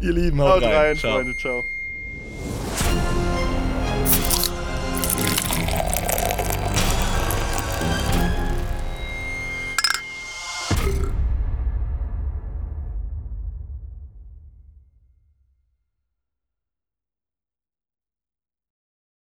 Ihr 0.00 0.12
Lieben, 0.12 0.40
Haut 0.40 0.52
haut 0.56 0.62
rein. 0.62 0.74
rein, 0.74 0.96
Ciao. 0.96 1.12
Freunde. 1.14 1.36
Ciao. 1.36 1.64